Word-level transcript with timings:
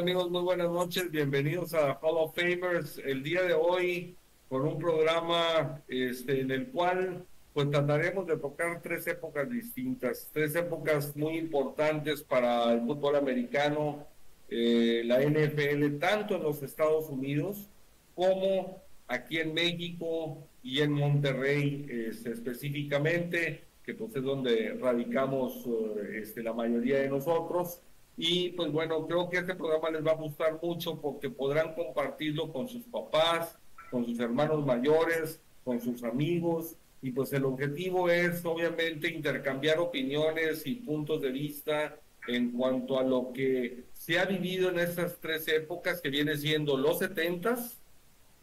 ¿Qué 0.00 0.04
tal 0.04 0.12
amigos? 0.14 0.30
Muy 0.30 0.42
buenas 0.42 0.70
noches. 0.70 1.10
Bienvenidos 1.10 1.74
a 1.74 1.92
Hall 2.00 2.16
of 2.16 2.34
Famers. 2.34 2.96
El 3.04 3.22
día 3.22 3.42
de 3.42 3.52
hoy 3.52 4.16
con 4.48 4.62
un 4.62 4.78
programa 4.78 5.82
este, 5.88 6.40
en 6.40 6.50
el 6.50 6.68
cual 6.68 7.26
pues 7.52 7.70
trataremos 7.70 8.26
de 8.26 8.38
tocar 8.38 8.80
tres 8.80 9.06
épocas 9.08 9.50
distintas, 9.50 10.30
tres 10.32 10.54
épocas 10.54 11.14
muy 11.18 11.36
importantes 11.36 12.22
para 12.22 12.72
el 12.72 12.80
fútbol 12.80 13.16
americano, 13.16 14.06
eh, 14.48 15.02
la 15.04 15.20
NFL, 15.20 15.98
tanto 15.98 16.36
en 16.36 16.44
los 16.44 16.62
Estados 16.62 17.10
Unidos 17.10 17.68
como 18.14 18.80
aquí 19.06 19.36
en 19.36 19.52
México 19.52 20.38
y 20.62 20.80
en 20.80 20.92
Monterrey 20.92 21.86
este, 21.90 22.32
específicamente, 22.32 23.64
que 23.84 23.92
pues 23.92 24.16
es 24.16 24.22
donde 24.22 24.78
radicamos 24.80 25.66
eh, 25.66 26.20
este, 26.22 26.42
la 26.42 26.54
mayoría 26.54 27.00
de 27.00 27.10
nosotros. 27.10 27.82
Y 28.22 28.50
pues 28.50 28.70
bueno, 28.70 29.06
creo 29.06 29.30
que 29.30 29.38
este 29.38 29.54
programa 29.54 29.88
les 29.88 30.06
va 30.06 30.10
a 30.10 30.16
gustar 30.16 30.58
mucho 30.62 31.00
porque 31.00 31.30
podrán 31.30 31.72
compartirlo 31.74 32.52
con 32.52 32.68
sus 32.68 32.82
papás, 32.82 33.56
con 33.90 34.04
sus 34.04 34.20
hermanos 34.20 34.66
mayores, 34.66 35.40
con 35.64 35.80
sus 35.80 36.04
amigos. 36.04 36.76
Y 37.00 37.12
pues 37.12 37.32
el 37.32 37.46
objetivo 37.46 38.10
es 38.10 38.44
obviamente 38.44 39.08
intercambiar 39.08 39.78
opiniones 39.78 40.66
y 40.66 40.74
puntos 40.74 41.22
de 41.22 41.30
vista 41.30 41.96
en 42.28 42.52
cuanto 42.52 42.98
a 42.98 43.04
lo 43.04 43.32
que 43.32 43.84
se 43.94 44.18
ha 44.18 44.26
vivido 44.26 44.68
en 44.68 44.80
estas 44.80 45.16
tres 45.18 45.48
épocas 45.48 46.02
que 46.02 46.10
viene 46.10 46.36
siendo 46.36 46.76
los 46.76 46.98
setentas, 46.98 47.78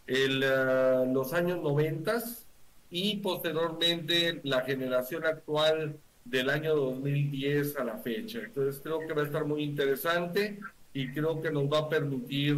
el, 0.08 0.44
uh, 0.44 1.14
los 1.14 1.34
años 1.34 1.62
noventas 1.62 2.48
y 2.90 3.18
posteriormente 3.18 4.40
la 4.42 4.62
generación 4.62 5.24
actual 5.24 6.00
del 6.30 6.50
año 6.50 6.76
2010 6.76 7.78
a 7.78 7.84
la 7.84 7.98
fecha. 7.98 8.40
Entonces 8.40 8.82
creo 8.82 9.00
que 9.00 9.14
va 9.14 9.22
a 9.22 9.26
estar 9.26 9.46
muy 9.46 9.64
interesante 9.64 10.60
y 10.94 11.12
creo 11.12 11.42
que 11.42 11.52
nos 11.52 11.66
va 11.66 11.80
a 11.80 11.90
permitir 11.90 12.58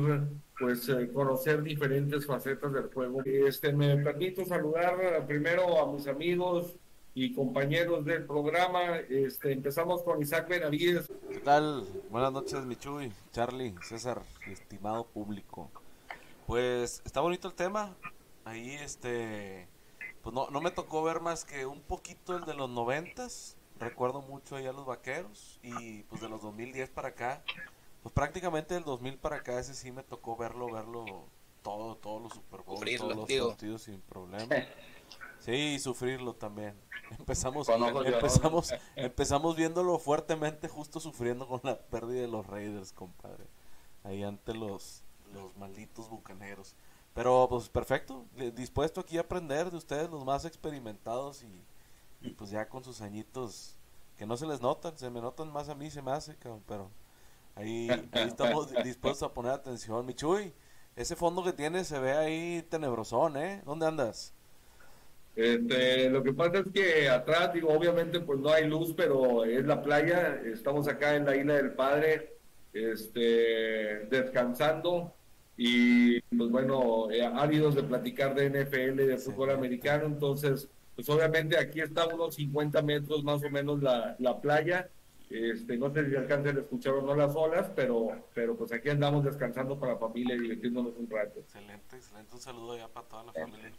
pues 0.58 0.89
eh, 0.89 1.09
conocer 1.14 1.64
diferentes 1.64 2.26
facetas 2.26 2.73
del 2.73 2.92
juego. 2.94 3.22
Este, 3.23 3.72
me 3.72 3.98
permito 3.98 4.45
saludar 4.45 5.26
primero 5.26 5.80
a 5.80 5.92
mis 5.92 6.08
amigos 6.08 6.76
y 7.14 7.34
compañeros 7.34 8.06
del 8.06 8.26
programa. 8.26 8.98
Este, 8.98 9.53
empezamos 9.53 10.04
con 10.04 10.22
Isaac 10.22 10.50
Benavides. 10.50 11.09
¿Qué 11.30 11.39
tal? 11.39 11.86
Buenas 12.09 12.33
noches, 12.33 12.66
Michuy, 12.66 13.11
Charlie, 13.31 13.76
César, 13.83 14.22
estimado 14.48 15.06
público. 15.06 15.72
Pues 16.45 17.02
está 17.06 17.22
bonito 17.22 17.48
el 17.48 17.54
tema. 17.54 17.95
Ahí, 18.44 18.72
este, 18.72 19.67
pues 20.23 20.33
no, 20.33 20.50
no 20.50 20.59
me 20.59 20.72
tocó 20.72 21.04
ver 21.04 21.22
más 21.22 21.45
que 21.45 21.66
un 21.66 21.81
poquito 21.81 22.36
el 22.36 22.45
de 22.45 22.54
los 22.54 22.70
noventas. 22.70 23.56
Recuerdo 23.80 24.22
mucho 24.22 24.56
ahí 24.56 24.68
a 24.68 24.74
los 24.74 24.86
vaqueros 24.86 25.60
y 25.64 26.04
pues 26.04 26.22
de 26.22 26.30
los 26.30 26.42
2010 26.42 26.90
para 26.90 27.10
acá 27.10 27.44
pues 28.02 28.14
prácticamente 28.14 28.74
del 28.74 28.84
2000 28.84 29.18
para 29.18 29.38
acá, 29.38 29.60
ese 29.60 29.74
sí 29.74 29.92
me 29.92 30.04
tocó 30.04 30.38
verlo, 30.38 30.72
verlo 30.72 31.26
todo, 31.62 31.98
todos 31.98 32.22
los 32.22 32.34
Super 32.34 32.62
Bowl, 32.62 32.80
todos 32.98 33.16
los 33.16 33.48
partidos 33.48 33.82
sin 33.84 34.00
problema. 34.02 34.56
Sí, 35.39 35.80
sufrirlo 35.80 36.34
también. 36.34 36.76
Empezamos, 37.18 37.68
empezamos, 38.06 38.73
empezamos 38.95 39.56
viéndolo 39.56 39.98
fuertemente, 39.98 40.68
justo 40.68 41.00
sufriendo 41.00 41.48
con 41.48 41.60
la 41.64 41.80
pérdida 41.80 42.22
de 42.22 42.28
los 42.28 42.45
Raiders, 42.45 42.94
compadre. 42.94 43.48
Ahí 44.04 44.22
ante 44.22 44.54
los, 44.54 45.04
los 45.34 45.58
malditos 45.58 46.08
bucaneros. 46.08 46.76
Pero 47.16 47.48
pues 47.50 47.68
perfecto, 47.68 48.26
dispuesto 48.54 49.02
aquí 49.02 49.18
a 49.18 49.22
aprender 49.22 49.72
de 49.72 49.78
ustedes, 49.78 50.08
los 50.12 50.23
más 50.23 50.45
experimentados 50.45 51.42
y, 51.42 51.66
y 52.22 52.32
pues 52.32 52.50
ya 52.52 52.68
con 52.68 52.84
sus 52.84 53.02
añitos 53.02 53.78
que 54.18 54.26
no 54.26 54.38
se 54.38 54.46
les 54.46 54.62
notan, 54.62 54.98
se 54.98 55.10
me 55.10 55.22
notan 55.22 55.52
más 55.52 55.70
a 55.70 55.76
mí, 55.76 55.90
se 55.90 56.02
me 56.02 56.12
hace, 56.12 56.36
cabrón, 56.36 56.64
pero 56.68 56.92
Ahí, 57.60 57.90
estamos 58.14 58.72
dispuestos 58.86 59.24
a 59.24 59.34
poner 59.34 59.52
atención. 59.52 60.06
Michuy, 60.06 60.54
ese 60.96 61.18
fondo 61.18 61.44
que 61.44 61.52
tienes 61.52 61.88
se 61.88 62.00
ve 62.00 62.14
ahí 62.14 62.66
tenebrosón, 62.70 63.36
¿eh? 63.36 63.62
¿Dónde 63.66 63.86
andas? 63.86 64.34
Este, 65.36 66.10
lo 66.10 66.24
que 66.24 66.34
pasa 66.34 66.60
es 66.60 66.66
que 66.74 67.10
atrás, 67.10 67.54
digo, 67.54 67.70
obviamente 67.70 68.22
pues 68.22 68.40
no 68.40 68.50
hay 68.50 68.66
luz, 68.66 68.94
pero 68.96 69.44
es 69.44 69.66
la 69.66 69.82
playa. 69.82 70.42
Estamos 70.46 70.88
acá 70.88 71.16
en 71.16 71.26
la 71.26 71.36
isla 71.36 71.56
del 71.56 71.72
Padre, 71.72 72.38
este, 72.72 74.06
descansando 74.10 75.14
y 75.58 76.22
pues 76.22 76.50
bueno, 76.50 77.12
eh, 77.12 77.26
ávidos 77.26 77.76
de 77.76 77.84
platicar 77.84 78.36
de 78.36 78.50
NFL, 78.50 78.96
de 79.06 79.18
fútbol 79.18 79.52
americano. 79.52 80.06
Entonces, 80.06 80.70
pues 80.99 81.08
obviamente 81.08 81.58
aquí 81.58 81.80
está 81.80 82.05
unos 82.08 82.36
50 82.36 82.82
metros 82.82 83.23
más 83.23 83.42
o 83.42 83.49
menos 83.49 83.82
la, 83.82 84.17
la 84.20 84.42
playa 84.42 84.89
este, 85.30 85.77
no 85.77 85.93
sé 85.93 86.10
si 86.10 86.15
alcancen 86.17 86.58
a 86.58 86.60
escuchar 86.60 86.93
o 86.93 87.02
no 87.02 87.15
las 87.15 87.36
olas, 87.37 87.70
pero, 87.73 88.27
pero 88.33 88.58
pues 88.58 88.73
aquí 88.73 88.89
andamos 88.89 89.23
descansando 89.23 89.80
para 89.80 89.93
la 89.93 89.99
familia 89.99 90.36
y 90.36 90.39
divirtiéndonos 90.39 90.93
un 90.98 91.09
rato. 91.09 91.39
Excelente, 91.39 91.95
excelente. 91.95 92.36
Un 92.36 92.42
saludo 92.42 92.76
ya 92.76 92.89
para 92.89 93.08
toda 93.08 93.23
la 93.23 93.32
familia. 93.33 93.71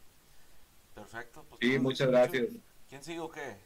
Perfecto. 0.94 1.44
Pues, 1.48 1.58
sí, 1.60 1.78
muchas 1.78 2.08
gracias. 2.08 2.46
¿Quién 2.88 3.02
sigue 3.02 3.20
o 3.20 3.28
qué? 3.28 3.56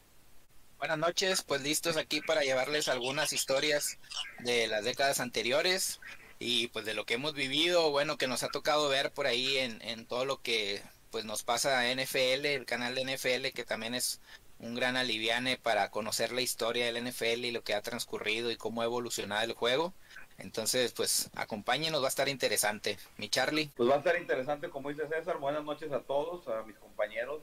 Buenas 0.79 0.97
noches, 0.97 1.41
pues 1.43 1.61
listos 1.61 1.95
aquí 1.95 2.19
para 2.19 2.41
llevarles 2.41 2.89
algunas 2.89 3.31
historias 3.31 3.97
de 4.39 4.67
las 4.67 4.83
décadas 4.83 5.21
anteriores 5.21 6.01
y 6.37 6.67
pues 6.67 6.83
de 6.83 6.93
lo 6.93 7.05
que 7.05 7.13
hemos 7.13 7.33
vivido, 7.33 7.91
bueno, 7.91 8.17
que 8.17 8.27
nos 8.27 8.43
ha 8.43 8.49
tocado 8.49 8.89
ver 8.89 9.11
por 9.11 9.25
ahí 9.25 9.57
en, 9.57 9.81
en 9.83 10.05
todo 10.05 10.25
lo 10.25 10.41
que 10.41 10.81
pues 11.15 11.23
nos 11.23 11.43
pasa 11.43 11.79
a 11.79 11.93
NFL, 11.93 12.45
el 12.45 12.65
canal 12.65 12.93
de 12.93 13.05
NFL 13.05 13.55
que 13.55 13.63
también 13.63 13.95
es 13.95 14.19
un 14.59 14.75
gran 14.75 14.97
aliviane 14.97 15.55
para 15.55 15.89
conocer 15.89 16.33
la 16.33 16.41
historia 16.41 16.91
del 16.91 17.01
NFL 17.05 17.45
y 17.45 17.51
lo 17.51 17.63
que 17.63 17.73
ha 17.73 17.81
transcurrido 17.81 18.51
y 18.51 18.57
cómo 18.57 18.81
ha 18.81 18.83
evolucionado 18.83 19.45
el 19.45 19.53
juego. 19.53 19.93
Entonces, 20.39 20.91
pues 20.91 21.29
acompáñenos, 21.33 22.01
va 22.01 22.07
a 22.07 22.09
estar 22.09 22.27
interesante. 22.27 22.97
Mi 23.15 23.29
Charlie. 23.29 23.71
Pues 23.77 23.89
va 23.89 23.93
a 23.93 23.99
estar 23.99 24.19
interesante, 24.19 24.69
como 24.69 24.89
dice 24.89 25.07
César. 25.07 25.37
Buenas 25.37 25.63
noches 25.63 25.89
a 25.93 26.01
todos, 26.01 26.49
a 26.49 26.63
mis 26.63 26.75
compañeros. 26.79 27.41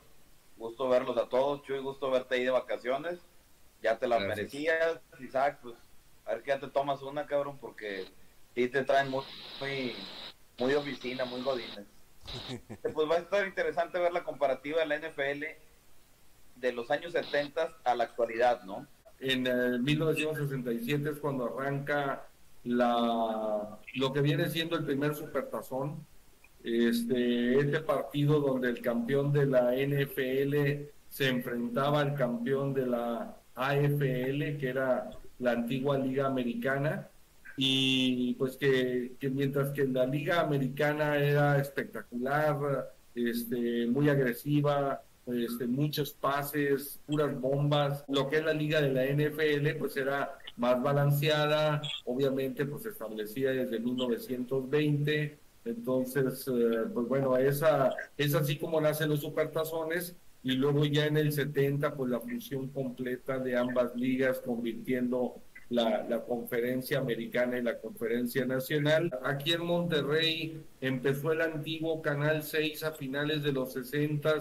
Gusto 0.58 0.90
verlos 0.90 1.16
a 1.16 1.30
todos. 1.30 1.62
Chuy, 1.62 1.78
gusto 1.78 2.10
verte 2.10 2.34
ahí 2.34 2.44
de 2.44 2.50
vacaciones. 2.50 3.20
Ya 3.82 3.98
te 3.98 4.06
la 4.06 4.18
merecías, 4.18 5.00
Isaac. 5.18 5.60
Pues 5.62 5.76
a 6.26 6.34
ver 6.34 6.42
que 6.42 6.48
ya 6.48 6.60
te 6.60 6.68
tomas 6.68 7.00
una, 7.00 7.24
cabrón, 7.24 7.56
porque 7.56 8.04
sí 8.54 8.68
te 8.68 8.84
traen 8.84 9.08
muy, 9.08 9.24
muy, 9.60 9.96
muy 10.58 10.74
oficina, 10.74 11.24
muy 11.24 11.40
godines. 11.40 11.86
Pues 12.82 13.10
va 13.10 13.16
a 13.16 13.18
estar 13.18 13.46
interesante 13.46 13.98
ver 13.98 14.12
la 14.12 14.24
comparativa 14.24 14.80
de 14.80 14.86
la 14.86 14.98
NFL 14.98 15.44
de 16.56 16.72
los 16.72 16.90
años 16.90 17.12
70 17.12 17.78
a 17.84 17.94
la 17.94 18.04
actualidad, 18.04 18.62
¿no? 18.62 18.86
En 19.18 19.46
el 19.46 19.82
1967 19.82 21.10
es 21.10 21.18
cuando 21.18 21.46
arranca 21.46 22.26
la, 22.64 23.78
lo 23.94 24.12
que 24.12 24.20
viene 24.20 24.48
siendo 24.48 24.76
el 24.76 24.84
primer 24.84 25.14
supertazón, 25.14 26.04
este, 26.62 27.58
este 27.58 27.80
partido 27.80 28.40
donde 28.40 28.70
el 28.70 28.80
campeón 28.80 29.32
de 29.32 29.46
la 29.46 29.72
NFL 29.74 30.88
se 31.08 31.28
enfrentaba 31.28 32.00
al 32.00 32.14
campeón 32.14 32.72
de 32.72 32.86
la 32.86 33.36
AFL, 33.54 34.58
que 34.58 34.68
era 34.68 35.10
la 35.38 35.52
antigua 35.52 35.98
Liga 35.98 36.26
Americana, 36.26 37.08
y 37.56 38.34
pues 38.34 38.56
que, 38.56 39.12
que 39.18 39.30
mientras 39.30 39.70
que 39.70 39.84
la 39.84 40.06
Liga 40.06 40.40
Americana 40.40 41.16
era 41.18 41.58
espectacular, 41.58 42.92
este, 43.14 43.86
muy 43.86 44.08
agresiva, 44.08 45.02
este, 45.26 45.66
muchos 45.66 46.12
pases, 46.12 47.00
puras 47.06 47.38
bombas. 47.40 48.04
Lo 48.08 48.28
que 48.28 48.38
es 48.38 48.44
la 48.44 48.54
liga 48.54 48.80
de 48.80 48.92
la 48.92 49.04
NFL, 49.04 49.78
pues 49.78 49.96
era 49.96 50.38
más 50.56 50.82
balanceada, 50.82 51.82
obviamente, 52.04 52.66
pues 52.66 52.86
establecida 52.86 53.52
desde 53.52 53.78
1920. 53.78 55.38
Entonces, 55.64 56.48
eh, 56.48 56.84
pues 56.92 57.06
bueno, 57.06 57.36
esa 57.36 57.94
es 58.16 58.34
así 58.34 58.56
como 58.58 58.80
nacen 58.80 59.08
los 59.08 59.20
supertazones. 59.20 60.16
Y 60.44 60.52
luego 60.52 60.84
ya 60.84 61.06
en 61.06 61.16
el 61.16 61.32
70, 61.32 61.94
pues 61.94 62.10
la 62.10 62.18
fusión 62.18 62.68
completa 62.68 63.38
de 63.38 63.56
ambas 63.56 63.94
ligas, 63.94 64.40
convirtiendo 64.40 65.36
la, 65.72 66.24
conferencia 66.26 66.98
americana 66.98 67.58
y 67.58 67.62
la 67.62 67.78
conferencia 67.78 68.44
nacional. 68.44 69.10
Aquí 69.24 69.52
en 69.52 69.64
Monterrey 69.64 70.62
empezó 70.80 71.32
el 71.32 71.40
antiguo 71.40 72.02
Canal 72.02 72.42
6 72.42 72.84
a 72.84 72.92
finales 72.92 73.42
de 73.42 73.52
los 73.52 73.72
60 73.72 74.34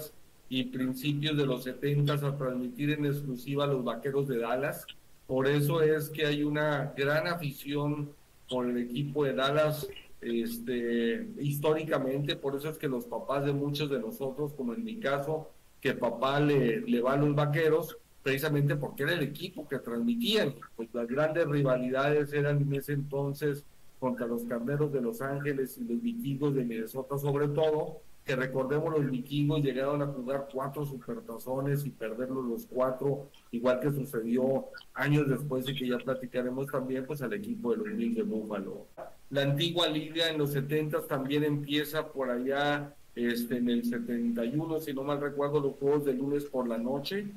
y 0.50 0.66
principios 0.66 1.38
de 1.38 1.45
los 1.45 1.63
70 1.63 2.13
a 2.13 2.38
transmitir 2.38 2.92
en 2.92 3.06
exclusiva 3.06 3.63
a 3.63 3.68
los 3.68 3.83
Vaqueros 3.83 4.28
de 4.28 4.39
Dallas. 4.39 4.86
Por 5.25 5.48
eso 5.48 5.81
es 5.81 6.10
que 6.10 6.25
hay 6.25 6.44
una 6.44 6.94
gran 6.98 7.28
afición 7.28 8.12
con 8.50 8.69
el 8.69 8.84
equipo 8.84 9.24
de 9.24 9.34
Dallas 9.34 9.88
este, 10.19 11.27
históricamente, 11.39 12.36
por 12.36 12.56
eso 12.56 12.69
es 12.69 12.77
que 12.77 12.88
los 12.88 13.06
papás 13.06 13.45
de 13.45 13.54
muchos 13.54 13.89
de 13.89 14.00
nosotros, 14.00 14.54
como 14.54 14.74
en 14.74 14.84
mi 14.84 15.00
caso, 15.00 15.50
que 15.80 15.94
papá 15.94 16.39
le, 16.39 16.81
le 16.81 17.01
va 17.01 17.13
a 17.13 17.18
los 17.18 17.34
Vaqueros, 17.34 17.98
precisamente 18.24 18.76
porque 18.76 19.04
era 19.04 19.14
el 19.14 19.24
equipo 19.24 19.68
que 19.68 19.80
transmitían. 19.80 20.54
Pues 20.76 20.90
las 20.94 21.08
grandes 21.08 21.48
rivalidades 21.48 22.34
eran 22.34 22.62
en 22.62 22.74
ese 22.74 22.94
entonces 22.94 23.66
contra 24.00 24.26
los 24.26 24.44
Carneros 24.46 24.92
de 24.92 25.02
Los 25.02 25.22
Ángeles 25.22 25.78
y 25.78 25.84
los 25.84 26.02
Vikingos 26.02 26.56
de 26.56 26.64
Minnesota 26.64 27.18
sobre 27.18 27.48
todo, 27.50 28.02
que 28.26 28.36
recordemos 28.36 28.94
los 28.94 29.10
vikingos 29.10 29.64
llegaron 29.64 30.02
a 30.02 30.08
jugar 30.08 30.48
cuatro 30.52 30.86
supertazones 30.86 31.86
y 31.86 31.90
perderlos 31.90 32.46
los 32.46 32.66
cuatro, 32.68 33.30
igual 33.52 33.80
que 33.80 33.92
sucedió 33.92 34.68
años 34.94 35.28
después 35.28 35.68
y 35.68 35.76
que 35.76 35.88
ya 35.88 35.98
platicaremos 35.98 36.68
también 36.68 37.06
pues 37.06 37.22
al 37.22 37.34
equipo 37.34 37.72
de 37.72 37.78
los 37.78 37.98
Bills 37.98 38.16
de 38.16 38.24
Buffalo. 38.24 38.88
La 39.30 39.44
antigua 39.44 39.88
liga 39.88 40.30
en 40.30 40.38
los 40.38 40.52
70 40.52 41.08
también 41.08 41.44
empieza 41.44 42.08
por 42.08 42.30
allá 42.30 42.94
este, 43.16 43.58
en 43.58 43.70
el 43.70 43.84
71, 43.84 44.80
si 44.80 44.94
no 44.94 45.04
mal 45.04 45.20
recuerdo, 45.20 45.60
los 45.60 45.76
juegos 45.76 46.06
de 46.06 46.14
lunes 46.14 46.46
por 46.46 46.68
la 46.68 46.78
noche 46.78 47.28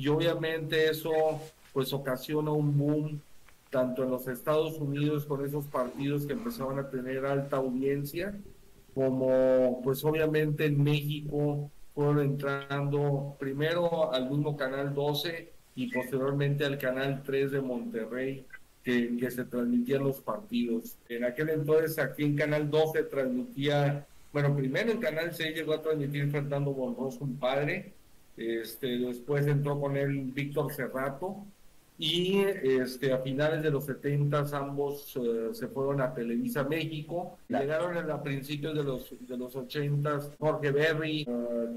y 0.00 0.08
obviamente 0.08 0.88
eso 0.88 1.12
pues 1.74 1.92
ocasiona 1.92 2.50
un 2.50 2.76
boom 2.78 3.20
tanto 3.68 4.02
en 4.02 4.10
los 4.10 4.26
Estados 4.26 4.78
Unidos 4.78 5.26
con 5.26 5.44
esos 5.44 5.66
partidos 5.66 6.24
que 6.24 6.32
empezaban 6.32 6.78
a 6.78 6.88
tener 6.88 7.26
alta 7.26 7.58
audiencia 7.58 8.34
como 8.94 9.82
pues 9.84 10.02
obviamente 10.02 10.64
en 10.64 10.82
México 10.82 11.70
fueron 11.94 12.20
entrando 12.20 13.36
primero 13.38 14.10
al 14.10 14.30
mismo 14.30 14.56
canal 14.56 14.94
12 14.94 15.52
y 15.74 15.92
posteriormente 15.92 16.64
al 16.64 16.78
canal 16.78 17.22
3 17.22 17.50
de 17.50 17.60
Monterrey 17.60 18.46
que, 18.82 19.18
que 19.18 19.30
se 19.30 19.44
transmitían 19.44 20.04
los 20.04 20.20
partidos. 20.20 20.96
En 21.10 21.24
aquel 21.24 21.50
entonces 21.50 21.98
aquí 21.98 22.24
en 22.24 22.36
canal 22.36 22.70
12 22.70 23.02
transmitía, 23.02 24.06
bueno, 24.32 24.56
primero 24.56 24.90
en 24.90 24.98
canal 24.98 25.34
6 25.34 25.54
llegó 25.54 25.74
a 25.74 25.82
transmitir 25.82 26.30
Fernando 26.30 26.72
Bonroso, 26.72 27.22
un 27.22 27.36
padre, 27.36 27.92
este, 28.40 28.98
después 28.98 29.46
entró 29.46 29.80
con 29.80 29.96
él 29.96 30.30
Víctor 30.32 30.72
Cerrato, 30.72 31.44
y 32.00 32.38
este, 32.38 33.12
a 33.12 33.18
finales 33.18 33.62
de 33.62 33.70
los 33.70 33.84
70 33.84 34.46
ambos 34.54 35.14
eh, 35.16 35.50
se 35.52 35.68
fueron 35.68 36.00
a 36.00 36.14
Televisa 36.14 36.64
México. 36.64 37.36
Llegaron 37.46 38.10
a 38.10 38.22
principios 38.22 38.74
de 38.74 38.82
los, 38.82 39.14
de 39.20 39.36
los 39.36 39.54
80 39.54 40.30
Jorge 40.38 40.70
Berry, 40.70 41.26
uh, 41.28 41.74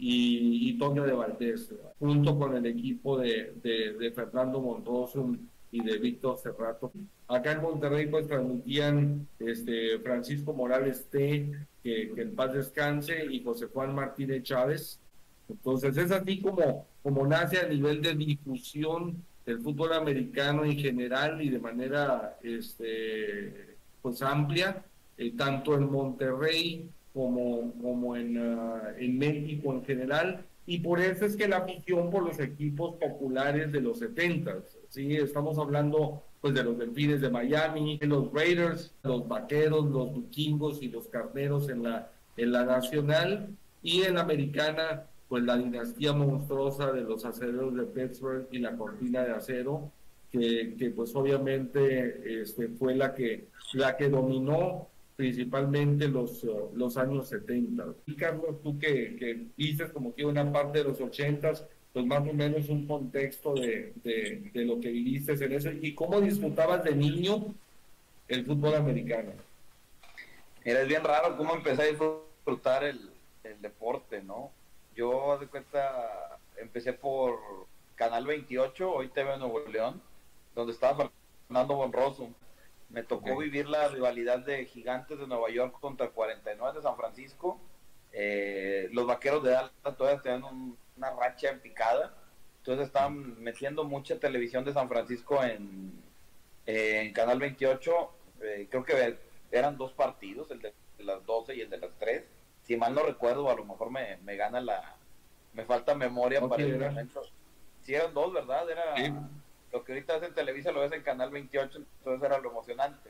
y, 0.00 0.70
y, 0.70 0.78
Toño 0.78 1.04
de 1.04 1.12
Valdés, 1.12 1.74
junto 1.98 2.38
con 2.38 2.56
el 2.56 2.64
equipo 2.64 3.18
de, 3.18 3.52
de, 3.62 4.10
Fernando 4.12 4.58
Montoso 4.58 5.36
y 5.70 5.84
de 5.84 5.98
Víctor 5.98 6.38
Cerrato. 6.38 6.90
Acá 7.26 7.52
en 7.52 7.60
Monterrey 7.60 8.06
pues 8.06 8.26
transmitían 8.26 9.28
este, 9.38 9.98
Francisco 9.98 10.54
Morales 10.54 11.08
T, 11.10 11.52
que, 11.82 12.12
que 12.14 12.22
en 12.22 12.34
paz 12.34 12.54
descanse, 12.54 13.26
y 13.26 13.42
José 13.42 13.66
Juan 13.66 13.94
Martínez 13.94 14.44
Chávez. 14.44 14.98
Entonces 15.48 15.96
es 15.96 16.10
así 16.10 16.40
como, 16.40 16.86
como 17.02 17.26
nace 17.26 17.58
a 17.58 17.68
nivel 17.68 18.02
de 18.02 18.14
difusión 18.14 19.22
del 19.46 19.60
fútbol 19.60 19.94
americano 19.94 20.64
en 20.64 20.78
general 20.78 21.40
y 21.40 21.48
de 21.48 21.58
manera 21.58 22.36
este, 22.42 23.76
pues 24.02 24.20
amplia, 24.22 24.84
eh, 25.16 25.32
tanto 25.36 25.74
en 25.74 25.90
Monterrey 25.90 26.90
como, 27.14 27.72
como 27.80 28.14
en, 28.14 28.38
ah, 28.38 28.82
en 28.98 29.18
México 29.18 29.72
en 29.72 29.84
general. 29.84 30.44
Y 30.66 30.80
por 30.80 31.00
eso 31.00 31.24
es 31.24 31.34
que 31.34 31.48
la 31.48 31.58
afición 31.58 32.10
por 32.10 32.24
los 32.24 32.38
equipos 32.38 32.96
populares 32.96 33.72
de 33.72 33.80
los 33.80 34.00
70, 34.00 34.58
¿sí? 34.90 35.16
estamos 35.16 35.58
hablando 35.58 36.22
pues 36.42 36.54
de 36.54 36.62
los 36.62 36.78
delfines 36.78 37.20
de 37.20 37.30
Miami, 37.30 37.98
los 38.02 38.32
Raiders, 38.32 38.94
los 39.02 39.26
vaqueros, 39.26 39.86
los 39.86 40.14
vikingos 40.14 40.82
y 40.82 40.88
los 40.88 41.08
carneros 41.08 41.68
en 41.70 41.82
la, 41.82 42.12
en 42.36 42.52
la 42.52 42.64
nacional 42.64 43.48
y 43.82 44.02
en 44.02 44.14
la 44.14 44.20
americana 44.20 45.04
pues 45.28 45.44
la 45.44 45.56
dinastía 45.56 46.12
monstruosa 46.12 46.92
de 46.92 47.02
los 47.02 47.24
acereros 47.24 47.74
de 47.74 47.84
Pittsburgh 47.84 48.48
y 48.50 48.58
la 48.58 48.76
cortina 48.76 49.24
de 49.24 49.32
acero, 49.32 49.92
que, 50.32 50.74
que 50.78 50.90
pues 50.90 51.14
obviamente 51.14 52.40
este, 52.42 52.68
fue 52.68 52.94
la 52.94 53.14
que, 53.14 53.48
la 53.74 53.96
que 53.96 54.08
dominó 54.08 54.88
principalmente 55.16 56.08
los, 56.08 56.46
los 56.74 56.96
años 56.96 57.28
70. 57.28 57.86
Y 58.06 58.14
Carlos, 58.14 58.62
tú 58.62 58.78
que, 58.78 59.16
que 59.16 59.46
dices 59.56 59.90
como 59.90 60.14
que 60.14 60.24
una 60.24 60.50
parte 60.50 60.78
de 60.78 60.84
los 60.84 61.00
80, 61.00 61.52
pues 61.92 62.06
más 62.06 62.20
o 62.20 62.32
menos 62.32 62.68
un 62.68 62.86
contexto 62.86 63.54
de, 63.54 63.92
de, 64.04 64.50
de 64.54 64.64
lo 64.64 64.80
que 64.80 64.90
viviste 64.90 65.32
en 65.32 65.52
eso 65.52 65.70
y 65.72 65.94
cómo 65.94 66.20
disfrutabas 66.20 66.84
de 66.84 66.94
niño 66.94 67.54
el 68.28 68.44
fútbol 68.44 68.76
americano. 68.76 69.32
Era 70.64 70.84
bien 70.84 71.02
raro 71.02 71.36
cómo 71.36 71.54
empecé 71.54 71.82
a 71.82 71.86
disfrutar 71.86 72.84
el, 72.84 73.10
el 73.42 73.60
deporte, 73.60 74.22
¿no? 74.22 74.52
Yo, 74.98 75.38
de 75.38 75.46
cuenta, 75.46 76.40
empecé 76.56 76.92
por 76.92 77.38
Canal 77.94 78.26
28, 78.26 78.92
hoy 78.92 79.06
TV 79.06 79.38
Nuevo 79.38 79.60
León, 79.68 80.02
donde 80.56 80.72
estaba 80.72 81.08
Fernando 81.46 81.76
Bonroso. 81.76 82.30
Me 82.88 83.04
tocó 83.04 83.36
vivir 83.36 83.68
la 83.68 83.86
rivalidad 83.86 84.40
de 84.40 84.64
Gigantes 84.64 85.16
de 85.20 85.28
Nueva 85.28 85.50
York 85.50 85.78
contra 85.80 86.08
49 86.08 86.78
de 86.78 86.82
San 86.82 86.96
Francisco. 86.96 87.60
Eh, 88.12 88.88
los 88.90 89.06
vaqueros 89.06 89.44
de 89.44 89.54
Alta 89.54 89.94
todavía 89.94 90.20
tenían 90.20 90.76
una 90.96 91.10
racha 91.12 91.50
en 91.50 91.60
picada. 91.60 92.12
Entonces 92.56 92.88
estaban 92.88 93.40
metiendo 93.40 93.84
mucha 93.84 94.18
televisión 94.18 94.64
de 94.64 94.72
San 94.72 94.88
Francisco 94.88 95.44
en, 95.44 95.92
en 96.66 97.12
Canal 97.12 97.38
28. 97.38 98.10
Eh, 98.40 98.66
creo 98.68 98.82
que 98.82 99.16
eran 99.52 99.78
dos 99.78 99.92
partidos, 99.92 100.50
el 100.50 100.60
de 100.60 100.74
las 100.98 101.24
12 101.24 101.54
y 101.54 101.60
el 101.60 101.70
de 101.70 101.78
las 101.78 101.92
3 102.00 102.37
si 102.68 102.76
mal 102.76 102.94
no 102.94 103.02
recuerdo, 103.02 103.50
a 103.50 103.56
lo 103.56 103.64
mejor 103.64 103.90
me, 103.90 104.18
me 104.18 104.36
gana 104.36 104.60
la, 104.60 104.94
me 105.54 105.64
falta 105.64 105.94
memoria 105.94 106.46
para 106.46 106.62
el 106.62 106.78
momento. 106.78 107.22
Si 107.82 107.94
eran 107.94 108.12
dos, 108.12 108.34
¿verdad? 108.34 108.70
Era 108.70 108.94
lo 109.72 109.82
que 109.82 109.92
ahorita 109.92 110.16
es 110.16 110.22
en 110.24 110.34
Televisa, 110.34 110.70
lo 110.70 110.80
ves 110.80 110.92
en 110.92 111.02
Canal 111.02 111.30
28, 111.30 111.78
entonces 111.78 112.26
era 112.26 112.38
lo 112.38 112.50
emocionante. 112.50 113.08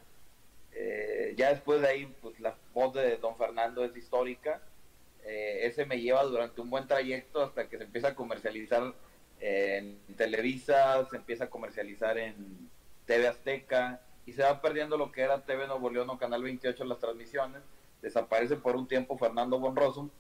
Eh, 0.73 1.35
ya 1.37 1.49
después 1.49 1.81
de 1.81 1.89
ahí, 1.89 2.15
pues 2.23 2.39
la 2.39 2.55
voz 2.73 2.95
de 2.95 3.17
Don 3.17 3.37
Fernando 3.37 3.85
es 3.85 3.97
histórica. 3.97 4.63
Eh, 5.25 5.67
ese 5.67 5.85
me 5.87 6.01
lleva 6.01 6.23
durante 6.23 6.61
un 6.61 6.71
buen 6.71 6.87
trayecto 6.87 7.43
hasta 7.43 7.69
que 7.69 7.79
se 7.79 7.85
empieza 7.85 8.09
a 8.09 8.15
comercializar 8.15 8.95
en 9.41 9.99
Televisa, 10.17 11.05
se 11.11 11.17
empieza 11.17 11.45
a 11.45 11.51
comercializar 11.51 12.17
en 12.17 12.71
TV 13.07 13.27
Azteca 13.27 14.01
y 14.25 14.33
se 14.33 14.43
va 14.43 14.61
perdiendo 14.61 14.97
lo 14.97 15.11
que 15.11 15.23
era 15.23 15.45
TV 15.45 15.67
Nuevo 15.67 15.91
León 15.91 16.11
o 16.11 16.19
Canal 16.19 16.45
28 16.45 16.85
las 16.85 16.99
transmisiones 16.99 17.63
desaparece 18.03 18.57
por 18.57 18.77
un 18.77 18.87
tiempo 18.87 19.19
Fernando 19.19 19.59
Bonroso, 19.59 20.11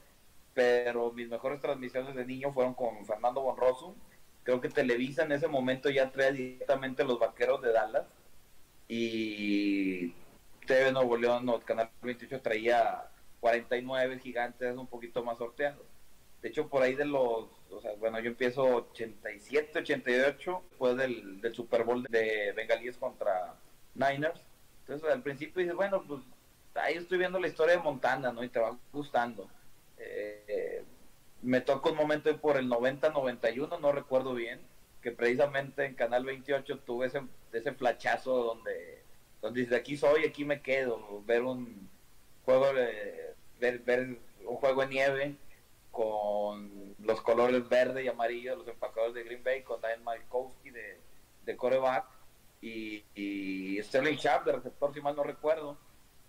pero 0.54 1.12
mis 1.12 1.28
mejores 1.28 1.61
transmisiones 1.61 2.14
de 2.14 2.26
niño 2.26 2.52
fueron 2.52 2.75
con 2.75 3.04
Fernando 3.06 3.40
Bonroso. 3.40 3.94
Creo 4.42 4.61
que 4.61 4.68
Televisa 4.68 5.25
en 5.25 5.32
ese 5.32 5.47
momento 5.47 5.90
ya 5.90 6.11
trae 6.11 6.32
directamente 6.32 7.04
los 7.04 7.18
vaqueros 7.18 7.62
de 7.62 7.73
Dallas 7.73 8.06
y 8.88 10.14
TV 10.66 10.92
Nuevo 10.92 11.16
León 11.16 11.49
o 11.49 11.61
Canal 11.61 11.90
28 12.02 12.40
traía 12.40 13.04
49 13.40 14.18
gigantes 14.18 14.76
un 14.76 14.87
poquito 14.87 15.23
más 15.23 15.38
sorteados. 15.38 15.87
De 16.42 16.49
hecho, 16.49 16.68
por 16.68 16.82
ahí 16.82 16.94
de 16.94 17.04
los, 17.04 17.47
o 17.70 17.80
sea, 17.82 17.92
bueno, 17.99 18.20
yo 18.20 18.28
empiezo 18.30 18.62
87, 18.62 19.80
88, 19.80 20.62
después 20.70 20.97
del, 20.97 21.40
del 21.40 21.54
Super 21.54 21.85
Bowl 21.85 22.04
de 22.04 22.52
Bengalíes 22.52 22.97
contra 22.97 23.56
Niners. 23.94 24.40
Entonces, 24.80 25.11
al 25.11 25.23
principio 25.23 25.61
dices, 25.61 25.75
bueno, 25.75 26.02
pues 26.06 26.20
ahí 26.82 26.94
estoy 26.94 27.18
viendo 27.18 27.38
la 27.38 27.49
historia 27.49 27.76
de 27.76 27.82
Montana, 27.82 28.32
¿no? 28.32 28.42
Y 28.42 28.49
te 28.49 28.58
va 28.58 28.76
gustando. 28.92 29.49
Eh, 29.99 30.85
me 31.42 31.61
toca 31.61 31.90
un 31.90 31.97
momento 31.97 32.37
por 32.40 32.56
el 32.56 32.68
90-91, 32.68 33.80
no 33.80 33.92
recuerdo 33.92 34.35
bien, 34.35 34.61
que 35.02 35.12
precisamente 35.12 35.85
en 35.85 35.94
Canal 35.94 36.25
28 36.25 36.78
tuve 36.80 37.06
ese, 37.06 37.23
ese 37.52 37.73
flachazo 37.73 38.42
donde, 38.42 39.02
donde 39.40 39.62
desde 39.62 39.76
aquí 39.76 39.97
soy, 39.97 40.25
aquí 40.25 40.44
me 40.44 40.61
quedo, 40.61 41.23
ver 41.25 41.42
un 41.42 41.88
juego 42.44 42.73
de, 42.73 43.35
ver, 43.61 44.18
un 44.44 44.56
juego 44.56 44.82
de 44.82 44.88
nieve 44.88 45.37
con 45.92 46.94
los 46.99 47.20
colores 47.20 47.68
verde 47.68 48.04
y 48.04 48.08
amarillo 48.08 48.56
los 48.56 48.68
empacadores 48.68 49.14
de 49.14 49.25
Green 49.25 49.44
Bay, 49.44 49.62
con 49.62 49.80
Dan 49.80 50.02
Malkowski 50.04 50.70
de, 50.70 50.99
de 51.44 51.56
coreback 51.56 52.04
y, 52.61 53.04
y 53.14 53.82
Sterling 53.82 54.16
Sharp 54.16 54.44
de 54.44 54.52
receptor, 54.52 54.92
si 54.92 55.00
mal 55.00 55.14
no 55.14 55.23
recuerdo 55.23 55.76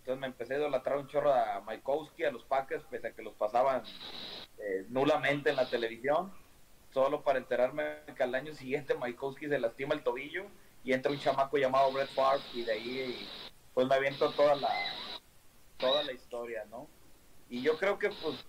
entonces 0.09 0.21
me 0.21 0.27
empecé 0.27 0.55
a 0.55 0.57
idolatrar 0.57 0.97
un 0.97 1.07
chorro 1.07 1.31
a 1.31 1.61
Maikowski, 1.61 2.23
a 2.23 2.31
los 2.31 2.43
Packers, 2.45 2.83
pese 2.89 3.09
a 3.09 3.11
que 3.13 3.21
los 3.21 3.35
pasaban 3.35 3.83
eh, 4.57 4.85
nulamente 4.89 5.51
en 5.51 5.55
la 5.55 5.69
televisión, 5.69 6.33
solo 6.91 7.21
para 7.21 7.37
enterarme 7.37 7.99
que 8.17 8.23
al 8.23 8.33
año 8.33 8.55
siguiente 8.55 8.95
Maikowski 8.95 9.47
se 9.47 9.59
lastima 9.59 9.93
el 9.93 10.01
tobillo 10.01 10.47
y 10.83 10.93
entra 10.93 11.11
un 11.11 11.19
chamaco 11.19 11.59
llamado 11.59 11.91
Brett 11.91 12.09
Favre 12.09 12.41
y 12.55 12.63
de 12.63 12.71
ahí 12.71 13.29
pues 13.75 13.85
me 13.85 13.93
aviento 13.93 14.31
toda 14.31 14.55
la 14.55 14.73
toda 15.77 16.03
la 16.03 16.11
historia, 16.11 16.65
¿no? 16.71 16.87
Y 17.47 17.61
yo 17.61 17.77
creo 17.77 17.99
que 17.99 18.09
pues 18.09 18.43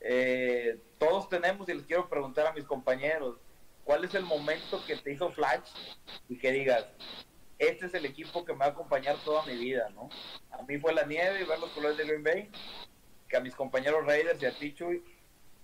eh, 0.00 0.78
todos 0.98 1.30
tenemos 1.30 1.66
y 1.70 1.74
les 1.74 1.86
quiero 1.86 2.10
preguntar 2.10 2.46
a 2.46 2.52
mis 2.52 2.64
compañeros, 2.64 3.38
¿cuál 3.84 4.04
es 4.04 4.14
el 4.14 4.24
momento 4.24 4.84
que 4.86 4.96
te 4.96 5.14
hizo 5.14 5.30
flash 5.30 5.70
y 6.28 6.36
que 6.38 6.52
digas, 6.52 6.84
este 7.58 7.86
es 7.86 7.94
el 7.94 8.06
equipo 8.06 8.44
que 8.44 8.52
me 8.52 8.60
va 8.60 8.66
a 8.66 8.70
acompañar 8.70 9.16
toda 9.24 9.44
mi 9.46 9.56
vida, 9.56 9.88
¿no? 9.90 10.08
A 10.50 10.62
mí 10.62 10.78
fue 10.78 10.92
la 10.92 11.04
nieve 11.04 11.42
y 11.42 11.44
ver 11.44 11.58
los 11.58 11.70
colores 11.70 11.96
de 11.96 12.04
Green 12.04 12.22
Bay, 12.22 12.50
que 13.28 13.36
a 13.36 13.40
mis 13.40 13.54
compañeros 13.54 14.06
Raiders 14.06 14.42
y 14.42 14.46
a 14.46 14.56
ti, 14.56 14.74
Chuy, 14.74 15.02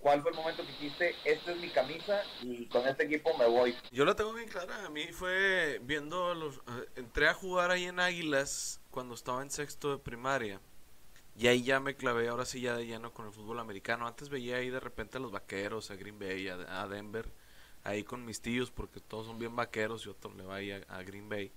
¿cuál 0.05 0.21
fue 0.21 0.33
el 0.33 0.37
momento 0.37 0.63
que 0.63 0.73
dijiste, 0.73 1.15
esta 1.25 1.53
es 1.53 1.57
mi 1.57 1.71
camisa 1.71 2.23
y 2.43 2.67
con 2.67 2.87
este 2.87 3.05
equipo 3.05 3.37
me 3.39 3.47
voy? 3.47 3.75
Yo 3.91 4.05
la 4.05 4.15
tengo 4.15 4.35
bien 4.35 4.49
clara, 4.49 4.85
a 4.85 4.91
mí 4.91 5.07
fue 5.13 5.81
viendo 5.83 6.35
los... 6.35 6.61
Entré 6.95 7.27
a 7.27 7.33
jugar 7.33 7.71
ahí 7.71 7.85
en 7.85 7.99
Águilas 7.99 8.83
cuando 8.91 9.15
estaba 9.15 9.43
en 9.43 9.51
sexto 9.51 9.91
de 9.91 9.99
primaria 9.99 10.61
Y 11.37 11.47
ahí 11.47 11.63
ya 11.63 11.81
me 11.81 11.97
clavé, 11.97 12.29
ahora 12.29 12.45
sí 12.45 12.61
ya 12.61 12.77
de 12.77 12.87
lleno 12.87 13.15
con 13.15 13.27
el 13.27 13.33
fútbol 13.33 13.59
americano. 13.61 14.07
Antes 14.07 14.29
veía 14.29 14.57
ahí 14.57 14.69
de 14.69 14.79
repente 14.79 15.17
a 15.17 15.21
los 15.21 15.33
vaqueros, 15.33 15.91
a 15.91 15.97
Green 15.97 16.19
Bay, 16.19 16.49
a, 16.49 16.87
Denver, 16.87 17.33
ahí 17.83 18.05
con 18.05 18.27
mis 18.27 18.43
tíos, 18.43 18.71
porque 18.71 19.01
todos 19.01 19.27
son 19.27 19.39
bien 19.39 19.57
vaqueros 19.57 20.05
y 20.05 20.11
otro 20.11 20.35
le 20.35 20.45
va 20.45 20.57
ahí 20.57 20.71
a, 20.71 21.03
Green 21.03 21.31
Bay. 21.31 21.51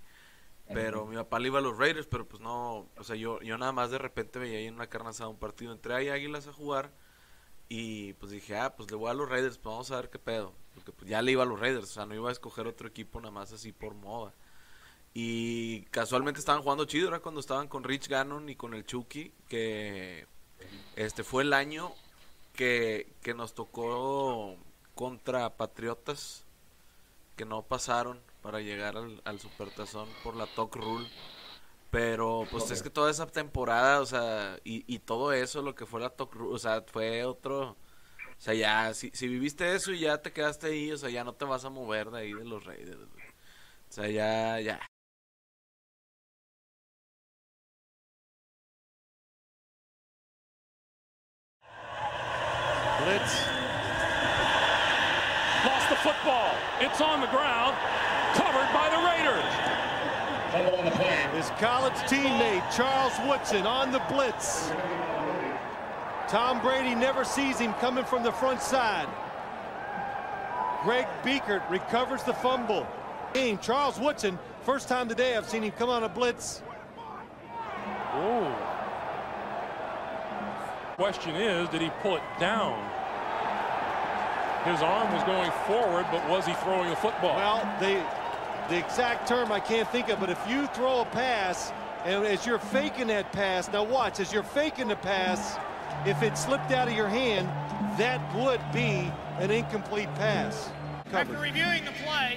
Pero 0.72 1.06
mi 1.06 1.16
papá 1.16 1.38
le 1.38 1.48
iba 1.48 1.58
a 1.58 1.62
los 1.62 1.78
Raiders, 1.78 2.06
pero 2.06 2.28
pues 2.28 2.42
no, 2.42 2.88
o 2.96 3.04
sea, 3.04 3.16
yo, 3.16 3.40
yo 3.40 3.56
nada 3.56 3.72
más 3.72 3.90
de 3.90 3.98
repente 3.98 4.38
veía 4.38 4.58
ahí 4.58 4.66
en 4.66 4.74
una 4.74 4.88
carne 4.88 5.10
asada 5.10 5.30
un 5.30 5.38
partido. 5.38 5.72
Entré 5.72 5.94
ahí 5.94 6.08
Águilas 6.08 6.46
a 6.46 6.52
jugar 6.52 6.92
y 7.68 8.12
pues 8.14 8.32
dije, 8.32 8.56
ah, 8.56 8.74
pues 8.76 8.90
le 8.90 8.96
voy 8.96 9.10
a 9.10 9.14
los 9.14 9.28
Raiders, 9.28 9.58
pues 9.58 9.72
vamos 9.72 9.90
a 9.90 9.96
ver 9.96 10.10
qué 10.10 10.18
pedo. 10.18 10.52
Porque 10.74 10.92
pues 10.92 11.10
ya 11.10 11.22
le 11.22 11.32
iba 11.32 11.42
a 11.42 11.46
los 11.46 11.58
Raiders, 11.58 11.84
o 11.84 11.92
sea, 11.92 12.06
no 12.06 12.14
iba 12.14 12.28
a 12.28 12.32
escoger 12.32 12.66
otro 12.66 12.88
equipo 12.88 13.20
nada 13.20 13.30
más 13.32 13.52
así 13.52 13.72
por 13.72 13.94
moda. 13.94 14.32
Y 15.14 15.82
casualmente 15.86 16.38
estaban 16.40 16.62
jugando 16.62 16.84
chido, 16.84 17.08
era 17.08 17.20
cuando 17.20 17.40
estaban 17.40 17.68
con 17.68 17.84
Rich 17.84 18.08
Gannon 18.08 18.48
y 18.48 18.56
con 18.56 18.74
el 18.74 18.84
Chucky, 18.84 19.32
que 19.48 20.26
este 20.96 21.24
fue 21.24 21.42
el 21.42 21.52
año 21.52 21.92
que, 22.54 23.12
que 23.22 23.34
nos 23.34 23.54
tocó 23.54 24.56
contra 24.94 25.56
Patriotas, 25.56 26.44
que 27.36 27.44
no 27.44 27.62
pasaron 27.62 28.20
para 28.48 28.60
llegar 28.62 28.96
al, 28.96 29.20
al 29.26 29.38
Supertazón 29.38 30.08
por 30.24 30.34
la 30.34 30.46
Talk 30.46 30.74
Rule. 30.74 31.06
Pero 31.90 32.46
pues 32.50 32.70
es 32.70 32.82
que 32.82 32.88
toda 32.88 33.10
esa 33.10 33.26
temporada, 33.26 34.00
o 34.00 34.06
sea, 34.06 34.58
y, 34.64 34.84
y 34.86 35.00
todo 35.00 35.34
eso, 35.34 35.60
lo 35.60 35.74
que 35.74 35.84
fue 35.84 36.00
la 36.00 36.08
Talk 36.08 36.34
Rule, 36.34 36.54
o 36.54 36.58
sea, 36.58 36.82
fue 36.86 37.24
otro... 37.24 37.72
O 37.72 38.40
sea, 38.40 38.54
ya, 38.54 38.94
si, 38.94 39.10
si 39.12 39.28
viviste 39.28 39.74
eso 39.74 39.92
y 39.92 40.00
ya 40.00 40.22
te 40.22 40.32
quedaste 40.32 40.68
ahí, 40.68 40.90
o 40.92 40.96
sea, 40.96 41.10
ya 41.10 41.24
no 41.24 41.34
te 41.34 41.44
vas 41.44 41.66
a 41.66 41.68
mover 41.68 42.10
de 42.10 42.20
ahí 42.20 42.32
de 42.32 42.44
los 42.46 42.64
Reyes. 42.64 42.96
O 42.96 43.92
sea, 43.92 44.08
ya, 44.08 44.60
ya. 44.60 44.80
Blitz. 53.04 53.46
Lost 55.66 55.88
the 55.90 55.96
football. 55.96 56.54
It's 56.80 57.00
on 57.02 57.20
the 57.20 57.26
ground. 57.26 57.76
His 61.34 61.50
college 61.58 61.94
teammate, 62.08 62.76
Charles 62.76 63.12
Woodson, 63.26 63.66
on 63.66 63.92
the 63.92 64.00
blitz. 64.08 64.70
Tom 66.28 66.60
Brady 66.60 66.94
never 66.94 67.24
sees 67.24 67.58
him 67.58 67.72
coming 67.74 68.04
from 68.04 68.22
the 68.22 68.32
front 68.32 68.60
side. 68.60 69.08
Greg 70.82 71.06
Beekert 71.22 71.68
recovers 71.70 72.22
the 72.22 72.34
fumble. 72.34 72.86
Charles 73.60 74.00
Woodson, 74.00 74.38
first 74.62 74.88
time 74.88 75.08
today 75.08 75.36
I've 75.36 75.48
seen 75.48 75.62
him 75.62 75.72
come 75.72 75.90
on 75.90 76.02
a 76.02 76.08
blitz. 76.08 76.62
Oh. 78.12 78.52
Question 80.96 81.36
is, 81.36 81.68
did 81.68 81.82
he 81.82 81.90
pull 82.02 82.16
it 82.16 82.22
down? 82.40 82.82
His 84.64 84.82
arm 84.82 85.12
was 85.14 85.22
going 85.22 85.52
forward, 85.66 86.06
but 86.10 86.28
was 86.28 86.44
he 86.44 86.52
throwing 86.54 86.90
a 86.90 86.96
football? 86.96 87.36
Well, 87.36 87.62
the, 87.78 88.02
the 88.68 88.78
exact 88.78 89.26
term 89.26 89.50
I 89.50 89.60
can't 89.60 89.88
think 89.90 90.08
of, 90.10 90.20
but 90.20 90.30
if 90.30 90.38
you 90.48 90.66
throw 90.68 91.00
a 91.00 91.04
pass, 91.06 91.72
and 92.04 92.24
as 92.24 92.46
you're 92.46 92.58
faking 92.58 93.06
that 93.08 93.32
pass, 93.32 93.70
now 93.72 93.82
watch, 93.82 94.20
as 94.20 94.32
you're 94.32 94.42
faking 94.42 94.88
the 94.88 94.96
pass, 94.96 95.56
if 96.06 96.22
it 96.22 96.36
slipped 96.36 96.70
out 96.70 96.86
of 96.86 96.94
your 96.94 97.08
hand, 97.08 97.48
that 97.98 98.20
would 98.36 98.60
be 98.72 99.10
an 99.38 99.50
incomplete 99.50 100.12
pass. 100.14 100.70
Covered. 101.10 101.34
After 101.34 101.42
reviewing 101.42 101.84
the 101.84 101.92
play, 102.04 102.36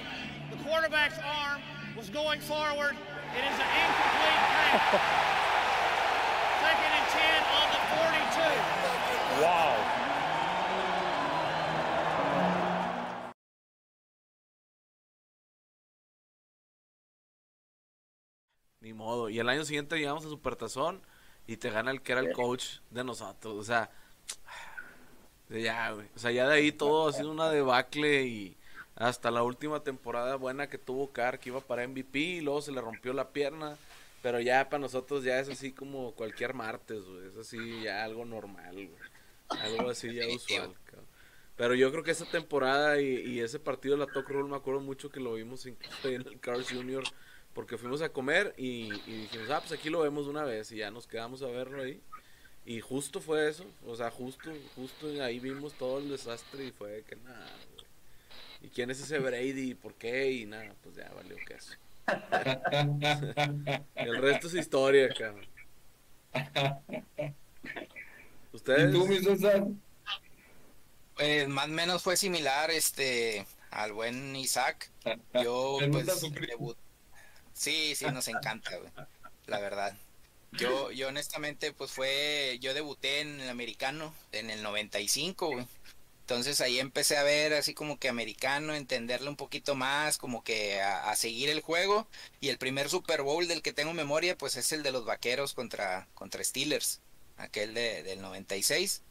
the 0.50 0.56
quarterback's 0.64 1.18
arm 1.18 1.60
was 1.96 2.08
going 2.08 2.40
forward. 2.40 2.96
It 3.36 3.44
is 3.44 3.58
an 3.60 3.68
incomplete 3.76 4.40
pass. 4.56 4.88
Second 6.64 6.92
and 6.96 7.08
10 7.12 7.44
on 7.60 7.68
the 7.72 7.80
42. 7.92 9.44
Wow. 9.44 10.01
Ni 18.82 18.92
modo. 18.92 19.30
Y 19.30 19.38
el 19.38 19.48
año 19.48 19.64
siguiente 19.64 19.96
llegamos 19.96 20.26
a 20.26 20.28
Supertazón 20.28 21.00
y 21.46 21.56
te 21.56 21.70
gana 21.70 21.90
el 21.90 22.02
que 22.02 22.12
era 22.12 22.20
el 22.20 22.32
coach 22.32 22.78
de 22.90 23.04
nosotros. 23.04 23.54
O 23.54 23.64
sea, 23.64 23.90
ya, 25.48 25.92
güey. 25.92 26.06
O 26.14 26.18
sea, 26.18 26.32
ya 26.32 26.48
de 26.48 26.56
ahí 26.56 26.72
todo 26.72 27.08
ha 27.08 27.12
sido 27.12 27.30
una 27.30 27.48
debacle 27.48 28.24
y 28.24 28.56
hasta 28.96 29.30
la 29.30 29.42
última 29.42 29.80
temporada 29.80 30.36
buena 30.36 30.68
que 30.68 30.78
tuvo 30.78 31.12
Carr, 31.12 31.38
que 31.38 31.50
iba 31.50 31.60
para 31.60 31.86
MVP 31.86 32.18
y 32.18 32.40
luego 32.40 32.60
se 32.60 32.72
le 32.72 32.80
rompió 32.80 33.12
la 33.12 33.30
pierna. 33.30 33.76
Pero 34.20 34.40
ya 34.40 34.68
para 34.68 34.80
nosotros 34.80 35.24
ya 35.24 35.38
es 35.40 35.48
así 35.48 35.72
como 35.72 36.12
cualquier 36.12 36.54
martes, 36.54 37.02
güey. 37.04 37.26
Es 37.26 37.36
así 37.36 37.82
ya 37.82 38.04
algo 38.04 38.24
normal, 38.24 38.74
güey. 38.74 39.60
Algo 39.60 39.90
así 39.90 40.12
ya 40.14 40.26
usual, 40.26 40.74
Pero 41.56 41.74
yo 41.74 41.90
creo 41.90 42.02
que 42.02 42.12
esa 42.12 42.24
temporada 42.24 43.00
y, 43.00 43.40
ese 43.40 43.58
partido 43.58 43.96
de 43.96 44.06
la 44.06 44.12
Talk 44.12 44.28
Rule 44.28 44.48
me 44.48 44.56
acuerdo 44.56 44.80
mucho 44.80 45.10
que 45.10 45.20
lo 45.20 45.34
vimos 45.34 45.66
incluso 45.66 46.08
en 46.08 46.26
el 46.26 46.40
Cars 46.40 46.70
Junior 46.70 47.04
porque 47.54 47.78
fuimos 47.78 48.02
a 48.02 48.08
comer 48.08 48.54
y, 48.56 48.90
dijimos, 48.90 49.50
ah, 49.50 49.60
pues 49.60 49.72
aquí 49.78 49.90
lo 49.90 50.00
vemos 50.00 50.26
una 50.26 50.44
vez 50.44 50.72
y 50.72 50.76
ya 50.76 50.90
nos 50.90 51.06
quedamos 51.06 51.42
a 51.42 51.46
verlo 51.46 51.82
ahí. 51.82 52.00
Y 52.64 52.80
justo 52.80 53.20
fue 53.20 53.48
eso, 53.48 53.66
o 53.86 53.96
sea, 53.96 54.10
justo, 54.10 54.50
justo 54.76 55.06
ahí 55.22 55.40
vimos 55.40 55.74
todo 55.74 55.98
el 55.98 56.08
desastre 56.08 56.66
y 56.66 56.70
fue 56.70 57.04
que 57.08 57.16
nada, 57.16 57.46
¿Y 58.62 58.68
quién 58.68 58.90
es 58.92 59.00
ese 59.00 59.18
Brady? 59.18 59.70
¿Y 59.70 59.74
por 59.74 59.94
qué? 59.94 60.30
Y 60.30 60.46
nada, 60.46 60.72
pues 60.84 60.94
ya 60.94 61.10
valió 61.12 61.36
eso 61.48 61.74
el 63.94 64.22
resto 64.22 64.46
es 64.48 64.54
historia, 64.54 65.08
cabrón. 65.08 65.46
¿Ustedes? 68.52 68.90
¿Y 68.90 68.92
tú, 68.92 69.06
mi 69.06 69.18
Pues 71.16 71.48
más 71.48 71.66
o 71.66 71.68
menos 71.68 72.02
fue 72.02 72.16
similar 72.16 72.70
este 72.70 73.46
al 73.70 73.92
buen 73.92 74.36
Isaac. 74.36 74.90
Yo 75.42 75.78
pues 75.90 76.06
Sí, 77.52 77.94
sí, 77.94 78.06
nos 78.06 78.28
encanta, 78.28 78.76
güey. 78.76 78.90
La 79.46 79.58
verdad. 79.58 79.96
Yo, 80.52 80.90
yo 80.90 81.08
honestamente, 81.08 81.72
pues 81.72 81.90
fue, 81.90 82.58
yo 82.60 82.74
debuté 82.74 83.20
en 83.20 83.40
el 83.40 83.48
americano 83.48 84.14
en 84.32 84.50
el 84.50 84.62
95, 84.62 85.46
güey. 85.48 85.66
Entonces 86.20 86.60
ahí 86.60 86.78
empecé 86.78 87.16
a 87.16 87.24
ver 87.24 87.52
así 87.52 87.74
como 87.74 87.98
que 87.98 88.08
americano, 88.08 88.74
entenderle 88.74 89.28
un 89.28 89.36
poquito 89.36 89.74
más, 89.74 90.18
como 90.18 90.44
que 90.44 90.80
a, 90.80 91.14
seguir 91.16 91.50
el 91.50 91.60
juego. 91.60 92.06
Y 92.40 92.48
el 92.48 92.58
primer 92.58 92.88
Super 92.88 93.22
Bowl 93.22 93.48
del 93.48 93.60
que 93.60 93.72
tengo 93.72 93.92
memoria, 93.92 94.38
pues 94.38 94.56
es 94.56 94.72
el 94.72 94.82
de 94.82 94.92
los 94.92 95.04
Vaqueros 95.04 95.52
contra, 95.54 96.06
contra 96.14 96.44
Steelers, 96.44 97.00
aquel 97.36 97.74
de, 97.74 98.02
del 98.02 98.20
96. 98.20 99.02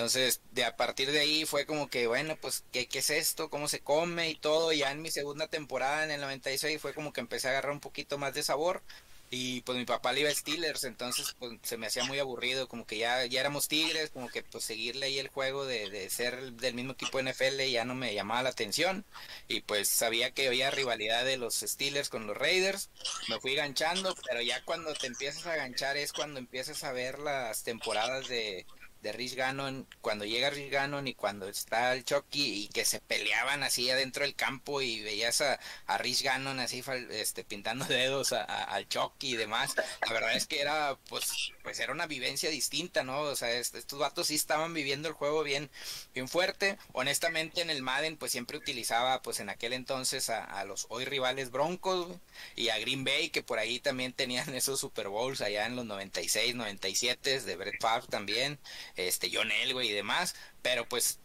Entonces, 0.00 0.40
de 0.52 0.64
a 0.64 0.76
partir 0.76 1.12
de 1.12 1.20
ahí 1.20 1.44
fue 1.44 1.66
como 1.66 1.90
que, 1.90 2.06
bueno, 2.06 2.34
pues, 2.40 2.64
¿qué, 2.72 2.86
¿qué, 2.86 3.00
es 3.00 3.10
esto? 3.10 3.50
¿Cómo 3.50 3.68
se 3.68 3.80
come? 3.80 4.30
Y 4.30 4.34
todo. 4.34 4.72
Ya 4.72 4.90
en 4.90 5.02
mi 5.02 5.10
segunda 5.10 5.46
temporada, 5.46 6.04
en 6.04 6.10
el 6.10 6.22
96, 6.22 6.80
fue 6.80 6.94
como 6.94 7.12
que 7.12 7.20
empecé 7.20 7.48
a 7.48 7.50
agarrar 7.50 7.72
un 7.72 7.80
poquito 7.80 8.16
más 8.16 8.32
de 8.32 8.42
sabor. 8.42 8.82
Y 9.28 9.60
pues 9.60 9.76
mi 9.76 9.84
papá 9.84 10.12
le 10.12 10.22
iba 10.22 10.30
a 10.30 10.34
Steelers, 10.34 10.84
entonces 10.84 11.36
pues 11.38 11.52
se 11.62 11.76
me 11.76 11.86
hacía 11.86 12.02
muy 12.04 12.18
aburrido, 12.18 12.66
como 12.66 12.86
que 12.86 12.98
ya, 12.98 13.26
ya 13.26 13.40
éramos 13.40 13.68
Tigres, 13.68 14.10
como 14.10 14.28
que 14.28 14.42
pues 14.42 14.64
seguirle 14.64 15.06
ahí 15.06 15.18
el 15.18 15.28
juego 15.28 15.66
de, 15.66 15.88
de 15.90 16.10
ser 16.10 16.54
del 16.54 16.74
mismo 16.74 16.94
equipo 16.94 17.20
NFL 17.20 17.60
ya 17.70 17.84
no 17.84 17.94
me 17.94 18.14
llamaba 18.14 18.42
la 18.42 18.48
atención. 18.48 19.04
Y 19.48 19.60
pues 19.60 19.88
sabía 19.88 20.30
que 20.32 20.48
había 20.48 20.70
rivalidad 20.70 21.26
de 21.26 21.36
los 21.36 21.56
Steelers 21.56 22.08
con 22.08 22.26
los 22.26 22.36
Raiders, 22.38 22.88
me 23.28 23.38
fui 23.38 23.54
ganchando, 23.54 24.16
pero 24.26 24.40
ya 24.40 24.64
cuando 24.64 24.94
te 24.94 25.06
empiezas 25.08 25.46
a 25.46 25.56
ganchar 25.56 25.98
es 25.98 26.12
cuando 26.12 26.40
empiezas 26.40 26.82
a 26.84 26.92
ver 26.92 27.18
las 27.18 27.62
temporadas 27.62 28.26
de, 28.28 28.66
de 29.02 29.12
Rich 29.12 29.34
Gannon, 29.34 29.86
cuando 30.00 30.24
llega 30.24 30.50
Rich 30.50 30.70
Gannon 30.70 31.08
y 31.08 31.14
cuando 31.14 31.48
está 31.48 31.94
el 31.94 32.04
Chucky 32.04 32.64
y 32.64 32.68
que 32.68 32.84
se 32.84 33.00
peleaban 33.00 33.62
así 33.62 33.90
adentro 33.90 34.24
del 34.24 34.34
campo 34.34 34.82
y 34.82 35.00
veías 35.00 35.40
a, 35.40 35.58
a 35.86 35.98
Rich 35.98 36.22
Gannon 36.22 36.60
así 36.60 36.84
este, 37.10 37.44
pintando 37.44 37.84
dedos 37.86 38.32
al 38.32 38.88
Chucky 38.88 39.32
y 39.32 39.36
demás, 39.36 39.74
la 40.06 40.12
verdad 40.12 40.36
es 40.36 40.46
que 40.46 40.60
era 40.60 40.98
pues 41.08 41.52
pues 41.62 41.78
era 41.78 41.92
una 41.92 42.06
vivencia 42.06 42.50
distinta, 42.50 43.04
¿no? 43.04 43.20
O 43.20 43.36
sea, 43.36 43.52
estos 43.52 43.98
vatos 43.98 44.28
sí 44.28 44.34
estaban 44.34 44.74
viviendo 44.74 45.08
el 45.08 45.14
juego 45.14 45.42
bien 45.42 45.70
bien 46.14 46.28
fuerte. 46.28 46.78
Honestamente 46.92 47.60
en 47.60 47.70
el 47.70 47.82
Madden 47.82 48.16
pues 48.16 48.32
siempre 48.32 48.58
utilizaba 48.58 49.22
pues 49.22 49.40
en 49.40 49.48
aquel 49.48 49.72
entonces 49.72 50.30
a, 50.30 50.64
los 50.64 50.86
hoy 50.90 51.04
rivales 51.04 51.50
Broncos 51.50 52.18
y 52.56 52.68
a 52.68 52.78
Green 52.78 53.04
Bay 53.04 53.30
que 53.30 53.42
por 53.42 53.58
ahí 53.58 53.80
también 53.80 54.12
tenían 54.12 54.54
esos 54.54 54.80
Super 54.80 55.08
Bowls 55.08 55.40
allá 55.40 55.66
en 55.66 55.76
los 55.76 55.86
96, 55.86 56.54
97 56.54 57.40
de 57.40 57.56
Brett 57.56 57.80
Favre 57.80 58.06
también 58.08 58.58
este, 58.96 59.30
John 59.32 59.50
Elway 59.50 59.88
y 59.88 59.92
demás, 59.92 60.34
pero 60.62 60.88
pues, 60.88 61.18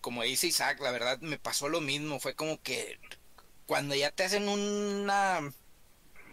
como 0.00 0.22
dice 0.22 0.46
Isaac, 0.46 0.80
la 0.80 0.90
verdad 0.90 1.18
me 1.20 1.38
pasó 1.38 1.68
lo 1.68 1.80
mismo, 1.80 2.20
fue 2.20 2.34
como 2.34 2.60
que 2.62 2.98
cuando 3.66 3.94
ya 3.94 4.10
te 4.10 4.24
hacen 4.24 4.48
una 4.48 5.52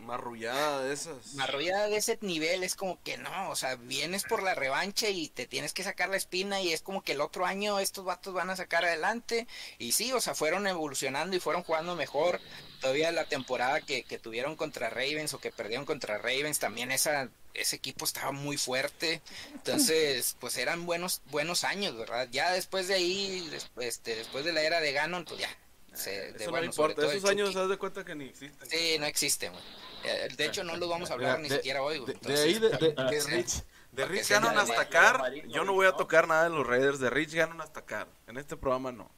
Marrullada 0.07 0.83
de 0.83 0.93
esas. 0.93 1.33
Marrullada 1.33 1.87
de 1.87 1.97
ese 1.97 2.17
nivel 2.21 2.63
es 2.63 2.75
como 2.75 3.01
que 3.03 3.17
no, 3.17 3.49
o 3.49 3.55
sea, 3.55 3.75
vienes 3.75 4.23
por 4.23 4.41
la 4.41 4.55
revancha 4.55 5.09
y 5.09 5.27
te 5.27 5.47
tienes 5.47 5.73
que 5.73 5.83
sacar 5.83 6.09
la 6.09 6.15
espina 6.15 6.61
y 6.61 6.71
es 6.71 6.81
como 6.81 7.03
que 7.03 7.11
el 7.11 7.21
otro 7.21 7.45
año 7.45 7.79
estos 7.79 8.05
vatos 8.05 8.33
van 8.33 8.49
a 8.49 8.55
sacar 8.55 8.85
adelante. 8.85 9.47
Y 9.79 9.91
sí, 9.91 10.13
o 10.13 10.21
sea, 10.21 10.33
fueron 10.33 10.65
evolucionando 10.65 11.35
y 11.35 11.41
fueron 11.41 11.63
jugando 11.63 11.95
mejor. 11.95 12.39
Todavía 12.79 13.11
la 13.11 13.25
temporada 13.25 13.81
que, 13.81 14.03
que 14.03 14.17
tuvieron 14.17 14.55
contra 14.55 14.89
Ravens 14.89 15.33
o 15.33 15.39
que 15.39 15.51
perdieron 15.51 15.85
contra 15.85 16.17
Ravens, 16.17 16.59
también 16.59 16.91
esa, 16.91 17.29
ese 17.57 17.75
equipo 17.75 18.05
estaba 18.05 18.31
muy 18.31 18.57
fuerte. 18.57 19.21
Entonces, 19.53 20.37
pues 20.39 20.57
eran 20.57 20.85
buenos, 20.85 21.21
buenos 21.31 21.63
años, 21.63 21.97
¿verdad? 21.97 22.27
Ya 22.31 22.51
después 22.51 22.87
de 22.87 22.93
ahí, 22.95 23.49
este, 23.79 24.15
después 24.15 24.45
de 24.45 24.53
la 24.53 24.61
era 24.61 24.79
de 24.79 24.91
Ganon, 24.93 25.25
pues 25.25 25.39
ya. 25.41 25.49
Se, 25.93 26.11
de, 26.33 26.43
Eso 26.43 26.51
bueno, 26.51 26.65
no 26.65 26.71
importa, 26.71 27.11
esos 27.11 27.29
años 27.29 27.55
haz 27.55 27.69
de 27.69 27.77
cuenta 27.77 28.05
que 28.05 28.13
ni 28.13 28.25
existen. 28.25 28.69
Sí, 28.69 28.97
no 28.99 29.05
existe, 29.07 29.49
güey. 29.49 29.61
Eh, 30.03 30.27
De 30.37 30.45
hecho, 30.45 30.63
no 30.63 30.77
lo 30.77 30.87
vamos 30.87 31.09
a 31.09 31.13
hablar 31.13 31.39
ni 31.39 31.49
de, 31.49 31.55
siquiera 31.55 31.81
hoy, 31.81 31.97
güey. 31.97 32.13
de- 32.21 32.33
de 32.33 32.39
ahí, 32.41 32.53
de, 32.59 32.69
de- 32.69 33.23
Rich, 33.25 33.63
de 33.93 34.05
Rich 34.05 34.29
Gannon 34.29 34.57
hasta 34.59 34.87
Car, 34.89 35.33
yo 35.47 35.63
no 35.63 35.73
voy 35.73 35.87
a 35.87 35.93
tocar 35.93 36.27
nada 36.27 36.43
de 36.43 36.49
los 36.51 36.67
Raiders, 36.67 36.99
de 36.99 37.09
Rich 37.09 37.33
Gannon 37.33 37.61
hasta 37.61 37.83
Car. 37.83 38.07
En 38.27 38.37
este 38.37 38.55
programa 38.55 38.91
no. 38.91 39.09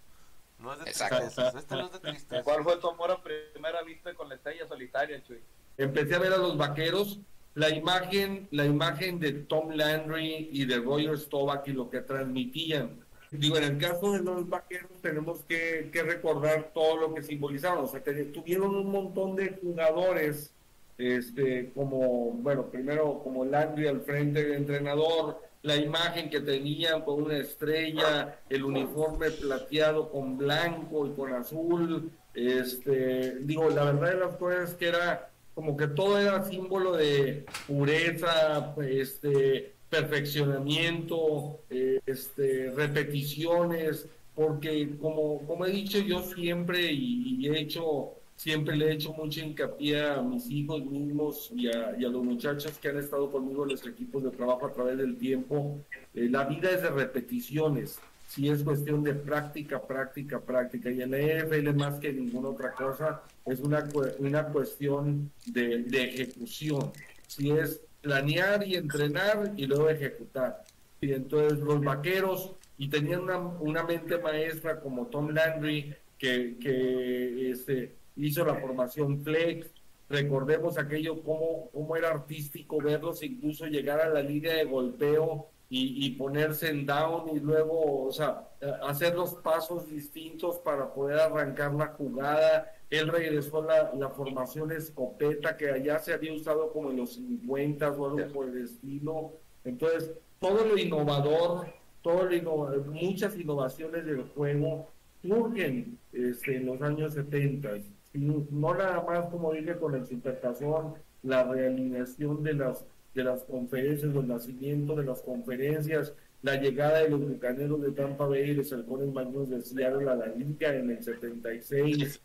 No 0.57 0.73
es 0.73 0.79
de 0.79 0.89
Exacto. 0.89 1.17
tristezas, 1.17 1.55
este 1.55 1.75
no 1.75 1.85
es 1.87 1.91
de 1.91 1.99
tristezas. 1.99 2.43
¿Cuál 2.45 2.63
fue 2.63 2.77
tu 2.77 2.89
amor 2.89 3.11
a 3.11 3.21
primera 3.21 3.81
vista 3.83 4.13
con 4.13 4.29
la 4.29 4.35
estrella 4.35 4.65
solitaria, 4.67 5.21
Chuy? 5.23 5.41
empecé 5.77 6.15
a 6.15 6.19
ver 6.19 6.33
a 6.33 6.37
los 6.37 6.57
vaqueros, 6.57 7.19
la 7.59 7.69
imagen, 7.69 8.47
la 8.51 8.65
imagen 8.65 9.19
de 9.19 9.33
Tom 9.33 9.71
Landry 9.71 10.47
y 10.49 10.65
de 10.65 10.77
Roger 10.77 11.19
Staubach 11.19 11.67
y 11.67 11.73
lo 11.73 11.89
que 11.89 11.99
transmitían. 11.99 12.91
Digo, 13.31 13.57
en 13.57 13.63
el 13.65 13.77
caso 13.77 14.13
de 14.13 14.19
los 14.19 14.47
vaqueros 14.47 15.01
tenemos 15.01 15.43
que, 15.43 15.89
que 15.91 16.03
recordar 16.03 16.71
todo 16.73 16.95
lo 16.95 17.13
que 17.13 17.21
simbolizaron. 17.21 17.83
O 17.83 17.87
sea, 17.87 18.01
que 18.01 18.13
tuvieron 18.13 18.73
un 18.73 18.89
montón 18.89 19.35
de 19.35 19.59
jugadores, 19.61 20.53
este, 20.97 21.71
como, 21.75 22.31
bueno, 22.31 22.67
primero 22.67 23.19
como 23.25 23.43
Landry 23.43 23.87
al 23.87 24.01
frente 24.01 24.41
del 24.41 24.53
entrenador, 24.53 25.41
la 25.61 25.75
imagen 25.75 26.29
que 26.29 26.39
tenían 26.39 27.01
con 27.01 27.23
una 27.23 27.39
estrella, 27.39 28.39
el 28.49 28.63
uniforme 28.63 29.31
plateado 29.31 30.09
con 30.09 30.37
blanco 30.37 31.07
y 31.07 31.11
con 31.11 31.33
azul. 31.33 32.09
Este, 32.33 33.39
digo, 33.41 33.69
la 33.69 33.83
verdad 33.83 34.13
de 34.13 34.17
las 34.17 34.37
cosas 34.37 34.69
es 34.69 34.75
que 34.75 34.87
era 34.87 35.29
como 35.59 35.75
que 35.75 35.87
todo 35.87 36.17
era 36.17 36.41
símbolo 36.45 36.95
de 36.95 37.43
pureza, 37.67 38.73
este, 38.81 39.73
perfeccionamiento, 39.89 41.59
este, 42.05 42.71
repeticiones, 42.71 44.07
porque 44.35 44.95
como, 45.01 45.45
como 45.45 45.65
he 45.65 45.71
dicho 45.71 45.99
yo 45.99 46.23
siempre 46.23 46.93
y, 46.93 47.39
y 47.41 47.49
he 47.49 47.59
hecho, 47.59 48.13
siempre 48.37 48.77
le 48.77 48.87
he 48.87 48.93
hecho 48.93 49.11
mucho 49.11 49.41
hincapié 49.41 50.01
a 50.01 50.21
mis 50.21 50.49
hijos 50.49 50.85
mismos 50.85 51.51
y 51.53 51.67
a, 51.67 51.93
y 51.99 52.03
los 52.03 52.23
muchachos 52.23 52.79
que 52.81 52.87
han 52.87 52.97
estado 52.97 53.29
conmigo 53.29 53.63
en 53.63 53.71
los 53.71 53.85
equipos 53.85 54.23
de 54.23 54.31
trabajo 54.31 54.65
a 54.65 54.71
través 54.71 54.97
del 54.97 55.17
tiempo, 55.17 55.77
eh, 56.15 56.29
la 56.31 56.45
vida 56.45 56.71
es 56.71 56.83
de 56.83 56.89
repeticiones. 56.89 57.99
Si 58.29 58.47
es 58.47 58.63
cuestión 58.63 59.03
de 59.03 59.15
práctica, 59.15 59.81
práctica, 59.81 60.39
práctica. 60.39 60.91
Y 60.91 61.01
en 61.01 61.09
la 61.09 61.17
NFL 61.17 61.73
más 61.73 61.99
que 61.99 62.13
ninguna 62.13 62.49
otra 62.49 62.73
cosa 62.73 63.23
es 63.43 63.59
una, 63.59 63.89
una 64.19 64.45
cuestión 64.49 65.31
de, 65.47 65.79
de 65.79 66.03
ejecución. 66.03 66.91
Si 67.25 67.49
es 67.49 67.81
planear 68.01 68.67
y 68.67 68.75
entrenar 68.75 69.53
y 69.57 69.65
luego 69.65 69.89
ejecutar. 69.89 70.63
Y 71.01 71.11
entonces 71.11 71.57
los 71.57 71.83
vaqueros, 71.83 72.51
y 72.77 72.87
tenían 72.87 73.21
una, 73.21 73.39
una 73.39 73.83
mente 73.83 74.19
maestra 74.19 74.79
como 74.79 75.07
Tom 75.07 75.31
Landry, 75.31 75.95
que, 76.19 76.55
que 76.61 77.49
este, 77.49 77.95
hizo 78.15 78.45
la 78.45 78.53
formación 78.55 79.23
flex. 79.23 79.71
Recordemos 80.07 80.77
aquello, 80.77 81.23
cómo, 81.23 81.71
cómo 81.73 81.95
era 81.95 82.11
artístico 82.11 82.79
verlos 82.79 83.23
incluso 83.23 83.65
llegar 83.65 83.99
a 84.01 84.09
la 84.09 84.21
línea 84.21 84.53
de 84.53 84.65
golpeo 84.65 85.47
y, 85.69 86.05
y 86.05 86.11
ponerse 86.11 86.69
en 86.69 86.85
down 86.85 87.29
y 87.35 87.39
luego, 87.39 88.05
o 88.05 88.11
sea, 88.11 88.49
hacer 88.83 89.15
los 89.15 89.35
pasos 89.35 89.87
distintos 89.87 90.57
para 90.59 90.91
poder 90.93 91.19
arrancar 91.19 91.73
la 91.73 91.87
jugada. 91.87 92.71
Él 92.89 93.07
regresó 93.07 93.61
la, 93.63 93.91
la 93.93 94.09
formación 94.09 94.71
escopeta 94.71 95.55
que 95.55 95.69
allá 95.69 95.99
se 95.99 96.13
había 96.13 96.33
usado 96.33 96.71
como 96.73 96.89
en 96.89 96.97
los 96.97 97.13
50 97.13 97.91
o 97.91 98.05
algo 98.17 98.33
por 98.33 98.47
el 98.49 98.63
estilo. 98.65 99.33
Entonces, 99.63 100.11
todo 100.39 100.65
lo 100.65 100.75
innovador, 100.77 101.67
todo 102.01 102.23
lo 102.23 102.31
innova- 102.35 102.75
muchas 102.87 103.37
innovaciones 103.37 104.05
del 104.05 104.23
juego 104.29 104.87
surgen 105.21 105.99
este, 106.13 106.55
en 106.57 106.65
los 106.65 106.81
años 106.81 107.13
70. 107.13 107.77
Y 108.13 108.17
no 108.17 108.73
nada 108.73 109.03
más, 109.03 109.25
como 109.29 109.53
dije, 109.53 109.77
con 109.77 109.93
el 109.93 110.07
supertazón, 110.07 110.95
la 111.21 111.43
realineación 111.43 112.41
de 112.41 112.53
las 112.53 112.85
de 113.19 113.25
las 113.25 113.43
conferencias, 113.43 114.13
los 114.13 114.25
nacimientos 114.25 114.97
de 114.97 115.03
las 115.03 115.21
conferencias, 115.21 116.13
la 116.41 116.55
llegada 116.55 116.99
de 116.99 117.09
los 117.09 117.19
bucaneros 117.19 117.81
de 117.81 117.91
Tampa 117.91 118.25
Bay 118.25 118.51
y 118.51 118.53
los 118.53 118.71
halcones 118.71 119.13
marinos 119.13 119.49
de 119.49 119.61
Seattle 119.61 120.09
a 120.09 120.15
la 120.15 120.27
liga 120.27 120.75
en 120.75 120.89
el 120.89 121.03
76. 121.03 122.21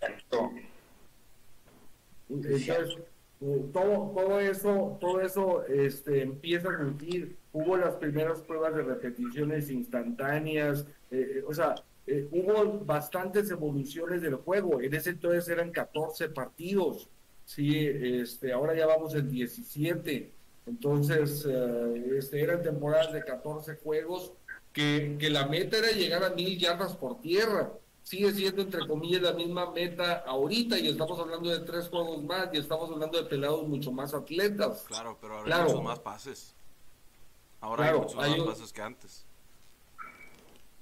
Entonces, 2.28 2.68
eh, 3.40 3.64
todo, 3.72 4.12
todo 4.14 4.40
eso, 4.40 4.96
todo 5.00 5.20
eso 5.20 5.66
este, 5.66 6.22
empieza 6.22 6.70
a 6.70 6.78
surgir. 6.78 7.36
Hubo 7.52 7.76
las 7.76 7.94
primeras 7.96 8.40
pruebas 8.40 8.74
de 8.74 8.82
repeticiones 8.82 9.70
instantáneas, 9.70 10.86
eh, 11.10 11.36
eh, 11.36 11.44
o 11.46 11.52
sea, 11.52 11.74
eh, 12.06 12.28
hubo 12.30 12.84
bastantes 12.84 13.50
evoluciones 13.50 14.22
del 14.22 14.36
juego. 14.36 14.80
En 14.80 14.94
ese 14.94 15.10
entonces 15.10 15.48
eran 15.48 15.70
14 15.70 16.28
partidos, 16.28 17.08
sí, 17.44 17.86
este, 17.86 18.52
ahora 18.52 18.74
ya 18.74 18.86
vamos 18.86 19.14
en 19.14 19.28
17. 19.30 20.32
Entonces, 20.66 21.44
eh, 21.48 22.14
este, 22.18 22.40
eran 22.42 22.62
temporadas 22.62 23.12
de 23.12 23.22
14 23.24 23.76
juegos 23.76 24.32
que, 24.72 25.16
que 25.18 25.30
la 25.30 25.46
meta 25.46 25.78
era 25.78 25.90
llegar 25.92 26.24
a 26.24 26.30
mil 26.30 26.58
yardas 26.58 26.96
por 26.96 27.20
tierra. 27.20 27.72
Sigue 28.02 28.32
siendo, 28.32 28.62
entre 28.62 28.86
comillas, 28.86 29.22
la 29.22 29.32
misma 29.32 29.70
meta 29.72 30.24
ahorita 30.26 30.78
y 30.78 30.88
estamos 30.88 31.18
hablando 31.18 31.48
de 31.50 31.60
tres 31.60 31.88
juegos 31.88 32.22
más 32.22 32.48
y 32.52 32.58
estamos 32.58 32.90
hablando 32.90 33.16
de 33.22 33.24
pelados 33.28 33.66
mucho 33.66 33.92
más 33.92 34.12
atletas. 34.12 34.84
Claro, 34.88 35.16
pero 35.20 35.34
ahora 35.34 35.46
Claro. 35.46 35.62
hay 35.64 35.68
muchos 35.70 35.84
más 35.84 35.98
pases. 36.00 36.54
Ahora 37.60 37.84
Claro, 37.84 37.96
hay 37.96 38.02
muchos 38.02 38.18
hay 38.24 38.40
más 38.40 38.48
pases 38.58 38.72
que 38.72 38.82
antes. 38.82 39.26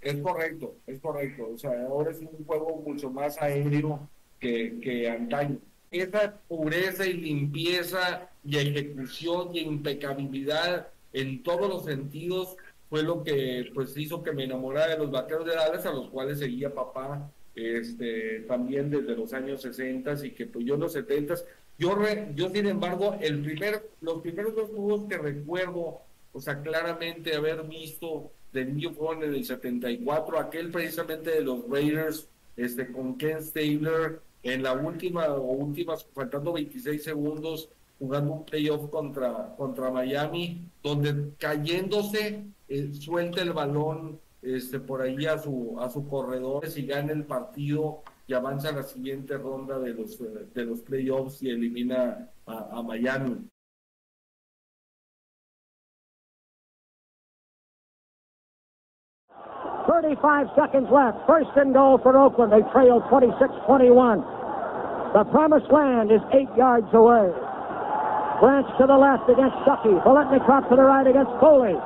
Es 0.01 0.17
correcto, 0.21 0.75
es 0.87 1.01
correcto. 1.01 1.49
O 1.55 1.59
sea, 1.59 1.71
ahora 1.87 2.11
es 2.11 2.19
un 2.19 2.45
juego 2.45 2.83
mucho 2.85 3.09
más 3.09 3.41
aéreo 3.41 4.09
que, 4.41 4.81
que 4.83 5.09
antaño. 5.09 5.59
Esa 5.93 6.39
pureza 6.49 7.07
y 7.07 7.13
limpieza 7.13 8.29
y 8.45 8.57
ejecución 8.59 9.55
y 9.55 9.61
impecabilidad 9.61 10.89
en 11.13 11.43
todos 11.43 11.69
los 11.69 11.85
sentidos 11.85 12.57
fue 12.91 13.03
lo 13.03 13.23
que 13.23 13.71
pues 13.75 13.97
hizo 13.97 14.23
que 14.23 14.33
me 14.33 14.45
enamorara 14.45 14.93
de 14.93 14.99
los 14.99 15.11
vaqueros 15.11 15.47
de 15.47 15.55
Dallas, 15.55 15.87
a 15.87 15.93
los 15.93 16.09
cuales 16.11 16.39
seguía 16.39 16.75
papá 16.75 17.31
este 17.55 18.41
también 18.49 18.91
desde 18.91 19.15
los 19.15 19.33
años 19.35 19.61
60 19.63 20.25
y 20.27 20.31
que 20.31 20.47
pues 20.47 20.65
yo 20.65 20.75
en 20.75 20.81
los 20.81 20.93
70 20.93 21.35
yo 21.79 21.95
re- 21.95 22.29
yo 22.35 22.49
sin 22.51 22.67
embargo 22.67 23.17
el 23.21 23.43
primer 23.43 23.91
los 24.01 24.23
primeros 24.23 24.55
dos 24.55 24.71
juegos 24.71 25.03
que 25.09 25.19
recuerdo 25.19 25.99
o 26.33 26.41
sea 26.41 26.63
claramente 26.63 27.35
haber 27.35 27.63
visto 27.65 28.31
de 28.55 28.65
niño 28.65 28.93
fueron 28.93 29.23
en 29.25 29.35
el 29.35 29.45
74 29.45 30.39
aquel 30.39 30.71
precisamente 30.71 31.31
de 31.31 31.43
los 31.43 31.69
Raiders 31.69 32.27
este 32.57 32.91
con 32.91 33.17
Ken 33.19 33.43
Stabler 33.43 34.21
en 34.43 34.63
la 34.63 34.73
última 34.73 35.27
o 35.29 35.43
últimas 35.53 36.07
faltando 36.15 36.53
26 36.55 37.03
segundos 37.03 37.69
jugando 38.03 38.33
un 38.33 38.45
playoff 38.45 38.91
contra 38.91 39.55
contra 39.57 39.89
Miami 39.93 40.69
donde 40.83 41.37
cayéndose 41.39 42.45
eh, 42.67 42.93
suelta 42.95 43.43
el 43.43 43.53
balón 43.53 44.19
este 44.43 44.81
por 44.81 45.03
ahí 45.03 45.25
a 45.27 45.39
su 45.39 45.77
a 45.79 45.89
su 45.89 46.09
corredor 46.09 46.65
y 46.75 46.85
gana 46.85 47.13
el 47.13 47.25
partido 47.25 48.03
y 48.27 48.35
avanza 48.35 48.71
a 48.71 48.73
la 48.73 48.83
siguiente 48.83 49.39
ronda 49.39 49.79
de 49.79 49.95
los 49.95 50.21
eh, 50.21 50.49
de 50.53 50.65
los 50.65 50.81
playoffs 50.81 51.45
y 51.45 51.51
elimina 51.51 52.29
a, 52.45 52.79
a 52.79 52.83
Miami 52.83 53.49
35 59.87 60.49
seconds 60.57 60.89
left. 60.91 61.19
First 61.27 61.51
and 61.57 61.75
goal 61.75 61.99
for 61.99 62.17
Oakland. 62.17 62.53
They 62.53 62.63
trail 62.71 63.03
26-21. 63.11 64.23
The 65.13 65.25
promised 65.31 65.71
land 65.71 66.11
is 66.11 66.21
eight 66.33 66.49
yards 66.57 66.87
away. 66.95 67.31
Branch 68.43 68.67
to 68.75 68.91
the 68.91 68.99
left 68.99 69.31
against 69.31 69.55
Stuckey. 69.63 69.95
Voletnikov 70.03 70.67
to 70.67 70.75
the 70.75 70.83
right 70.83 71.07
against 71.07 71.31
Foley. 71.39 71.79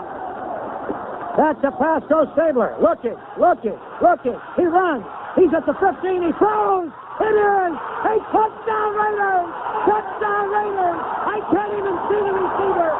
That's 1.36 1.60
a 1.60 1.68
pass 1.76 2.00
to 2.08 2.24
Stabler. 2.32 2.72
Looking, 2.80 3.12
looking, 3.36 3.76
looking. 4.00 4.40
He 4.56 4.64
runs. 4.64 5.04
He's 5.36 5.52
at 5.52 5.68
the 5.68 5.76
15. 5.76 6.00
He 6.00 6.32
throws. 6.40 6.88
It 6.88 7.36
is 7.36 7.72
a 7.76 8.14
touchdown 8.32 8.90
Raiders. 8.96 9.52
Touchdown 9.84 10.44
Raiders. 10.48 11.00
I 11.28 11.36
can't 11.52 11.72
even 11.76 11.96
see 12.08 12.20
the 12.24 12.34
receiver. 12.40 12.90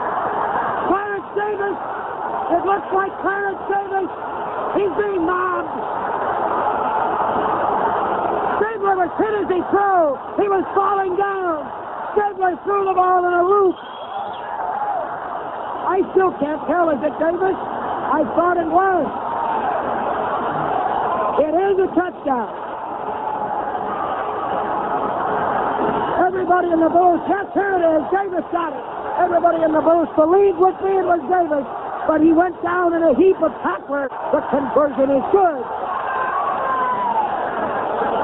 Clarence 0.92 1.30
Davis. 1.32 1.76
It 2.60 2.62
looks 2.68 2.90
like 2.92 3.12
Clarence 3.24 3.62
Davis. 3.72 4.10
He's 4.76 4.92
being 5.00 5.24
mobbed. 5.24 5.72
Stabler 8.60 9.00
was 9.00 9.12
hit 9.16 9.32
as 9.32 9.48
he 9.48 9.64
threw. 9.72 10.12
He 10.44 10.46
was 10.52 10.64
falling 10.76 11.16
down. 11.16 11.85
Stabler 12.16 12.56
threw 12.64 12.88
the 12.88 12.96
ball 12.96 13.20
in 13.28 13.34
a 13.36 13.44
loop. 13.44 13.76
I 15.86 16.00
still 16.16 16.32
can't 16.40 16.64
tell. 16.64 16.88
Is 16.88 17.00
it 17.04 17.12
Davis? 17.20 17.52
I 17.52 18.24
thought 18.32 18.56
it 18.56 18.70
was. 18.72 19.04
It 21.44 21.52
is 21.52 21.76
a 21.76 21.88
touchdown. 21.92 22.48
Everybody 26.24 26.72
in 26.72 26.80
the 26.80 26.88
booth, 26.88 27.20
yes, 27.28 27.46
here 27.52 27.76
it 27.76 27.84
is. 27.84 28.02
Davis 28.08 28.48
got 28.48 28.72
it. 28.72 28.84
Everybody 29.20 29.60
in 29.62 29.72
the 29.76 29.84
booth 29.84 30.08
believed 30.16 30.56
with 30.56 30.76
me 30.80 30.96
it 30.96 31.06
was 31.06 31.20
Davis, 31.28 31.64
but 32.08 32.24
he 32.24 32.32
went 32.32 32.56
down 32.64 32.96
in 32.96 33.04
a 33.04 33.12
heap 33.12 33.36
of 33.44 33.52
tackler. 33.60 34.08
The 34.32 34.40
conversion 34.48 35.12
is 35.12 35.24
good. 35.32 35.62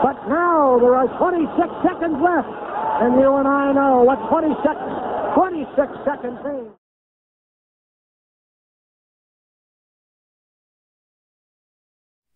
But 0.02 0.16
now 0.26 0.80
there 0.80 0.96
are 0.96 1.08
26 1.20 1.46
seconds 1.84 2.18
left, 2.18 2.50
and 3.02 3.20
you 3.20 3.30
and 3.36 3.48
I 3.48 3.72
know 3.72 4.02
what 4.04 4.18
20 4.30 4.54
seconds, 4.62 4.96
26 5.34 5.90
seconds 6.04 6.38
means. 6.44 6.72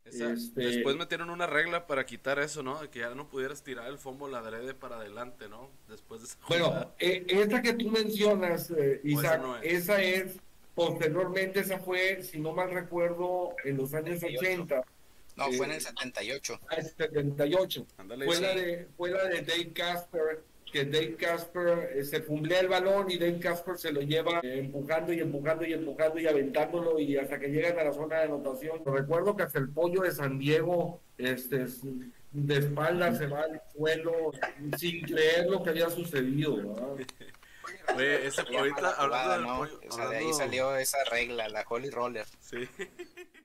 Esa- 0.05 0.33
Este- 0.33 0.61
Después 0.62 0.96
metieron 0.96 1.31
una 1.31 1.46
regla 1.46 1.87
para 1.87 2.07
quitar 2.07 2.38
eso, 2.38 2.62
¿no? 2.62 2.81
De 2.81 2.88
que 2.90 3.00
ya 3.00 3.14
no 3.14 3.29
pudieras 3.29 3.62
tirar 3.64 3.88
el 3.88 3.98
fumble 3.98 4.37
adrede 4.37 4.72
para 4.72 4.96
adelante, 4.96 5.48
¿no? 5.48 5.70
Después 5.88 6.20
de 6.20 6.29
esa 6.29 6.38
Bueno, 6.48 6.92
eh, 7.00 7.24
esta 7.29 7.61
que 7.61 7.72
tú 7.72 7.90
mencionas, 7.90 8.70
eh, 8.70 9.00
Isaac, 9.02 9.40
no 9.42 9.57
es. 9.57 9.64
esa 9.64 10.00
es, 10.00 10.37
posteriormente, 10.76 11.59
esa 11.61 11.81
fue, 11.81 12.22
si 12.22 12.38
no 12.38 12.52
mal 12.52 12.70
recuerdo, 12.70 13.57
en 13.64 13.76
los 13.79 13.94
años 13.94 14.22
80, 14.22 14.83
No, 15.37 15.52
fue 15.52 15.66
en 15.66 15.72
Eh, 15.72 15.76
el 15.76 15.81
78. 15.83 16.59
al 16.68 16.83
78. 16.83 17.85
Ándale, 17.98 18.24
Fue 18.24 18.37
sí. 18.37 18.42
la, 18.42 18.55
de, 18.55 18.88
fue 18.96 19.11
la 19.11 19.24
de 19.24 19.42
Dave 19.42 19.70
Casper, 19.74 20.42
que 20.76 20.84
Dave 20.84 21.16
Casper 21.16 21.90
eh, 21.94 22.04
se 22.04 22.20
fumblea 22.20 22.60
el 22.60 22.68
balón 22.68 23.10
y 23.10 23.16
Dave 23.16 23.38
Casper 23.38 23.78
se 23.78 23.92
lo 23.92 24.02
lleva 24.02 24.40
eh, 24.42 24.58
empujando 24.58 25.10
y 25.10 25.20
empujando 25.20 25.64
y 25.64 25.72
empujando 25.72 26.20
y 26.20 26.26
aventándolo 26.26 26.98
y 26.98 27.16
hasta 27.16 27.38
que 27.38 27.48
llegan 27.48 27.78
a 27.78 27.84
la 27.84 27.92
zona 27.94 28.16
de 28.18 28.24
anotación. 28.24 28.82
Recuerdo 28.84 29.34
que 29.34 29.44
hasta 29.44 29.58
el 29.58 29.70
pollo 29.70 30.02
de 30.02 30.12
San 30.12 30.38
Diego, 30.38 31.00
este, 31.16 31.64
de 32.32 32.58
espalda 32.58 33.14
se 33.14 33.26
va 33.26 33.44
al 33.44 33.62
suelo 33.74 34.32
sin 34.76 35.00
creer 35.06 35.48
lo 35.48 35.62
que 35.62 35.70
había 35.70 35.88
sucedido. 35.88 36.56
¿verdad? 36.56 37.06
Oye, 37.96 38.26
ese 38.26 38.42
Se 38.42 38.44
llama 38.44 38.58
ahorita, 38.58 38.80
la 38.82 38.90
hablando 38.90 39.06
jugada, 39.16 39.36
del 39.36 39.46
¿no? 39.46 39.58
pollo, 39.58 39.80
O 39.88 39.92
sea, 39.92 40.08
de 40.10 40.16
ahí 40.18 40.32
salió 40.34 40.76
esa 40.76 40.98
regla, 41.10 41.48
la 41.48 41.64
Holy 41.66 41.88
Roller. 41.88 42.26
Sí. 42.40 42.68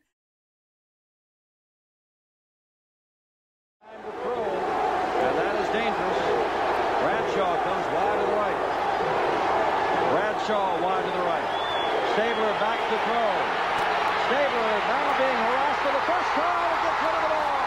Bradshaw 10.42 10.82
wide 10.82 11.06
to 11.06 11.12
the 11.14 11.22
right. 11.22 11.50
Stabler 12.18 12.50
back 12.58 12.82
to 12.82 12.98
throw. 13.06 13.30
Stabler 14.26 14.74
now 14.90 15.08
being 15.22 15.38
harassed 15.38 15.82
for 15.86 15.94
the 15.94 16.06
first 16.10 16.30
time 16.34 16.66
and 16.66 16.82
gets 16.82 16.98
rid 16.98 17.14
of 17.14 17.22
the 17.22 17.30
ball. 17.30 17.62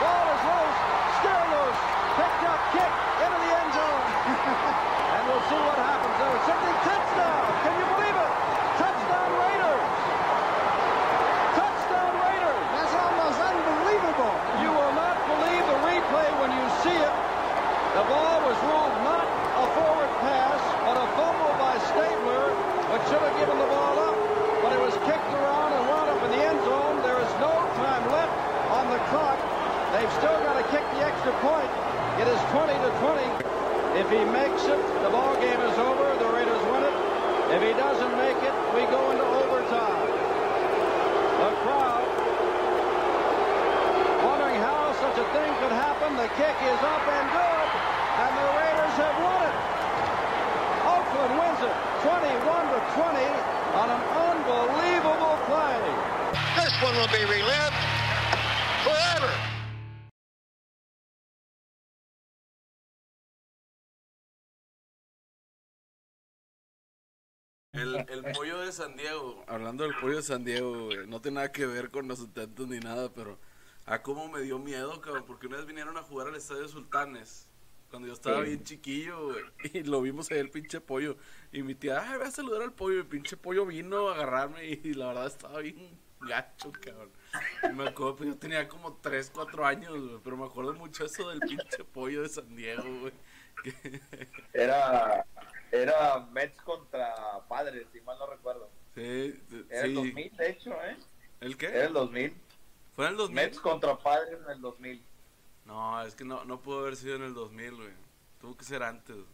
Ball 0.00 0.26
is 0.32 0.42
loose. 0.48 0.80
Still 1.20 1.44
loose. 1.52 1.80
Picked 2.16 2.44
up, 2.48 2.60
kick 2.72 2.92
into 3.28 3.38
the 3.44 3.52
end 3.60 3.70
zone. 3.76 4.04
and 5.20 5.22
we'll 5.28 5.44
see 5.52 5.60
what 5.68 5.76
happens 5.76 6.16
there. 6.16 6.36
Simply 6.48 6.72
touchdown. 6.88 7.44
Can 7.60 7.72
you 7.76 7.86
believe 7.92 8.16
it? 8.16 8.32
Touchdown 8.80 9.30
Raiders. 9.44 9.92
Touchdown 11.60 12.12
Raiders. 12.24 12.64
That's 12.72 12.94
almost 13.04 13.36
unbelievable. 13.36 14.34
You 14.64 14.70
will 14.72 14.94
not 14.96 15.16
believe 15.28 15.64
the 15.68 15.78
replay 15.92 16.28
when 16.40 16.56
you 16.56 16.64
see 16.80 16.96
it. 16.96 17.16
The 18.00 18.04
ball 18.08 18.40
was 18.48 18.58
ruled 18.64 18.96
not 19.04 19.22
a 19.54 19.66
forward 19.78 20.10
pass, 20.18 20.58
but 20.82 20.98
a 20.98 21.06
fumble 21.14 21.54
by 21.62 21.78
Stabler, 21.94 22.50
which 22.90 23.06
should 23.06 23.22
have 23.22 23.38
given 23.38 23.54
the 23.54 23.70
ball 23.70 23.94
up. 24.02 24.18
But 24.66 24.74
it 24.74 24.82
was 24.82 24.98
kicked 25.06 25.30
around 25.30 25.70
and 25.78 25.82
wound 25.86 26.10
up 26.10 26.18
in 26.26 26.30
the 26.34 26.42
end 26.42 26.58
zone. 26.66 26.98
There 27.06 27.22
is 27.22 27.32
no 27.38 27.54
time 27.78 28.02
left 28.10 28.34
on 28.74 28.90
the 28.90 28.98
clock. 29.14 29.38
They've 29.94 30.10
still 30.18 30.34
got 30.42 30.58
to 30.58 30.66
kick 30.74 30.82
the 30.98 31.06
extra 31.06 31.23
point. 31.40 31.70
It 32.20 32.28
is 32.28 32.38
20 32.54 32.70
to 32.70 32.90
20. 33.02 33.54
If 33.98 34.06
he 34.10 34.22
makes 34.26 34.62
it, 34.66 34.80
the 35.02 35.10
ball 35.10 35.34
game 35.38 35.58
is 35.58 35.76
over. 35.78 36.06
The 36.18 36.30
Raiders 36.30 36.62
win 36.70 36.82
it. 36.82 36.96
If 37.54 37.60
he 37.62 37.72
doesn't 37.78 38.14
make 38.18 38.38
it, 38.42 38.54
we 38.74 38.82
go 38.90 39.10
into 39.10 39.22
overtime. 39.22 40.06
The 41.38 41.50
crowd 41.62 42.06
wondering 44.26 44.58
how 44.62 44.94
such 44.98 45.18
a 45.18 45.26
thing 45.34 45.50
could 45.62 45.74
happen. 45.74 46.16
The 46.18 46.30
kick 46.38 46.56
is 46.66 46.80
up 46.82 47.04
and 47.06 47.26
good, 47.30 47.68
and 48.18 48.32
the 48.34 48.48
Raiders 48.58 48.94
have 48.98 49.16
won 49.22 49.40
it. 49.46 49.56
Oakland 50.86 51.32
wins 51.38 51.60
it 51.62 51.76
21 52.02 52.74
to 52.74 52.80
20 52.98 53.54
on 53.78 53.88
an 53.90 54.02
unbelievable 54.26 55.38
play. 55.46 55.82
This 56.58 56.74
one 56.82 56.94
will 56.98 57.10
be 57.14 57.24
relived 57.26 57.93
San 68.74 68.96
Diego, 68.96 69.44
hablando 69.46 69.84
del 69.84 69.94
pollo 69.94 70.16
de 70.16 70.22
San 70.22 70.44
Diego, 70.44 70.86
güey, 70.86 71.06
no 71.06 71.20
tiene 71.20 71.36
nada 71.36 71.52
que 71.52 71.64
ver 71.64 71.90
con 71.90 72.08
los 72.08 72.18
intentos 72.18 72.66
ni 72.68 72.80
nada, 72.80 73.12
pero 73.12 73.38
a 73.86 74.02
cómo 74.02 74.28
me 74.28 74.42
dio 74.42 74.58
miedo, 74.58 75.00
cabrón, 75.00 75.24
porque 75.26 75.46
una 75.46 75.58
vez 75.58 75.66
vinieron 75.66 75.96
a 75.96 76.02
jugar 76.02 76.26
al 76.26 76.34
Estadio 76.34 76.66
Sultanes, 76.66 77.48
cuando 77.88 78.08
yo 78.08 78.14
estaba 78.14 78.40
bien 78.40 78.64
chiquillo, 78.64 79.26
güey, 79.26 79.44
y 79.72 79.82
lo 79.84 80.02
vimos 80.02 80.28
ahí 80.30 80.38
el 80.38 80.50
pinche 80.50 80.80
pollo, 80.80 81.16
y 81.52 81.62
mi 81.62 81.76
tía, 81.76 82.02
ay, 82.02 82.18
voy 82.18 82.26
a 82.26 82.30
saludar 82.32 82.62
al 82.62 82.72
pollo, 82.72 82.96
y 82.96 82.98
el 82.98 83.06
pinche 83.06 83.36
pollo 83.36 83.64
vino 83.64 84.08
a 84.08 84.14
agarrarme, 84.14 84.66
y, 84.66 84.76
la 84.94 85.06
verdad 85.06 85.26
estaba 85.28 85.60
bien 85.60 85.96
gacho, 86.20 86.72
cabrón. 86.72 87.10
Y 87.62 87.72
me 87.72 87.88
acuerdo, 87.88 88.16
pues 88.16 88.28
yo 88.28 88.36
tenía 88.36 88.68
como 88.68 88.96
3, 88.96 89.30
4 89.32 89.66
años, 89.66 89.92
güey, 89.92 90.20
pero 90.24 90.36
me 90.36 90.46
acuerdo 90.46 90.74
mucho 90.74 91.04
eso 91.04 91.28
del 91.30 91.40
pinche 91.40 91.84
pollo 91.84 92.22
de 92.22 92.28
San 92.28 92.56
Diego, 92.56 92.82
güey. 93.00 93.12
Era, 94.52 95.24
era 95.82 96.20
Mets 96.32 96.60
contra 96.62 97.14
Padres, 97.48 97.86
si 97.92 98.00
mal 98.02 98.18
no 98.18 98.26
recuerdo. 98.26 98.68
Sí, 98.94 99.40
Era 99.70 99.82
el 99.82 99.88
sí. 99.90 99.94
2000, 99.94 100.36
de 100.36 100.50
hecho, 100.50 100.70
¿eh? 100.84 100.96
¿El 101.40 101.56
qué? 101.56 101.66
Era 101.66 101.86
el 101.86 101.92
2000. 101.92 102.34
¿Fue 102.94 103.06
en 103.06 103.10
el 103.12 103.16
2000? 103.16 103.34
Mets 103.34 103.60
contra 103.60 103.96
Padres 103.98 104.38
en 104.44 104.50
el 104.52 104.60
2000. 104.60 105.02
No, 105.66 106.02
es 106.02 106.14
que 106.14 106.24
no, 106.24 106.44
no 106.44 106.60
pudo 106.60 106.80
haber 106.80 106.96
sido 106.96 107.16
en 107.16 107.22
el 107.22 107.34
2000, 107.34 107.74
güey. 107.74 107.88
Tuvo 108.40 108.56
que 108.56 108.64
ser 108.64 108.82
antes. 108.82 109.16
güey. 109.16 109.26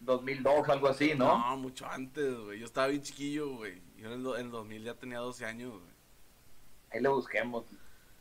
2002, 0.00 0.68
algo 0.68 0.88
así, 0.88 1.14
¿no? 1.14 1.38
No, 1.38 1.56
mucho 1.56 1.86
antes, 1.86 2.34
güey. 2.36 2.58
Yo 2.58 2.66
estaba 2.66 2.86
bien 2.88 3.02
chiquillo, 3.02 3.50
güey. 3.50 3.80
Yo 3.96 4.10
en 4.12 4.20
el, 4.20 4.26
en 4.34 4.46
el 4.46 4.50
2000 4.50 4.84
ya 4.84 4.94
tenía 4.94 5.18
12 5.18 5.44
años, 5.44 5.72
güey. 5.72 5.92
Ahí 6.90 7.00
le 7.00 7.08
busquemos. 7.08 7.64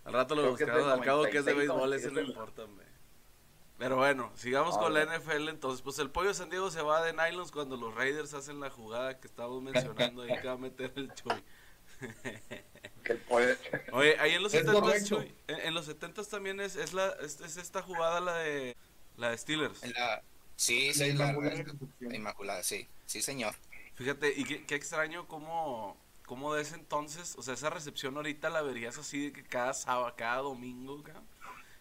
Al 0.03 0.13
rato 0.13 0.35
lo 0.35 0.41
Creo 0.41 0.51
buscamos, 0.51 0.87
al 0.93 1.01
cabo 1.01 1.23
que 1.23 1.37
es 1.37 1.45
de 1.45 1.53
96, 1.53 1.57
béisbol, 1.57 1.93
ese 1.93 2.07
no 2.07 2.13
97. 2.13 2.29
importa, 2.31 2.63
güey. 2.63 2.87
Pero 3.81 3.95
bueno, 3.95 4.31
sigamos 4.35 4.77
con 4.77 4.93
la. 4.93 5.05
NFL 5.05 5.49
entonces. 5.49 5.81
Pues 5.81 5.97
el 5.97 6.11
pollo 6.11 6.27
de 6.27 6.35
San 6.35 6.51
Diego 6.51 6.69
se 6.69 6.83
va 6.83 7.03
de 7.03 7.13
nylons 7.13 7.51
cuando 7.51 7.77
los 7.77 7.95
Raiders 7.95 8.31
hacen 8.35 8.59
la 8.59 8.69
jugada 8.69 9.19
que 9.19 9.25
estábamos 9.27 9.63
mencionando 9.63 10.21
ahí 10.21 10.39
que 10.39 10.45
va 10.47 10.53
a 10.53 10.57
meter 10.57 10.93
el 10.95 11.11
Chuy. 11.15 11.43
Que 13.03 13.13
el 13.13 13.19
pollo- 13.21 13.57
Oye, 13.93 14.19
ahí 14.19 14.33
en 14.35 14.43
los 14.43 14.53
Es 14.53 14.61
70 14.61 14.79
correcto. 14.81 15.21
en, 15.47 15.59
en 15.61 15.73
los 15.73 15.85
70 15.85 16.23
también 16.25 16.59
es, 16.59 16.75
es 16.75 16.93
la 16.93 17.09
es, 17.23 17.41
es 17.41 17.57
esta 17.57 17.81
jugada 17.81 18.19
la 18.19 18.35
de 18.37 18.77
la 19.17 19.31
de 19.31 19.37
Steelers. 19.39 19.81
En 19.83 19.93
la- 19.93 20.21
sí, 20.55 20.93
la, 20.93 21.07
Inmaculada 21.07 21.63
la- 21.99 22.15
Inmaculada, 22.15 22.63
sí, 22.63 22.87
sí, 23.07 23.23
señor. 23.23 23.55
Fíjate, 23.95 24.31
y 24.37 24.43
qué, 24.43 24.63
qué 24.67 24.75
extraño 24.75 25.27
cómo, 25.27 25.97
cómo 26.27 26.53
de 26.53 26.61
ese 26.61 26.75
entonces, 26.75 27.35
o 27.35 27.41
sea, 27.41 27.55
esa 27.55 27.71
recepción 27.71 28.15
ahorita 28.15 28.51
la 28.51 28.61
verías 28.61 28.99
así 28.99 29.25
de 29.25 29.33
que 29.33 29.43
cada 29.43 29.73
sábado, 29.73 30.13
cada 30.15 30.37
domingo, 30.43 31.01
cabrón. 31.01 31.23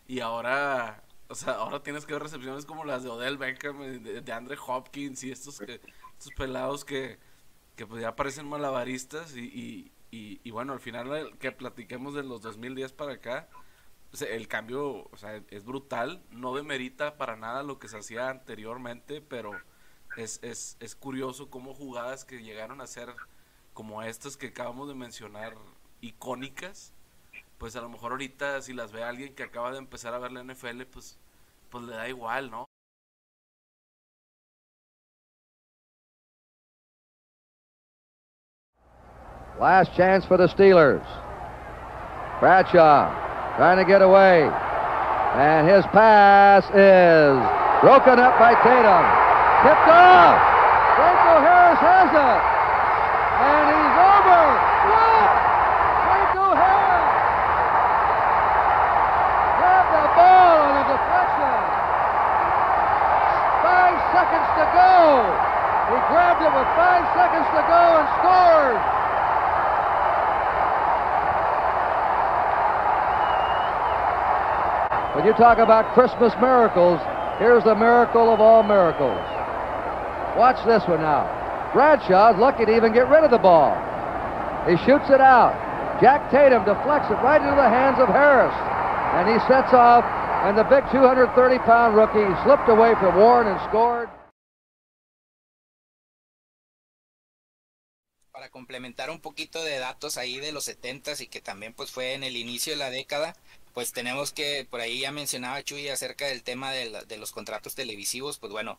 y 0.09 0.21
ahora, 0.21 1.03
o 1.31 1.35
sea, 1.35 1.55
ahora 1.55 1.83
tienes 1.83 2.07
que 2.07 2.13
ver 2.13 2.23
recepciones 2.23 2.67
como 2.67 2.85
las 2.85 3.05
de 3.05 3.09
Odell 3.09 3.39
Beckham, 3.39 3.83
eh, 3.83 3.99
de, 3.99 4.21
de 4.21 4.33
Andre 4.33 4.59
Hopkins 4.67 5.23
y 5.23 5.31
estos 5.31 5.61
que, 5.61 5.81
estos 6.19 6.35
pelados 6.37 6.85
que, 6.85 7.19
que 7.77 7.87
pues 7.87 8.03
ya 8.03 8.17
parecen 8.17 8.49
malabaristas 8.49 9.37
y, 9.37 9.93
y, 10.11 10.51
bueno, 10.51 10.73
al 10.73 10.81
final 10.81 11.39
que 11.39 11.53
platiquemos 11.53 12.15
de 12.15 12.25
los 12.25 12.43
2010 12.43 12.93
para 12.93 13.13
acá, 13.13 13.49
sea, 14.13 14.29
el 14.29 14.49
cambio, 14.49 15.09
o 15.11 15.17
sea, 15.17 15.41
es 15.51 15.65
brutal, 15.65 16.23
no 16.33 16.55
demerita 16.55 17.17
para 17.17 17.37
nada 17.37 17.63
lo 17.63 17.79
que 17.79 17.89
se 17.89 17.99
hacía 17.99 18.29
anteriormente, 18.29 19.21
pero 19.21 19.53
es, 20.17 20.41
es, 20.43 20.77
es 20.81 20.97
curioso 20.97 21.49
cómo 21.49 21.75
jugadas 21.75 22.25
que 22.25 22.43
llegaron 22.43 22.81
a 22.81 22.89
ser 22.89 23.15
como 23.73 24.03
estas 24.03 24.37
que 24.37 24.49
acabamos 24.49 24.89
de 24.89 24.95
mencionar, 24.95 25.55
icónicas, 26.01 26.93
pues 27.59 27.77
a 27.77 27.83
lo 27.83 27.89
mejor 27.89 28.13
ahorita 28.13 28.63
si 28.63 28.73
las 28.73 28.91
ve 28.91 29.05
alguien 29.05 29.35
que 29.35 29.45
acaba 29.45 29.71
de 29.71 29.79
empezar 29.79 30.15
a 30.15 30.19
ver 30.19 30.33
la 30.33 30.43
NFL, 30.43 30.83
pues, 30.91 31.20
pues 31.71 31.85
le 31.85 31.95
da 31.95 32.09
igual, 32.09 32.51
¿no? 32.51 32.67
Last 39.61 39.95
chance 39.95 40.25
for 40.25 40.37
the 40.37 40.49
Steelers. 40.49 41.05
Bradshaw 42.41 43.13
trying 43.57 43.77
to 43.77 43.85
get 43.85 44.01
away. 44.01 44.49
And 45.37 45.69
his 45.69 45.85
pass 45.93 46.65
is 46.73 47.37
broken 47.85 48.19
up 48.19 48.41
by 48.41 48.57
Tatum. 48.65 49.05
Tipped 49.61 49.89
off. 49.93 50.41
Franco 50.97 51.35
Harris 51.45 51.81
has 51.85 52.09
it. 52.09 52.41
And 53.45 53.65
he's 53.69 53.97
over. 54.01 54.43
What? 54.89 55.31
Franco 56.09 56.47
Harris 56.57 57.13
grabbed 59.61 59.93
the 59.93 60.09
ball 60.17 60.57
on 60.67 60.75
a 60.81 60.85
deflection. 60.89 61.61
Five 63.61 63.97
seconds 64.17 64.49
to 64.57 64.65
go. 64.73 64.97
He 65.93 65.99
grabbed 66.09 66.43
it 66.49 66.53
with 66.57 66.69
five 66.81 67.05
seconds 67.13 67.45
to 67.45 67.61
go 67.69 67.83
and 68.01 68.09
scored. 68.25 69.01
When 75.21 75.27
you 75.27 75.30
talk 75.41 75.57
about 75.57 75.95
Christmas 75.97 76.37
miracles, 76.37 77.01
here's 77.41 77.65
the 77.65 77.75
miracle 77.75 78.29
of 78.29 78.41
all 78.45 78.63
miracles. 78.63 79.17
Watch 80.37 80.61
this 80.69 80.85
one 80.87 81.01
now. 81.01 81.25
Bradshaw's 81.73 82.37
lucky 82.37 82.67
to 82.67 82.77
even 82.77 82.93
get 82.93 83.09
rid 83.09 83.25
of 83.25 83.31
the 83.31 83.41
ball. 83.41 83.73
He 84.69 84.77
shoots 84.85 85.09
it 85.09 85.21
out. 85.21 85.57
Jack 86.05 86.31
Tatum 86.31 86.69
deflects 86.69 87.09
it 87.09 87.17
right 87.25 87.41
into 87.41 87.57
the 87.57 87.69
hands 87.73 87.97
of 87.97 88.09
Harris. 88.13 88.53
And 89.17 89.33
he 89.33 89.41
sets 89.49 89.73
off, 89.73 90.05
and 90.45 90.59
the 90.59 90.65
big 90.65 90.85
230-pound 90.93 91.97
rookie 91.97 92.29
slipped 92.45 92.69
away 92.69 92.93
from 93.01 93.17
Warren 93.17 93.49
and 93.49 93.61
scored. 93.69 94.11
Para 98.31 98.51
complementar 98.51 99.11
un 99.11 99.21
poquito 99.21 99.65
de 99.65 99.79
datos 99.79 100.17
ahí 100.17 100.39
de 100.39 100.53
los 100.53 100.69
70s 100.69 101.21
y 101.21 101.27
que 101.27 101.41
también 101.41 101.73
pues 101.73 101.91
fue 101.91 102.15
en 102.15 102.25
el 102.25 102.37
inicio 102.37 102.73
de 102.73 102.79
la 102.79 102.91
década, 102.91 103.35
pues 103.75 103.93
tenemos 103.93 104.33
que, 104.33 104.67
por 104.69 104.81
ahí 104.81 105.01
ya 105.01 105.13
mencionaba 105.13 105.63
Chuy 105.63 105.89
acerca 105.89 106.27
del 106.27 106.43
tema 106.43 106.73
de, 106.73 106.91
la, 106.91 107.05
de 107.05 107.17
los 107.17 107.33
contratos 107.33 107.75
televisivos, 107.75 108.39
pues 108.39 108.53
bueno, 108.53 108.79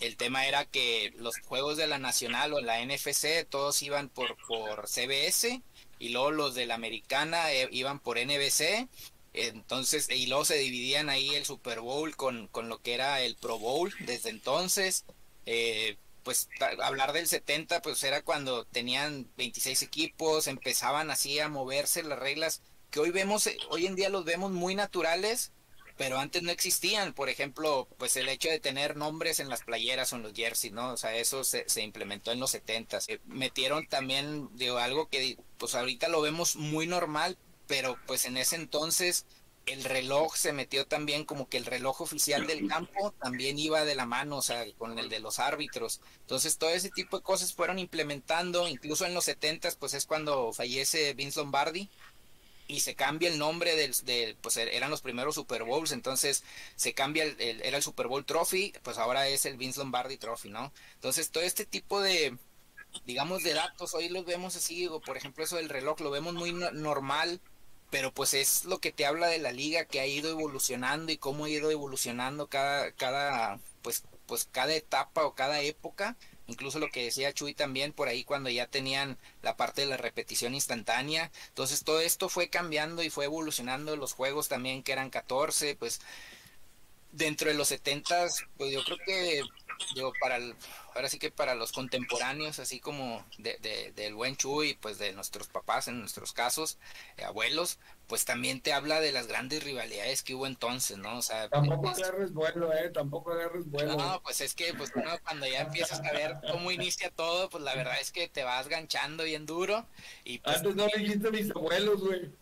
el 0.00 0.16
tema 0.16 0.46
era 0.46 0.64
que 0.64 1.12
los 1.16 1.38
juegos 1.38 1.76
de 1.76 1.86
la 1.86 1.98
Nacional 1.98 2.52
o 2.52 2.60
la 2.60 2.84
NFC 2.84 3.46
todos 3.48 3.82
iban 3.82 4.08
por, 4.08 4.36
por 4.48 4.88
CBS 4.88 5.62
y 5.98 6.08
luego 6.08 6.32
los 6.32 6.54
de 6.54 6.66
la 6.66 6.74
Americana 6.74 7.52
eh, 7.52 7.68
iban 7.70 8.00
por 8.00 8.18
NBC. 8.18 8.88
Entonces, 9.34 10.10
y 10.10 10.26
luego 10.26 10.44
se 10.44 10.58
dividían 10.58 11.08
ahí 11.08 11.34
el 11.34 11.46
Super 11.46 11.80
Bowl 11.80 12.16
con, 12.16 12.48
con 12.48 12.68
lo 12.68 12.82
que 12.82 12.94
era 12.94 13.20
el 13.22 13.36
Pro 13.36 13.58
Bowl 13.58 13.94
desde 14.00 14.30
entonces. 14.30 15.04
Eh, 15.46 15.96
pues 16.22 16.48
hablar 16.82 17.12
del 17.12 17.26
70 17.26 17.82
pues 17.82 18.02
era 18.04 18.22
cuando 18.22 18.64
tenían 18.64 19.28
26 19.36 19.82
equipos, 19.82 20.46
empezaban 20.46 21.10
así 21.10 21.38
a 21.40 21.48
moverse 21.48 22.02
las 22.02 22.18
reglas 22.18 22.60
que 22.92 23.00
hoy 23.00 23.10
vemos, 23.10 23.48
eh, 23.48 23.58
hoy 23.70 23.86
en 23.86 23.96
día 23.96 24.10
los 24.10 24.24
vemos 24.24 24.52
muy 24.52 24.76
naturales, 24.76 25.50
pero 25.96 26.18
antes 26.18 26.42
no 26.42 26.52
existían. 26.52 27.14
Por 27.14 27.28
ejemplo, 27.28 27.88
pues 27.98 28.16
el 28.16 28.28
hecho 28.28 28.48
de 28.48 28.60
tener 28.60 28.96
nombres 28.96 29.40
en 29.40 29.48
las 29.48 29.62
playeras 29.62 30.12
o 30.12 30.16
en 30.16 30.22
los 30.22 30.34
jerseys, 30.34 30.72
¿no? 30.72 30.92
O 30.92 30.96
sea, 30.96 31.16
eso 31.16 31.42
se, 31.42 31.64
implementó 31.82 32.30
en 32.30 32.38
los 32.38 32.50
70. 32.52 32.98
s 32.98 33.20
metieron 33.26 33.88
también, 33.88 34.48
digo, 34.56 34.78
algo 34.78 35.08
que 35.08 35.38
pues 35.58 35.74
ahorita 35.74 36.08
lo 36.08 36.20
vemos 36.20 36.54
muy 36.54 36.86
normal, 36.86 37.36
pero 37.66 37.96
pues 38.06 38.26
en 38.26 38.36
ese 38.36 38.56
entonces 38.56 39.26
el 39.66 39.84
reloj 39.84 40.34
se 40.34 40.52
metió 40.52 40.86
también 40.86 41.24
como 41.24 41.48
que 41.48 41.56
el 41.56 41.64
reloj 41.64 42.00
oficial 42.00 42.46
del 42.48 42.66
campo 42.66 43.14
también 43.22 43.58
iba 43.58 43.84
de 43.84 43.94
la 43.94 44.06
mano, 44.06 44.38
o 44.38 44.42
sea, 44.42 44.64
con 44.76 44.98
el 44.98 45.08
de 45.08 45.20
los 45.20 45.38
árbitros. 45.38 46.00
Entonces, 46.20 46.58
todo 46.58 46.70
ese 46.70 46.90
tipo 46.90 47.18
de 47.18 47.22
cosas 47.22 47.54
fueron 47.54 47.78
implementando, 47.78 48.68
incluso 48.68 49.06
en 49.06 49.14
los 49.14 49.24
70 49.24 49.70
pues 49.78 49.94
es 49.94 50.04
cuando 50.04 50.52
fallece 50.52 51.14
Vince 51.14 51.38
Lombardi 51.38 51.88
y 52.72 52.80
se 52.80 52.94
cambia 52.94 53.28
el 53.28 53.38
nombre 53.38 53.76
del, 53.76 53.92
de, 54.04 54.34
pues 54.40 54.56
eran 54.56 54.90
los 54.90 55.02
primeros 55.02 55.34
Super 55.34 55.64
Bowls, 55.64 55.92
entonces 55.92 56.42
se 56.74 56.94
cambia, 56.94 57.24
el, 57.24 57.38
el, 57.38 57.60
era 57.62 57.76
el 57.76 57.82
Super 57.82 58.08
Bowl 58.08 58.24
Trophy, 58.24 58.72
pues 58.82 58.96
ahora 58.96 59.28
es 59.28 59.44
el 59.44 59.58
Vince 59.58 59.78
Lombardi 59.78 60.16
Trophy, 60.16 60.48
¿no? 60.48 60.72
Entonces 60.94 61.30
todo 61.30 61.44
este 61.44 61.66
tipo 61.66 62.00
de, 62.00 62.38
digamos, 63.04 63.42
de 63.42 63.52
datos, 63.52 63.94
hoy 63.94 64.08
los 64.08 64.24
vemos 64.24 64.56
así, 64.56 64.86
o 64.86 65.00
por 65.00 65.18
ejemplo 65.18 65.44
eso 65.44 65.56
del 65.56 65.68
reloj, 65.68 66.00
lo 66.00 66.10
vemos 66.10 66.32
muy 66.32 66.52
no, 66.52 66.70
normal, 66.70 67.40
pero 67.90 68.12
pues 68.14 68.32
es 68.32 68.64
lo 68.64 68.78
que 68.78 68.90
te 68.90 69.04
habla 69.04 69.26
de 69.26 69.38
la 69.38 69.52
liga 69.52 69.84
que 69.84 70.00
ha 70.00 70.06
ido 70.06 70.30
evolucionando 70.30 71.12
y 71.12 71.18
cómo 71.18 71.44
ha 71.44 71.50
ido 71.50 71.70
evolucionando 71.70 72.46
cada, 72.46 72.90
cada, 72.92 73.58
pues, 73.82 74.04
pues 74.24 74.48
cada 74.50 74.74
etapa 74.74 75.26
o 75.26 75.34
cada 75.34 75.60
época 75.60 76.16
incluso 76.46 76.78
lo 76.78 76.88
que 76.90 77.04
decía 77.04 77.32
Chuy 77.32 77.54
también 77.54 77.92
por 77.92 78.08
ahí 78.08 78.24
cuando 78.24 78.50
ya 78.50 78.66
tenían 78.66 79.18
la 79.42 79.56
parte 79.56 79.82
de 79.82 79.88
la 79.88 79.96
repetición 79.96 80.54
instantánea. 80.54 81.30
Entonces 81.48 81.84
todo 81.84 82.00
esto 82.00 82.28
fue 82.28 82.48
cambiando 82.48 83.02
y 83.02 83.10
fue 83.10 83.26
evolucionando 83.26 83.96
los 83.96 84.12
juegos 84.12 84.48
también 84.48 84.82
que 84.82 84.92
eran 84.92 85.10
14, 85.10 85.76
pues 85.76 86.00
dentro 87.12 87.48
de 87.48 87.54
los 87.54 87.68
70 87.68 88.26
pues 88.56 88.72
yo 88.72 88.82
creo 88.84 88.98
que 89.04 89.42
digo, 89.94 90.12
para 90.20 90.36
el, 90.36 90.54
ahora 90.94 91.08
sí 91.08 91.18
que 91.18 91.30
para 91.30 91.54
los 91.54 91.72
contemporáneos, 91.72 92.58
así 92.58 92.80
como 92.80 93.24
de, 93.38 93.56
de, 93.60 93.92
del 93.92 94.14
buen 94.14 94.36
Chuy, 94.36 94.74
pues 94.74 94.98
de 94.98 95.12
nuestros 95.12 95.48
papás 95.48 95.88
en 95.88 96.00
nuestros 96.00 96.32
casos, 96.32 96.78
eh, 97.16 97.24
abuelos, 97.24 97.78
pues 98.06 98.24
también 98.24 98.60
te 98.60 98.72
habla 98.72 99.00
de 99.00 99.12
las 99.12 99.26
grandes 99.26 99.62
rivalidades 99.64 100.22
que 100.22 100.34
hubo 100.34 100.46
entonces, 100.46 100.98
¿no? 100.98 101.18
O 101.18 101.22
sea, 101.22 101.48
tampoco 101.48 101.90
es, 101.90 101.98
agarres 101.98 102.32
vuelo, 102.32 102.72
eh, 102.72 102.90
tampoco 102.90 103.32
agarres 103.32 103.70
vuelo. 103.70 103.96
No, 103.96 104.20
pues 104.22 104.40
es 104.40 104.54
que 104.54 104.74
pues 104.74 104.92
uno 104.94 105.10
cuando 105.24 105.46
ya 105.46 105.62
empiezas 105.62 106.00
a 106.00 106.12
ver 106.12 106.36
cómo 106.50 106.70
inicia 106.70 107.10
todo, 107.10 107.48
pues 107.48 107.62
la 107.64 107.74
verdad 107.74 108.00
es 108.00 108.12
que 108.12 108.28
te 108.28 108.44
vas 108.44 108.68
ganchando 108.68 109.24
bien 109.24 109.46
duro 109.46 109.86
y 110.24 110.38
pues, 110.38 110.56
Antes 110.56 110.76
no 110.76 110.86
le 110.86 111.02
dijiste 111.02 111.30
mis 111.30 111.50
abuelos, 111.50 112.00
güey. 112.00 112.41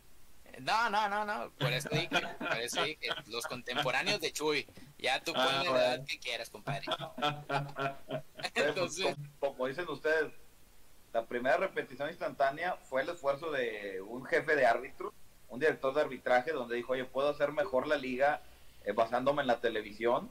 No, 0.61 0.91
no, 0.91 1.09
no, 1.09 1.25
no, 1.25 1.51
por 1.59 1.73
eso 1.73 1.89
dije, 1.91 2.09
por 2.39 2.59
eso 2.59 2.83
dije, 2.83 3.09
los 3.27 3.47
contemporáneos 3.47 4.21
de 4.21 4.33
Chuy, 4.33 4.67
ya 4.99 5.23
tú 5.23 5.33
pones 5.33 5.49
ah, 5.51 5.65
la 5.65 5.95
edad 5.95 6.07
que 6.07 6.19
quieras, 6.19 6.51
compadre. 6.51 6.87
Entonces, 8.55 9.17
como, 9.39 9.53
como, 9.53 9.67
dicen 9.67 9.89
ustedes, 9.89 10.33
la 11.13 11.25
primera 11.25 11.57
repetición 11.57 12.09
instantánea 12.09 12.77
fue 12.77 13.03
el 13.03 13.09
esfuerzo 13.09 13.51
de 13.51 14.01
un 14.03 14.25
jefe 14.25 14.55
de 14.55 14.67
árbitro, 14.67 15.13
un 15.49 15.59
director 15.59 15.95
de 15.95 16.03
arbitraje, 16.03 16.53
donde 16.53 16.77
dijo, 16.77 16.93
oye, 16.93 17.05
puedo 17.05 17.31
hacer 17.31 17.53
mejor 17.53 17.87
la 17.87 17.97
liga 17.97 18.43
eh, 18.85 18.93
basándome 18.93 19.43
en 19.43 19.49
la 19.49 19.61
televisión. 19.61 20.31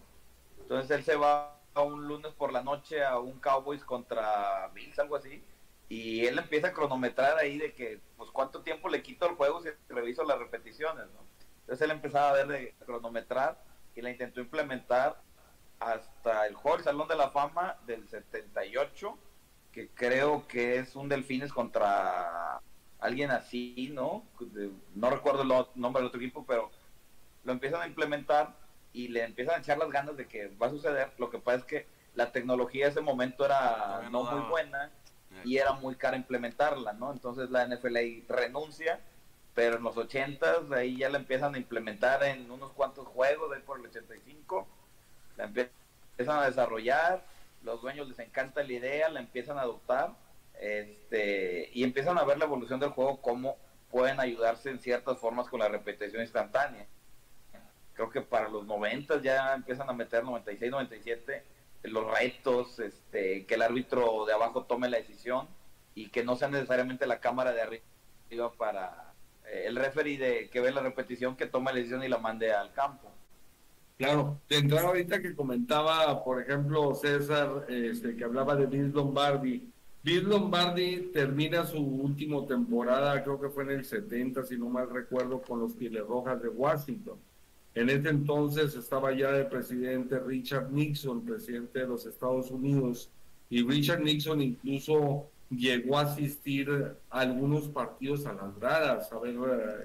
Entonces 0.61 0.91
él 0.91 1.03
se 1.03 1.15
va 1.15 1.59
a 1.73 1.81
un 1.81 2.07
lunes 2.07 2.33
por 2.33 2.53
la 2.53 2.63
noche 2.63 3.03
a 3.03 3.19
un 3.19 3.39
Cowboys 3.39 3.83
contra 3.83 4.69
Bills, 4.73 4.99
algo 4.99 5.15
así, 5.15 5.43
y 5.89 6.27
él 6.27 6.37
empieza 6.37 6.67
a 6.67 6.73
cronometrar 6.73 7.37
ahí 7.39 7.57
de 7.57 7.73
que, 7.73 7.99
pues, 8.15 8.29
cuánto 8.29 8.61
tiempo 8.61 8.89
le 8.89 9.01
quito 9.01 9.27
al 9.27 9.35
juego 9.35 9.61
si 9.61 9.69
reviso 9.89 10.23
las 10.23 10.37
repeticiones, 10.37 11.07
¿no? 11.07 11.27
Entonces 11.61 11.83
él 11.83 11.91
empezaba 11.91 12.29
a 12.29 12.33
ver 12.33 12.47
de 12.47 12.75
cronometrar 12.85 13.63
y 13.95 14.01
la 14.01 14.11
intentó 14.11 14.39
implementar 14.39 15.19
hasta 15.79 16.45
el 16.45 16.55
Hall 16.61 16.83
Salón 16.83 17.07
de 17.07 17.15
la 17.15 17.31
Fama 17.31 17.77
del 17.87 18.07
78, 18.07 19.17
que 19.71 19.89
creo 19.89 20.47
que 20.47 20.77
es 20.77 20.95
un 20.95 21.09
Delfines 21.09 21.51
contra 21.51 22.61
alguien 22.99 23.31
así, 23.31 23.89
¿no? 23.91 24.25
No 24.93 25.09
recuerdo 25.09 25.41
el 25.41 25.47
nombre 25.75 26.01
del 26.01 26.07
otro 26.07 26.19
equipo, 26.19 26.45
pero 26.45 26.69
lo 27.43 27.51
empiezan 27.51 27.81
a 27.81 27.87
implementar 27.87 28.55
y 28.93 29.07
le 29.07 29.23
empiezan 29.23 29.55
a 29.55 29.59
echar 29.59 29.77
las 29.77 29.89
ganas 29.89 30.17
de 30.17 30.27
que 30.27 30.49
va 30.49 30.67
a 30.67 30.71
suceder. 30.71 31.13
Lo 31.17 31.29
que 31.29 31.39
pasa 31.39 31.59
es 31.59 31.63
que 31.63 31.87
la 32.13 32.31
tecnología 32.31 32.85
en 32.85 32.91
ese 32.91 33.01
momento 33.01 33.45
era 33.45 34.07
no 34.11 34.23
muy 34.23 34.49
buena 34.49 34.91
y 35.43 35.57
era 35.57 35.73
muy 35.73 35.95
cara 35.95 36.17
implementarla, 36.17 36.93
¿no? 36.93 37.11
Entonces 37.11 37.49
la 37.49 37.67
NFLA 37.67 38.01
renuncia, 38.27 38.99
pero 39.53 39.77
en 39.77 39.83
los 39.83 39.97
80 39.97 40.65
ahí 40.71 40.97
ya 40.97 41.09
la 41.09 41.17
empiezan 41.17 41.55
a 41.55 41.57
implementar 41.57 42.23
en 42.23 42.49
unos 42.49 42.71
cuantos 42.73 43.07
juegos, 43.07 43.51
ahí 43.51 43.61
por 43.61 43.79
el 43.79 43.85
85, 43.85 44.67
la 45.37 45.45
empiezan 45.45 46.39
a 46.39 46.45
desarrollar, 46.45 47.23
los 47.63 47.81
dueños 47.81 48.07
les 48.07 48.19
encanta 48.19 48.63
la 48.63 48.73
idea, 48.73 49.09
la 49.09 49.19
empiezan 49.19 49.57
a 49.57 49.61
adoptar, 49.61 50.13
este, 50.59 51.69
y 51.73 51.83
empiezan 51.83 52.17
a 52.17 52.23
ver 52.23 52.37
la 52.37 52.45
evolución 52.45 52.79
del 52.79 52.89
juego, 52.89 53.21
cómo 53.21 53.57
pueden 53.89 54.19
ayudarse 54.19 54.69
en 54.69 54.79
ciertas 54.79 55.17
formas 55.17 55.47
con 55.47 55.59
la 55.59 55.67
repetición 55.67 56.21
instantánea. 56.21 56.85
Creo 57.93 58.09
que 58.09 58.21
para 58.21 58.47
los 58.47 58.65
90 58.65 59.21
ya 59.21 59.53
empiezan 59.53 59.89
a 59.89 59.93
meter 59.93 60.23
96, 60.23 60.71
97 60.71 61.43
los 61.83 62.05
retos, 62.19 62.79
este, 62.79 63.45
que 63.45 63.55
el 63.55 63.61
árbitro 63.61 64.25
de 64.25 64.33
abajo 64.33 64.63
tome 64.63 64.89
la 64.89 64.97
decisión 64.97 65.47
y 65.95 66.09
que 66.09 66.23
no 66.23 66.35
sea 66.35 66.49
necesariamente 66.49 67.07
la 67.07 67.19
cámara 67.19 67.53
de 67.53 67.61
arriba 67.61 68.51
para 68.57 69.13
eh, 69.45 69.63
el 69.67 69.75
referee 69.75 70.17
de 70.17 70.49
que 70.49 70.61
ve 70.61 70.71
la 70.71 70.81
repetición 70.81 71.35
que 71.35 71.47
tome 71.47 71.71
la 71.71 71.77
decisión 71.77 72.03
y 72.03 72.07
la 72.07 72.17
mande 72.17 72.53
al 72.53 72.73
campo. 72.73 73.11
Claro, 73.97 74.39
de 74.47 74.57
entrada 74.57 74.87
ahorita 74.87 75.21
que 75.21 75.35
comentaba, 75.35 76.23
por 76.23 76.41
ejemplo, 76.41 76.95
César, 76.95 77.65
este, 77.67 78.15
que 78.15 78.23
hablaba 78.23 78.55
de 78.55 78.65
Vince 78.65 78.95
Lombardi. 78.95 79.69
Vince 80.01 80.23
Lombardi 80.23 81.11
termina 81.13 81.65
su 81.65 81.79
última 81.79 82.45
temporada, 82.47 83.21
creo 83.21 83.41
que 83.41 83.49
fue 83.49 83.63
en 83.63 83.71
el 83.71 83.85
70, 83.85 84.43
si 84.43 84.57
no 84.57 84.69
mal 84.69 84.89
recuerdo, 84.89 85.41
con 85.41 85.59
los 85.59 85.73
Pieles 85.73 86.05
Rojas 86.07 86.41
de 86.41 86.47
Washington 86.47 87.19
en 87.75 87.89
ese 87.89 88.09
entonces 88.09 88.75
estaba 88.75 89.13
ya 89.13 89.29
el 89.37 89.47
presidente 89.47 90.19
Richard 90.19 90.71
Nixon, 90.71 91.25
presidente 91.25 91.79
de 91.79 91.87
los 91.87 92.05
Estados 92.05 92.51
Unidos, 92.51 93.09
y 93.49 93.63
Richard 93.63 94.01
Nixon 94.01 94.41
incluso 94.41 95.29
llegó 95.49 95.97
a 95.97 96.01
asistir 96.01 96.69
a 97.09 97.19
algunos 97.19 97.67
partidos 97.67 98.25
a 98.25 98.33
las 98.33 98.59
gradas, 98.59 99.11
a 99.11 99.19
ver 99.19 99.35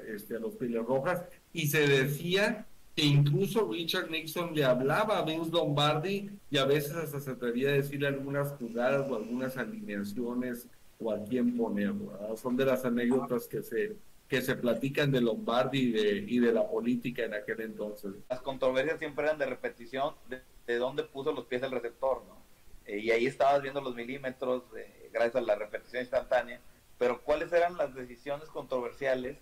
este, 0.09 0.37
a 0.37 0.39
los 0.39 0.55
Piles 0.55 0.85
Rojas, 0.85 1.23
y 1.53 1.67
se 1.69 1.87
decía 1.87 2.67
que 2.95 3.05
incluso 3.05 3.71
Richard 3.71 4.11
Nixon 4.11 4.55
le 4.55 4.65
hablaba 4.65 5.19
a 5.19 5.25
Vince 5.25 5.51
Lombardi 5.51 6.31
y 6.51 6.59
a 6.59 6.65
veces 6.65 6.93
hasta 6.93 7.21
se 7.21 7.33
atrevía 7.33 7.71
a 7.71 7.73
decirle 7.73 8.07
algunas 8.07 8.53
jugadas 8.53 9.11
o 9.11 9.17
algunas 9.17 9.57
alineaciones 9.57 10.69
o 11.01 11.11
a 11.11 11.25
quién 11.25 11.57
poner. 11.57 11.93
Son 12.37 12.57
de 12.57 12.65
las 12.65 12.85
anécdotas 12.85 13.49
que 13.49 13.63
se, 13.63 13.97
que 14.29 14.43
se 14.43 14.57
platican 14.57 15.11
de 15.11 15.21
Lombardi 15.21 15.79
y 15.79 15.93
de, 15.93 16.25
y 16.27 16.39
de 16.39 16.53
la 16.53 16.69
política 16.69 17.25
en 17.25 17.35
aquel 17.35 17.61
entonces. 17.61 18.13
Las 18.29 18.41
controversias 18.41 18.99
siempre 18.99 19.25
eran 19.25 19.39
de 19.39 19.47
repetición 19.47 20.15
de, 20.29 20.41
de 20.67 20.77
dónde 20.77 21.05
puso 21.05 21.33
los 21.33 21.47
pies 21.47 21.63
el 21.63 21.71
receptor, 21.71 22.25
¿no? 22.27 22.43
Eh, 22.87 22.99
y 22.99 23.11
ahí 23.11 23.27
estabas 23.27 23.63
viendo 23.63 23.81
los 23.81 23.95
milímetros 23.95 24.65
eh, 24.77 25.11
gracias 25.13 25.37
a 25.37 25.41
la 25.41 25.55
repetición 25.55 26.03
instantánea. 26.03 26.61
Pero 26.99 27.23
¿cuáles 27.23 27.53
eran 27.53 27.77
las 27.77 27.95
decisiones 27.95 28.49
controversiales 28.49 29.39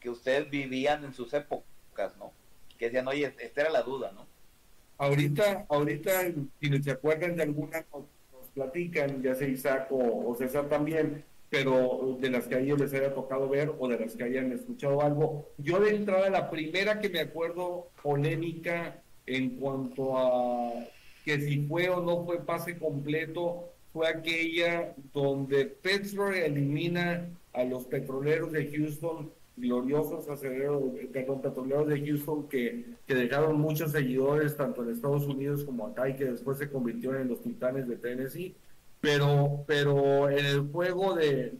que 0.00 0.10
ustedes 0.10 0.50
vivían 0.50 1.04
en 1.04 1.14
sus 1.14 1.32
épocas, 1.32 2.16
¿no? 2.18 2.32
que 2.76 2.86
decían, 2.86 3.08
oye, 3.08 3.34
esta 3.38 3.62
era 3.62 3.70
la 3.70 3.82
duda, 3.82 4.12
¿no? 4.12 4.26
Ahorita, 4.98 5.66
ahorita, 5.68 6.32
si 6.60 6.82
se 6.82 6.90
acuerdan 6.90 7.36
de 7.36 7.42
alguna, 7.42 7.84
nos, 7.92 8.04
platican, 8.54 9.22
ya 9.22 9.34
sea 9.34 9.48
Isaac 9.48 9.88
o, 9.90 10.34
César 10.38 10.68
también, 10.68 11.24
pero 11.50 12.16
de 12.20 12.30
las 12.30 12.46
que 12.46 12.56
a 12.56 12.58
ellos 12.58 12.80
les 12.80 12.92
haya 12.92 13.14
tocado 13.14 13.48
ver 13.48 13.72
o 13.78 13.88
de 13.88 13.98
las 13.98 14.16
que 14.16 14.24
hayan 14.24 14.52
escuchado 14.52 15.00
algo. 15.02 15.48
Yo 15.58 15.80
de 15.80 15.94
entrada, 15.94 16.28
la 16.30 16.50
primera 16.50 17.00
que 17.00 17.08
me 17.08 17.20
acuerdo 17.20 17.88
polémica 18.02 19.02
en 19.26 19.56
cuanto 19.56 20.16
a 20.18 20.72
que 21.24 21.40
si 21.40 21.66
fue 21.66 21.88
o 21.88 22.00
no 22.00 22.24
fue 22.24 22.44
pase 22.44 22.78
completo, 22.78 23.70
fue 23.92 24.08
aquella 24.08 24.94
donde 25.12 25.66
Petro 25.66 26.32
elimina 26.32 27.28
a 27.52 27.64
los 27.64 27.84
petroleros 27.86 28.52
de 28.52 28.70
Houston 28.70 29.30
gloriosos 29.56 30.28
aceleros, 30.28 30.82
petroleros 31.42 31.88
de 31.88 32.06
Houston 32.06 32.46
que, 32.48 32.84
que 33.06 33.14
dejaron 33.14 33.58
muchos 33.58 33.92
seguidores 33.92 34.56
tanto 34.56 34.82
en 34.82 34.90
Estados 34.90 35.26
Unidos 35.26 35.64
como 35.64 35.86
acá 35.86 36.08
y 36.08 36.16
que 36.16 36.26
después 36.26 36.58
se 36.58 36.70
convirtieron 36.70 37.22
en 37.22 37.28
los 37.28 37.40
titanes 37.40 37.88
de 37.88 37.96
Tennessee. 37.96 38.54
Pero, 39.06 39.62
pero 39.68 40.28
en 40.28 40.44
el 40.44 40.68
juego 40.72 41.14
de, 41.14 41.52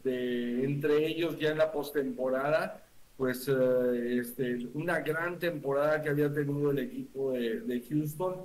entre 0.65 1.07
ellos 1.07 1.39
ya 1.39 1.51
en 1.51 1.57
la 1.57 1.71
postemporada, 1.71 2.83
pues 3.15 3.47
eh, 3.47 4.19
este, 4.19 4.67
una 4.73 4.99
gran 4.99 5.39
temporada 5.39 6.01
que 6.01 6.09
había 6.09 6.29
tenido 6.33 6.71
el 6.71 6.79
equipo 6.79 7.31
de, 7.31 7.85
Houston 7.89 8.35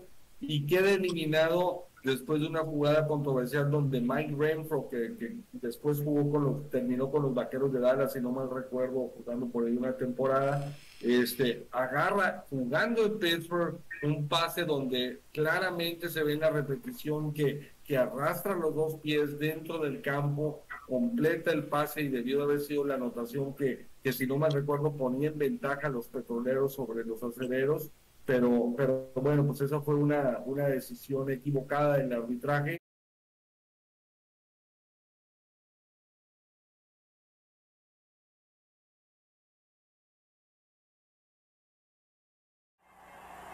y 0.40 0.66
queda 0.66 0.92
eliminado 0.92 1.88
después 2.04 2.42
de 2.42 2.46
una 2.46 2.60
jugada 2.60 3.08
controversial 3.08 3.72
donde 3.72 4.00
Mike 4.00 4.36
Renfro, 4.38 4.88
que, 4.88 5.16
que, 5.18 5.34
después 5.50 5.98
jugó 5.98 6.30
con 6.30 6.44
los, 6.44 6.70
terminó 6.70 7.10
con 7.10 7.22
los 7.22 7.34
vaqueros 7.34 7.72
de 7.72 7.80
Dallas, 7.80 8.12
si 8.12 8.20
no 8.20 8.30
mal 8.30 8.50
recuerdo, 8.50 9.12
jugando 9.16 9.46
por 9.46 9.66
ahí 9.66 9.76
una 9.76 9.96
temporada, 9.96 10.76
este, 11.00 11.66
agarra, 11.72 12.44
jugando 12.48 13.04
en 13.04 13.18
Pittsburgh, 13.18 13.80
un 14.04 14.28
pase 14.28 14.64
donde 14.64 15.22
claramente 15.32 16.08
se 16.08 16.22
ve 16.22 16.34
en 16.34 16.40
la 16.40 16.50
repetición 16.50 17.34
que, 17.34 17.71
que 17.92 17.98
arrastra 17.98 18.54
los 18.54 18.74
dos 18.74 18.94
pies 19.00 19.38
dentro 19.38 19.76
del 19.76 20.00
campo, 20.00 20.64
completa 20.86 21.52
el 21.52 21.64
pase 21.64 22.00
y 22.00 22.08
debió 22.08 22.38
de 22.38 22.44
haber 22.44 22.60
sido 22.60 22.86
la 22.86 22.94
anotación 22.94 23.54
que, 23.54 23.86
que 24.02 24.14
si 24.14 24.26
no 24.26 24.38
mal 24.38 24.50
recuerdo 24.50 24.96
ponía 24.96 25.28
en 25.28 25.36
ventaja 25.36 25.88
a 25.88 25.90
los 25.90 26.08
petroleros 26.08 26.72
sobre 26.72 27.04
los 27.04 27.22
aceleros 27.22 27.90
pero, 28.24 28.72
pero 28.78 29.12
bueno, 29.16 29.46
pues 29.46 29.60
esa 29.60 29.82
fue 29.82 29.96
una, 29.96 30.40
una 30.46 30.68
decisión 30.68 31.30
equivocada 31.30 32.00
en 32.00 32.06
el 32.06 32.22
arbitraje. 32.22 32.81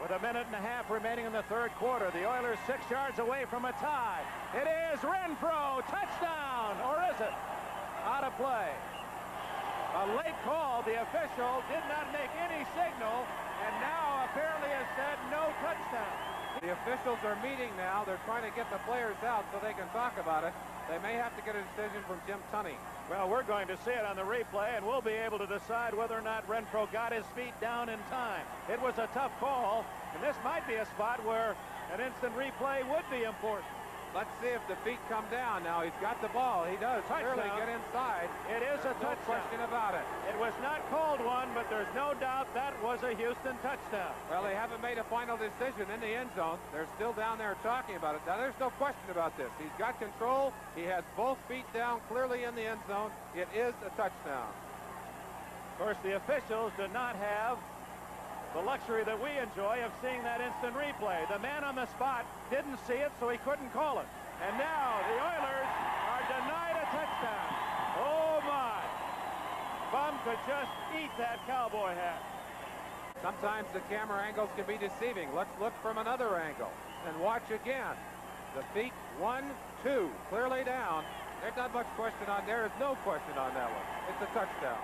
With 0.08 0.24
a 0.24 0.26
minute 0.26 0.46
and 0.46 0.56
a 0.56 0.64
half 0.64 0.88
remaining 0.88 1.26
in 1.26 1.32
the 1.32 1.44
third 1.52 1.68
quarter, 1.76 2.08
the 2.16 2.24
Oilers 2.24 2.56
six 2.66 2.80
yards 2.88 3.18
away 3.18 3.44
from 3.50 3.66
a 3.66 3.72
tie. 3.76 4.24
It 4.56 4.64
is 4.64 5.00
Renfro, 5.04 5.84
touchdown, 5.84 6.80
or 6.88 6.96
is 7.12 7.20
it? 7.20 7.34
Out 8.08 8.24
of 8.24 8.32
play. 8.40 8.72
A 10.00 10.16
late 10.16 10.38
call. 10.48 10.80
The 10.88 10.96
official 11.04 11.60
did 11.68 11.84
not 11.92 12.08
make 12.16 12.32
any 12.40 12.64
signal, 12.72 13.20
and 13.60 13.72
now 13.84 14.24
apparently 14.32 14.72
has 14.72 14.88
said 14.96 15.20
no 15.28 15.52
touchdown. 15.60 16.37
The 16.60 16.72
officials 16.72 17.18
are 17.22 17.38
meeting 17.42 17.70
now. 17.76 18.02
They're 18.04 18.20
trying 18.26 18.42
to 18.42 18.54
get 18.56 18.70
the 18.70 18.78
players 18.78 19.16
out 19.22 19.44
so 19.52 19.60
they 19.62 19.74
can 19.74 19.88
talk 19.90 20.18
about 20.18 20.42
it. 20.42 20.52
They 20.90 20.98
may 20.98 21.14
have 21.14 21.36
to 21.36 21.42
get 21.42 21.54
a 21.54 21.62
decision 21.76 22.02
from 22.08 22.18
Jim 22.26 22.40
Tunney. 22.52 22.74
Well, 23.08 23.28
we're 23.28 23.44
going 23.44 23.68
to 23.68 23.76
see 23.84 23.92
it 23.92 24.04
on 24.04 24.16
the 24.16 24.22
replay, 24.22 24.76
and 24.76 24.84
we'll 24.84 25.00
be 25.00 25.12
able 25.12 25.38
to 25.38 25.46
decide 25.46 25.94
whether 25.94 26.18
or 26.18 26.22
not 26.22 26.48
Renfro 26.48 26.90
got 26.90 27.12
his 27.12 27.24
feet 27.36 27.54
down 27.60 27.88
in 27.88 27.98
time. 28.10 28.42
It 28.68 28.80
was 28.82 28.98
a 28.98 29.08
tough 29.14 29.32
call, 29.38 29.86
and 30.14 30.22
this 30.22 30.36
might 30.42 30.66
be 30.66 30.74
a 30.74 30.86
spot 30.86 31.24
where 31.24 31.54
an 31.94 32.00
instant 32.00 32.34
replay 32.34 32.82
would 32.90 33.06
be 33.10 33.22
important. 33.22 33.77
Let's 34.14 34.30
see 34.40 34.48
if 34.48 34.64
the 34.66 34.76
feet 34.82 34.98
come 35.08 35.24
down 35.30 35.62
now. 35.62 35.82
He's 35.82 35.96
got 36.00 36.20
the 36.22 36.32
ball. 36.32 36.64
He 36.64 36.76
does 36.76 37.04
touchdown. 37.06 37.36
clearly 37.36 37.50
get 37.60 37.68
inside. 37.68 38.28
It 38.48 38.62
is 38.64 38.80
a 38.82 38.96
no 38.98 39.12
touchdown. 39.12 39.28
question 39.28 39.60
about 39.60 39.94
it. 39.94 40.02
It 40.32 40.38
was 40.40 40.52
not 40.62 40.80
called 40.90 41.20
one, 41.20 41.48
but 41.54 41.68
there's 41.68 41.88
no 41.94 42.14
doubt 42.18 42.48
that 42.54 42.72
was 42.82 43.02
a 43.04 43.14
Houston 43.14 43.54
touchdown. 43.62 44.12
Well, 44.30 44.42
they 44.42 44.54
haven't 44.54 44.80
made 44.80 44.98
a 44.98 45.04
final 45.04 45.36
decision 45.36 45.86
in 45.92 46.00
the 46.00 46.08
end 46.08 46.30
zone. 46.34 46.58
They're 46.72 46.88
still 46.96 47.12
down 47.12 47.38
there 47.38 47.56
talking 47.62 47.96
about 47.96 48.16
it. 48.16 48.22
Now, 48.26 48.38
there's 48.38 48.58
no 48.58 48.70
question 48.80 49.10
about 49.10 49.36
this. 49.36 49.50
He's 49.60 49.76
got 49.78 50.00
control. 50.00 50.52
He 50.74 50.82
has 50.84 51.04
both 51.16 51.38
feet 51.46 51.68
down 51.72 52.00
clearly 52.08 52.44
in 52.44 52.54
the 52.54 52.64
end 52.64 52.80
zone. 52.88 53.10
It 53.36 53.48
is 53.54 53.74
a 53.84 53.90
touchdown. 53.90 54.48
Of 55.72 55.84
course, 55.84 55.96
the 56.02 56.16
officials 56.16 56.72
did 56.76 56.92
not 56.92 57.14
have 57.16 57.58
the 58.54 58.62
luxury 58.62 59.04
that 59.04 59.20
we 59.20 59.30
enjoy 59.36 59.84
of 59.84 59.92
seeing 60.00 60.22
that 60.24 60.40
instant 60.40 60.74
replay. 60.74 61.28
The 61.28 61.38
man 61.38 61.64
on 61.64 61.74
the 61.74 61.86
spot 61.86 62.24
didn't 62.50 62.78
see 62.86 63.00
it, 63.00 63.12
so 63.20 63.28
he 63.28 63.38
couldn't 63.38 63.72
call 63.72 64.00
it. 64.00 64.08
And 64.40 64.56
now 64.56 65.02
the 65.04 65.18
Oilers 65.20 65.70
are 66.08 66.24
denied 66.30 66.76
a 66.80 66.86
touchdown. 66.88 67.48
Oh, 68.00 68.40
my. 68.46 68.80
Bum 69.92 70.14
could 70.24 70.40
just 70.46 70.72
eat 70.96 71.10
that 71.18 71.38
cowboy 71.46 71.92
hat. 71.94 72.22
Sometimes 73.22 73.66
the 73.72 73.80
camera 73.90 74.22
angles 74.22 74.48
can 74.56 74.64
be 74.66 74.78
deceiving. 74.78 75.28
Let's 75.34 75.52
look 75.60 75.72
from 75.82 75.98
another 75.98 76.36
angle 76.36 76.70
and 77.06 77.18
watch 77.20 77.50
again. 77.50 77.96
The 78.54 78.62
feet, 78.72 78.92
one, 79.18 79.44
two, 79.82 80.08
clearly 80.30 80.64
down. 80.64 81.04
There's 81.42 81.56
not 81.56 81.74
much 81.74 81.86
question 81.96 82.28
on 82.28 82.46
there. 82.46 82.68
There's 82.68 82.80
no 82.80 82.94
question 83.04 83.36
on 83.36 83.52
that 83.54 83.70
one. 83.70 83.86
It's 84.10 84.22
a 84.22 84.34
touchdown. 84.34 84.78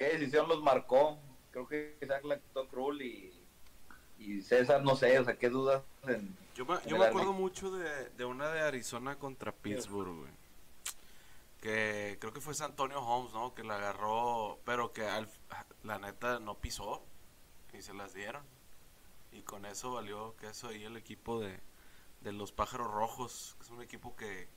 Qué 0.00 0.16
decisión 0.16 0.48
los 0.48 0.62
marcó. 0.62 1.18
Creo 1.50 1.68
que 1.68 1.98
Isaac 2.00 2.24
la 2.24 2.38
quitó 2.38 2.66
Krul 2.68 3.02
y, 3.02 3.32
y 4.18 4.40
César, 4.40 4.82
no 4.82 4.96
sé, 4.96 5.18
o 5.18 5.24
sea, 5.24 5.36
qué 5.36 5.50
dudas. 5.50 5.82
En, 6.06 6.34
yo 6.54 6.64
me, 6.64 6.76
yo 6.86 6.96
me 6.96 7.04
acuerdo 7.04 7.34
mucho 7.34 7.70
de, 7.70 8.08
de, 8.10 8.24
una 8.24 8.48
de 8.50 8.62
Arizona 8.62 9.16
contra 9.16 9.52
Pittsburgh, 9.52 10.20
güey. 10.20 10.32
Que 11.60 12.16
creo 12.18 12.32
que 12.32 12.40
fue 12.40 12.54
San 12.54 12.70
Antonio 12.70 13.02
Holmes, 13.02 13.34
¿no? 13.34 13.54
Que 13.54 13.62
la 13.62 13.76
agarró, 13.76 14.58
pero 14.64 14.94
que 14.94 15.06
al, 15.06 15.28
la 15.84 15.98
neta 15.98 16.38
no 16.38 16.54
pisó 16.54 17.02
y 17.74 17.82
se 17.82 17.92
las 17.92 18.14
dieron. 18.14 18.42
Y 19.32 19.42
con 19.42 19.66
eso 19.66 19.92
valió 19.92 20.34
que 20.36 20.48
eso 20.48 20.68
ahí 20.68 20.82
el 20.84 20.96
equipo 20.96 21.40
de, 21.40 21.60
de 22.22 22.32
los 22.32 22.52
Pájaros 22.52 22.90
Rojos, 22.90 23.54
que 23.58 23.64
es 23.64 23.70
un 23.70 23.82
equipo 23.82 24.16
que, 24.16 24.48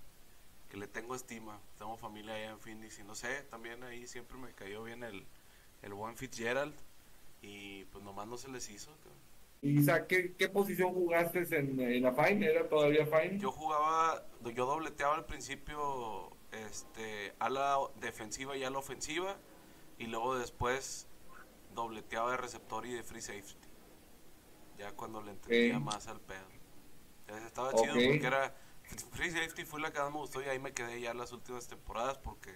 que 0.69 0.77
le 0.77 0.87
tengo 0.87 1.15
estima. 1.15 1.59
Tengo 1.77 1.97
familia 1.97 2.35
allá 2.35 2.51
en 2.51 2.59
Phoenix 2.59 2.97
y 2.99 3.03
no 3.03 3.13
sé, 3.13 3.41
también 3.49 3.83
ahí 3.83 4.07
siempre 4.07 4.37
me 4.37 4.53
cayó 4.53 4.83
bien 4.83 5.03
el, 5.03 5.27
el 5.83 5.93
buen 5.93 6.17
Fitzgerald 6.17 6.73
y 7.41 7.85
pues 7.85 8.03
nomás 8.03 8.27
no 8.27 8.37
se 8.37 8.49
les 8.49 8.69
hizo. 8.69 8.91
Isa, 9.61 10.07
¿qué, 10.07 10.33
qué 10.33 10.49
posición 10.49 10.93
jugaste 10.93 11.39
en, 11.57 11.79
en, 11.79 12.03
la 12.03 12.13
Fine? 12.13 12.45
¿Era 12.45 12.67
todavía 12.67 13.05
Fine? 13.05 13.39
Yo 13.39 13.51
jugaba, 13.51 14.25
yo 14.43 14.65
dobleteaba 14.65 15.15
al 15.15 15.25
principio 15.25 16.31
este, 16.51 17.33
a 17.39 17.49
la 17.49 17.77
defensiva 18.01 18.57
y 18.57 18.63
a 18.63 18.69
la 18.69 18.79
ofensiva 18.79 19.37
y 19.97 20.07
luego 20.07 20.37
después 20.37 21.07
dobleteaba 21.73 22.31
de 22.31 22.37
receptor 22.37 22.85
y 22.85 22.93
de 22.93 23.03
free 23.03 23.21
safety. 23.21 23.67
Ya 24.77 24.91
cuando 24.91 25.21
le 25.21 25.31
entendía 25.31 25.79
más 25.79 26.07
al 26.07 26.19
pedo. 26.19 26.47
estaba 27.45 27.73
chido 27.73 27.93
porque 27.93 28.25
era 28.25 28.53
Free 29.11 29.31
Safety 29.31 29.65
fue 29.65 29.79
la 29.79 29.91
que 29.91 29.99
más 29.99 30.11
me 30.11 30.17
gustó 30.17 30.41
y 30.41 30.45
ahí 30.45 30.59
me 30.59 30.73
quedé 30.73 30.99
ya 30.99 31.13
las 31.13 31.31
últimas 31.31 31.67
temporadas 31.67 32.17
porque 32.17 32.51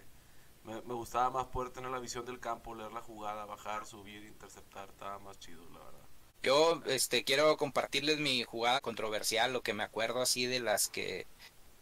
me, 0.68 0.94
gustaba 0.94 1.30
más 1.30 1.48
poder 1.48 1.72
tener 1.72 1.90
la 1.90 2.00
visión 2.00 2.26
del 2.26 2.40
campo, 2.40 2.76
leer 2.76 2.92
la 2.92 3.02
jugada, 3.02 3.46
bajar, 3.46 3.86
subir, 3.86 4.24
interceptar, 4.24 4.90
estaba 4.90 5.18
más 5.20 5.40
chido, 5.40 5.64
la 5.72 5.80
verdad. 5.80 6.08
Yo 6.44 6.82
este, 6.86 7.24
quiero 7.24 7.56
compartirles 7.58 8.20
mi 8.20 8.44
jugada 8.44 8.82
controversial, 8.82 9.54
lo 9.54 9.62
que 9.62 9.74
me 9.74 9.84
acuerdo 9.84 10.22
así 10.22 10.46
de 10.46 10.60
las 10.60 10.90
que, 10.90 11.26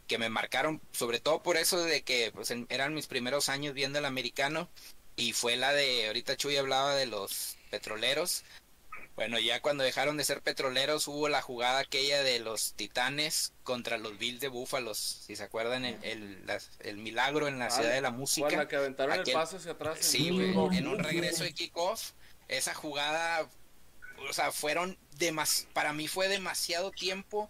que 0.08 0.18
me 0.18 0.30
marcaron, 0.30 0.82
sobre 0.92 1.20
todo 1.20 1.42
por 1.42 1.58
eso 1.58 1.84
de 1.84 2.04
que 2.04 2.32
pues, 2.34 2.54
eran 2.70 2.94
mis 2.94 3.08
primeros 3.08 3.50
años 3.50 3.74
viendo 3.74 4.00
el 4.00 4.06
americano 4.06 4.70
y 5.16 5.34
fue 5.34 5.56
la 5.56 5.74
de, 5.74 6.08
ahorita 6.08 6.38
Chuy 6.38 6.58
hablaba 6.58 6.96
de 6.96 7.06
los 7.06 7.58
petroleros, 7.70 8.44
Bueno, 9.16 9.40
ya 9.40 9.62
cuando 9.62 9.84
dejaron 9.84 10.18
de 10.18 10.26
ser 10.26 10.42
petroleros 10.42 11.08
hubo 11.08 11.30
la 11.30 11.42
jugada 11.42 11.80
aquella 11.80 12.22
de 12.22 12.40
los 12.40 12.74
Titanes 12.74 13.54
contra 13.64 13.98
los 13.98 14.18
Bills 14.18 14.42
de 14.42 14.50
Búfalos, 14.50 14.98
si 15.26 15.38
se 15.38 15.44
acuerdan 15.44 15.86
el, 15.86 15.98
el, 16.04 16.46
el 16.82 16.98
milagro 16.98 17.48
en 17.48 17.58
la 17.58 17.70
ciudad 17.70 17.94
de 17.94 18.02
la 18.02 18.12
música. 18.12 18.50
La 18.50 18.68
que 18.68 18.76
aventaron 18.76 19.18
el 19.18 19.34
pase 19.34 19.56
hacia 19.56 19.72
atrás. 19.72 20.00
Sí, 20.02 20.28
en 20.28 20.88
un 20.88 21.00
regreso 21.00 21.46
de 21.46 21.54
kickoff, 21.54 22.12
esa 22.50 22.74
jugada, 22.74 23.48
o 24.30 24.34
sea, 24.34 24.52
fueron 24.52 24.98
demas, 25.18 25.68
para 25.72 25.94
mí 25.94 26.10
fue 26.10 26.28
demasiado 26.28 26.92
tiempo 26.92 27.50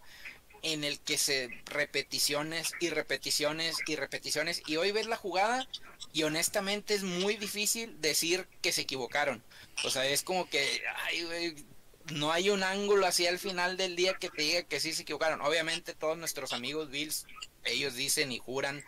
en 0.62 0.84
el 0.84 1.00
que 1.00 1.18
se 1.18 1.50
repeticiones 1.66 2.74
y 2.80 2.90
repeticiones 2.90 3.78
y 3.88 3.96
repeticiones 3.96 4.64
y 4.66 4.78
hoy 4.78 4.92
ves 4.92 5.06
la 5.06 5.18
jugada 5.18 5.68
y 6.14 6.24
honestamente 6.24 6.96
es 6.96 7.04
muy 7.04 7.38
difícil 7.38 8.02
decir 8.02 8.48
que 8.62 8.72
se 8.72 8.82
equivocaron. 8.82 9.44
O 9.84 9.90
sea, 9.90 10.06
es 10.08 10.24
como 10.24 10.50
que 10.50 10.82
ay, 11.04 11.56
no 12.14 12.32
hay 12.32 12.50
un 12.50 12.64
ángulo 12.64 13.06
así 13.06 13.28
al 13.28 13.40
final 13.40 13.78
del 13.78 13.96
día 13.96 14.16
que 14.16 14.30
te 14.30 14.42
diga 14.42 14.64
que 14.64 14.80
sí 14.80 14.94
se 14.94 15.04
equivocaron. 15.04 15.42
Obviamente 15.42 15.94
todos 15.94 16.18
nuestros 16.18 16.54
amigos 16.54 16.90
Bills, 16.90 17.26
ellos 17.64 17.96
dicen 17.96 18.32
y 18.32 18.40
juran 18.40 18.84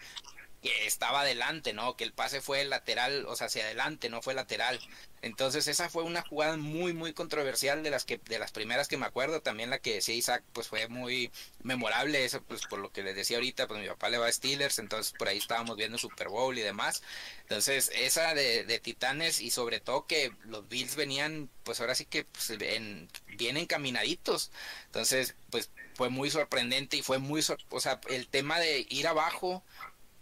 que 0.62 0.88
estaba 0.88 1.22
adelante, 1.22 1.74
¿no? 1.74 1.96
Que 1.96 2.04
el 2.04 2.14
pase 2.14 2.42
fue 2.42 2.66
lateral, 2.66 3.26
o 3.28 3.36
sea, 3.36 3.48
hacia 3.48 3.64
adelante, 3.64 4.10
no 4.10 4.22
fue 4.22 4.34
lateral. 4.34 4.80
Entonces 5.22 5.68
esa 5.68 5.90
fue 5.90 6.04
una 6.04 6.22
jugada 6.22 6.58
muy, 6.58 6.94
muy 6.94 7.14
controversial 7.14 7.82
de 7.84 7.90
las 7.90 8.06
que, 8.06 8.18
de 8.18 8.40
las 8.40 8.52
primeras 8.52 8.88
que 8.88 8.98
me 8.98 9.06
acuerdo. 9.06 9.42
También 9.42 9.70
la 9.70 9.80
que 9.80 9.96
decía 9.96 10.16
Isaac, 10.16 10.44
pues 10.54 10.68
fue 10.68 10.88
muy 10.88 11.32
memorable. 11.64 12.24
Eso, 12.24 12.42
pues 12.44 12.62
por 12.68 12.80
lo 12.80 12.92
que 12.92 13.04
les 13.04 13.16
decía 13.16 13.38
ahorita, 13.38 13.68
pues 13.68 13.82
mi 13.82 13.88
papá 13.88 14.10
le 14.10 14.20
va 14.20 14.28
a 14.28 14.32
Steelers, 14.32 14.80
entonces 14.80 15.14
por 15.18 15.28
ahí 15.28 15.38
estábamos 15.38 15.76
viendo 15.78 15.98
Super 15.98 16.30
Bowl 16.30 16.58
y 16.58 16.62
demás. 16.62 17.02
Entonces 17.42 17.92
esa 17.96 18.34
de, 18.34 18.80
Titanes 18.80 19.42
y 19.42 19.50
sobre 19.52 19.80
todo 19.80 20.06
que 20.06 20.32
los 20.46 20.68
Bills 20.70 20.96
venían, 20.96 21.50
pues 21.64 21.82
ahora 21.82 21.96
sí 21.96 22.06
que 22.06 22.24
pues, 22.26 22.52
en, 22.52 23.10
bien 23.38 23.58
encaminaditos. 23.58 24.52
Entonces, 24.86 25.36
pues 25.50 25.72
fue 25.96 26.10
muy 26.10 26.30
sorprendente 26.30 26.98
y 26.98 27.02
fue 27.02 27.18
muy, 27.18 27.44
o 27.70 27.80
sea, 27.80 28.00
el 28.10 28.28
tema 28.28 28.60
de 28.60 28.86
ir 28.90 29.08
abajo 29.08 29.64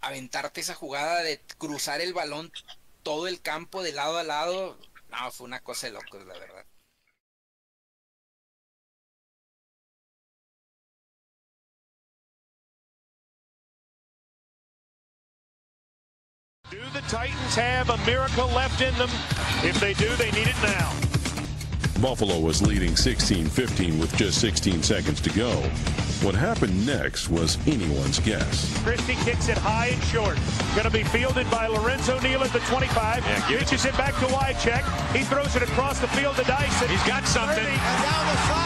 aventarte 0.00 0.60
esa 0.60 0.74
jugada 0.74 1.22
de 1.22 1.40
cruzar 1.58 2.00
el 2.00 2.14
balón 2.14 2.52
todo 3.02 3.28
el 3.28 3.40
campo 3.40 3.82
de 3.82 3.92
lado 3.92 4.18
a 4.18 4.24
lado, 4.24 4.76
no, 5.10 5.30
fue 5.30 5.46
una 5.46 5.60
cosa 5.60 5.86
de 5.86 5.92
locos, 5.92 6.26
la 6.26 6.38
verdad. 6.38 6.66
Do 16.68 16.78
the 16.92 17.00
Titans 17.02 17.54
have 17.54 17.90
a 17.90 17.96
miracle 17.98 18.48
left 18.48 18.80
in 18.80 18.92
them? 18.98 19.08
If 19.62 19.78
they 19.78 19.94
do, 19.94 20.08
they 20.16 20.32
need 20.32 20.48
it 20.48 20.56
now. 20.64 21.05
Buffalo 22.00 22.38
was 22.38 22.60
leading 22.60 22.92
16-15 22.92 23.98
with 23.98 24.14
just 24.16 24.40
16 24.40 24.82
seconds 24.82 25.20
to 25.22 25.30
go. 25.30 25.50
What 26.22 26.34
happened 26.34 26.86
next 26.86 27.28
was 27.28 27.56
anyone's 27.66 28.20
guess. 28.20 28.72
Christie 28.82 29.16
kicks 29.24 29.48
it 29.48 29.58
high 29.58 29.88
and 29.88 30.02
short. 30.04 30.36
Going 30.74 30.84
to 30.84 30.90
be 30.90 31.04
fielded 31.04 31.50
by 31.50 31.66
Lorenzo 31.66 32.18
Neal 32.20 32.42
at 32.42 32.52
the 32.52 32.60
25. 32.60 33.24
Yeah, 33.24 33.46
Pitches 33.48 33.84
it, 33.84 33.94
it 33.94 33.96
back 33.96 34.14
to 34.20 34.26
Wycheck. 34.26 34.84
He 35.14 35.24
throws 35.24 35.54
it 35.56 35.62
across 35.62 36.00
the 36.00 36.08
field 36.08 36.36
to 36.36 36.44
Dyson. 36.44 36.88
He's 36.88 37.02
got 37.04 37.26
something. 37.26 37.56
30. 37.56 37.68
And 37.68 38.02
down 38.02 38.26
the 38.26 38.36
sideline, 38.48 38.65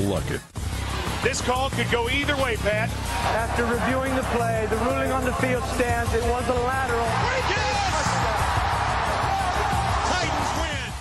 Luckett. 0.00 0.40
This 1.22 1.42
call 1.42 1.68
could 1.70 1.90
go 1.90 2.08
either 2.08 2.34
way, 2.36 2.56
Pat. 2.56 2.88
After 3.36 3.66
reviewing 3.66 4.16
the 4.16 4.22
play, 4.32 4.66
the 4.70 4.76
ruling 4.76 5.12
on 5.12 5.24
the 5.24 5.34
field 5.34 5.62
stands. 5.64 6.14
It 6.14 6.22
was 6.24 6.48
a 6.48 6.54
lateral. 6.54 7.04
Titans 10.08 10.52
win. 10.60 10.92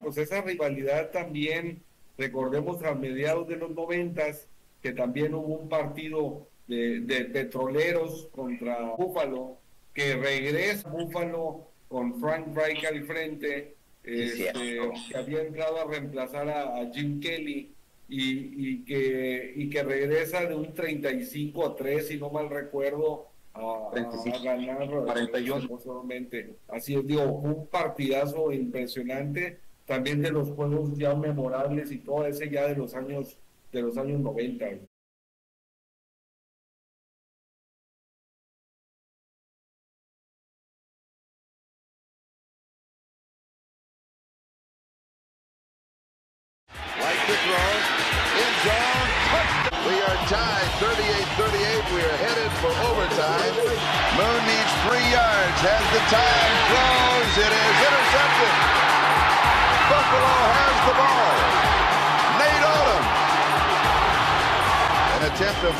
Pues 0.00 0.18
esa 0.18 0.42
rivalidad 0.42 1.10
también, 1.10 1.82
recordemos 2.18 2.82
a 2.84 2.94
mediados 2.94 3.48
de 3.48 3.56
los 3.56 3.70
noventas, 3.70 4.48
que 4.82 4.92
también 4.92 5.34
hubo 5.34 5.54
un 5.56 5.70
partido 5.70 6.46
de, 6.68 7.00
de 7.00 7.24
petroleros 7.24 8.28
contra 8.30 8.94
Búfalo, 8.96 9.58
que 9.92 10.14
regresa 10.16 10.88
Búfalo 10.88 11.68
con 11.88 12.20
Frank 12.20 12.54
Reich 12.54 12.84
al 12.84 13.04
frente, 13.04 13.74
este, 14.04 14.52
que 14.52 15.16
había 15.16 15.42
entrado 15.42 15.80
a 15.80 15.84
reemplazar 15.84 16.48
a, 16.48 16.80
a 16.80 16.90
Jim 16.92 17.20
Kelly 17.20 17.72
y, 18.08 18.70
y, 18.70 18.84
que, 18.84 19.52
y 19.56 19.68
que 19.68 19.82
regresa 19.82 20.44
de 20.46 20.54
un 20.54 20.72
35 20.72 21.66
a 21.66 21.76
3, 21.76 22.06
si 22.06 22.16
no 22.18 22.30
mal 22.30 22.48
recuerdo, 22.48 23.26
a, 23.54 23.90
a 23.92 24.42
ganar 24.42 24.88
41. 24.88 25.68
posteriormente. 25.68 26.54
Así 26.68 26.94
es, 26.94 27.06
digo, 27.06 27.24
un 27.24 27.66
partidazo 27.66 28.52
impresionante, 28.52 29.58
también 29.86 30.22
de 30.22 30.30
los 30.30 30.50
juegos 30.50 30.96
ya 30.96 31.14
memorables 31.14 31.90
y 31.90 31.98
todo 31.98 32.26
ese 32.26 32.50
ya 32.50 32.68
de 32.68 32.76
los 32.76 32.94
años 32.94 33.36
de 33.72 33.82
los 33.82 33.96
años 33.98 34.20
90. 34.20 34.66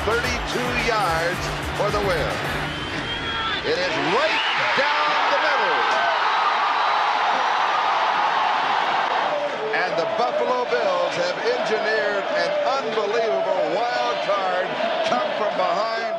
32 0.08 0.24
yards 0.88 1.42
for 1.76 1.90
the 1.90 2.00
win. 2.08 2.32
It 3.60 3.76
is 3.76 3.94
right 4.16 4.40
down 4.80 5.12
the 5.34 5.40
middle. 5.44 5.80
And 9.76 9.92
the 10.00 10.08
Buffalo 10.16 10.64
Bills 10.72 11.12
have 11.12 11.36
engineered 11.44 12.24
an 12.24 12.50
unbelievable 12.80 13.64
wild 13.76 14.16
card 14.24 14.66
come 15.12 15.30
from 15.36 15.52
behind. 15.58 16.14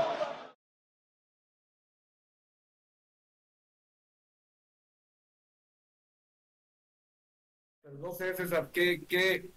No 8.00 8.12
César, 8.12 8.70
¿qué, 8.72 9.04
qué, 9.08 9.50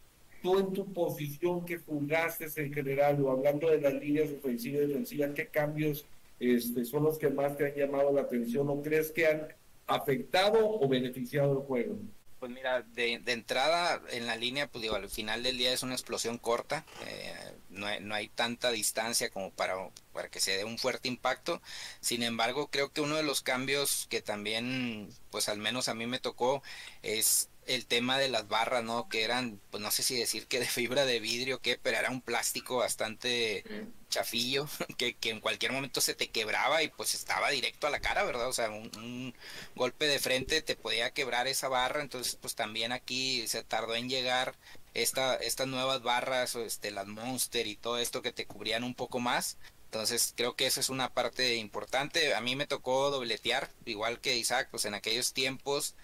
tú 0.43 0.59
en 0.59 0.73
tu 0.73 0.93
posición 0.93 1.65
que 1.65 1.79
jugaste 1.79 2.47
en 2.57 2.73
general, 2.73 3.23
o 3.25 3.31
hablando 3.31 3.71
de 3.71 3.81
las 3.81 3.95
líneas 3.95 4.31
ofensivas 4.31 4.83
y 4.83 4.87
defensivas, 4.89 5.31
qué 5.35 5.47
cambios 5.47 6.05
este, 6.41 6.85
son 6.85 7.05
los 7.05 7.19
que 7.19 7.31
más 7.31 7.57
te 7.57 7.67
han 7.67 7.75
llamado 7.75 8.13
la 8.13 8.23
atención 8.23 8.69
o 8.69 8.83
crees 8.83 9.13
que 9.13 9.27
han 9.27 9.49
afectado 9.87 10.59
o 10.81 10.89
beneficiado 10.89 11.53
el 11.53 11.67
juego? 11.67 11.97
Pues 12.41 12.51
mira, 12.51 12.83
de, 12.83 13.21
de, 13.21 13.33
entrada 13.33 14.03
en 14.11 14.27
la 14.27 14.35
línea, 14.35 14.67
pues 14.67 14.83
digo, 14.83 14.97
al 14.97 15.09
final 15.09 15.45
del 15.45 15.57
día 15.57 15.73
es 15.73 15.85
una 15.85 15.95
explosión 15.95 16.39
corta, 16.39 16.85
eh, 17.07 17.33
no, 17.71 17.87
hay, 17.87 18.01
no, 18.01 18.17
hay, 18.17 18.27
tanta 18.27 18.73
distancia 18.73 19.31
como 19.31 19.53
para, 19.53 19.77
para 20.13 20.29
que 20.29 20.41
se 20.41 20.57
dé 20.57 20.65
un 20.65 20.77
fuerte 20.77 21.07
impacto. 21.07 21.63
Sin 22.01 22.25
embargo, 22.25 22.67
creo 22.67 22.93
que 22.93 23.01
uno 23.01 23.15
de 23.15 23.23
los 23.23 23.43
cambios 23.43 24.09
que 24.11 24.23
también, 24.23 25.09
pues 25.31 25.49
al 25.49 25.59
menos 25.59 25.89
a 25.89 25.95
mí 25.95 26.07
me 26.07 26.19
tocó, 26.19 26.65
es 27.03 27.49
el 27.67 27.87
tema 27.87 28.19
de 28.19 28.29
las 28.29 28.49
barras, 28.49 28.83
¿no? 28.83 29.09
Que 29.09 29.23
eran, 29.23 29.61
pues 29.71 29.83
no 29.83 29.91
sé 29.91 30.03
si 30.03 30.17
decir 30.17 30.47
que 30.47 30.61
de 30.61 30.67
fibra 30.67 31.05
de 31.05 31.21
vidrio 31.21 31.57
o 31.57 31.61
qué, 31.61 31.79
pero 31.81 31.99
era 31.99 32.11
un 32.11 32.21
plástico 32.21 32.79
bastante 32.79 33.65
chafillo, 34.09 34.67
que, 34.99 35.15
que, 35.15 35.31
en 35.31 35.41
cualquier 35.41 35.73
momento 35.73 36.01
se 36.01 36.15
te 36.15 36.31
quebraba 36.31 36.83
y 36.83 36.89
pues 36.89 37.15
estaba 37.15 37.51
directo 37.51 37.87
a 37.87 37.91
la 37.91 38.01
cara, 38.01 38.25
¿verdad? 38.25 38.49
O 38.49 38.53
sea, 38.53 38.71
un, 38.71 38.91
un, 38.97 39.35
golpe 39.75 40.07
de 40.07 40.19
frente 40.19 40.63
te 40.63 40.77
podía 40.77 41.13
quebrar 41.13 41.47
esa 41.47 41.69
barra, 41.69 42.03
entonces 42.03 42.37
pues 42.41 42.55
también 42.55 42.93
aquí 42.93 43.47
se 43.49 43.65
tardó 43.65 43.95
en 43.95 44.09
llegar 44.09 44.55
esta, 44.95 45.37
estas 45.37 45.67
nuevas 45.67 46.03
barras, 46.03 46.55
este, 46.57 46.91
las 46.91 47.07
Monster 47.07 47.67
y 47.67 47.77
todo 47.77 47.99
esto 47.99 48.23
que 48.23 48.33
te 48.33 48.47
cubrían 48.47 48.85
un 48.85 48.95
poco 48.95 49.21
más. 49.21 49.57
Entonces 49.87 50.33
creo 50.35 50.57
que 50.57 50.67
eso 50.67 50.81
es 50.81 50.89
una 50.89 51.13
parte 51.13 51.57
importante. 51.57 52.35
A 52.35 52.41
mí 52.41 52.57
me 52.57 52.67
tocó 52.67 53.11
dobletear, 53.11 53.71
igual 53.85 54.21
que 54.21 54.37
Isaac, 54.39 54.69
pues 54.71 54.87
en 54.87 54.95
aquellos 54.95 55.35
tiempos 55.35 55.95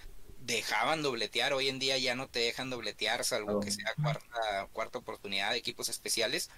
dejaban 0.48 1.02
dobletear, 1.02 1.52
hoy 1.52 1.68
en 1.68 1.78
día 1.78 1.98
ya 1.98 2.14
no 2.14 2.26
te 2.26 2.40
dejan 2.40 2.70
dobletear, 2.70 3.22
salvo 3.22 3.60
que 3.60 3.70
sea 3.70 3.94
cuarta, 4.02 4.68
cuarta 4.72 4.98
oportunidad 4.98 5.52
de 5.52 5.58
equipos 5.58 5.90
especiales. 5.90 6.50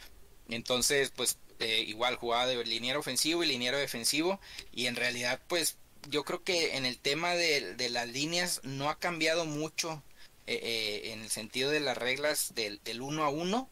Entonces, 0.48 1.12
pues 1.14 1.38
eh, 1.58 1.84
igual 1.86 2.16
jugaba 2.16 2.46
de 2.46 2.64
liniero 2.64 3.00
ofensivo 3.00 3.42
y 3.42 3.48
liniero 3.48 3.78
defensivo 3.78 4.40
y 4.72 4.86
en 4.86 4.96
realidad 4.96 5.40
pues 5.48 5.76
yo 6.08 6.24
creo 6.24 6.42
que 6.42 6.76
en 6.76 6.86
el 6.86 6.98
tema 6.98 7.34
de, 7.34 7.74
de 7.74 7.90
las 7.90 8.08
líneas 8.08 8.60
no 8.62 8.88
ha 8.90 8.98
cambiado 8.98 9.44
mucho 9.44 10.02
eh, 10.46 10.58
eh, 10.62 11.12
en 11.12 11.20
el 11.20 11.30
sentido 11.30 11.70
de 11.70 11.80
las 11.80 11.98
reglas 11.98 12.54
del, 12.54 12.80
del 12.84 13.02
uno 13.02 13.24
a 13.24 13.28
uno, 13.28 13.68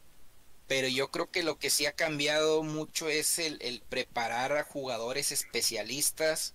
pero 0.67 0.87
yo 0.87 1.11
creo 1.11 1.31
que 1.31 1.43
lo 1.43 1.57
que 1.57 1.69
sí 1.69 1.85
ha 1.85 1.93
cambiado 1.93 2.61
mucho 2.61 3.09
es 3.09 3.39
el, 3.39 3.57
el 3.61 3.81
preparar 3.81 4.55
a 4.55 4.63
jugadores 4.63 5.31
especialistas 5.31 6.53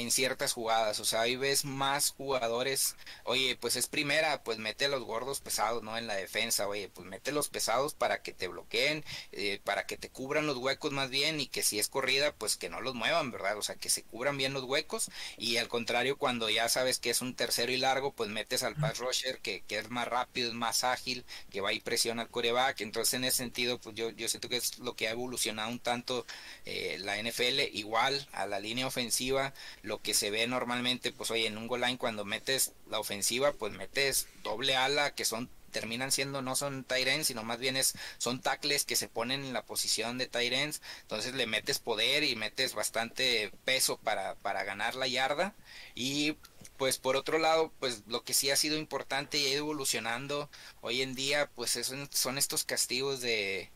en 0.00 0.10
ciertas 0.10 0.52
jugadas, 0.52 1.00
o 1.00 1.04
sea, 1.04 1.22
ahí 1.22 1.36
ves 1.36 1.64
más 1.64 2.12
jugadores, 2.16 2.96
oye, 3.24 3.56
pues 3.56 3.76
es 3.76 3.86
primera, 3.86 4.42
pues 4.42 4.58
mete 4.58 4.88
los 4.88 5.02
gordos 5.02 5.40
pesados, 5.40 5.82
¿no? 5.82 5.96
En 5.96 6.06
la 6.06 6.14
defensa, 6.14 6.68
oye, 6.68 6.88
pues 6.88 7.06
mete 7.06 7.32
los 7.32 7.48
pesados 7.48 7.94
para 7.94 8.22
que 8.22 8.32
te 8.32 8.48
bloqueen, 8.48 9.04
eh, 9.32 9.60
para 9.64 9.86
que 9.86 9.96
te 9.96 10.08
cubran 10.10 10.46
los 10.46 10.56
huecos 10.56 10.92
más 10.92 11.10
bien 11.10 11.40
y 11.40 11.46
que 11.46 11.62
si 11.62 11.78
es 11.78 11.88
corrida, 11.88 12.32
pues 12.32 12.56
que 12.56 12.68
no 12.68 12.80
los 12.80 12.94
muevan, 12.94 13.30
¿verdad? 13.30 13.56
O 13.58 13.62
sea, 13.62 13.76
que 13.76 13.90
se 13.90 14.02
cubran 14.02 14.36
bien 14.36 14.52
los 14.52 14.64
huecos 14.64 15.10
y 15.36 15.56
al 15.58 15.68
contrario, 15.68 16.16
cuando 16.18 16.50
ya 16.50 16.68
sabes 16.68 16.98
que 16.98 17.10
es 17.10 17.20
un 17.20 17.34
tercero 17.34 17.72
y 17.72 17.76
largo, 17.76 18.12
pues 18.12 18.30
metes 18.30 18.62
al 18.62 18.76
pass 18.76 18.98
rusher 18.98 19.38
que, 19.40 19.62
que 19.66 19.78
es 19.78 19.90
más 19.90 20.08
rápido, 20.08 20.48
es 20.48 20.54
más 20.54 20.84
ágil, 20.84 21.24
que 21.50 21.60
va 21.60 21.72
y 21.72 21.80
presiona 21.80 22.22
al 22.22 22.30
coreback, 22.30 22.80
entonces 22.80 23.14
en 23.14 23.24
ese 23.24 23.38
sentido, 23.38 23.78
pues 23.78 23.94
yo, 23.96 24.10
yo 24.10 24.28
siento 24.28 24.48
que 24.48 24.56
es 24.56 24.78
lo 24.78 24.94
que 24.94 25.08
ha 25.08 25.12
evolucionado 25.12 25.70
un 25.70 25.78
tanto 25.78 26.26
eh, 26.64 26.98
la 27.00 27.20
NFL, 27.20 27.60
igual 27.72 28.26
a 28.32 28.46
la 28.46 28.60
línea 28.60 28.86
ofensiva, 28.86 29.52
lo 29.90 30.00
que 30.00 30.14
se 30.14 30.30
ve 30.30 30.46
normalmente, 30.46 31.10
pues 31.10 31.32
oye, 31.32 31.48
en 31.48 31.58
un 31.58 31.66
goal 31.66 31.80
line 31.80 31.98
cuando 31.98 32.24
metes 32.24 32.72
la 32.88 33.00
ofensiva, 33.00 33.52
pues 33.52 33.72
metes 33.72 34.28
doble 34.44 34.76
ala, 34.76 35.16
que 35.16 35.24
son 35.24 35.50
terminan 35.72 36.12
siendo 36.12 36.42
no 36.42 36.56
son 36.56 36.84
Tyrens, 36.84 37.26
sino 37.26 37.42
más 37.44 37.58
bien 37.58 37.76
es, 37.76 37.94
son 38.18 38.40
tackles 38.40 38.84
que 38.84 38.96
se 38.96 39.08
ponen 39.08 39.44
en 39.44 39.52
la 39.52 39.64
posición 39.64 40.18
de 40.18 40.26
Tyrens, 40.26 40.80
entonces 41.02 41.34
le 41.34 41.46
metes 41.46 41.78
poder 41.78 42.24
y 42.24 42.36
metes 42.36 42.74
bastante 42.74 43.52
peso 43.64 43.98
para, 43.98 44.34
para 44.36 44.64
ganar 44.64 44.94
la 44.94 45.08
yarda. 45.08 45.54
Y 45.94 46.36
pues 46.76 46.98
por 46.98 47.16
otro 47.16 47.38
lado, 47.38 47.72
pues 47.80 48.02
lo 48.06 48.22
que 48.24 48.34
sí 48.34 48.50
ha 48.50 48.56
sido 48.56 48.76
importante 48.78 49.38
y 49.38 49.46
ha 49.46 49.50
ido 49.50 49.58
evolucionando 49.58 50.50
hoy 50.80 51.02
en 51.02 51.14
día, 51.14 51.50
pues 51.54 51.78
son 52.10 52.38
estos 52.38 52.64
castigos 52.64 53.20
de, 53.20 53.70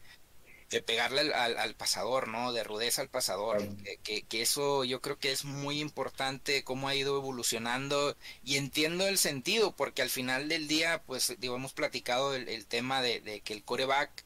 de 0.70 0.82
pegarle 0.82 1.32
al, 1.34 1.56
al, 1.58 1.74
pasador, 1.74 2.28
¿no? 2.28 2.52
De 2.52 2.64
rudeza 2.64 3.02
al 3.02 3.08
pasador. 3.08 3.62
Que, 4.02 4.22
que, 4.22 4.42
eso 4.42 4.84
yo 4.84 5.00
creo 5.00 5.18
que 5.18 5.32
es 5.32 5.44
muy 5.44 5.80
importante, 5.80 6.64
cómo 6.64 6.88
ha 6.88 6.94
ido 6.94 7.16
evolucionando 7.16 8.16
y 8.42 8.56
entiendo 8.56 9.06
el 9.06 9.18
sentido, 9.18 9.74
porque 9.76 10.02
al 10.02 10.10
final 10.10 10.48
del 10.48 10.68
día, 10.68 11.02
pues, 11.06 11.34
digo, 11.38 11.56
hemos 11.56 11.72
platicado 11.72 12.34
el, 12.34 12.48
el 12.48 12.66
tema 12.66 13.02
de, 13.02 13.20
de, 13.20 13.40
que 13.40 13.52
el 13.52 13.64
coreback, 13.64 14.24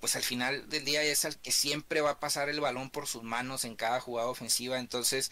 pues 0.00 0.16
al 0.16 0.22
final 0.22 0.68
del 0.68 0.84
día 0.84 1.02
es 1.02 1.24
el 1.24 1.36
que 1.38 1.52
siempre 1.52 2.00
va 2.00 2.10
a 2.10 2.20
pasar 2.20 2.48
el 2.48 2.60
balón 2.60 2.90
por 2.90 3.06
sus 3.06 3.22
manos 3.22 3.64
en 3.64 3.76
cada 3.76 4.00
jugada 4.00 4.28
ofensiva, 4.28 4.78
entonces 4.78 5.30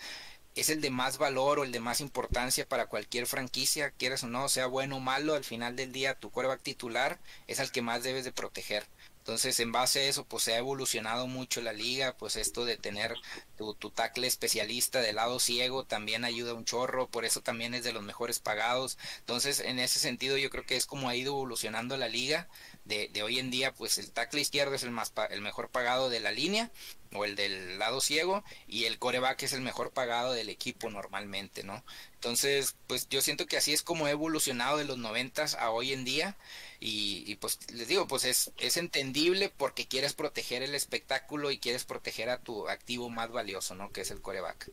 es 0.61 0.71
el 0.71 0.81
de 0.81 0.91
más 0.91 1.19
valor 1.19 1.59
o 1.59 1.65
el 1.65 1.73
de 1.73 1.81
más 1.81 2.01
importancia 2.01 2.69
para 2.69 2.87
cualquier 2.87 3.27
franquicia, 3.27 3.93
quieras 3.93 4.25
o 4.25 4.29
no, 4.29 4.49
sea 4.49 4.67
bueno 4.67 4.97
o 4.97 5.01
malo, 5.01 5.35
al 5.35 5.45
final 5.45 5.77
del 5.77 5.93
día 5.93 6.15
tu 6.15 6.31
coreback 6.31 6.63
titular 6.63 7.21
es 7.47 7.61
al 7.61 7.71
que 7.71 7.83
más 7.83 8.03
debes 8.03 8.25
de 8.25 8.33
proteger. 8.33 8.85
Entonces, 9.29 9.61
en 9.61 9.73
base 9.73 10.01
a 10.01 10.05
eso, 10.05 10.25
pues 10.25 10.45
se 10.45 10.55
ha 10.55 10.59
evolucionado 10.59 11.27
mucho 11.27 11.61
la 11.61 11.75
liga, 11.75 12.17
pues 12.17 12.37
esto 12.37 12.65
de 12.65 12.79
tener 12.79 13.15
tu, 13.59 13.75
tu 13.75 13.91
tackle 13.91 14.27
especialista 14.27 15.03
del 15.03 15.17
lado 15.17 15.39
ciego 15.39 15.85
también 15.85 16.25
ayuda 16.25 16.55
un 16.55 16.65
chorro, 16.65 17.09
por 17.11 17.27
eso 17.27 17.43
también 17.43 17.75
es 17.75 17.85
de 17.85 17.93
los 17.93 18.03
mejores 18.03 18.41
pagados. 18.41 18.97
Entonces, 19.19 19.61
en 19.61 19.81
ese 19.81 19.99
sentido, 19.99 20.39
yo 20.39 20.49
creo 20.49 20.65
que 20.65 20.77
es 20.77 20.87
como 20.87 21.11
ha 21.11 21.15
ido 21.15 21.35
evolucionando 21.35 21.99
la 21.99 22.09
liga. 22.09 22.49
De, 22.87 23.11
de 23.13 23.23
hoy 23.23 23.39
en 23.39 23.51
día, 23.51 23.75
pues 23.75 23.99
el 23.99 24.11
tackle 24.13 24.41
izquierdo 24.41 24.75
es 24.75 24.83
el, 24.83 24.93
más 24.93 25.13
el 25.29 25.43
mejor 25.43 25.69
pagado 25.69 26.09
de 26.09 26.21
la 26.21 26.33
línea 26.33 26.71
o 27.15 27.25
el 27.25 27.37
del 27.37 27.79
lado 27.79 28.01
ciego 28.01 28.45
y 28.67 28.85
el 28.85 28.99
coreback 28.99 29.43
es 29.43 29.53
el 29.53 29.61
mejor 29.61 29.91
pagado 29.91 30.33
del 30.33 30.49
equipo 30.49 30.91
normalmente, 30.91 31.63
¿no? 31.63 31.85
Entonces, 32.15 32.77
pues 32.87 33.09
yo 33.09 33.21
siento 33.21 33.47
que 33.47 33.57
así 33.57 33.73
es 33.73 33.83
como 33.83 34.07
ha 34.07 34.11
evolucionado 34.11 34.77
de 34.77 34.85
los 34.85 34.99
noventas 34.99 35.55
a 35.55 35.71
hoy 35.71 35.93
en 35.93 36.05
día 36.05 36.37
y, 36.81 37.25
y, 37.27 37.37
pues 37.37 37.59
les 37.73 37.89
digo, 37.89 38.07
pues 38.07 38.25
es, 38.25 38.53
es 38.59 38.77
entendible 38.77 39.53
porque 39.57 39.87
quieres 39.87 40.15
proteger 40.15 40.63
el 40.63 40.75
espectáculo 40.75 41.51
y 41.51 41.59
quieres 41.59 41.85
proteger 41.85 42.29
a 42.31 42.41
tu 42.41 42.69
activo 42.69 43.09
más 43.09 43.31
valioso, 43.31 43.75
¿no? 43.75 43.91
Que 43.93 44.03
es 44.03 44.11
el 44.11 44.21
coreback. 44.21 44.71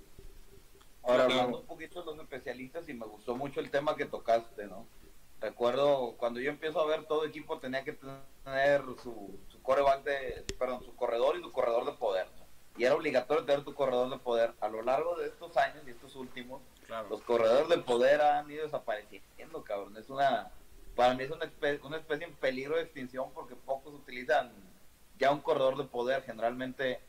Ahora 1.04 1.26
hablando 1.26 1.60
un 1.60 1.68
poquito 1.68 2.00
de 2.00 2.06
los 2.08 2.20
especialistas 2.20 2.90
y 2.90 2.94
me 2.94 3.06
gustó 3.06 3.36
mucho 3.36 3.60
el 3.60 3.70
tema 3.70 3.96
que 3.96 4.06
tocaste, 4.06 4.66
¿no? 4.66 4.88
Recuerdo 5.40 6.16
cuando 6.18 6.40
yo 6.40 6.50
empiezo 6.50 6.80
a 6.80 6.88
ver 6.88 7.06
todo 7.06 7.26
equipo 7.26 7.60
tenía 7.60 7.84
que 7.84 7.94
tener 7.94 8.82
su, 9.04 9.40
su 9.48 9.55
coreback 9.66 10.03
de, 10.03 10.45
perdón, 10.57 10.84
su 10.84 10.95
corredor 10.95 11.38
y 11.38 11.41
su 11.41 11.51
corredor 11.51 11.86
de 11.86 11.93
poder. 11.93 12.28
Y 12.78 12.84
era 12.84 12.95
obligatorio 12.95 13.45
tener 13.45 13.63
tu 13.63 13.74
corredor 13.74 14.09
de 14.09 14.18
poder. 14.18 14.53
A 14.61 14.68
lo 14.68 14.82
largo 14.82 15.16
de 15.16 15.28
estos 15.28 15.55
años 15.57 15.84
y 15.86 15.91
estos 15.91 16.16
últimos, 16.16 16.61
claro. 16.88 17.07
los 17.09 17.22
corredores 17.22 17.70
de 17.70 17.78
poder 17.78 18.22
han 18.22 18.49
ido 18.51 18.63
desapareciendo, 18.63 19.63
cabrón. 19.63 19.95
Es 19.97 20.09
una, 20.09 20.51
para 20.95 21.13
mí 21.13 21.24
es 21.24 21.32
una 21.32 21.45
especie, 21.45 21.86
una 21.86 21.97
especie 21.97 22.28
en 22.28 22.34
peligro 22.34 22.76
de 22.76 22.84
extinción 22.84 23.32
porque 23.34 23.55
pocos 23.55 23.93
utilizan 23.93 24.51
ya 25.18 25.32
un 25.32 25.41
corredor 25.41 25.78
de 25.78 25.86
poder. 25.86 26.24
Generalmente 26.24 26.99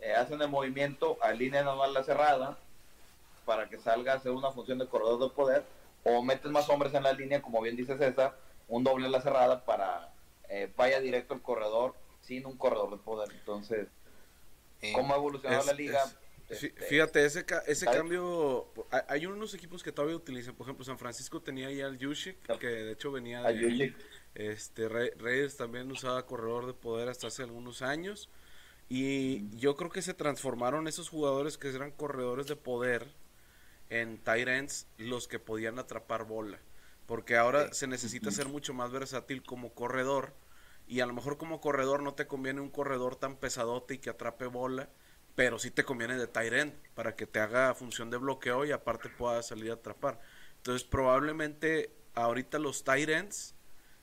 eh, 0.00 0.14
hacen 0.14 0.40
el 0.40 0.48
movimiento 0.48 1.18
a 1.22 1.32
línea 1.32 1.62
normal 1.62 1.92
la 1.92 2.04
cerrada 2.04 2.58
para 3.44 3.68
que 3.68 3.78
salga 3.78 4.14
a 4.14 4.16
hacer 4.16 4.32
una 4.32 4.52
función 4.52 4.78
de 4.78 4.86
corredor 4.86 5.20
de 5.20 5.34
poder 5.34 5.64
o 6.04 6.22
metes 6.22 6.50
más 6.50 6.68
hombres 6.70 6.94
en 6.94 7.02
la 7.02 7.12
línea, 7.12 7.42
como 7.42 7.60
bien 7.60 7.76
dice 7.76 7.98
César, 7.98 8.34
un 8.68 8.84
doble 8.84 9.06
en 9.06 9.12
la 9.12 9.20
cerrada 9.20 9.64
para 9.64 10.08
eh, 10.50 10.70
vaya 10.76 11.00
directo 11.00 11.32
el 11.32 11.42
corredor 11.42 11.94
sin 12.20 12.44
un 12.44 12.56
corredor 12.56 12.90
de 12.90 12.96
poder. 12.98 13.32
Entonces, 13.32 13.88
¿cómo 14.92 15.14
ha 15.14 15.16
evolucionado 15.16 15.62
es, 15.62 15.66
la 15.66 15.72
liga? 15.72 16.04
Es, 16.48 16.64
este, 16.64 16.84
fíjate, 16.86 17.24
ese, 17.24 17.44
ca 17.46 17.60
ese 17.66 17.86
cambio, 17.86 18.66
hay 19.08 19.26
unos 19.26 19.54
equipos 19.54 19.82
que 19.82 19.92
todavía 19.92 20.16
utilizan, 20.16 20.54
por 20.56 20.66
ejemplo, 20.66 20.84
San 20.84 20.98
Francisco 20.98 21.40
tenía 21.40 21.70
ya 21.70 21.86
el 21.86 21.98
Yushik, 21.98 22.58
que 22.58 22.66
de 22.66 22.92
hecho 22.92 23.12
venía 23.12 23.42
de... 23.42 23.94
Este, 24.34 24.88
Reyes 24.88 25.56
también 25.56 25.90
usaba 25.90 26.26
corredor 26.26 26.66
de 26.66 26.74
poder 26.74 27.08
hasta 27.08 27.28
hace 27.28 27.42
algunos 27.42 27.82
años. 27.82 28.28
Y 28.88 29.48
yo 29.56 29.76
creo 29.76 29.90
que 29.90 30.02
se 30.02 30.14
transformaron 30.14 30.88
esos 30.88 31.08
jugadores 31.08 31.58
que 31.58 31.68
eran 31.68 31.92
corredores 31.92 32.46
de 32.48 32.56
poder 32.56 33.06
en 33.88 34.18
tight 34.18 34.48
ends 34.48 34.86
los 34.98 35.28
que 35.28 35.38
podían 35.38 35.78
atrapar 35.78 36.24
bola. 36.24 36.58
Porque 37.10 37.36
ahora 37.36 37.72
se 37.72 37.88
necesita 37.88 38.30
ser 38.30 38.46
mucho 38.46 38.72
más 38.72 38.92
versátil 38.92 39.42
como 39.42 39.74
corredor. 39.74 40.32
Y 40.86 41.00
a 41.00 41.06
lo 41.06 41.12
mejor 41.12 41.38
como 41.38 41.60
corredor 41.60 42.04
no 42.04 42.14
te 42.14 42.28
conviene 42.28 42.60
un 42.60 42.70
corredor 42.70 43.16
tan 43.16 43.34
pesadote 43.34 43.94
y 43.94 43.98
que 43.98 44.10
atrape 44.10 44.46
bola. 44.46 44.88
Pero 45.34 45.58
sí 45.58 45.72
te 45.72 45.82
conviene 45.82 46.16
de 46.16 46.28
end 46.56 46.72
para 46.94 47.16
que 47.16 47.26
te 47.26 47.40
haga 47.40 47.74
función 47.74 48.10
de 48.10 48.16
bloqueo 48.16 48.64
y 48.64 48.70
aparte 48.70 49.08
pueda 49.08 49.42
salir 49.42 49.72
a 49.72 49.74
atrapar. 49.74 50.20
Entonces 50.58 50.86
probablemente 50.86 51.92
ahorita 52.14 52.60
los 52.60 52.84
ends 52.86 53.56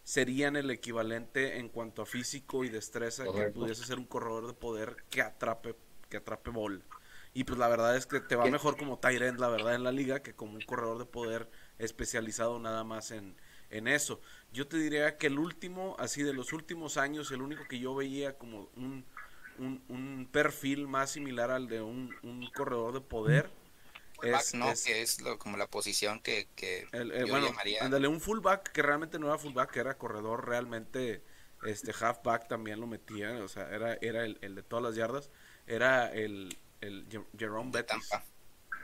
serían 0.04 0.58
el 0.58 0.70
equivalente 0.70 1.60
en 1.60 1.70
cuanto 1.70 2.02
a 2.02 2.06
físico 2.06 2.66
y 2.66 2.70
destreza 2.70 3.24
Correcto. 3.24 3.54
que 3.54 3.58
pudiese 3.58 3.86
ser 3.86 4.00
un 4.00 4.06
corredor 4.06 4.48
de 4.48 4.54
poder 4.54 4.98
que 5.10 5.22
atrape 5.22 5.78
que 6.10 6.18
atrape 6.18 6.50
bola. 6.50 6.82
Y 7.34 7.46
pues 7.46 7.58
la 7.58 7.70
verdad 7.70 7.96
es 7.96 8.06
que 8.06 8.20
te 8.20 8.36
va 8.36 8.48
mejor 8.48 8.76
como 8.76 9.00
Tyrant, 9.00 9.40
la 9.40 9.48
verdad, 9.48 9.76
en 9.76 9.84
la 9.84 9.94
liga, 9.94 10.22
que 10.22 10.34
como 10.34 10.56
un 10.56 10.62
corredor 10.62 10.98
de 10.98 11.06
poder 11.06 11.50
especializado 11.80 12.60
nada 12.60 12.84
más 12.84 13.12
en, 13.12 13.36
en 13.70 13.88
eso. 13.88 14.22
Yo 14.52 14.68
te 14.68 14.78
diría 14.78 15.18
que 15.18 15.28
el 15.28 15.40
último, 15.40 15.96
así 16.00 16.24
de 16.24 16.34
los 16.34 16.54
últimos 16.54 16.98
años, 16.98 17.32
el 17.32 17.42
único 17.42 17.64
que 17.68 17.80
yo 17.80 17.96
veía 17.96 18.38
como 18.38 18.70
un, 18.76 19.06
un, 19.60 19.84
un 19.90 20.30
perfil 20.32 20.88
más 20.88 21.12
similar 21.12 21.52
al 21.52 21.68
de 21.68 21.82
un, 21.82 22.16
un 22.24 22.50
corredor 22.52 22.94
de 22.94 23.02
poder. 23.02 23.50
Fullback, 24.20 24.42
es, 24.42 24.54
no, 24.56 24.72
es, 24.72 24.84
que 24.84 25.02
es 25.04 25.22
lo, 25.22 25.38
como 25.38 25.58
la 25.58 25.68
posición 25.68 26.20
que, 26.22 26.48
que 26.56 26.88
el, 26.92 27.12
el, 27.12 27.28
yo 27.28 27.34
bueno, 27.34 27.48
llamaría. 27.48 27.84
Ándale, 27.84 28.08
un 28.08 28.20
fullback 28.20 28.72
que 28.72 28.82
realmente 28.82 29.20
no 29.20 29.28
era 29.28 29.38
fullback, 29.38 29.70
que 29.70 29.80
era 29.80 29.98
corredor 29.98 30.48
realmente, 30.48 31.22
este 31.64 31.92
halfback 31.92 32.48
también 32.48 32.80
lo 32.80 32.88
metía, 32.88 33.34
o 33.44 33.48
sea, 33.48 33.70
era, 33.70 33.94
era 34.02 34.26
el, 34.26 34.40
el 34.42 34.56
de 34.56 34.64
todas 34.64 34.84
las 34.84 34.96
yardas, 34.96 35.30
era 35.68 36.12
el, 36.12 36.58
el 36.82 37.06
Jerome 37.38 37.70
Bettis. 37.72 38.10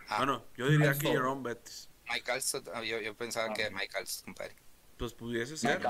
Ah, 0.08 0.18
bueno, 0.18 0.46
yo 0.56 0.68
diría 0.68 0.94
que 0.94 1.08
Jerome 1.08 1.42
Bettis. 1.50 1.90
Michael, 2.10 2.42
yo, 2.86 3.00
yo 3.00 3.14
pensaba 3.16 3.48
ah. 3.50 3.54
que 3.54 3.70
Michael, 3.70 4.06
compadre. 4.26 4.56
Pues 4.98 5.14
pudiese 5.14 5.58
ser. 5.58 5.82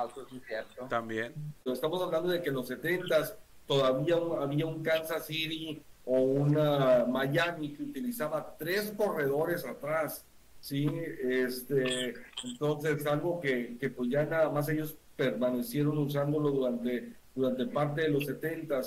También. 0.90 1.34
Estamos 1.66 2.02
hablando 2.02 2.30
de 2.30 2.42
que 2.42 2.50
en 2.50 2.56
los 2.56 2.68
70 2.68 3.38
todavía 3.68 4.16
había 4.40 4.66
un 4.66 4.82
Kansas 4.82 5.26
City 5.26 5.82
o 6.06 6.20
una 6.20 7.06
Miami 7.06 7.74
que 7.74 7.84
utilizaba 7.84 8.56
tres 8.58 8.94
corredores 8.96 9.66
atrás. 9.66 10.26
Sí, 10.62 10.90
este, 11.22 12.14
entonces 12.44 13.06
algo 13.06 13.42
que, 13.42 13.78
que 13.78 13.90
pues 13.90 14.10
ya 14.10 14.24
nada 14.26 14.50
más 14.50 14.70
ellos 14.70 14.96
permanecieron 15.18 15.98
usándolo 15.98 16.52
durante, 16.52 17.14
durante 17.36 17.66
parte 17.66 18.04
de 18.04 18.10
los 18.10 18.26
70 18.26 18.82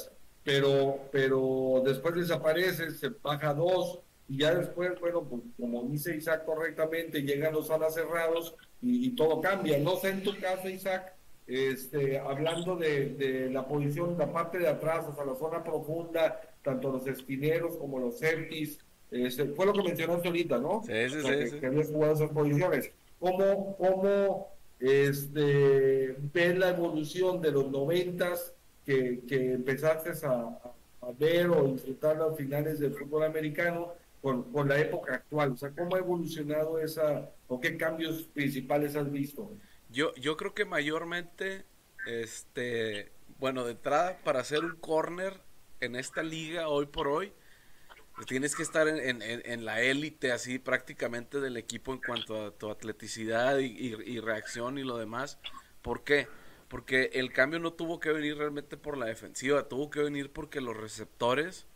pero, 0.46 1.00
pero 1.10 1.82
después 1.84 2.14
desaparece, 2.14 2.92
se 2.92 3.08
baja 3.08 3.52
dos 3.52 3.98
y 4.28 4.38
ya 4.38 4.54
después, 4.54 4.98
bueno, 5.00 5.22
pues 5.22 5.42
como 5.58 5.84
dice 5.84 6.16
Isaac 6.16 6.44
correctamente, 6.44 7.22
llegan 7.22 7.52
los 7.52 7.70
alas 7.70 7.94
cerrados 7.94 8.56
y, 8.82 9.10
todo 9.10 9.40
cambia. 9.40 9.78
No 9.78 9.96
sé 9.96 10.10
en 10.10 10.22
tu 10.22 10.36
caso, 10.38 10.68
Isaac, 10.68 11.14
este, 11.46 12.18
hablando 12.18 12.76
de, 12.76 13.48
la 13.52 13.66
posición, 13.66 14.16
la 14.18 14.32
parte 14.32 14.58
de 14.58 14.68
atrás, 14.68 15.06
o 15.08 15.14
sea, 15.14 15.24
la 15.24 15.36
zona 15.36 15.62
profunda, 15.62 16.40
tanto 16.62 16.90
los 16.90 17.06
esquineros 17.06 17.76
como 17.76 17.98
los 17.98 18.18
safeties, 18.18 18.78
este, 19.10 19.46
fue 19.46 19.66
lo 19.66 19.72
que 19.72 19.84
mencionaste 19.84 20.26
ahorita, 20.26 20.58
¿no? 20.58 20.82
Sí, 20.84 20.92
sí, 21.08 21.20
sí, 21.20 21.60
que, 21.60 21.66
habías 21.66 21.88
jugado 21.88 22.14
esas 22.14 22.30
posiciones. 22.30 22.90
¿Cómo, 23.20 23.76
cómo 23.76 24.48
este, 24.80 26.16
ves 26.34 26.58
la 26.58 26.70
evolución 26.70 27.40
de 27.40 27.52
los 27.52 27.70
noventas 27.70 28.54
que, 28.84 29.20
que 29.28 29.52
empezaste 29.52 30.10
a, 30.26 30.58
ver 31.18 31.46
o 31.46 31.68
disfrutar 31.68 32.16
los 32.16 32.36
finales 32.36 32.80
del 32.80 32.92
fútbol 32.92 33.22
americano 33.22 33.92
con, 34.26 34.52
con, 34.52 34.68
la 34.68 34.80
época 34.80 35.14
actual? 35.14 35.52
O 35.52 35.56
sea, 35.56 35.70
¿cómo 35.70 35.94
ha 35.94 36.00
evolucionado 36.00 36.80
esa 36.80 37.30
o 37.46 37.60
qué 37.60 37.76
cambios 37.76 38.24
principales 38.24 38.96
has 38.96 39.12
visto? 39.12 39.52
Yo, 39.88 40.12
yo 40.16 40.36
creo 40.36 40.52
que 40.52 40.64
mayormente, 40.64 41.64
este, 42.08 43.12
bueno, 43.38 43.64
de 43.64 43.70
entrada, 43.70 44.18
para 44.24 44.40
hacer 44.40 44.64
un 44.64 44.74
corner 44.80 45.40
en 45.78 45.94
esta 45.94 46.24
liga 46.24 46.66
hoy 46.66 46.86
por 46.86 47.06
hoy, 47.06 47.32
tienes 48.26 48.56
que 48.56 48.64
estar 48.64 48.88
en, 48.88 49.22
en, 49.22 49.64
la 49.64 49.80
élite 49.80 50.32
así 50.32 50.58
prácticamente 50.58 51.38
del 51.38 51.56
equipo 51.56 51.92
en 51.92 52.00
cuanto 52.00 52.46
a 52.46 52.50
tu 52.50 52.68
atleticidad 52.68 53.58
y, 53.58 53.94
y, 53.94 54.18
reacción 54.18 54.76
y 54.76 54.82
lo 54.82 54.98
demás. 54.98 55.38
¿Por 55.82 56.02
qué? 56.02 56.26
Porque 56.66 57.10
el 57.12 57.32
cambio 57.32 57.60
no 57.60 57.74
tuvo 57.74 58.00
que 58.00 58.10
venir 58.10 58.38
realmente 58.38 58.76
por 58.76 58.98
la 58.98 59.06
defensiva, 59.06 59.68
tuvo 59.68 59.88
que 59.88 60.00
venir 60.00 60.32
porque 60.32 60.60
los 60.60 60.76
receptores 60.76 61.68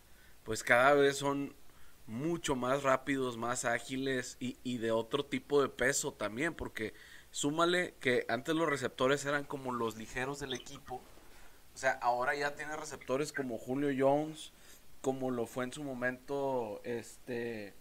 pues 0.42 0.64
cada 0.64 0.94
vez 0.94 1.18
son 1.18 1.54
mucho 2.10 2.56
más 2.56 2.82
rápidos, 2.82 3.36
más 3.36 3.64
ágiles 3.64 4.36
y, 4.40 4.78
de 4.78 4.90
otro 4.90 5.24
tipo 5.24 5.62
de 5.62 5.68
peso 5.68 6.12
también, 6.12 6.54
porque 6.54 6.92
súmale 7.30 7.94
que 8.00 8.26
antes 8.28 8.54
los 8.56 8.68
receptores 8.68 9.24
eran 9.24 9.44
como 9.44 9.72
los 9.72 9.96
ligeros 9.96 10.40
del 10.40 10.52
equipo, 10.52 10.96
o 11.72 11.78
sea, 11.78 11.92
ahora 12.02 12.34
ya 12.34 12.56
tiene 12.56 12.76
receptores 12.76 13.32
como 13.32 13.58
Julio 13.58 13.90
Jones, 13.96 14.52
como 15.00 15.30
lo 15.30 15.46
fue 15.46 15.64
en 15.64 15.72
su 15.72 15.84
momento, 15.84 16.80
este, 16.84 17.74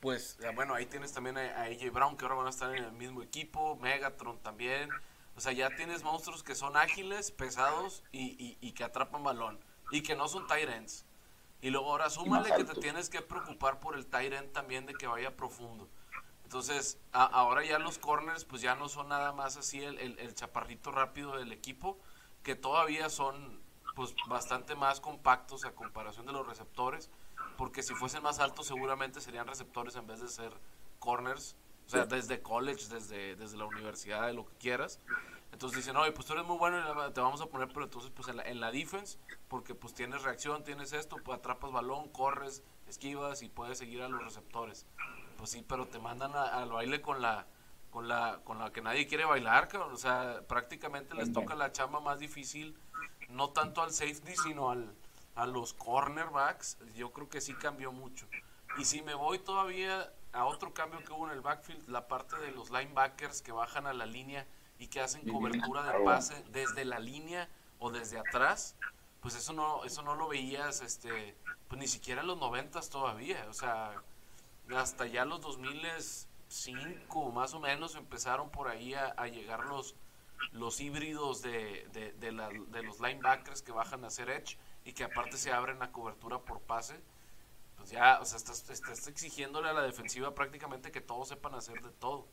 pues, 0.00 0.38
bueno, 0.54 0.74
ahí 0.74 0.86
tienes 0.86 1.12
también 1.12 1.36
a, 1.36 1.62
AJ 1.64 1.90
Brown, 1.92 2.16
que 2.16 2.24
ahora 2.24 2.36
van 2.36 2.46
a 2.46 2.50
estar 2.50 2.74
en 2.74 2.84
el 2.84 2.92
mismo 2.92 3.20
equipo, 3.20 3.76
Megatron 3.82 4.38
también, 4.38 4.88
o 5.34 5.40
sea, 5.40 5.50
ya 5.50 5.74
tienes 5.74 6.04
monstruos 6.04 6.44
que 6.44 6.54
son 6.54 6.76
ágiles, 6.76 7.32
pesados 7.32 8.04
y, 8.12 8.56
y, 8.60 8.72
que 8.72 8.84
atrapan 8.84 9.24
balón, 9.24 9.58
y 9.90 10.02
que 10.02 10.14
no 10.14 10.28
son 10.28 10.46
Tyrants. 10.46 11.04
Y 11.60 11.70
luego 11.70 11.90
ahora 11.90 12.10
súmale 12.10 12.54
que 12.54 12.64
te 12.64 12.74
tienes 12.80 13.08
que 13.08 13.22
preocupar 13.22 13.80
por 13.80 13.96
el 13.96 14.06
Tyrant 14.06 14.52
también 14.52 14.86
de 14.86 14.94
que 14.94 15.06
vaya 15.06 15.36
profundo. 15.36 15.88
Entonces, 16.44 17.00
ahora 17.12 17.64
ya 17.64 17.78
los 17.78 17.98
corners, 17.98 18.44
pues 18.44 18.62
ya 18.62 18.74
no 18.74 18.88
son 18.88 19.08
nada 19.08 19.32
más 19.32 19.56
así 19.56 19.82
el, 19.82 19.98
el 19.98 20.34
chaparrito 20.34 20.92
rápido 20.92 21.36
del 21.36 21.50
equipo, 21.52 21.98
que 22.42 22.54
todavía 22.54 23.08
son 23.08 23.60
pues 23.96 24.14
bastante 24.28 24.76
más 24.76 25.00
compactos 25.00 25.64
a 25.64 25.74
comparación 25.74 26.26
de 26.26 26.32
los 26.32 26.46
receptores, 26.46 27.10
porque 27.56 27.82
si 27.82 27.94
fuesen 27.94 28.22
más 28.22 28.38
altos 28.38 28.66
seguramente 28.66 29.20
serían 29.22 29.46
receptores 29.46 29.96
en 29.96 30.06
vez 30.06 30.20
de 30.20 30.28
ser 30.28 30.52
corners, 30.98 31.56
o 31.86 31.88
sea, 31.88 32.04
desde 32.04 32.42
college, 32.42 32.88
desde, 32.90 33.36
desde 33.36 33.56
la 33.56 33.64
universidad, 33.64 34.26
de 34.26 34.34
lo 34.34 34.44
que 34.44 34.54
quieras. 34.56 35.00
Entonces 35.56 35.78
dicen, 35.78 35.96
oye, 35.96 36.12
pues 36.12 36.26
tú 36.26 36.34
eres 36.34 36.44
muy 36.44 36.58
bueno 36.58 36.78
y 36.78 37.12
te 37.14 37.20
vamos 37.22 37.40
a 37.40 37.46
poner, 37.46 37.68
pero 37.68 37.84
entonces 37.84 38.12
pues 38.14 38.28
en 38.28 38.36
la, 38.36 38.42
en 38.42 38.60
la 38.60 38.70
defense, 38.70 39.18
porque 39.48 39.74
pues 39.74 39.94
tienes 39.94 40.22
reacción, 40.22 40.62
tienes 40.64 40.92
esto, 40.92 41.16
pues 41.24 41.38
atrapas 41.38 41.72
balón, 41.72 42.10
corres, 42.10 42.62
esquivas 42.86 43.40
y 43.40 43.48
puedes 43.48 43.78
seguir 43.78 44.02
a 44.02 44.08
los 44.10 44.22
receptores. 44.22 44.84
Pues 45.38 45.48
sí, 45.48 45.64
pero 45.66 45.86
te 45.86 45.98
mandan 45.98 46.36
al 46.36 46.70
baile 46.70 47.00
con 47.00 47.22
la, 47.22 47.46
con 47.90 48.06
la, 48.06 48.40
con 48.44 48.58
la 48.58 48.70
que 48.70 48.82
nadie 48.82 49.06
quiere 49.06 49.24
bailar, 49.24 49.74
o 49.76 49.96
sea, 49.96 50.42
prácticamente 50.46 51.14
les 51.14 51.32
toca 51.32 51.54
la 51.54 51.72
chamba 51.72 52.00
más 52.00 52.18
difícil 52.18 52.78
no 53.30 53.48
tanto 53.48 53.80
al 53.80 53.92
safety, 53.92 54.36
sino 54.36 54.70
al, 54.70 54.94
a 55.36 55.46
los 55.46 55.72
cornerbacks, 55.72 56.76
yo 56.94 57.14
creo 57.14 57.30
que 57.30 57.40
sí 57.40 57.54
cambió 57.54 57.92
mucho. 57.92 58.26
Y 58.76 58.84
si 58.84 59.00
me 59.00 59.14
voy 59.14 59.38
todavía 59.38 60.12
a 60.34 60.44
otro 60.44 60.74
cambio 60.74 61.02
que 61.02 61.14
hubo 61.14 61.28
en 61.28 61.32
el 61.32 61.40
backfield, 61.40 61.88
la 61.88 62.08
parte 62.08 62.36
de 62.36 62.50
los 62.50 62.68
linebackers 62.70 63.40
que 63.40 63.52
bajan 63.52 63.86
a 63.86 63.94
la 63.94 64.04
línea 64.04 64.46
y 64.78 64.88
que 64.88 65.00
hacen 65.00 65.28
cobertura 65.28 65.82
de 65.82 66.04
pase 66.04 66.44
desde 66.50 66.84
la 66.84 66.98
línea 66.98 67.48
o 67.78 67.90
desde 67.90 68.18
atrás, 68.18 68.76
pues 69.20 69.34
eso 69.34 69.52
no, 69.52 69.84
eso 69.84 70.02
no 70.02 70.14
lo 70.14 70.28
veías, 70.28 70.80
este, 70.82 71.36
pues 71.68 71.80
ni 71.80 71.88
siquiera 71.88 72.20
en 72.20 72.26
los 72.26 72.38
noventas 72.38 72.90
todavía, 72.90 73.46
o 73.48 73.52
sea, 73.52 74.02
hasta 74.76 75.06
ya 75.06 75.24
los 75.24 75.40
2005 75.40 77.30
más 77.32 77.54
o 77.54 77.60
menos 77.60 77.94
empezaron 77.94 78.50
por 78.50 78.68
ahí 78.68 78.94
a, 78.94 79.06
a 79.16 79.28
llegar 79.28 79.64
los, 79.66 79.94
los 80.52 80.80
híbridos 80.80 81.42
de, 81.42 81.88
de, 82.18 82.82
los 82.82 83.00
linebackers 83.00 83.62
que 83.62 83.72
bajan 83.72 84.04
a 84.04 84.08
hacer 84.08 84.30
edge 84.30 84.58
y 84.84 84.92
que 84.92 85.04
aparte 85.04 85.36
se 85.36 85.52
abren 85.52 85.82
a 85.82 85.92
cobertura 85.92 86.38
por 86.38 86.60
pase, 86.60 87.00
pues 87.76 87.90
ya, 87.90 88.18
o 88.20 88.24
sea, 88.24 88.38
estás, 88.38 88.68
estás 88.70 89.06
exigiéndole 89.08 89.68
a 89.68 89.72
la 89.72 89.82
defensiva 89.82 90.34
prácticamente 90.34 90.90
que 90.90 91.00
todos 91.00 91.28
sepan 91.28 91.54
hacer 91.54 91.80
de 91.82 91.90
todo. 91.90 92.26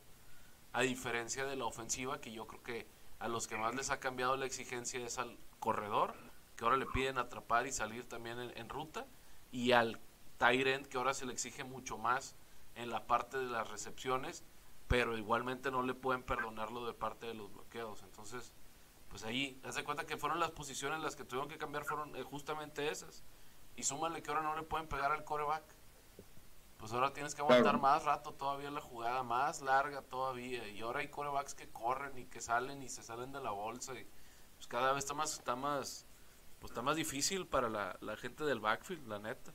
A 0.74 0.82
diferencia 0.82 1.46
de 1.46 1.56
la 1.56 1.64
ofensiva, 1.64 2.20
que 2.20 2.32
yo 2.32 2.46
creo 2.46 2.62
que 2.62 2.86
a 3.18 3.28
los 3.28 3.46
que 3.46 3.56
más 3.56 3.74
les 3.74 3.88
ha 3.88 3.98
cambiado 4.00 4.36
la 4.36 4.44
exigencia 4.44 5.00
es 5.04 5.16
al 5.16 5.38
corredor, 5.58 6.14
que 6.56 6.64
ahora 6.64 6.76
le 6.76 6.84
piden 6.84 7.16
atrapar 7.16 7.66
y 7.66 7.72
salir 7.72 8.06
también 8.06 8.38
en, 8.38 8.68
ruta, 8.68 9.06
y 9.50 9.72
al 9.72 9.98
end, 10.40 10.86
que 10.88 10.98
ahora 10.98 11.14
se 11.14 11.24
le 11.24 11.32
exige 11.32 11.64
mucho 11.64 11.96
más 11.96 12.36
en 12.74 12.90
la 12.90 13.06
parte 13.06 13.38
de 13.38 13.46
las 13.46 13.70
recepciones 13.70 14.44
pero 14.88 15.16
igualmente 15.16 15.70
no 15.70 15.82
le 15.82 15.94
pueden 15.94 16.22
perdonarlo 16.22 16.86
de 16.86 16.92
parte 16.92 17.26
de 17.26 17.34
los 17.34 17.52
bloqueos. 17.52 18.02
Entonces, 18.02 18.52
pues 19.08 19.24
ahí, 19.24 19.60
hace 19.64 19.84
cuenta 19.84 20.06
que 20.06 20.16
fueron 20.16 20.40
las 20.40 20.50
posiciones 20.50 21.00
las 21.00 21.16
que 21.16 21.24
tuvieron 21.24 21.48
que 21.48 21.58
cambiar, 21.58 21.84
fueron 21.84 22.14
eh, 22.16 22.22
justamente 22.22 22.90
esas. 22.90 23.24
Y 23.76 23.82
súmale 23.82 24.22
que 24.22 24.30
ahora 24.30 24.42
no 24.42 24.54
le 24.54 24.62
pueden 24.62 24.86
pegar 24.86 25.12
al 25.12 25.24
coreback. 25.24 25.64
Pues 26.84 26.92
ahora 26.92 27.14
tienes 27.14 27.34
que 27.34 27.40
aguantar 27.40 27.80
más 27.80 28.04
rato 28.04 28.34
todavía 28.34 28.70
la 28.70 28.82
jugada, 28.82 29.22
más 29.22 29.62
larga 29.62 30.02
todavía. 30.02 30.68
Y 30.68 30.82
ahora 30.82 31.00
hay 31.00 31.08
corebacks 31.08 31.54
que 31.54 31.66
corren 31.66 32.18
y 32.18 32.26
que 32.26 32.42
salen 32.42 32.82
y 32.82 32.90
se 32.90 33.02
salen 33.02 33.32
de 33.32 33.40
la 33.40 33.52
bolsa. 33.52 33.94
Y 33.94 34.06
pues 34.56 34.66
cada 34.68 34.92
vez 34.92 35.04
está 35.04 35.14
más, 35.14 35.32
está 35.32 35.56
más, 35.56 36.04
pues 36.60 36.72
está 36.72 36.82
más 36.82 36.96
difícil 36.96 37.46
para 37.46 37.70
la, 37.70 37.96
la 38.02 38.18
gente 38.18 38.44
del 38.44 38.60
backfield, 38.60 39.08
la 39.08 39.18
neta. 39.18 39.54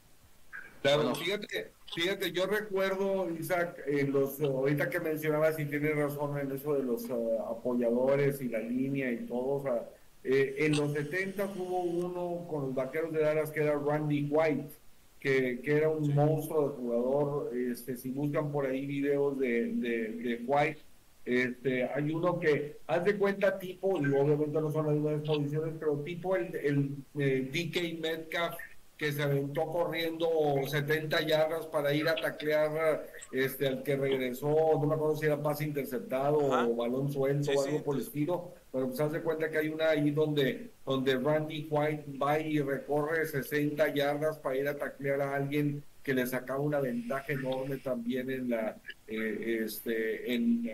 Claro, 0.81 1.13
fíjate, 1.13 1.71
fíjate, 1.93 2.31
yo 2.31 2.47
recuerdo, 2.47 3.29
Isaac, 3.29 3.77
en 3.85 4.11
los, 4.11 4.41
ahorita 4.41 4.89
que 4.89 4.99
mencionabas 4.99 5.59
y 5.59 5.65
tienes 5.65 5.95
razón 5.95 6.35
en 6.39 6.51
eso 6.51 6.73
de 6.73 6.81
los 6.81 7.11
ah, 7.11 7.51
apoyadores 7.51 8.41
y 8.41 8.49
la 8.49 8.57
línea 8.57 9.11
y 9.11 9.27
todo, 9.27 9.49
o 9.49 9.61
sea, 9.61 9.87
eh, 10.23 10.55
en 10.65 10.75
los 10.75 10.93
70 10.93 11.45
hubo 11.55 11.81
uno 11.81 12.47
con 12.47 12.63
los 12.63 12.73
vaqueros 12.73 13.13
de 13.13 13.21
Dallas 13.21 13.51
que 13.51 13.61
era 13.61 13.77
Randy 13.77 14.29
White, 14.31 14.79
que, 15.19 15.61
que 15.61 15.77
era 15.77 15.89
un 15.89 16.13
monstruo 16.15 16.69
de 16.69 16.75
jugador, 16.75 17.51
este, 17.55 17.97
si 17.97 18.09
buscan 18.11 18.51
por 18.51 18.65
ahí 18.65 18.85
videos 18.85 19.37
de, 19.37 19.73
de, 19.73 20.41
White, 20.45 20.79
este, 21.25 21.83
hay 21.83 22.11
uno 22.11 22.39
que, 22.39 22.77
haz 22.87 23.03
de 23.03 23.17
cuenta 23.17 23.59
tipo, 23.59 23.99
y 23.99 24.05
obviamente 24.05 24.61
no 24.61 24.71
son 24.71 24.87
las 24.87 24.95
mismas 24.95 25.21
posiciones, 25.27 25.75
pero 25.79 25.99
tipo 25.99 26.35
el, 26.35 26.55
el 26.55 26.95
eh, 27.19 27.49
DK 27.51 27.99
Metcalf 28.01 28.55
que 28.99 29.13
se 29.13 29.23
aventó 29.23 29.65
corriendo 29.67 30.27
70 30.67 31.21
yardas 31.21 31.65
para 31.67 31.93
ir 31.93 32.07
a 32.09 32.15
taclear 32.15 33.07
este, 33.31 33.65
al 33.65 33.81
que 33.81 33.95
regresó, 33.95 34.49
no 34.49 34.85
me 34.85 34.95
acuerdo 34.95 35.15
si 35.15 35.25
era 35.25 35.41
pase 35.41 35.63
interceptado 35.63 36.37
o 36.37 36.75
balón 36.75 37.09
suelto 37.09 37.51
o 37.51 37.63
algo 37.63 37.81
por 37.81 37.95
el 37.95 38.01
estilo, 38.01 38.53
pero 38.71 38.87
pues 38.87 38.99
hace 38.99 39.21
cuenta 39.21 39.49
que 39.49 39.57
hay 39.57 39.69
una 39.69 39.89
ahí 39.89 40.11
donde, 40.11 40.69
donde 40.85 41.17
Randy 41.17 41.67
White 41.69 42.05
va 42.21 42.39
y 42.39 42.59
recorre 42.59 43.25
60 43.25 43.93
yardas 43.93 44.37
para 44.37 44.57
ir 44.57 44.67
a 44.67 44.77
taclear 44.77 45.21
a 45.21 45.35
alguien 45.35 45.83
que 46.03 46.13
le 46.13 46.25
sacaba 46.27 46.59
una 46.59 46.79
ventaja 46.79 47.33
enorme 47.33 47.77
también 47.77 48.29
en 48.29 48.49
la 48.49 48.77
eh, 49.07 49.61
este 49.63 50.33
en, 50.33 50.71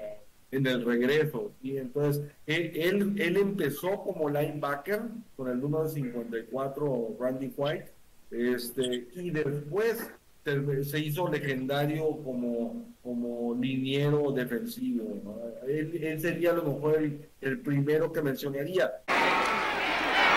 en 0.51 0.67
el 0.67 0.85
regreso 0.85 1.51
y 1.61 1.77
entonces 1.77 2.23
él, 2.45 3.15
él, 3.17 3.37
empezó 3.37 4.01
como 4.03 4.29
linebacker 4.29 5.01
con 5.35 5.49
el 5.49 5.59
número 5.59 5.89
54 5.89 7.17
Randy 7.19 7.51
White 7.55 7.91
este, 8.31 9.07
y 9.15 9.29
después 9.29 10.09
se 10.45 10.99
hizo 10.99 11.27
legendario 11.27 12.21
como, 12.23 12.85
como 13.01 13.55
liniero 13.59 14.31
defensivo. 14.31 15.19
Él, 15.67 15.99
él, 16.03 16.21
sería 16.21 16.51
a 16.51 16.53
lo 16.53 16.63
mejor 16.65 17.01
el, 17.41 17.59
primero 17.61 18.11
que 18.11 18.21
mencionaría. 18.21 18.91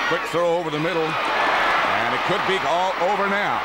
Quick 0.09 0.23
throw 0.31 0.59
over 0.59 0.71
the 0.71 0.79
middle, 0.79 1.05
and 1.05 2.15
it 2.15 2.21
could 2.27 2.41
be 2.49 2.57
all 2.67 2.93
over 3.13 3.29
now. 3.29 3.61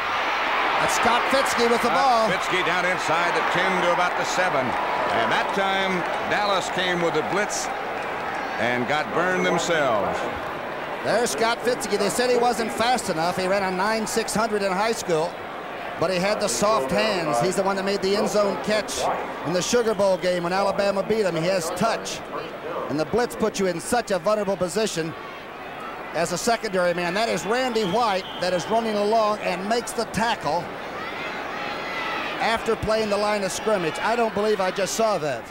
That's 0.82 0.96
Scott 0.96 1.22
Fitzky 1.32 1.70
with 1.72 1.82
the 1.82 1.88
ball. 1.88 2.30
Fitzky 2.30 2.66
down 2.66 2.84
inside 2.84 3.34
the 3.36 3.44
10 3.58 3.82
to 3.84 3.94
about 3.94 4.18
the 4.18 4.26
7. 4.26 4.60
And 4.60 5.32
that 5.32 5.48
time, 5.56 6.02
Dallas 6.30 6.70
came 6.72 7.02
with 7.02 7.16
a 7.16 7.24
blitz 7.32 7.68
and 8.60 8.86
got 8.90 9.08
burned 9.14 9.46
themselves. 9.46 10.20
There's 11.06 11.32
Scott 11.32 11.60
Fitzky. 11.60 11.98
They 11.98 12.10
said 12.10 12.30
he 12.30 12.36
wasn't 12.36 12.72
fast 12.72 13.10
enough. 13.10 13.38
He 13.38 13.48
ran 13.48 13.64
a 13.64 13.72
9 13.76 14.06
600 14.06 14.62
in 14.62 14.72
high 14.74 14.92
school. 14.92 15.32
But 16.00 16.12
he 16.12 16.18
had 16.18 16.40
the 16.40 16.48
soft 16.48 16.92
hands. 16.92 17.40
He's 17.42 17.56
the 17.56 17.64
one 17.64 17.76
that 17.76 17.86
made 17.86 18.02
the 18.02 18.16
end 18.16 18.30
zone 18.30 18.62
catch 18.64 19.02
in 19.46 19.54
the 19.54 19.62
Sugar 19.62 19.94
Bowl 19.94 20.18
game 20.18 20.44
when 20.44 20.54
Alabama 20.54 21.04
beat 21.04 21.26
him. 21.26 21.36
He 21.36 21.44
has 21.44 21.70
touch. 21.72 22.20
And 22.90 23.00
the 23.00 23.06
blitz 23.06 23.36
puts 23.36 23.60
you 23.60 23.68
in 23.68 23.80
such 23.80 24.12
a 24.12 24.20
vulnerable 24.20 24.58
position 24.58 25.14
as 26.14 26.32
a 26.32 26.38
secondary 26.38 26.94
man. 26.94 27.14
That 27.14 27.30
is 27.30 27.46
Randy 27.46 27.84
White 27.84 28.26
that 28.42 28.54
is 28.54 28.68
running 28.70 28.96
along 28.96 29.40
and 29.40 29.68
makes 29.68 29.92
the 29.92 30.06
tackle 30.06 30.64
after 32.40 32.76
playing 32.76 33.10
the 33.10 33.18
line 33.18 33.44
of 33.44 33.52
scrimmage. 33.52 33.98
I 34.00 34.16
don't 34.16 34.34
believe 34.34 34.60
I 34.60 34.72
just 34.72 34.96
saw 34.96 35.18
that. 35.20 35.44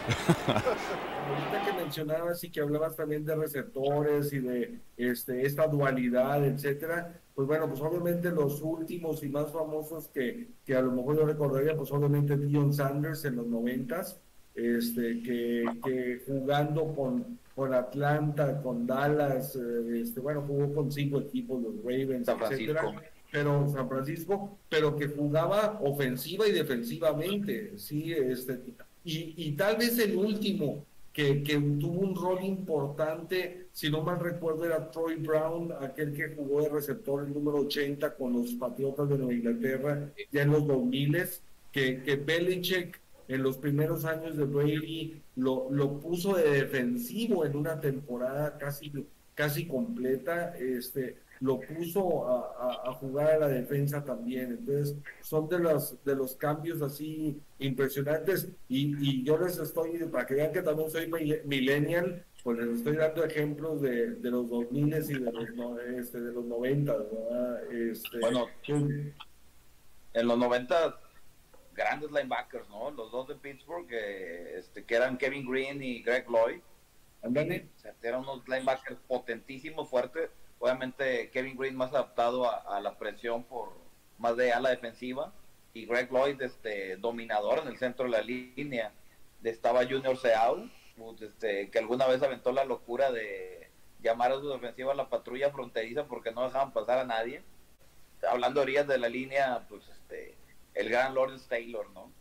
Ahorita 1.29 1.64
que 1.64 1.83
mencionabas 1.83 2.43
y 2.45 2.51
que 2.51 2.61
hablabas 2.61 2.97
también 2.97 3.25
de 3.25 3.35
receptores 3.35 4.33
y 4.33 4.41
de 4.41 4.81
este, 4.97 5.47
esta 5.47 5.66
dualidad, 5.66 6.45
etcétera, 6.45 7.20
pues 7.35 7.49
bueno, 7.49 7.68
pues 7.68 7.81
obviamente 7.81 8.31
los 8.31 8.61
últimos 8.62 9.23
y 9.23 9.29
más 9.29 9.51
famosos 9.53 10.09
que, 10.09 10.49
que 10.64 10.75
a 10.75 10.83
lo 10.83 10.93
mejor 10.93 11.16
yo 11.16 11.27
recordaría, 11.27 11.77
pues 11.77 11.91
obviamente 11.93 12.37
Dion 12.37 12.73
Sanders 12.73 13.25
en 13.25 13.37
los 13.37 13.47
noventas, 13.47 14.20
este, 14.55 15.23
que, 15.23 15.64
que 15.83 16.23
jugando 16.27 16.95
con, 16.95 17.39
con 17.55 17.73
Atlanta, 17.73 18.61
con 18.61 18.87
Dallas, 18.87 19.57
eh, 19.57 20.01
este, 20.01 20.20
bueno, 20.20 20.43
jugó 20.47 20.75
con 20.75 20.93
cinco 20.93 21.20
equipos, 21.20 21.62
los 21.62 21.77
Ravens, 21.83 22.29
etcétera, 22.29 22.83
pero 23.31 23.66
San 23.70 23.89
Francisco, 23.89 24.59
pero 24.68 24.95
que 24.95 25.09
jugaba 25.09 25.81
ofensiva 25.83 26.47
y 26.47 26.53
defensivamente, 26.53 27.79
sí, 27.79 28.12
este, 28.12 28.61
y, 29.05 29.35
y 29.37 29.53
tal 29.53 29.77
vez 29.79 29.99
el 29.99 30.16
último 30.16 30.85
que, 31.12 31.42
tuvo 31.80 32.00
un 32.00 32.16
rol 32.16 32.42
importante, 32.42 33.66
si 33.72 33.90
no 33.90 34.02
mal 34.02 34.18
recuerdo, 34.18 34.64
era 34.64 34.90
Troy 34.90 35.16
Brown, 35.16 35.72
aquel 35.80 36.14
que 36.14 36.34
jugó 36.34 36.62
de 36.62 36.70
receptor 36.70 37.24
el 37.24 37.34
número 37.34 37.58
80 37.58 38.14
con 38.14 38.32
los 38.32 38.52
Patriotas 38.54 39.08
de 39.08 39.18
Nueva 39.18 39.34
Inglaterra, 39.34 40.10
ya 40.30 40.42
en 40.42 40.50
los 40.50 40.66
2000 40.66 41.28
que, 41.70 42.02
que 42.02 42.16
Belichick 42.16 43.00
en 43.28 43.42
los 43.42 43.56
primeros 43.56 44.04
años 44.04 44.36
de 44.36 44.44
Brady 44.44 45.22
lo, 45.36 45.68
lo 45.70 46.00
puso 46.00 46.36
de 46.36 46.50
defensivo 46.50 47.44
en 47.44 47.56
una 47.56 47.80
temporada 47.80 48.58
casi, 48.58 48.92
casi 49.34 49.66
completa, 49.66 50.56
este, 50.56 51.16
lo 51.43 51.59
puso 51.61 52.28
a, 52.28 52.55
a- 52.57 52.90
a 52.90 52.95
jugar 52.95 53.32
a 53.32 53.38
la 53.38 53.49
defensa 53.49 54.05
también. 54.05 54.53
Entonces, 54.53 54.97
son 55.22 55.49
de 55.49 55.59
los, 55.59 56.03
de 56.05 56.14
los 56.14 56.36
cambios 56.36 56.80
así 56.82 57.40
impresionantes. 57.59 58.49
Y, 58.68 58.95
y 59.05 59.24
yo 59.24 59.36
les 59.38 59.59
estoy, 59.59 59.99
para 60.05 60.24
que 60.24 60.34
vean 60.34 60.53
que 60.53 60.62
también 60.62 60.88
soy 60.90 61.09
mi- 61.11 61.34
millennial, 61.45 62.24
pues 62.45 62.59
les 62.59 62.78
estoy 62.78 62.97
dando 62.97 63.24
ejemplos 63.24 63.80
de, 63.80 64.12
de 64.14 64.30
los 64.30 64.49
2000 64.51 64.86
y 64.86 64.90
de 65.14 65.32
los, 65.32 65.55
no- 65.57 65.80
este, 65.80 66.20
de 66.20 66.32
los 66.32 66.45
90, 66.45 66.97
¿verdad? 66.97 67.72
Este, 67.72 68.18
Bueno, 68.20 68.47
en 70.14 70.26
los 70.28 70.38
90 70.38 70.99
grandes 71.74 72.11
linebackers, 72.11 72.68
¿no? 72.68 72.90
Los 72.90 73.11
dos 73.11 73.28
de 73.28 73.34
Pittsburgh, 73.36 73.86
que, 73.88 74.59
este, 74.59 74.84
que 74.84 74.95
eran 74.95 75.16
Kevin 75.18 75.49
Green 75.51 75.82
y 75.82 76.03
Greg 76.03 76.26
Lloyd. 76.28 76.61
Ándale. 77.22 77.68
O 77.76 77.80
sea, 77.80 77.95
eran 78.03 78.20
unos 78.20 78.47
linebackers 78.49 78.99
potentísimos, 79.09 79.88
fuertes. 79.88 80.30
Obviamente 80.62 81.28
Kevin 81.30 81.56
Green 81.56 81.74
más 81.74 81.90
adaptado 81.90 82.48
a, 82.48 82.76
a 82.76 82.80
la 82.80 82.96
presión 82.96 83.42
por 83.42 83.72
más 84.18 84.36
de 84.36 84.52
ala 84.52 84.70
defensiva. 84.70 85.32
Y 85.74 85.86
Greg 85.86 86.08
Lloyd, 86.12 86.40
este, 86.40 86.96
dominador 86.98 87.58
en 87.58 87.66
el 87.66 87.78
centro 87.78 88.04
de 88.04 88.12
la 88.12 88.22
línea. 88.22 88.92
Estaba 89.42 89.84
Junior 89.84 90.16
Seau, 90.16 90.70
pues, 90.96 91.20
este, 91.20 91.68
que 91.68 91.80
alguna 91.80 92.06
vez 92.06 92.22
aventó 92.22 92.52
la 92.52 92.64
locura 92.64 93.10
de 93.10 93.70
llamar 94.00 94.30
a 94.30 94.36
su 94.36 94.50
defensiva 94.50 94.92
a 94.92 94.94
la 94.94 95.08
patrulla 95.08 95.50
fronteriza 95.50 96.04
porque 96.06 96.30
no 96.30 96.44
dejaban 96.44 96.72
pasar 96.72 97.00
a 97.00 97.04
nadie. 97.04 97.42
Hablando 98.30 98.60
de 98.60 98.64
orillas 98.64 98.86
de 98.86 98.98
la 98.98 99.08
línea, 99.08 99.66
pues 99.68 99.82
este, 99.88 100.36
el 100.74 100.90
gran 100.90 101.12
Lawrence 101.12 101.48
Taylor, 101.48 101.90
¿no? 101.90 102.12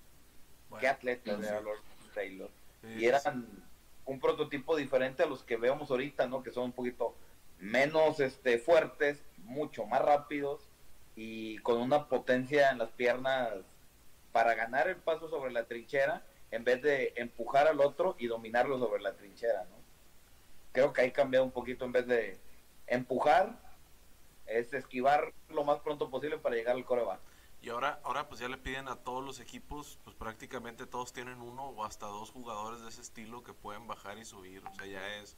Qué 0.80 0.88
atleta 0.88 1.38
sí. 1.38 1.46
era 1.46 1.62
Lawrence 1.62 2.10
Taylor. 2.16 2.50
Sí, 2.82 2.88
y 3.02 3.06
eran 3.06 3.46
un 4.06 4.20
prototipo 4.20 4.76
diferente 4.76 5.22
a 5.22 5.28
los 5.28 5.44
que 5.44 5.58
vemos 5.58 5.92
ahorita, 5.92 6.26
¿no? 6.26 6.42
Que 6.42 6.50
son 6.50 6.64
un 6.64 6.72
poquito 6.72 7.14
menos 7.62 8.20
este, 8.20 8.58
fuertes, 8.58 9.24
mucho 9.38 9.86
más 9.86 10.02
rápidos 10.02 10.68
y 11.16 11.60
con 11.60 11.78
una 11.78 12.10
potencia 12.10 12.72
en 12.72 12.80
las 12.80 12.90
piernas 12.90 13.54
para 14.32 14.56
ganar 14.56 14.88
el 14.88 14.98
paso 14.98 15.30
sobre 15.30 15.52
la 15.52 15.66
trinchera 15.66 16.26
en 16.50 16.64
vez 16.64 16.82
de 16.82 17.14
empujar 17.16 17.68
al 17.68 17.80
otro 17.80 18.16
y 18.18 18.28
dominarlo 18.28 18.80
sobre 18.80 19.02
la 19.02 19.14
trinchera, 19.14 19.64
¿no? 19.66 19.76
Creo 20.74 20.92
que 20.92 21.02
ahí 21.02 21.12
cambiado 21.12 21.46
un 21.46 21.52
poquito 21.52 21.86
en 21.86 21.92
vez 21.92 22.08
de 22.08 22.40
empujar, 22.88 23.58
es 24.48 24.74
esquivar 24.74 25.32
lo 25.50 25.64
más 25.64 25.80
pronto 25.80 26.10
posible 26.10 26.38
para 26.38 26.56
llegar 26.56 26.76
al 26.76 26.86
coreback. 26.86 27.20
Y 27.62 27.70
ahora, 27.70 28.00
ahora 28.04 28.28
pues 28.28 28.42
ya 28.42 28.48
le 28.48 28.58
piden 28.58 28.88
a 28.88 28.96
todos 28.96 29.24
los 29.24 29.40
equipos, 29.40 30.00
pues 30.04 30.16
prácticamente 30.16 30.88
todos 30.88 31.14
tienen 31.14 31.42
uno 31.42 31.66
o 31.66 31.86
hasta 31.86 32.08
dos 32.08 32.32
jugadores 32.32 32.82
de 32.82 32.90
ese 32.90 33.02
estilo 33.02 33.44
que 33.44 33.54
pueden 33.54 33.86
bajar 33.86 34.18
y 34.18 34.26
subir. 34.26 34.64
O 34.66 34.74
sea, 34.74 34.88
ya 34.88 35.16
es, 35.18 35.38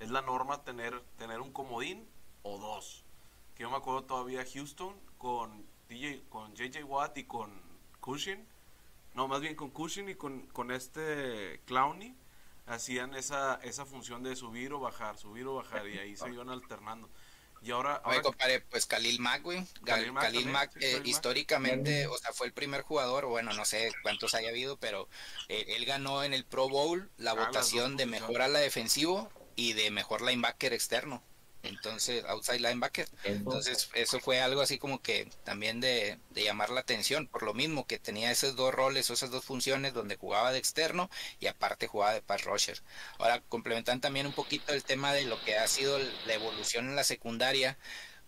es 0.00 0.10
la 0.10 0.22
norma 0.22 0.62
tener, 0.64 1.00
tener 1.18 1.40
un 1.40 1.52
comodín 1.52 2.08
o 2.42 2.58
dos. 2.58 3.04
Que 3.54 3.62
yo 3.62 3.70
me 3.70 3.76
acuerdo 3.76 4.04
todavía 4.04 4.44
Houston 4.52 4.94
con 5.18 5.66
DJ, 5.88 6.24
con 6.28 6.54
JJ 6.54 6.84
Watt 6.84 7.16
y 7.18 7.24
con 7.24 7.52
Cushing. 8.00 8.46
No, 9.14 9.28
más 9.28 9.40
bien 9.40 9.54
con 9.54 9.70
Cushing 9.70 10.08
y 10.08 10.14
con, 10.16 10.46
con 10.48 10.70
este 10.72 11.60
Clowney. 11.66 12.14
Hacían 12.66 13.14
esa, 13.14 13.60
esa 13.62 13.84
función 13.84 14.22
de 14.22 14.34
subir 14.36 14.72
o 14.72 14.80
bajar, 14.80 15.18
subir 15.18 15.46
o 15.46 15.54
bajar. 15.56 15.86
Y 15.88 15.98
ahí 15.98 16.16
se 16.16 16.30
iban 16.30 16.48
alternando. 16.48 17.08
Y 17.62 17.70
ahora, 17.70 18.02
Oye, 18.04 18.16
ahora 18.16 18.22
compadre, 18.22 18.60
pues 18.60 18.84
Khalil 18.86 19.20
Mack, 19.20 19.42
güey. 19.42 19.58
Gal- 19.82 20.00
Khalil 20.00 20.12
Mack 20.12 20.22
Khalil 20.24 20.34
también, 20.44 20.52
Mack, 20.52 20.72
sí, 20.72 20.78
eh, 20.78 20.80
Khalil 20.82 20.98
Mack. 20.98 21.06
históricamente, 21.06 22.06
o 22.08 22.18
sea, 22.18 22.32
fue 22.32 22.46
el 22.46 22.52
primer 22.52 22.82
jugador, 22.82 23.24
bueno, 23.26 23.52
no 23.54 23.64
sé 23.64 23.90
cuántos 24.02 24.34
haya 24.34 24.48
habido, 24.50 24.76
pero 24.78 25.08
eh, 25.48 25.64
él 25.68 25.84
ganó 25.86 26.24
en 26.24 26.34
el 26.34 26.44
Pro 26.44 26.68
Bowl 26.68 27.10
la 27.16 27.30
Ah, 27.30 27.34
votación 27.34 27.96
de 27.96 28.04
mejor 28.06 28.42
ala 28.42 28.58
defensivo 28.58 29.30
y 29.56 29.72
de 29.74 29.90
mejor 29.90 30.22
linebacker 30.22 30.72
externo. 30.72 31.22
Entonces, 31.62 32.24
outside 32.26 32.60
linebacker. 32.60 33.08
Entonces, 33.24 33.88
eso 33.94 34.20
fue 34.20 34.40
algo 34.42 34.60
así 34.60 34.78
como 34.78 35.00
que 35.00 35.30
también 35.44 35.80
de, 35.80 36.18
de 36.30 36.44
llamar 36.44 36.68
la 36.68 36.80
atención, 36.80 37.26
por 37.26 37.42
lo 37.42 37.54
mismo 37.54 37.86
que 37.86 37.98
tenía 37.98 38.30
esos 38.30 38.54
dos 38.54 38.74
roles 38.74 39.08
o 39.08 39.14
esas 39.14 39.30
dos 39.30 39.44
funciones 39.44 39.94
donde 39.94 40.16
jugaba 40.16 40.52
de 40.52 40.58
externo 40.58 41.08
y 41.40 41.46
aparte 41.46 41.86
jugaba 41.86 42.12
de 42.12 42.20
pass 42.20 42.44
rusher. 42.44 42.82
Ahora, 43.18 43.40
complementan 43.48 44.02
también 44.02 44.26
un 44.26 44.34
poquito 44.34 44.74
el 44.74 44.84
tema 44.84 45.14
de 45.14 45.24
lo 45.24 45.40
que 45.40 45.56
ha 45.56 45.66
sido 45.66 45.98
la 45.98 46.34
evolución 46.34 46.86
en 46.88 46.96
la 46.96 47.04
secundaria 47.04 47.78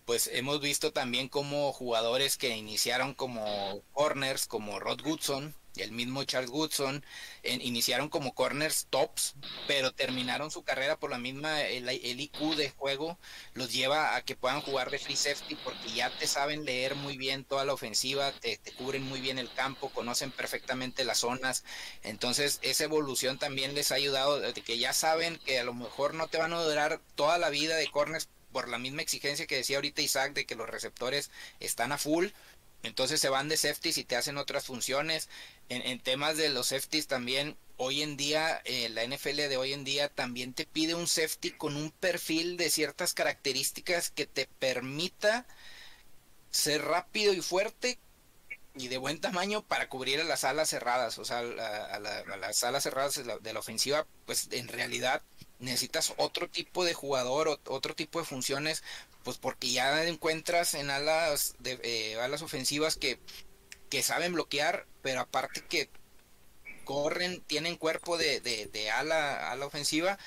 pues 0.06 0.30
hemos 0.32 0.60
visto 0.60 0.92
también 0.92 1.28
como 1.28 1.72
jugadores 1.72 2.38
que 2.38 2.56
iniciaron 2.56 3.12
como 3.14 3.82
corners, 3.92 4.46
como 4.46 4.80
Rod 4.80 5.02
Goodson 5.02 5.54
el 5.82 5.92
mismo 5.92 6.24
Charles 6.24 6.50
Goodson, 6.50 7.04
iniciaron 7.42 8.08
como 8.08 8.34
corners 8.34 8.86
tops, 8.90 9.34
pero 9.66 9.92
terminaron 9.92 10.50
su 10.50 10.62
carrera 10.62 10.98
por 10.98 11.10
la 11.10 11.18
misma, 11.18 11.62
el, 11.62 11.88
el 11.88 12.20
IQ 12.20 12.56
de 12.56 12.70
juego 12.70 13.18
los 13.54 13.72
lleva 13.72 14.16
a 14.16 14.22
que 14.22 14.36
puedan 14.36 14.60
jugar 14.60 14.90
de 14.90 14.98
free 14.98 15.16
safety 15.16 15.54
porque 15.56 15.92
ya 15.92 16.10
te 16.18 16.26
saben 16.26 16.64
leer 16.64 16.94
muy 16.94 17.16
bien 17.16 17.44
toda 17.44 17.64
la 17.64 17.72
ofensiva, 17.72 18.32
te, 18.32 18.56
te 18.58 18.72
cubren 18.72 19.02
muy 19.02 19.20
bien 19.20 19.38
el 19.38 19.52
campo, 19.52 19.90
conocen 19.90 20.30
perfectamente 20.30 21.04
las 21.04 21.18
zonas, 21.18 21.64
entonces 22.02 22.58
esa 22.62 22.84
evolución 22.84 23.38
también 23.38 23.74
les 23.74 23.92
ha 23.92 23.96
ayudado 23.96 24.40
de 24.40 24.52
que 24.52 24.78
ya 24.78 24.92
saben 24.92 25.38
que 25.44 25.58
a 25.58 25.64
lo 25.64 25.74
mejor 25.74 26.14
no 26.14 26.28
te 26.28 26.38
van 26.38 26.52
a 26.52 26.62
durar 26.62 27.00
toda 27.14 27.38
la 27.38 27.50
vida 27.50 27.76
de 27.76 27.88
corners 27.88 28.28
por 28.52 28.68
la 28.68 28.78
misma 28.78 29.02
exigencia 29.02 29.46
que 29.46 29.56
decía 29.56 29.76
ahorita 29.78 30.02
Isaac 30.02 30.32
de 30.34 30.46
que 30.46 30.54
los 30.56 30.68
receptores 30.68 31.30
están 31.60 31.92
a 31.92 31.98
full, 31.98 32.28
entonces 32.82 33.20
se 33.20 33.28
van 33.28 33.48
de 33.48 33.56
safeties 33.56 33.98
y 33.98 34.04
te 34.04 34.16
hacen 34.16 34.38
otras 34.38 34.64
funciones. 34.66 35.28
En, 35.68 35.82
en 35.82 36.00
temas 36.00 36.36
de 36.36 36.48
los 36.50 36.68
safeties 36.68 37.06
también, 37.08 37.56
hoy 37.76 38.02
en 38.02 38.16
día, 38.16 38.60
eh, 38.64 38.88
la 38.90 39.02
NFL 39.02 39.48
de 39.48 39.56
hoy 39.56 39.72
en 39.72 39.84
día 39.84 40.08
también 40.08 40.54
te 40.54 40.66
pide 40.66 40.94
un 40.94 41.08
safety 41.08 41.50
con 41.52 41.76
un 41.76 41.90
perfil 41.90 42.56
de 42.56 42.70
ciertas 42.70 43.12
características 43.14 44.10
que 44.10 44.26
te 44.26 44.46
permita 44.58 45.46
ser 46.50 46.82
rápido 46.82 47.32
y 47.32 47.40
fuerte 47.42 47.98
y 48.76 48.88
de 48.88 48.98
buen 48.98 49.20
tamaño 49.20 49.62
para 49.66 49.88
cubrir 49.88 50.20
a 50.20 50.24
las 50.24 50.44
alas 50.44 50.70
cerradas, 50.70 51.18
o 51.18 51.24
sea, 51.24 51.40
a, 51.40 51.44
la- 52.00 52.24
las 52.38 52.64
alas 52.64 52.82
cerradas 52.84 53.20
de 53.42 53.52
la 53.52 53.60
ofensiva, 53.60 54.06
pues 54.26 54.48
en 54.52 54.68
realidad 54.68 55.22
necesitas 55.58 56.14
otro 56.18 56.48
tipo 56.50 56.84
de 56.84 56.94
jugador, 56.94 57.48
ot- 57.48 57.60
otro 57.68 57.94
tipo 57.94 58.18
de 58.18 58.24
funciones, 58.26 58.82
pues 59.24 59.38
porque 59.38 59.70
ya 59.72 60.04
encuentras 60.06 60.74
en 60.74 60.90
alas 60.90 61.56
eh, 61.64 62.18
alas 62.22 62.42
ofensivas 62.42 62.96
que, 62.96 63.18
que 63.90 64.02
saben 64.02 64.34
bloquear, 64.34 64.86
pero 65.02 65.20
aparte 65.20 65.62
que 65.62 65.90
corren, 66.84 67.40
tienen 67.42 67.76
cuerpo 67.76 68.16
de, 68.18 68.40
de, 68.40 68.66
de 68.66 68.90
ala, 68.90 69.50
ala 69.50 69.66
ofensiva, 69.66 70.18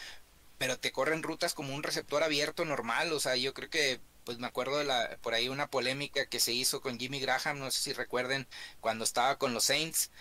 pero 0.57 0.79
te 0.79 0.91
corren 0.91 1.23
rutas 1.23 1.53
como 1.53 1.75
un 1.75 1.83
receptor 1.83 2.23
abierto 2.23 2.65
normal, 2.65 3.13
o 3.13 3.19
sea, 3.19 3.35
yo 3.35 3.53
creo 3.53 3.69
que 3.69 4.01
pues 4.25 4.39
me 4.39 4.47
acuerdo 4.47 4.77
de 4.77 4.85
la 4.85 5.17
por 5.21 5.33
ahí 5.35 5.49
una 5.49 5.69
polémica 5.69 6.27
que 6.27 6.39
se 6.39 6.53
hizo 6.53 6.81
con 6.81 6.99
Jimmy 6.99 7.19
Graham, 7.21 7.59
no 7.59 7.71
sé 7.71 7.79
si 7.81 7.93
recuerden 7.93 8.47
cuando 8.81 9.03
estaba 9.05 9.37
con 9.39 9.53
los 9.53 9.65
Saints, 9.65 10.11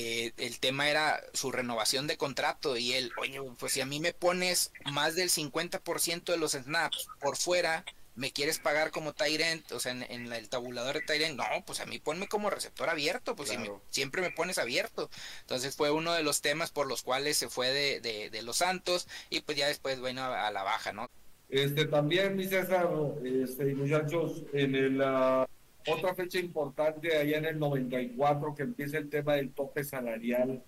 eh, 0.00 0.32
el 0.36 0.60
tema 0.60 0.88
era 0.88 1.20
su 1.32 1.50
renovación 1.50 2.06
de 2.06 2.16
contrato 2.16 2.76
y 2.76 2.92
él, 2.92 3.10
oye, 3.18 3.40
pues 3.58 3.72
si 3.72 3.80
a 3.80 3.86
mí 3.86 3.98
me 3.98 4.12
pones 4.12 4.70
más 4.92 5.16
del 5.16 5.28
50% 5.28 6.24
de 6.24 6.36
los 6.36 6.52
snaps 6.52 7.08
por 7.18 7.36
fuera, 7.36 7.84
me 8.14 8.30
quieres 8.30 8.60
pagar 8.60 8.92
como 8.92 9.12
Tyrant, 9.12 9.72
o 9.72 9.80
sea, 9.80 9.90
en, 9.90 10.32
el 10.32 10.48
tabulador 10.48 10.94
de 10.94 11.00
Tyrant, 11.00 11.36
no, 11.36 11.44
pues 11.66 11.80
a 11.80 11.86
mí 11.86 11.98
ponme 11.98 12.28
como 12.28 12.48
receptor 12.48 12.88
abierto, 12.88 13.34
pues 13.34 13.52
siempre 13.90 14.22
me 14.22 14.30
pones 14.30 14.58
abierto. 14.58 15.10
Entonces 15.40 15.74
fue 15.74 15.90
uno 15.90 16.12
de 16.12 16.22
los 16.22 16.42
temas 16.42 16.70
por 16.70 16.86
los 16.86 17.02
cuales 17.02 17.36
se 17.36 17.48
fue 17.48 17.70
de, 17.70 18.30
de, 18.30 18.42
los 18.42 18.58
Santos 18.58 19.08
y 19.30 19.40
pues 19.40 19.58
ya 19.58 19.66
después 19.66 19.98
bueno 19.98 20.22
a, 20.22 20.50
la 20.52 20.62
baja, 20.62 20.92
¿no? 20.92 21.08
Este 21.48 21.86
también, 21.86 22.36
mi 22.36 22.46
César, 22.46 22.88
este, 23.24 23.74
muchachos, 23.74 24.44
en 24.52 24.98
la 24.98 25.48
otra 25.86 26.14
fecha 26.14 26.38
importante 26.38 27.16
allá 27.16 27.38
en 27.38 27.44
el 27.44 27.58
94 27.58 28.54
que 28.54 28.62
empieza 28.62 28.98
el 28.98 29.08
tema 29.08 29.34
del 29.34 29.52
tope 29.52 29.84
salarial 29.84 30.62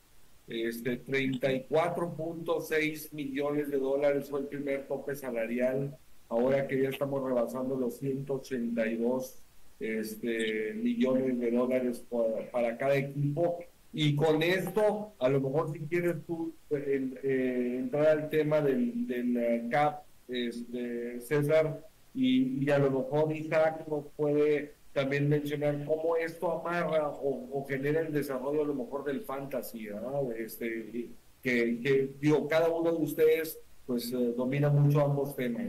este, 0.50 1.02
34.6 1.04 3.12
millones 3.12 3.70
de 3.70 3.78
dólares 3.78 4.28
fue 4.28 4.40
el 4.40 4.46
primer 4.46 4.88
tope 4.88 5.14
salarial. 5.14 5.96
Ahora 6.28 6.66
que 6.66 6.82
ya 6.82 6.88
estamos 6.88 7.22
rebasando 7.22 7.76
los 7.76 7.98
182 7.98 9.44
este, 9.78 10.74
millones 10.74 11.38
de 11.38 11.52
dólares 11.52 12.04
para, 12.50 12.76
cada 12.76 12.96
equipo. 12.96 13.61
Y 13.92 14.16
con 14.16 14.42
esto, 14.42 15.12
a 15.20 15.28
lo 15.28 15.40
mejor 15.40 15.72
si 15.72 15.78
quieres 15.80 16.16
tú 16.26 16.52
eh, 16.70 17.76
entrar 17.78 18.08
al 18.08 18.28
tema 18.28 18.61
del, 18.61 19.06
del 19.06 19.36
eh, 19.36 19.68
CAP, 19.70 20.02
este, 20.28 21.20
César, 21.20 21.86
y, 22.12 22.64
y, 22.64 22.70
a 22.70 22.78
lo 22.78 22.90
mejor 22.90 23.30
Isaac 23.32 23.86
nos 23.88 24.06
puede 24.16 24.74
también 24.93 25.28
mencionar 25.28 25.84
cómo 25.84 26.16
esto 26.16 26.61
amarra 26.61 27.09
o, 27.09 27.64
genera 27.68 28.01
el 28.01 28.12
desarrollo 28.12 28.62
a 28.62 28.66
lo 28.66 28.74
mejor 28.74 29.05
del 29.05 29.22
fantasy, 29.22 29.88
este, 30.36 31.11
que, 31.43 32.11
digo, 32.20 32.49
cada 32.49 32.68
uno 32.68 32.93
de 32.93 32.99
ustedes 32.99 33.59
pues 33.86 34.12
eh, 34.12 34.34
domina 34.36 34.68
mucho 34.68 35.01
ambos 35.01 35.34
temas. 35.34 35.62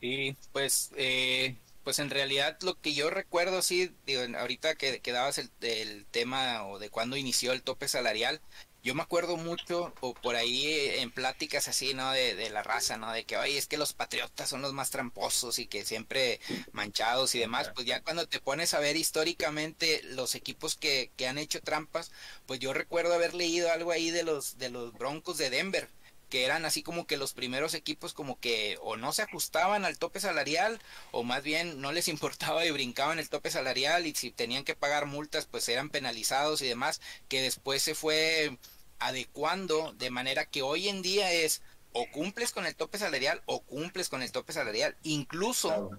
Y 0.00 0.32
pues, 0.52 0.90
eh, 0.96 1.56
pues 1.82 1.98
en 1.98 2.10
realidad 2.10 2.58
lo 2.62 2.74
que 2.80 2.92
yo 2.92 3.10
recuerdo, 3.10 3.62
sí, 3.62 3.90
digo, 4.06 4.22
ahorita 4.38 4.74
que, 4.74 5.00
que 5.00 5.12
dabas 5.12 5.38
el, 5.38 5.50
el 5.60 6.06
tema 6.06 6.66
o 6.66 6.78
de 6.78 6.90
cuándo 6.90 7.16
inició 7.16 7.52
el 7.52 7.62
tope 7.62 7.88
salarial, 7.88 8.40
yo 8.84 8.94
me 8.94 9.02
acuerdo 9.02 9.38
mucho, 9.38 9.94
o 10.00 10.12
por 10.12 10.36
ahí 10.36 10.66
en 10.98 11.10
pláticas 11.10 11.68
así, 11.68 11.94
¿no? 11.94 12.12
De, 12.12 12.50
la 12.50 12.62
raza, 12.62 12.98
¿no? 12.98 13.10
De 13.10 13.24
que, 13.24 13.38
oye, 13.38 13.56
es 13.56 13.66
que 13.66 13.78
los 13.78 13.94
patriotas 13.94 14.50
son 14.50 14.60
los 14.60 14.74
más 14.74 14.90
tramposos 14.90 15.58
y 15.58 15.66
que 15.66 15.86
siempre 15.86 16.38
manchados 16.72 17.34
y 17.34 17.38
demás. 17.38 17.72
Pues 17.74 17.86
ya 17.86 18.02
cuando 18.02 18.28
te 18.28 18.40
pones 18.40 18.74
a 18.74 18.80
ver 18.80 18.96
históricamente 18.96 20.02
los 20.04 20.34
equipos 20.34 20.76
que, 20.76 21.10
que 21.16 21.26
han 21.26 21.38
hecho 21.38 21.62
trampas, 21.62 22.12
pues 22.44 22.60
yo 22.60 22.74
recuerdo 22.74 23.14
haber 23.14 23.32
leído 23.32 23.72
algo 23.72 23.90
ahí 23.90 24.10
de 24.10 24.22
los, 24.22 24.58
de 24.58 24.68
los 24.68 24.92
Broncos 24.92 25.38
de 25.38 25.48
Denver 25.48 25.88
que 26.34 26.44
eran 26.44 26.64
así 26.64 26.82
como 26.82 27.06
que 27.06 27.16
los 27.16 27.32
primeros 27.32 27.74
equipos 27.74 28.12
como 28.12 28.40
que 28.40 28.76
o 28.82 28.96
no 28.96 29.12
se 29.12 29.22
ajustaban 29.22 29.84
al 29.84 29.98
tope 29.98 30.18
salarial 30.18 30.80
o 31.12 31.22
más 31.22 31.44
bien 31.44 31.80
no 31.80 31.92
les 31.92 32.08
importaba 32.14 32.66
y 32.66 32.72
brincaban 32.72 33.20
el 33.20 33.28
tope 33.28 33.50
salarial 33.50 34.06
y 34.06 34.14
si 34.14 34.32
tenían 34.32 34.64
que 34.64 34.74
pagar 34.74 35.06
multas 35.06 35.46
pues 35.46 35.68
eran 35.68 35.90
penalizados 35.90 36.60
y 36.60 36.66
demás 36.66 37.00
que 37.28 37.40
después 37.40 37.82
se 37.82 37.94
fue 37.94 38.58
adecuando 39.04 39.92
de 39.92 40.10
manera 40.10 40.46
que 40.46 40.62
hoy 40.62 40.88
en 40.88 41.02
día 41.02 41.30
es 41.32 41.62
o 41.92 42.06
cumples 42.10 42.52
con 42.52 42.66
el 42.66 42.74
tope 42.74 42.98
salarial 42.98 43.42
o 43.46 43.60
cumples 43.60 44.08
con 44.08 44.22
el 44.22 44.32
tope 44.32 44.52
salarial. 44.52 44.96
Incluso 45.02 45.90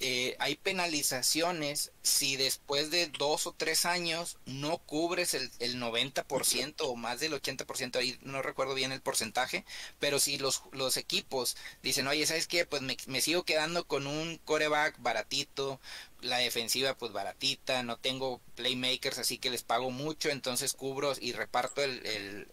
eh, 0.00 0.36
hay 0.38 0.56
penalizaciones 0.56 1.92
si 2.02 2.36
después 2.36 2.90
de 2.90 3.06
dos 3.06 3.46
o 3.46 3.52
tres 3.52 3.86
años 3.86 4.38
no 4.44 4.78
cubres 4.78 5.34
el, 5.34 5.50
el 5.60 5.80
90% 5.80 6.74
o 6.80 6.96
más 6.96 7.20
del 7.20 7.32
80%, 7.32 7.96
ahí 7.96 8.18
no 8.22 8.42
recuerdo 8.42 8.74
bien 8.74 8.92
el 8.92 9.00
porcentaje, 9.00 9.64
pero 9.98 10.18
si 10.18 10.38
los, 10.38 10.62
los 10.72 10.96
equipos 10.96 11.56
dicen, 11.82 12.06
oye, 12.08 12.26
¿sabes 12.26 12.46
qué? 12.46 12.66
Pues 12.66 12.82
me, 12.82 12.96
me 13.06 13.20
sigo 13.20 13.44
quedando 13.44 13.86
con 13.86 14.06
un 14.06 14.38
coreback 14.44 14.96
baratito, 15.00 15.80
la 16.24 16.38
defensiva 16.38 16.96
pues 16.96 17.12
baratita, 17.12 17.82
no 17.82 17.98
tengo 17.98 18.40
playmakers 18.56 19.18
así 19.18 19.38
que 19.38 19.50
les 19.50 19.62
pago 19.62 19.90
mucho, 19.90 20.30
entonces 20.30 20.72
cubro 20.72 21.12
y 21.20 21.32
reparto 21.32 21.82
el, 21.82 22.04
el, 22.06 22.48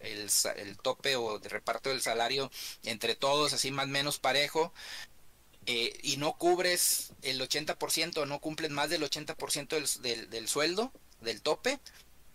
el, 0.56 0.76
tope 0.78 1.16
o 1.16 1.38
reparto 1.38 1.90
el 1.90 2.02
salario 2.02 2.50
entre 2.84 3.14
todos 3.16 3.52
así 3.52 3.70
más 3.70 3.88
menos 3.88 4.18
parejo. 4.18 4.72
Eh, 5.66 5.98
y 6.02 6.16
no 6.16 6.32
cubres 6.34 7.12
el 7.22 7.40
80%, 7.40 8.26
no 8.26 8.40
cumples 8.40 8.70
más 8.70 8.90
del 8.90 9.02
80% 9.02 9.68
del, 9.68 10.02
del, 10.02 10.30
del 10.30 10.48
sueldo, 10.48 10.92
del 11.20 11.40
tope, 11.40 11.78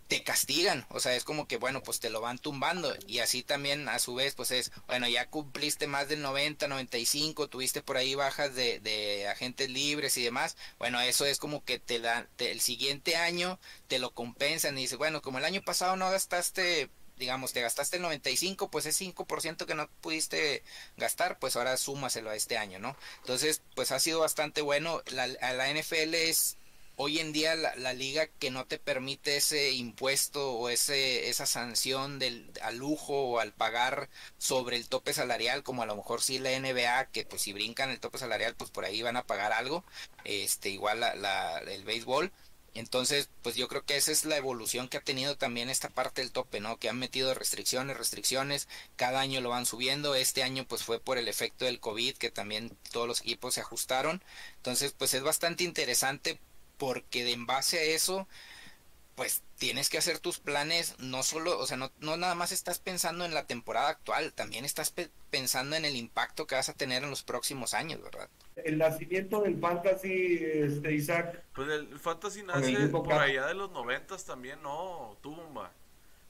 te 0.08 0.24
castigan, 0.24 0.86
o 0.90 1.00
sea, 1.00 1.16
es 1.16 1.24
como 1.26 1.48
que, 1.48 1.58
bueno, 1.58 1.84
pues 1.84 2.00
te 2.00 2.10
lo 2.10 2.22
van 2.22 2.38
tumbando. 2.40 2.96
Y 3.08 3.20
así 3.20 3.44
también 3.44 3.90
a 3.90 4.00
su 4.00 4.16
vez, 4.16 4.36
pues 4.36 4.52
es, 4.52 4.72
bueno, 4.88 5.08
ya 5.08 5.30
cumpliste 5.30 5.88
más 5.88 6.08
del 6.08 6.22
90, 6.22 6.68
95, 6.68 7.50
tuviste 7.50 7.82
por 7.82 7.98
ahí 7.98 8.16
bajas 8.16 8.56
de, 8.56 8.80
de 8.80 9.28
agentes 9.28 9.70
libres 9.70 10.16
y 10.18 10.24
demás, 10.24 10.56
bueno, 10.80 11.02
eso 11.02 11.26
es 11.26 11.38
como 11.40 11.64
que 11.64 11.80
te 11.80 12.00
dan, 12.00 12.28
el 12.38 12.62
siguiente 12.62 13.18
año 13.18 13.60
te 13.88 14.00
lo 14.00 14.12
compensan 14.14 14.78
y 14.78 14.82
dices, 14.82 14.98
bueno, 14.98 15.22
como 15.22 15.40
el 15.40 15.46
año 15.46 15.62
pasado 15.62 15.98
no 15.98 16.10
gastaste 16.10 16.90
digamos, 17.18 17.54
te 17.54 17.62
gastaste 17.62 17.98
el 17.98 18.04
95, 18.04 18.70
pues 18.70 18.86
es 18.86 19.00
5% 19.00 19.66
que 19.66 19.76
no 19.76 19.90
pudiste 20.02 20.64
gastar, 20.98 21.40
pues 21.40 21.56
ahora 21.56 21.78
súmaselo 21.78 22.30
a 22.30 22.36
este 22.36 22.58
año, 22.58 22.80
¿no? 22.80 22.96
Entonces, 23.20 23.62
pues 23.76 23.92
ha 23.92 24.00
sido 24.00 24.20
bastante 24.22 24.62
bueno. 24.62 25.02
La, 25.12 25.28
la 25.28 25.74
NFL 25.74 26.14
es 26.16 26.58
hoy 27.00 27.20
en 27.20 27.32
día 27.32 27.56
la, 27.56 27.94
liga 27.94 28.28
que 28.40 28.50
no 28.50 28.66
te 28.66 28.80
permite 28.80 29.38
ese 29.38 29.72
impuesto 29.72 30.54
o 30.54 30.70
ese 30.70 31.30
esa 31.30 31.46
sanción 31.46 32.18
del 32.18 32.52
al 32.64 32.78
lujo 32.78 33.14
o 33.14 33.40
al 33.40 33.54
pagar 33.54 34.10
sobre 34.40 34.78
el 34.78 34.90
tope 34.90 35.14
salarial 35.14 35.62
como 35.62 35.84
a 35.84 35.86
lo 35.86 35.96
mejor 35.96 36.22
sí 36.24 36.40
la 36.40 36.60
NBA 36.60 37.06
que 37.12 37.24
pues 37.24 37.44
si 37.44 37.54
brincan 37.54 37.92
el 37.92 38.00
tope 38.00 38.18
salarial 38.18 38.56
pues 38.56 38.72
por 38.72 38.84
ahí 38.84 39.04
van 39.04 39.16
a 39.16 39.28
pagar 39.28 39.54
algo 39.54 39.86
este 40.24 40.70
igual 40.70 41.00
la, 41.00 41.16
la 41.16 41.60
el 41.60 41.84
béisbol 41.84 42.32
entonces, 42.80 43.30
pues 43.42 43.56
yo 43.56 43.68
creo 43.68 43.84
que 43.86 43.98
esa 43.98 44.12
es 44.12 44.26
la 44.26 44.38
evolución 44.38 44.88
que 44.88 44.98
ha 44.98 45.02
tenido 45.02 45.38
también 45.38 45.70
esta 45.70 45.90
parte 45.90 46.22
del 46.22 46.32
tope, 46.32 46.60
¿no? 46.60 46.78
Que 46.78 46.90
han 46.90 47.00
metido 47.00 47.34
restricciones, 47.34 47.98
restricciones, 47.98 48.68
cada 48.96 49.20
año 49.20 49.42
lo 49.42 49.50
van 49.50 49.66
subiendo, 49.66 50.16
este 50.16 50.44
año 50.44 50.66
pues 50.68 50.84
fue 50.84 51.00
por 51.00 51.18
el 51.18 51.28
efecto 51.28 51.66
del 51.66 51.80
COVID 51.80 52.18
que 52.18 52.32
también 52.32 52.78
todos 52.92 53.08
los 53.08 53.22
equipos 53.22 53.56
se 53.56 53.62
ajustaron, 53.62 54.24
entonces 54.58 54.94
pues 54.98 55.14
es 55.14 55.24
bastante 55.24 55.64
interesante 55.64 56.40
porque 56.78 57.24
de 57.24 57.34
en 57.34 57.46
base 57.46 57.80
a 57.80 57.84
eso, 57.84 58.28
pues 59.16 59.42
tienes 59.58 59.90
que 59.90 59.98
hacer 59.98 60.20
tus 60.20 60.40
planes, 60.40 60.96
no 61.00 61.24
solo, 61.24 61.58
o 61.60 61.66
sea, 61.66 61.78
no, 61.78 61.92
no 62.00 62.16
nada 62.18 62.36
más 62.36 62.52
estás 62.52 62.80
pensando 62.80 63.26
en 63.26 63.34
la 63.34 63.46
temporada 63.46 63.90
actual, 63.90 64.34
también 64.34 64.66
estás 64.66 64.94
pensando 65.30 65.76
en 65.76 65.86
el 65.86 65.96
impacto 65.96 66.46
que 66.46 66.56
vas 66.56 66.70
a 66.70 66.74
tener 66.74 67.04
en 67.04 67.10
los 67.10 67.24
próximos 67.24 67.74
años, 67.74 68.02
¿verdad? 68.02 68.30
El 68.56 68.78
nacimiento 68.78 69.42
del 69.42 69.60
fantasy, 69.60 70.40
este, 70.42 70.94
Isaac. 70.94 71.44
Pues 71.54 71.70
el 71.70 72.00
fantasy 72.00 72.44
nace 72.44 72.88
por 72.88 73.12
allá 73.14 73.48
de 73.48 73.54
los 73.54 73.72
noventas 73.72 74.26
también, 74.26 74.62
¿no? 74.62 75.18
Tumba. 75.22 75.72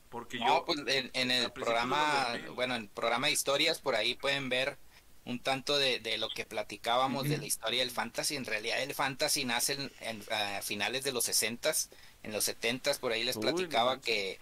Porque 0.10 0.40
no, 0.40 0.64
pues 0.66 0.80
en, 0.88 1.32
el 1.32 1.52
programa, 1.52 2.28
bueno, 2.56 2.76
en 2.76 2.84
el 2.84 2.90
programa 2.90 3.28
de 3.28 3.34
historias, 3.34 3.80
por 3.80 3.96
ahí 3.96 4.16
pueden 4.16 4.48
ver 4.48 4.78
un 5.26 5.40
tanto 5.40 5.78
de, 5.78 6.00
de 6.00 6.18
lo 6.18 6.30
que 6.30 6.46
platicábamos 6.46 7.28
de 7.28 7.38
la 7.38 7.46
historia 7.46 7.82
del 7.82 7.92
fantasy. 7.92 8.38
En 8.38 8.46
realidad 8.46 8.82
el 8.82 8.94
fantasy 8.94 9.44
nace 9.44 9.74
en, 10.00 10.24
a 10.32 10.62
finales 10.62 11.04
de 11.04 11.12
los 11.12 11.26
60 11.26 11.74
en 12.28 12.34
los 12.34 12.44
70 12.44 12.94
por 12.96 13.12
ahí 13.12 13.24
les 13.24 13.38
platicaba 13.38 14.00
que, 14.00 14.40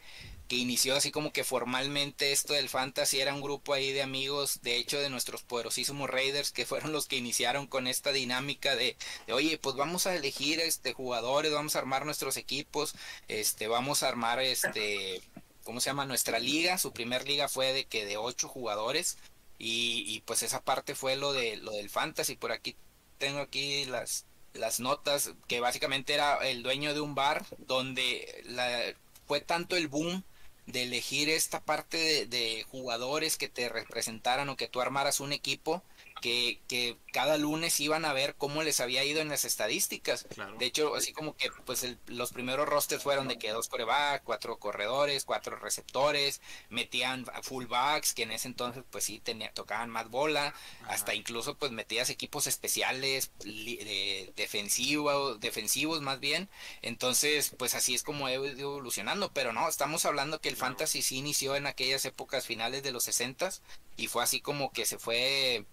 que 0.48 0.56
inició 0.56 0.96
así 0.96 1.12
como 1.12 1.32
que 1.32 1.44
formalmente 1.44 2.32
esto 2.32 2.54
del 2.54 2.68
fantasy 2.68 3.22
era 3.22 3.34
un 3.34 3.42
grupo 3.42 3.74
ahí 3.74 3.92
de 3.94 4.02
amigos, 4.02 4.60
de 4.62 4.78
hecho 4.78 5.00
de 5.00 5.10
nuestros 5.10 5.44
poderosísimos 5.44 6.10
Raiders 6.10 6.52
que 6.52 6.66
fueron 6.66 6.92
los 6.92 7.08
que 7.08 7.16
iniciaron 7.16 7.68
con 7.68 7.88
esta 7.88 8.12
dinámica 8.12 8.76
de, 8.76 8.98
de, 9.28 9.34
oye, 9.34 9.58
pues 9.58 9.76
vamos 9.76 10.08
a 10.08 10.16
elegir 10.16 10.60
este 10.60 10.94
jugadores, 10.94 11.52
vamos 11.52 11.76
a 11.76 11.80
armar 11.80 12.06
nuestros 12.06 12.38
equipos, 12.38 12.96
este 13.28 13.68
vamos 13.68 14.04
a 14.04 14.10
armar 14.10 14.40
este 14.40 15.22
¿cómo 15.64 15.82
se 15.82 15.90
llama? 15.90 16.06
nuestra 16.06 16.40
liga, 16.40 16.78
su 16.78 16.92
primer 16.92 17.28
liga 17.28 17.48
fue 17.48 17.74
de 17.74 17.86
que 17.86 18.06
de 18.06 18.18
ocho 18.18 18.48
jugadores 18.48 19.18
y, 19.58 20.22
pues 20.26 20.44
esa 20.44 20.62
parte 20.62 20.96
fue 20.96 21.16
lo 21.16 21.32
de 21.32 21.56
lo 21.58 21.72
del 21.72 21.90
fantasy. 21.90 22.36
Por 22.36 22.52
aquí 22.52 22.76
tengo 23.18 23.40
aquí 23.40 23.86
las, 23.86 24.26
las 24.56 24.80
notas 24.80 25.32
que 25.48 25.60
básicamente 25.60 26.14
era 26.14 26.38
el 26.48 26.64
dueño 26.64 26.94
de 26.94 27.02
un 27.02 27.16
bar 27.16 27.46
donde 27.60 28.44
la, 28.46 28.94
fue 29.28 29.42
tanto 29.42 29.76
el 29.76 29.88
boom 29.88 30.24
de 30.66 30.84
elegir 30.84 31.30
esta 31.30 31.60
parte 31.60 31.98
de, 31.98 32.26
de, 32.26 32.64
jugadores 32.64 33.38
que 33.38 33.50
te 33.50 33.70
representaran 33.70 34.50
o 34.50 34.58
que 34.58 34.68
tú 34.68 34.82
armaras 34.82 35.20
un 35.20 35.32
equipo 35.32 35.84
que, 36.26 36.60
que, 36.68 36.98
cada 37.14 37.38
lunes 37.38 37.80
iban 37.80 38.04
a 38.04 38.12
ver 38.12 38.36
cómo 38.36 38.64
les 38.64 38.80
había 38.80 39.06
ido 39.06 39.22
en 39.22 39.30
las 39.30 39.46
estadísticas. 39.46 40.28
De 40.58 40.66
hecho, 40.66 40.96
así 40.96 41.14
como 41.14 41.38
que 41.38 41.50
pues 41.66 41.86
los 42.08 42.34
primeros 42.34 42.68
rosters 42.68 43.04
fueron 43.04 43.28
de 43.28 43.38
que 43.38 43.52
dos 43.52 43.70
coreback, 43.70 44.24
cuatro 44.24 44.58
corredores, 44.58 45.24
cuatro 45.24 45.56
receptores, 45.56 46.42
metían 46.70 47.26
fullbacks, 47.44 48.16
que 48.16 48.24
en 48.24 48.32
ese 48.32 48.48
entonces 48.48 48.84
pues 48.90 49.04
sí 49.04 49.20
tenía, 49.20 49.54
tocaban 49.54 49.92
más 49.92 50.10
bola, 50.10 50.54
hasta 50.88 51.14
incluso 51.14 51.58
pues 51.58 51.72
metías 51.72 52.10
equipos 52.10 52.48
especiales, 52.48 53.32
de, 53.46 54.34
defensivos, 54.36 55.40
defensivos 55.40 56.02
más 56.02 56.20
bien. 56.20 56.50
Entonces, 56.82 57.54
pues 57.58 57.76
así 57.76 57.94
es 57.94 58.02
como 58.02 58.28
he 58.28 58.34
ido 58.34 58.48
evolucionando, 58.48 59.32
pero 59.32 59.54
no, 59.54 59.70
estamos 59.70 60.06
hablando 60.06 60.42
que 60.42 60.50
el 60.50 60.58
fantasy 60.58 61.04
sí 61.04 61.18
inició 61.18 61.56
en 61.56 61.68
aquellas 61.68 62.04
épocas 62.04 62.46
finales 62.46 62.82
de 62.82 62.92
los 62.92 63.04
60 63.04 63.52
y 63.96 64.08
fue 64.08 64.24
así 64.24 64.42
como 64.42 64.72
que 64.72 64.86
se 64.86 64.98
fue 65.00 65.66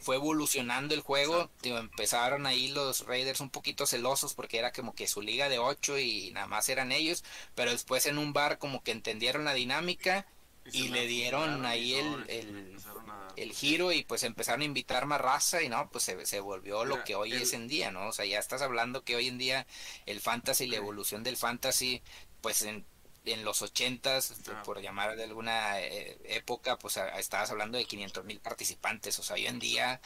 fue 0.00 0.16
evolucionando 0.16 0.94
el 0.94 1.00
juego, 1.00 1.50
empezaron 1.62 2.46
ahí 2.46 2.68
los 2.68 3.06
Raiders 3.06 3.40
un 3.40 3.50
poquito 3.50 3.86
celosos 3.86 4.34
porque 4.34 4.58
era 4.58 4.72
como 4.72 4.94
que 4.94 5.06
su 5.06 5.22
liga 5.22 5.48
de 5.48 5.58
8 5.58 5.98
y 5.98 6.30
nada 6.32 6.46
más 6.46 6.68
eran 6.68 6.92
ellos, 6.92 7.24
pero 7.54 7.70
después 7.70 8.06
en 8.06 8.18
un 8.18 8.32
bar 8.32 8.58
como 8.58 8.82
que 8.82 8.92
entendieron 8.92 9.44
la 9.44 9.54
dinámica 9.54 10.26
y, 10.72 10.88
le 10.88 11.06
dieron 11.06 11.64
ahí 11.64 11.94
el, 11.94 12.24
el, 12.28 12.76
el, 13.36 13.52
giro 13.52 13.92
y 13.92 14.04
pues 14.04 14.22
empezaron 14.22 14.60
a 14.60 14.66
invitar 14.66 15.06
más 15.06 15.20
raza 15.20 15.62
y 15.62 15.68
no, 15.68 15.88
pues 15.90 16.04
se, 16.04 16.26
se 16.26 16.40
volvió 16.40 16.84
lo 16.84 17.04
que 17.04 17.14
hoy 17.14 17.32
es 17.32 17.54
en 17.54 17.68
día, 17.68 17.90
¿no? 17.90 18.08
O 18.08 18.12
sea, 18.12 18.26
ya 18.26 18.38
estás 18.38 18.60
hablando 18.60 19.02
que 19.02 19.16
hoy 19.16 19.28
en 19.28 19.38
día 19.38 19.66
el 20.04 20.20
fantasy, 20.20 20.66
la 20.66 20.76
evolución 20.76 21.22
del 21.22 21.38
fantasy, 21.38 22.02
pues 22.42 22.62
en 22.62 22.84
en 23.32 23.44
los 23.44 23.62
ochentas, 23.62 24.30
este, 24.30 24.52
por 24.64 24.80
llamar 24.80 25.16
de 25.16 25.24
alguna 25.24 25.80
eh, 25.80 26.18
época, 26.24 26.78
pues 26.78 26.98
estabas 27.16 27.50
hablando 27.50 27.78
de 27.78 27.84
500 27.84 28.24
mil 28.24 28.40
participantes, 28.40 29.18
o 29.18 29.22
sea, 29.22 29.34
hoy 29.34 29.46
en 29.46 29.58
día 29.58 30.00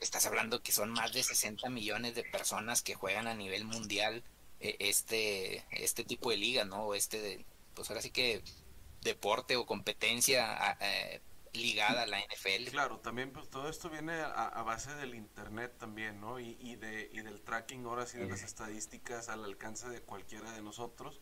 estás 0.00 0.26
hablando 0.26 0.62
que 0.62 0.72
son 0.72 0.90
más 0.90 1.12
de 1.12 1.22
60 1.22 1.68
millones 1.70 2.14
de 2.14 2.24
personas 2.24 2.82
que 2.82 2.94
juegan 2.94 3.26
a 3.26 3.34
nivel 3.34 3.64
mundial 3.64 4.22
eh, 4.60 4.76
este 4.80 5.64
este 5.70 6.04
tipo 6.04 6.30
de 6.30 6.36
liga, 6.36 6.64
¿no? 6.64 6.94
Este, 6.94 7.44
pues 7.74 7.88
ahora 7.90 8.02
sí 8.02 8.10
que 8.10 8.42
deporte 9.02 9.56
o 9.56 9.66
competencia 9.66 10.76
eh, 10.80 11.20
ligada 11.52 12.02
a 12.02 12.06
la 12.06 12.18
NFL. 12.20 12.70
Claro, 12.70 12.98
también 12.98 13.32
pues 13.32 13.48
todo 13.48 13.68
esto 13.68 13.88
viene 13.88 14.12
a, 14.20 14.62
base 14.62 14.94
del 14.96 15.14
internet 15.14 15.74
también, 15.78 16.20
¿no? 16.20 16.40
Y, 16.40 16.56
y, 16.60 16.76
de, 16.76 17.08
y 17.12 17.20
del 17.20 17.40
tracking 17.40 17.84
ahora 17.86 18.06
sí 18.06 18.18
de 18.18 18.26
las 18.26 18.42
estadísticas 18.42 19.28
al 19.28 19.44
alcance 19.44 19.88
de 19.88 20.00
cualquiera 20.00 20.50
de 20.52 20.62
nosotros 20.62 21.20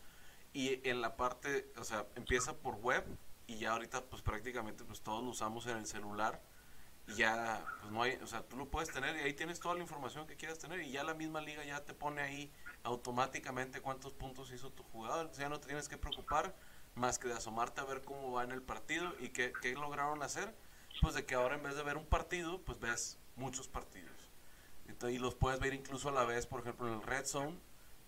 y 0.55 0.79
en 0.89 1.01
la 1.01 1.17
parte, 1.17 1.69
o 1.77 1.83
sea, 1.83 2.07
empieza 2.15 2.55
por 2.55 2.75
web 2.75 3.03
y 3.45 3.57
ya 3.57 3.73
ahorita 3.73 4.05
pues 4.05 4.21
prácticamente 4.21 4.85
pues 4.85 5.01
todos 5.01 5.21
lo 5.21 5.31
usamos 5.31 5.67
en 5.67 5.75
el 5.75 5.85
celular 5.85 6.41
y 7.09 7.15
ya 7.15 7.65
pues 7.81 7.91
no 7.91 8.01
hay, 8.01 8.13
o 8.23 8.25
sea, 8.25 8.41
tú 8.41 8.55
lo 8.55 8.69
puedes 8.69 8.89
tener 8.89 9.17
y 9.17 9.19
ahí 9.19 9.33
tienes 9.33 9.59
toda 9.59 9.75
la 9.75 9.81
información 9.81 10.25
que 10.25 10.37
quieras 10.37 10.57
tener 10.57 10.79
y 10.79 10.91
ya 10.91 11.03
la 11.03 11.13
misma 11.13 11.41
liga 11.41 11.65
ya 11.65 11.83
te 11.83 11.93
pone 11.93 12.21
ahí 12.21 12.53
automáticamente 12.83 13.81
cuántos 13.81 14.13
puntos 14.13 14.49
hizo 14.53 14.71
tu 14.71 14.83
jugador, 14.83 15.29
ya 15.33 15.49
no 15.49 15.59
te 15.59 15.67
tienes 15.67 15.89
que 15.89 15.97
preocupar 15.97 16.55
más 16.95 17.19
que 17.19 17.27
de 17.27 17.33
asomarte 17.33 17.81
a 17.81 17.83
ver 17.83 18.01
cómo 18.01 18.31
va 18.31 18.45
en 18.45 18.51
el 18.51 18.61
partido 18.61 19.13
y 19.19 19.29
qué, 19.29 19.51
qué 19.61 19.73
lograron 19.73 20.23
hacer, 20.23 20.55
pues 21.01 21.15
de 21.15 21.25
que 21.25 21.35
ahora 21.35 21.55
en 21.55 21.63
vez 21.63 21.75
de 21.75 21.83
ver 21.83 21.97
un 21.97 22.05
partido, 22.05 22.61
pues 22.61 22.79
ves 22.79 23.19
muchos 23.35 23.67
partidos. 23.67 24.29
Entonces, 24.87 25.17
y 25.17 25.19
los 25.19 25.35
puedes 25.35 25.59
ver 25.59 25.73
incluso 25.73 26.07
a 26.07 26.13
la 26.13 26.23
vez, 26.23 26.47
por 26.47 26.61
ejemplo, 26.61 26.87
en 26.87 26.93
el 26.93 27.01
Red 27.01 27.25
Zone, 27.25 27.59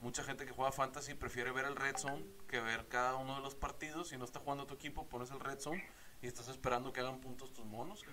mucha 0.02 0.24
gente 0.24 0.46
que 0.46 0.52
juega 0.52 0.72
fantasy 0.72 1.14
prefiere 1.14 1.52
ver 1.52 1.66
el 1.66 1.76
red 1.76 1.96
zone 1.98 2.26
que 2.48 2.60
ver 2.60 2.88
cada 2.88 3.16
uno 3.16 3.36
de 3.36 3.42
los 3.42 3.56
partidos. 3.56 4.10
Si 4.10 4.18
no 4.18 4.26
está 4.26 4.40
jugando 4.40 4.66
tu 4.66 4.76
equipo, 4.76 5.08
pones 5.08 5.32
el 5.32 5.40
red 5.40 5.60
zone 5.60 5.88
y 6.22 6.28
estás 6.28 6.48
esperando 6.48 6.94
que 6.94 7.00
hagan 7.00 7.20
puntos 7.20 7.54
tus 7.54 7.66
monos. 7.66 8.04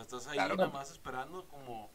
estás 0.00 0.26
ahí 0.26 0.38
nomás 0.56 0.90
esperando 0.90 1.46
como, 1.48 1.90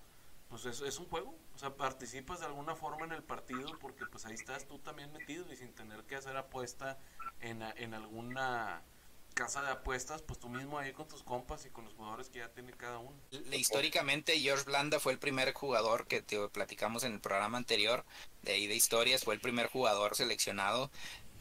pues 0.49 0.65
es, 0.65 0.81
es 0.81 0.97
un 0.99 1.05
juego. 1.05 1.35
O 1.55 1.57
sea, 1.57 1.75
participas 1.75 2.39
de 2.39 2.47
alguna 2.47 2.75
forma 2.75 3.05
en 3.05 3.11
el 3.11 3.23
partido 3.23 3.77
porque 3.79 4.05
pues 4.05 4.25
ahí 4.25 4.33
estás 4.33 4.65
tú 4.65 4.79
también 4.79 5.11
metido 5.11 5.51
y 5.51 5.55
sin 5.55 5.73
tener 5.73 6.03
que 6.03 6.15
hacer 6.15 6.35
apuesta 6.37 6.97
en, 7.41 7.61
en 7.61 7.93
alguna 7.93 8.81
casa 9.39 9.61
de 9.61 9.71
apuestas, 9.71 10.21
pues 10.21 10.37
tú 10.37 10.49
mismo 10.49 10.77
ahí 10.77 10.91
con 10.91 11.07
tus 11.07 11.23
compas 11.23 11.65
y 11.65 11.69
con 11.69 11.85
los 11.85 11.93
jugadores 11.93 12.27
que 12.29 12.39
ya 12.39 12.49
tiene 12.49 12.73
cada 12.73 12.99
uno. 12.99 13.15
Históricamente, 13.53 14.37
George 14.37 14.65
Blanda 14.65 14.99
fue 14.99 15.13
el 15.13 15.19
primer 15.19 15.53
jugador 15.53 16.07
que 16.07 16.21
te 16.21 16.37
platicamos 16.49 17.05
en 17.05 17.13
el 17.13 17.21
programa 17.21 17.57
anterior 17.57 18.03
de 18.41 18.51
ahí 18.51 18.67
de 18.67 18.75
historias, 18.75 19.23
fue 19.23 19.35
el 19.35 19.39
primer 19.39 19.67
jugador 19.67 20.15
seleccionado. 20.15 20.91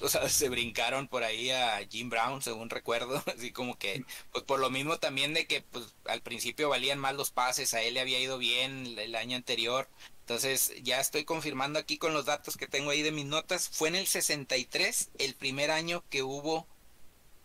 O 0.01 0.09
se 0.29 0.49
brincaron 0.49 1.09
por 1.09 1.25
ahí 1.25 1.51
a 1.51 1.85
Jim 1.91 2.09
Brown, 2.09 2.41
según 2.41 2.71
recuerdo, 2.71 3.21
así 3.37 3.51
como 3.51 3.77
que, 3.77 4.05
pues 4.31 4.45
por 4.45 4.61
lo 4.61 4.71
mismo 4.71 4.99
también 4.99 5.35
de 5.35 5.49
que 5.49 5.63
pues 5.63 5.93
al 6.05 6.23
principio 6.23 6.69
valían 6.69 7.01
más 7.01 7.17
los 7.17 7.33
pases, 7.33 7.75
a 7.75 7.83
él 7.83 7.95
le 7.95 8.01
había 8.01 8.21
ido 8.21 8.39
bien 8.39 8.97
el 8.97 9.17
año 9.17 9.37
anterior, 9.37 9.89
entonces, 10.21 10.75
ya 10.83 11.01
estoy 11.01 11.25
confirmando 11.25 11.79
aquí 11.79 11.97
con 11.97 12.13
los 12.13 12.27
datos 12.27 12.59
que 12.59 12.67
tengo 12.67 12.91
ahí 12.91 13.01
de 13.01 13.13
mis 13.13 13.25
notas. 13.25 13.71
Fue 13.71 13.89
en 13.89 13.95
el 13.95 14.07
63 14.07 15.09
el 15.19 15.35
primer 15.35 15.71
año 15.71 16.05
que 16.11 16.23
hubo 16.23 16.67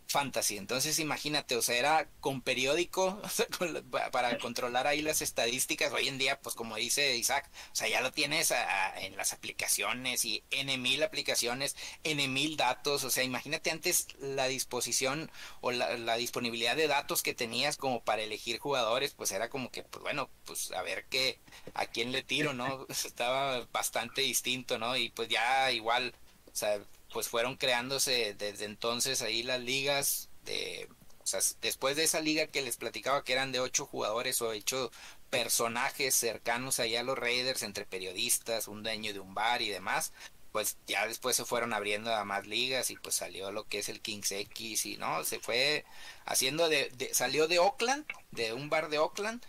fantasy. 0.07 0.57
Entonces 0.57 0.99
imagínate, 0.99 1.55
o 1.55 1.61
sea, 1.61 1.77
era 1.77 2.07
con 2.19 2.41
periódico 2.41 3.21
para 4.11 4.37
controlar 4.37 4.87
ahí 4.87 5.01
las 5.01 5.21
estadísticas. 5.21 5.91
Hoy 5.93 6.07
en 6.07 6.17
día, 6.17 6.39
pues 6.41 6.55
como 6.55 6.75
dice 6.75 7.15
Isaac, 7.17 7.49
o 7.71 7.75
sea, 7.75 7.87
ya 7.87 8.01
lo 8.01 8.11
tienes 8.11 8.53
en 8.97 9.15
las 9.17 9.33
aplicaciones 9.33 10.25
y 10.25 10.43
en 10.51 10.81
mil 10.81 11.03
aplicaciones, 11.03 11.75
en 12.03 12.33
mil 12.33 12.57
datos. 12.57 13.03
O 13.03 13.09
sea, 13.09 13.23
imagínate 13.23 13.71
antes 13.71 14.07
la 14.19 14.47
disposición 14.47 15.31
o 15.61 15.71
la, 15.71 16.15
disponibilidad 16.17 16.75
de 16.75 16.87
datos 16.87 17.23
que 17.23 17.33
tenías 17.33 17.77
como 17.77 18.03
para 18.03 18.21
elegir 18.21 18.59
jugadores, 18.59 19.13
pues 19.13 19.31
era 19.31 19.49
como 19.49 19.71
que, 19.71 19.83
pues 19.83 20.03
bueno, 20.03 20.29
pues 20.45 20.71
a 20.71 20.81
ver 20.83 21.05
qué, 21.09 21.39
a 21.73 21.85
quién 21.87 22.11
le 22.11 22.23
tiro, 22.23 22.53
¿no? 22.53 22.85
Estaba 22.89 23.65
bastante 23.71 24.21
distinto, 24.21 24.77
¿no? 24.77 24.95
Y 24.95 25.09
pues 25.09 25.29
ya 25.29 25.71
igual, 25.71 26.13
o 26.51 26.55
sea, 26.55 26.79
pues 27.13 27.29
fueron 27.29 27.55
creándose 27.55 28.35
desde 28.37 28.65
entonces 28.65 29.21
ahí 29.21 29.43
las 29.43 29.61
ligas 29.61 30.29
de 30.43 30.89
o 31.23 31.27
sea, 31.27 31.39
después 31.61 31.95
de 31.95 32.03
esa 32.03 32.19
liga 32.19 32.47
que 32.47 32.61
les 32.61 32.75
platicaba 32.75 33.23
que 33.23 33.31
eran 33.31 33.53
de 33.53 33.61
ocho 33.61 33.85
jugadores 33.85 34.41
o 34.41 34.49
ocho 34.49 34.91
personajes 35.29 36.13
cercanos 36.15 36.79
allá 36.79 36.99
a 36.99 37.03
los 37.03 37.17
Raiders 37.17 37.63
entre 37.63 37.85
periodistas, 37.85 38.67
un 38.67 38.83
dueño 38.83 39.13
de 39.13 39.19
un 39.21 39.33
bar 39.33 39.61
y 39.61 39.69
demás, 39.69 40.11
pues 40.51 40.77
ya 40.85 41.07
después 41.07 41.35
se 41.35 41.45
fueron 41.45 41.73
abriendo 41.73 42.13
a 42.13 42.25
más 42.25 42.45
ligas 42.45 42.91
y 42.91 42.97
pues 42.97 43.15
salió 43.15 43.51
lo 43.51 43.65
que 43.67 43.79
es 43.79 43.89
el 43.89 44.01
Kings 44.01 44.31
X 44.33 44.85
y 44.85 44.97
no, 44.97 45.23
se 45.23 45.39
fue 45.39 45.85
haciendo 46.25 46.67
de, 46.67 46.89
de 46.97 47.13
salió 47.13 47.47
de 47.47 47.59
Oakland, 47.59 48.05
de 48.31 48.53
un 48.53 48.69
bar 48.69 48.89
de 48.89 48.99
Oakland 48.99 49.41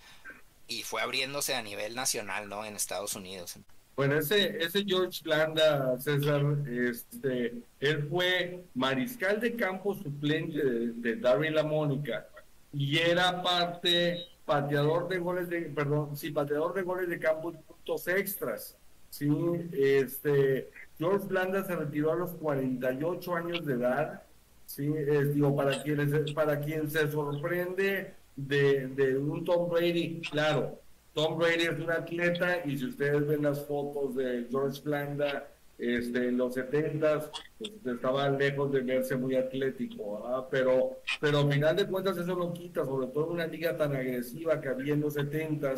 y 0.68 0.84
fue 0.84 1.02
abriéndose 1.02 1.54
a 1.54 1.62
nivel 1.62 1.94
nacional, 1.94 2.48
¿no? 2.48 2.64
En 2.64 2.76
Estados 2.76 3.14
Unidos. 3.14 3.56
Bueno, 3.96 4.16
ese, 4.16 4.56
ese 4.62 4.84
George 4.84 5.20
Blanda, 5.22 5.98
César, 6.00 6.42
este, 6.68 7.54
él 7.78 8.08
fue 8.08 8.64
mariscal 8.74 9.40
de 9.40 9.54
campo 9.54 9.94
suplente 9.94 10.62
de, 10.62 10.92
de 10.94 11.16
Darryl 11.16 11.54
La 11.54 11.62
Mónica 11.62 12.26
y 12.72 12.98
era 12.98 13.40
parte 13.42 14.18
pateador 14.44 15.08
de 15.08 15.18
goles 15.18 15.48
de, 15.48 15.62
perdón, 15.62 16.16
sí, 16.16 16.30
pateador 16.30 16.74
de 16.74 16.82
goles 16.82 17.08
de 17.08 17.18
campo 17.18 17.52
y 17.52 17.56
puntos 17.56 18.08
extras. 18.08 18.76
Sí, 19.10 19.28
este, 19.72 20.70
George 20.98 21.28
Blanda 21.28 21.64
se 21.64 21.76
retiró 21.76 22.12
a 22.12 22.16
los 22.16 22.32
48 22.32 23.34
años 23.36 23.64
de 23.64 23.74
edad. 23.74 24.22
Sí, 24.66 24.88
digo, 24.88 25.54
para 25.54 25.82
quienes, 25.82 26.32
para 26.32 26.60
quien 26.60 26.90
se 26.90 27.10
sorprende 27.10 28.14
de, 28.34 28.88
de 28.88 29.16
un 29.16 29.44
Tom 29.44 29.70
Brady, 29.70 30.20
claro, 30.30 30.80
Tom 31.14 31.38
Brady 31.38 31.64
es 31.64 31.78
un 31.78 31.90
atleta 31.90 32.62
y 32.64 32.76
si 32.76 32.86
ustedes 32.86 33.26
ven 33.26 33.42
las 33.42 33.64
fotos 33.66 34.16
de 34.16 34.46
George 34.50 34.80
Blanda 34.82 35.48
este, 35.78 36.28
en 36.28 36.36
los 36.36 36.54
70 36.54 37.30
pues, 37.58 37.72
estaba 37.86 38.28
lejos 38.30 38.72
de 38.72 38.80
verse 38.80 39.16
muy 39.16 39.36
atlético, 39.36 40.46
pero, 40.50 40.98
pero 41.20 41.38
al 41.38 41.52
final 41.52 41.76
de 41.76 41.86
cuentas 41.86 42.18
eso 42.18 42.34
no 42.36 42.52
quita, 42.52 42.84
sobre 42.84 43.06
todo 43.08 43.26
en 43.26 43.32
una 43.32 43.46
liga 43.46 43.76
tan 43.76 43.94
agresiva 43.94 44.60
que 44.60 44.68
había 44.68 44.94
en 44.94 45.00
los 45.00 45.14
70 45.14 45.74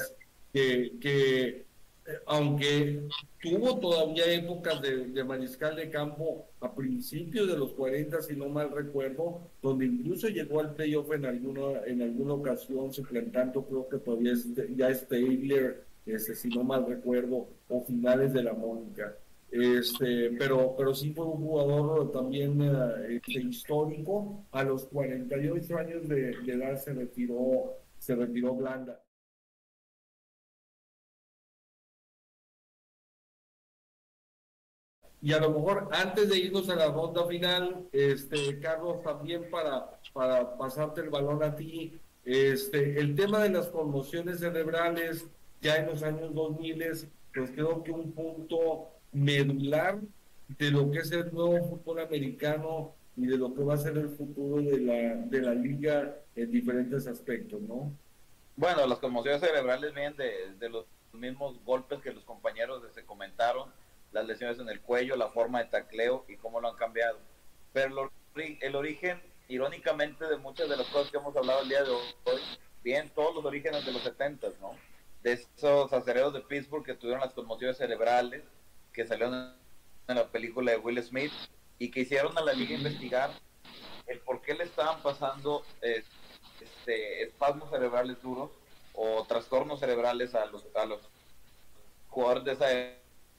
que, 0.52 0.92
que 1.00 1.65
aunque 2.26 3.02
tuvo 3.40 3.78
todavía 3.78 4.32
épocas 4.32 4.80
de, 4.80 5.24
mariscal 5.24 5.76
de 5.76 5.90
campo 5.90 6.46
a 6.60 6.74
principios 6.74 7.48
de 7.48 7.56
los 7.56 7.72
40, 7.72 8.22
si 8.22 8.36
no 8.36 8.48
mal 8.48 8.70
recuerdo, 8.70 9.40
donde 9.62 9.86
incluso 9.86 10.28
llegó 10.28 10.60
al 10.60 10.74
playoff 10.74 11.12
en 11.12 11.26
alguna, 11.26 11.84
en 11.86 12.02
alguna 12.02 12.34
ocasión, 12.34 12.92
suplantando, 12.92 13.64
creo 13.64 13.88
que 13.88 13.98
todavía 13.98 14.32
es, 14.32 14.46
ya 14.76 14.88
es 14.88 15.06
Taylor, 15.08 15.84
este, 16.04 16.34
si 16.34 16.48
no 16.48 16.62
mal 16.62 16.86
recuerdo, 16.86 17.48
o 17.68 17.84
finales 17.84 18.32
de 18.32 18.42
la 18.42 18.54
Mónica. 18.54 19.16
Este, 19.50 20.30
pero, 20.38 20.74
pero 20.76 20.94
sí 20.94 21.12
fue 21.12 21.24
un 21.24 21.38
jugador 21.38 22.10
también 22.12 22.60
eh, 22.60 23.20
este, 23.24 23.40
histórico. 23.40 24.44
A 24.50 24.64
los 24.64 24.86
48 24.86 25.78
años 25.78 26.08
de, 26.08 26.36
de 26.36 26.52
edad 26.52 26.76
se 26.76 26.92
retiró, 26.92 27.74
se 27.98 28.14
retiró 28.14 28.54
Blanda. 28.54 29.00
Y 35.22 35.32
a 35.32 35.40
lo 35.40 35.50
mejor 35.50 35.88
antes 35.92 36.28
de 36.28 36.38
irnos 36.38 36.68
a 36.68 36.76
la 36.76 36.88
ronda 36.88 37.26
final, 37.26 37.86
este, 37.92 38.58
Carlos, 38.60 39.02
también 39.02 39.50
para, 39.50 39.98
para 40.12 40.56
pasarte 40.56 41.00
el 41.00 41.10
balón 41.10 41.42
a 41.42 41.56
ti, 41.56 41.98
este, 42.24 43.00
el 43.00 43.14
tema 43.14 43.42
de 43.42 43.50
las 43.50 43.68
conmociones 43.68 44.40
cerebrales, 44.40 45.26
ya 45.60 45.76
en 45.76 45.86
los 45.86 46.02
años 46.02 46.34
2000, 46.34 47.08
pues 47.34 47.50
creo 47.50 47.82
que 47.82 47.92
un 47.92 48.12
punto 48.12 48.88
medular 49.12 49.98
de 50.58 50.70
lo 50.70 50.90
que 50.90 50.98
es 50.98 51.10
el 51.12 51.32
nuevo 51.32 51.58
fútbol 51.68 52.00
americano 52.00 52.92
y 53.16 53.26
de 53.26 53.38
lo 53.38 53.54
que 53.54 53.62
va 53.62 53.74
a 53.74 53.78
ser 53.78 53.96
el 53.96 54.10
futuro 54.10 54.60
de 54.62 54.78
la, 54.78 55.16
de 55.16 55.40
la 55.40 55.54
liga 55.54 56.16
en 56.34 56.52
diferentes 56.52 57.06
aspectos, 57.06 57.60
¿no? 57.62 57.90
Bueno, 58.56 58.86
las 58.86 58.98
conmociones 58.98 59.40
cerebrales 59.40 59.94
vienen 59.94 60.16
de, 60.16 60.54
de 60.58 60.68
los 60.68 60.84
mismos 61.12 61.56
golpes 61.64 62.00
que 62.00 62.12
los 62.12 62.24
compañeros 62.24 62.82
se 62.94 63.04
comentaron 63.04 63.70
las 64.12 64.26
lesiones 64.26 64.58
en 64.58 64.68
el 64.68 64.80
cuello, 64.80 65.16
la 65.16 65.28
forma 65.28 65.62
de 65.62 65.70
tacleo 65.70 66.24
y 66.28 66.36
cómo 66.36 66.60
lo 66.60 66.68
han 66.68 66.76
cambiado. 66.76 67.18
Pero 67.72 68.10
el 68.60 68.76
origen, 68.76 69.22
irónicamente, 69.48 70.26
de 70.26 70.36
muchas 70.36 70.68
de 70.68 70.76
las 70.76 70.86
cosas 70.88 71.10
que 71.10 71.18
hemos 71.18 71.36
hablado 71.36 71.62
el 71.62 71.68
día 71.68 71.82
de 71.82 71.90
hoy, 71.90 72.40
bien 72.82 73.10
todos 73.14 73.34
los 73.34 73.44
orígenes 73.44 73.84
de 73.84 73.92
los 73.92 74.02
70, 74.02 74.48
¿no? 74.60 74.76
de 75.26 75.32
esos 75.32 75.92
acereros 75.92 76.32
de 76.32 76.40
Pittsburgh 76.40 76.84
que 76.84 76.94
tuvieron 76.94 77.20
las 77.20 77.32
conmociones 77.32 77.76
cerebrales, 77.76 78.44
que 78.92 79.04
salieron 79.04 79.56
en 80.06 80.14
la 80.14 80.28
película 80.28 80.70
de 80.70 80.78
Will 80.78 81.02
Smith 81.02 81.32
y 81.80 81.90
que 81.90 82.02
hicieron 82.02 82.38
a 82.38 82.42
la 82.42 82.52
liga 82.52 82.76
investigar 82.76 83.30
el 84.06 84.20
por 84.20 84.40
qué 84.40 84.54
le 84.54 84.62
estaban 84.62 85.02
pasando 85.02 85.64
eh, 85.82 86.04
este, 86.60 87.24
espasmos 87.24 87.70
cerebrales 87.70 88.22
duros 88.22 88.52
o 88.94 89.24
trastornos 89.26 89.80
cerebrales 89.80 90.32
a 90.36 90.46
los, 90.46 90.64
a 90.76 90.86
los 90.86 91.00
jugadores 92.08 92.44
de 92.44 92.52
esa 92.52 92.72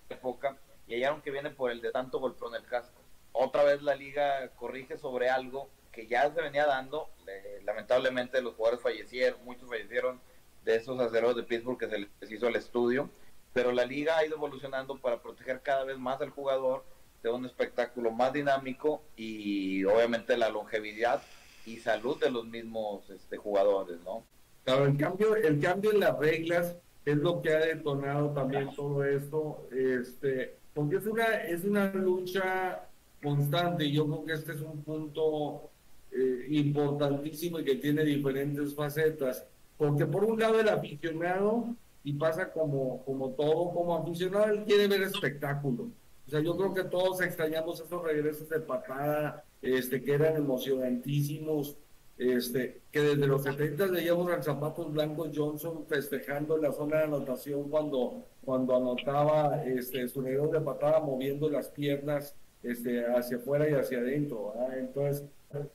época 0.10 0.58
y 0.88 0.96
hallaron 0.96 1.22
que 1.22 1.32
viene 1.32 1.50
por 1.50 1.72
el 1.72 1.82
de 1.82 1.92
tanto 1.92 2.20
golpeón 2.20 2.56
en 2.56 2.62
el 2.62 2.68
casco. 2.68 3.02
Otra 3.32 3.64
vez 3.64 3.82
la 3.82 3.96
liga 3.96 4.50
corrige 4.56 4.98
sobre 4.98 5.30
algo 5.30 5.70
que 5.92 6.08
ya 6.08 6.32
se 6.34 6.42
venía 6.42 6.66
dando. 6.66 7.10
Eh, 7.28 7.62
lamentablemente 7.66 8.42
los 8.42 8.56
jugadores 8.56 8.82
fallecieron, 8.82 9.44
muchos 9.44 9.70
fallecieron 9.70 10.20
de 10.64 10.76
esos 10.76 11.00
aceros 11.00 11.36
de 11.36 11.44
Pittsburgh 11.44 11.78
que 11.78 11.90
se 11.90 12.00
les 12.00 12.32
hizo 12.32 12.48
el 12.48 12.56
estudio. 12.56 13.10
Pero 13.54 13.72
la 13.72 13.86
liga 13.86 14.18
ha 14.18 14.26
ido 14.26 14.36
evolucionando 14.36 14.98
para 15.00 15.22
proteger 15.22 15.62
cada 15.62 15.84
vez 15.84 15.98
más 15.98 16.22
al 16.22 16.30
jugador 16.30 16.86
de 17.24 17.30
un 17.30 17.46
espectáculo 17.46 18.12
más 18.12 18.34
dinámico 18.34 19.02
y 19.16 19.84
obviamente 19.86 20.38
la 20.38 20.50
longevidad 20.50 21.22
y 21.66 21.78
salud 21.78 22.20
de 22.20 22.30
los 22.30 22.46
mismos 22.46 23.10
este, 23.10 23.38
jugadores, 23.38 24.00
¿no? 24.02 24.24
Claro, 24.64 24.86
el 24.86 24.98
cambio, 24.98 25.36
el 25.36 25.60
cambio 25.60 25.92
en 25.92 26.00
las 26.00 26.18
reglas 26.18 26.76
es 27.08 27.18
lo 27.18 27.42
que 27.42 27.54
ha 27.54 27.60
detonado 27.60 28.32
también 28.32 28.70
todo 28.76 29.02
esto, 29.06 29.66
este, 29.72 30.58
porque 30.74 30.98
es 30.98 31.06
una, 31.06 31.24
es 31.36 31.64
una 31.64 31.94
lucha 31.94 32.86
constante 33.24 33.86
y 33.86 33.94
yo 33.94 34.06
creo 34.06 34.26
que 34.26 34.34
este 34.34 34.52
es 34.52 34.62
un 34.62 34.84
punto 34.84 35.70
eh, 36.12 36.48
importantísimo 36.50 37.60
y 37.60 37.64
que 37.64 37.76
tiene 37.76 38.04
diferentes 38.04 38.76
facetas, 38.76 39.46
porque 39.78 40.06
por 40.06 40.26
un 40.26 40.38
lado 40.38 40.60
el 40.60 40.68
aficionado, 40.68 41.76
y 42.04 42.14
pasa 42.14 42.52
como, 42.52 43.04
como 43.06 43.32
todo, 43.32 43.72
como 43.74 43.96
aficionado, 43.96 44.46
él 44.46 44.64
quiere 44.66 44.88
ver 44.88 45.04
espectáculo. 45.04 45.90
O 46.26 46.30
sea, 46.30 46.42
yo 46.42 46.58
creo 46.58 46.74
que 46.74 46.84
todos 46.84 47.22
extrañamos 47.22 47.80
esos 47.80 48.04
regresos 48.04 48.50
de 48.50 48.60
patada, 48.60 49.46
este, 49.62 50.04
que 50.04 50.14
eran 50.14 50.36
emocionantísimos, 50.36 51.78
este, 52.18 52.82
que 52.92 53.02
desde 53.02 53.28
los 53.28 53.44
70 53.44 53.88
leíamos 53.88 54.32
al 54.32 54.44
zapatos 54.44 54.92
blancos 54.92 55.30
Johnson 55.36 55.86
festejando 55.88 56.56
en 56.56 56.64
la 56.64 56.72
zona 56.72 56.98
de 56.98 57.04
anotación 57.04 57.70
cuando, 57.70 58.26
cuando 58.44 58.76
anotaba 58.76 59.64
este, 59.64 60.08
su 60.08 60.22
regreso 60.22 60.48
de 60.48 60.62
patada 60.62 61.00
moviendo 61.00 61.50
las 61.50 61.70
piernas 61.70 62.36
este, 62.64 63.06
hacia 63.06 63.38
afuera 63.38 63.70
y 63.70 63.74
hacia 63.74 64.00
adentro. 64.00 64.54
Entonces, 64.76 65.26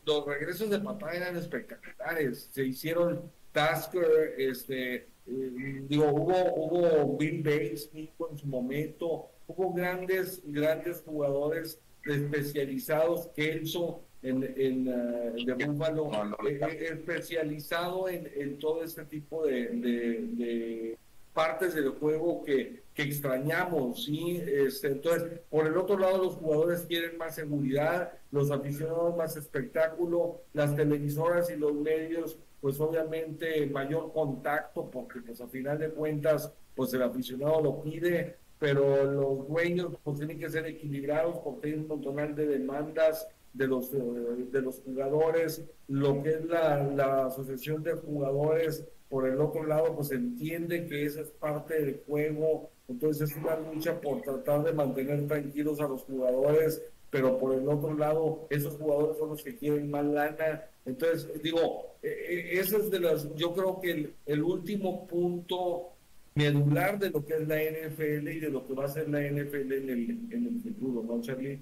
los 0.04 0.26
regresos 0.26 0.68
de 0.68 0.80
patada 0.80 1.14
eran 1.14 1.36
espectaculares. 1.36 2.48
Se 2.50 2.64
hicieron 2.64 3.30
Tasker, 3.52 4.34
este, 4.38 4.94
eh, 5.26 5.84
digo, 5.88 6.06
hubo, 6.08 6.54
hubo 6.56 7.16
Bill 7.16 7.42
Bates 7.42 7.92
mismo 7.92 8.28
en 8.30 8.38
su 8.38 8.46
momento, 8.46 9.28
hubo 9.46 9.72
grandes, 9.72 10.42
grandes 10.44 11.02
jugadores 11.02 11.78
especializados, 12.04 13.28
Kelso 13.36 14.00
en, 14.22 14.54
en 14.56 14.88
uh, 14.88 15.44
de 15.44 15.66
Búfalo, 15.66 16.10
eh, 16.46 16.60
eh, 16.60 16.88
especializado 16.92 18.08
en, 18.08 18.30
en, 18.34 18.58
todo 18.58 18.84
este 18.84 19.04
tipo 19.04 19.44
de, 19.46 19.68
de, 19.68 20.20
de 20.32 20.98
partes 21.32 21.74
del 21.74 21.90
juego 21.90 22.44
que, 22.44 22.82
que 22.94 23.02
extrañamos, 23.02 24.04
¿sí? 24.04 24.40
Este, 24.46 24.88
entonces, 24.88 25.40
por 25.50 25.66
el 25.66 25.76
otro 25.76 25.98
lado, 25.98 26.18
los 26.24 26.34
jugadores 26.34 26.82
quieren 26.82 27.16
más 27.16 27.34
seguridad, 27.34 28.12
los 28.30 28.50
aficionados 28.50 29.16
más 29.16 29.36
espectáculo, 29.36 30.42
las 30.52 30.76
televisoras 30.76 31.50
y 31.50 31.56
los 31.56 31.74
medios, 31.74 32.36
pues 32.60 32.78
obviamente 32.80 33.66
mayor 33.66 34.12
contacto, 34.12 34.88
porque 34.90 35.20
pues 35.20 35.40
a 35.40 35.48
final 35.48 35.78
de 35.78 35.90
cuentas, 35.90 36.52
pues 36.76 36.92
el 36.94 37.02
aficionado 37.02 37.60
lo 37.60 37.82
pide, 37.82 38.36
pero 38.58 39.04
los 39.04 39.48
dueños 39.48 39.88
pues 40.04 40.18
tienen 40.18 40.38
que 40.38 40.48
ser 40.48 40.66
equilibrados 40.66 41.38
porque 41.38 41.68
hay 41.68 41.74
un 41.74 41.88
montón 41.88 42.36
de 42.36 42.46
demandas 42.46 43.26
de 43.52 43.66
los, 43.66 43.90
de 43.90 44.62
los 44.62 44.80
jugadores, 44.80 45.62
lo 45.88 46.22
que 46.22 46.30
es 46.30 46.44
la, 46.46 46.82
la 46.82 47.26
asociación 47.26 47.82
de 47.82 47.92
jugadores, 47.94 48.84
por 49.08 49.28
el 49.28 49.40
otro 49.40 49.64
lado, 49.64 49.94
pues 49.94 50.10
entiende 50.10 50.86
que 50.86 51.04
esa 51.04 51.20
es 51.20 51.28
parte 51.28 51.74
del 51.74 52.02
juego, 52.06 52.70
entonces 52.88 53.30
es 53.30 53.36
una 53.36 53.56
lucha 53.56 54.00
por 54.00 54.22
tratar 54.22 54.64
de 54.64 54.72
mantener 54.72 55.26
tranquilos 55.28 55.80
a 55.80 55.88
los 55.88 56.02
jugadores, 56.04 56.82
pero 57.10 57.38
por 57.38 57.54
el 57.54 57.68
otro 57.68 57.94
lado, 57.94 58.46
esos 58.48 58.74
jugadores 58.76 59.18
son 59.18 59.28
los 59.28 59.42
que 59.42 59.54
quieren 59.54 59.90
más 59.90 60.06
lana. 60.06 60.64
Entonces, 60.86 61.28
digo, 61.42 61.94
eso 62.02 62.78
es 62.78 62.90
de 62.90 63.00
las, 63.00 63.34
yo 63.34 63.52
creo 63.52 63.80
que 63.80 63.90
el, 63.90 64.14
el 64.24 64.42
último 64.42 65.06
punto 65.06 65.90
medular 66.34 66.98
de 66.98 67.10
lo 67.10 67.24
que 67.24 67.34
es 67.34 67.46
la 67.46 67.56
NFL 67.56 68.28
y 68.28 68.40
de 68.40 68.48
lo 68.48 68.66
que 68.66 68.72
va 68.72 68.86
a 68.86 68.88
ser 68.88 69.08
la 69.10 69.20
NFL 69.20 69.72
en 69.72 69.90
el, 69.90 70.10
en 70.30 70.46
el 70.46 70.60
futuro, 70.62 71.02
¿no, 71.02 71.20
Charlie? 71.20 71.60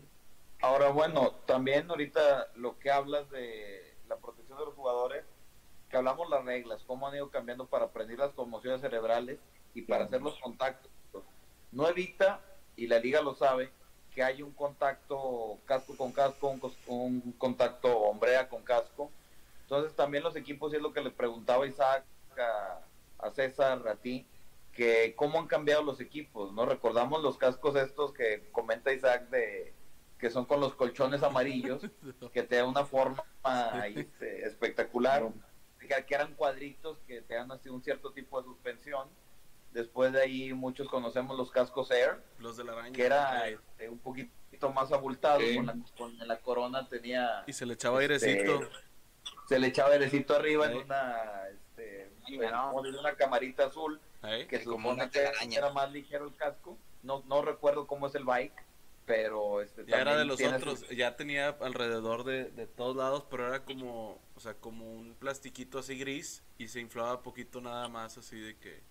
Ahora, 0.63 0.91
bueno, 0.91 1.33
también 1.47 1.89
ahorita 1.91 2.49
lo 2.57 2.79
que 2.79 2.91
hablas 2.91 3.31
de 3.31 3.97
la 4.09 4.17
protección 4.17 4.59
de 4.59 4.67
los 4.67 4.75
jugadores, 4.75 5.25
que 5.89 5.97
hablamos 5.97 6.29
las 6.29 6.45
reglas, 6.45 6.83
cómo 6.87 7.09
han 7.09 7.15
ido 7.15 7.31
cambiando 7.31 7.67
para 7.67 7.91
prevenir 7.91 8.19
las 8.19 8.33
conmociones 8.33 8.81
cerebrales 8.81 9.39
y 9.75 9.83
para 9.83 10.05
hacer 10.05 10.21
los 10.21 10.39
contactos. 10.39 10.91
No 11.73 11.89
evita, 11.89 12.41
y 12.77 12.87
la 12.89 12.99
liga 12.99 13.23
lo 13.23 13.35
sabe, 13.35 13.71
que 14.15 14.23
hay 14.23 14.43
un 14.43 14.53
contacto 14.53 15.59
casco 15.65 15.97
con 15.97 16.13
casco, 16.13 16.49
un, 16.49 16.61
un 16.89 17.33
contacto 17.33 17.97
hombrea 17.99 18.49
con 18.49 18.63
casco. 18.63 19.11
Entonces 19.63 19.95
también 19.97 20.25
los 20.25 20.37
equipos, 20.37 20.73
y 20.73 20.77
es 20.77 20.83
lo 20.83 20.93
que 20.93 21.01
le 21.01 21.11
preguntaba 21.11 21.67
Isaac 21.67 22.05
a, 22.39 22.81
a 23.27 23.31
César, 23.31 23.87
a 23.89 23.97
ti, 23.97 24.27
que 24.73 25.15
cómo 25.17 25.39
han 25.39 25.47
cambiado 25.47 25.83
los 25.83 26.01
equipos, 26.01 26.53
¿no? 26.53 26.67
Recordamos 26.67 27.23
los 27.23 27.39
cascos 27.39 27.77
estos 27.77 28.13
que 28.13 28.51
comenta 28.53 28.93
Isaac 28.93 29.29
de 29.31 29.73
que 30.21 30.31
son 30.31 30.45
con 30.45 30.61
los 30.61 30.75
colchones 30.75 31.23
amarillos, 31.23 31.83
que 32.33 32.43
te 32.43 32.57
da 32.57 32.65
una 32.67 32.85
forma 32.85 33.25
este, 33.87 34.47
espectacular, 34.47 35.29
que, 35.79 35.89
que, 35.89 36.15
eran 36.15 36.35
cuadritos 36.35 36.99
que 37.07 37.23
te 37.23 37.35
dan 37.35 37.51
así 37.51 37.69
un 37.69 37.83
cierto 37.83 38.13
tipo 38.13 38.41
de 38.41 38.47
suspensión. 38.47 39.09
Después 39.73 40.13
de 40.13 40.21
ahí 40.21 40.53
muchos 40.53 40.89
conocemos 40.89 41.37
los 41.37 41.51
cascos 41.51 41.91
Air, 41.91 42.23
los 42.39 42.57
de 42.57 42.65
la 42.65 42.73
araña, 42.73 42.93
que 42.93 43.05
era 43.05 43.49
este, 43.49 43.89
un 43.89 43.99
poquito 43.99 44.71
más 44.75 44.93
abultado, 44.93 45.41
sí. 45.41 45.57
con, 45.57 45.67
la, 45.67 45.77
con, 45.97 46.29
la, 46.29 46.39
corona 46.41 46.89
tenía... 46.89 47.45
Y 47.47 47.53
se 47.53 47.67
le 47.67 47.75
echaba 47.75 48.01
airecito. 48.01 48.63
Este, 48.63 48.69
se 49.49 49.59
le 49.59 49.69
echaba 49.69 49.91
airecito 49.91 50.35
arriba 50.35 50.67
sí. 50.67 50.73
en 50.73 50.85
una, 50.85 51.49
este, 51.49 52.11
no. 52.51 52.85
en 52.85 52.97
una 52.97 53.15
camarita 53.15 53.67
azul, 53.67 54.01
¿Eh? 54.25 54.47
que 54.49 54.59
se 54.59 54.65
supone 54.65 55.09
que 55.09 55.31
era 55.57 55.73
más 55.73 55.91
ligero 55.93 56.27
el 56.27 56.35
casco. 56.35 56.77
No, 57.05 57.23
no 57.27 57.41
recuerdo 57.43 57.87
cómo 57.87 58.09
es 58.09 58.15
el 58.17 58.25
bike 58.25 58.70
pero 59.11 59.61
este 59.61 59.85
ya 59.87 60.03
era 60.03 60.17
de 60.17 60.25
los 60.25 60.41
otros 60.41 60.89
ya 60.91 61.17
tenía 61.17 61.49
alrededor 61.49 62.23
de, 62.23 62.45
de, 62.45 62.69
todos 62.69 62.95
lados 62.95 63.25
pero 63.29 63.49
era 63.49 63.65
como 63.65 64.23
o 64.37 64.41
sea 64.41 64.55
como 64.55 64.89
un 64.89 65.17
plastiquito 65.17 65.81
así 65.81 65.99
gris 65.99 66.45
y 66.59 66.69
se 66.69 66.79
inflaba 66.79 67.21
poquito 67.21 67.61
nada 67.61 67.89
más 67.89 68.17
así 68.19 68.39
de 68.39 68.57
que 68.57 68.85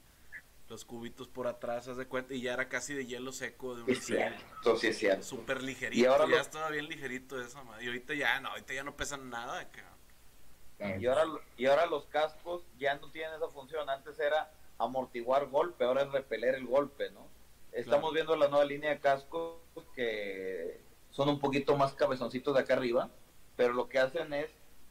los 0.68 0.84
cubitos 0.84 1.30
por 1.30 1.48
atrás 1.48 1.88
haz 1.88 1.96
de 1.96 2.06
cuenta 2.06 2.34
y 2.34 2.42
ya 2.42 2.54
era 2.54 2.68
casi 2.68 2.94
de 2.94 3.06
hielo 3.06 3.32
seco 3.32 3.76
de 3.76 3.84
un 3.84 3.96
sí, 3.96 4.94
sí 4.94 5.08
súper 5.22 5.64
ligerito 5.64 6.02
y 6.02 6.06
ahora 6.06 6.26
ya 6.26 6.36
lo... 6.36 6.42
estaba 6.42 6.70
bien 6.70 6.90
ligerito 6.90 7.42
eso 7.42 7.64
y 7.80 7.88
ahorita 7.88 8.14
ya 8.14 8.42
no 8.42 8.50
ahorita 8.50 8.74
ya 8.74 8.84
no 8.84 8.98
pesan 8.98 9.30
nada 9.30 9.70
cabrón. 9.72 11.02
y 11.02 11.06
ahora 11.06 11.24
y 11.56 11.66
ahora 11.66 11.86
los 11.86 12.08
cascos 12.08 12.64
ya 12.78 12.96
no 12.96 13.10
tienen 13.10 13.36
esa 13.36 13.48
función 13.48 13.90
antes 13.90 14.20
era 14.20 14.52
amortiguar 14.80 15.46
golpe 15.46 15.86
ahora 15.86 16.02
es 16.02 16.12
repeler 16.12 16.56
el 16.56 16.68
golpe 16.68 17.10
no 17.12 17.40
Estamos 17.72 18.12
claro. 18.12 18.14
viendo 18.14 18.36
la 18.36 18.48
nueva 18.48 18.66
línea 18.66 18.90
de 18.90 19.00
cascos 19.00 19.58
que 19.96 20.82
son 21.12 21.30
un 21.30 21.40
poquito 21.40 21.76
más 21.76 21.94
cabezoncitos 21.94 22.54
de 22.54 22.62
acá 22.62 22.76
arriba, 22.76 23.10
pero 23.56 23.74
lo 23.74 23.90
que 23.90 24.00
hacen 24.00 24.34
es 24.34 24.50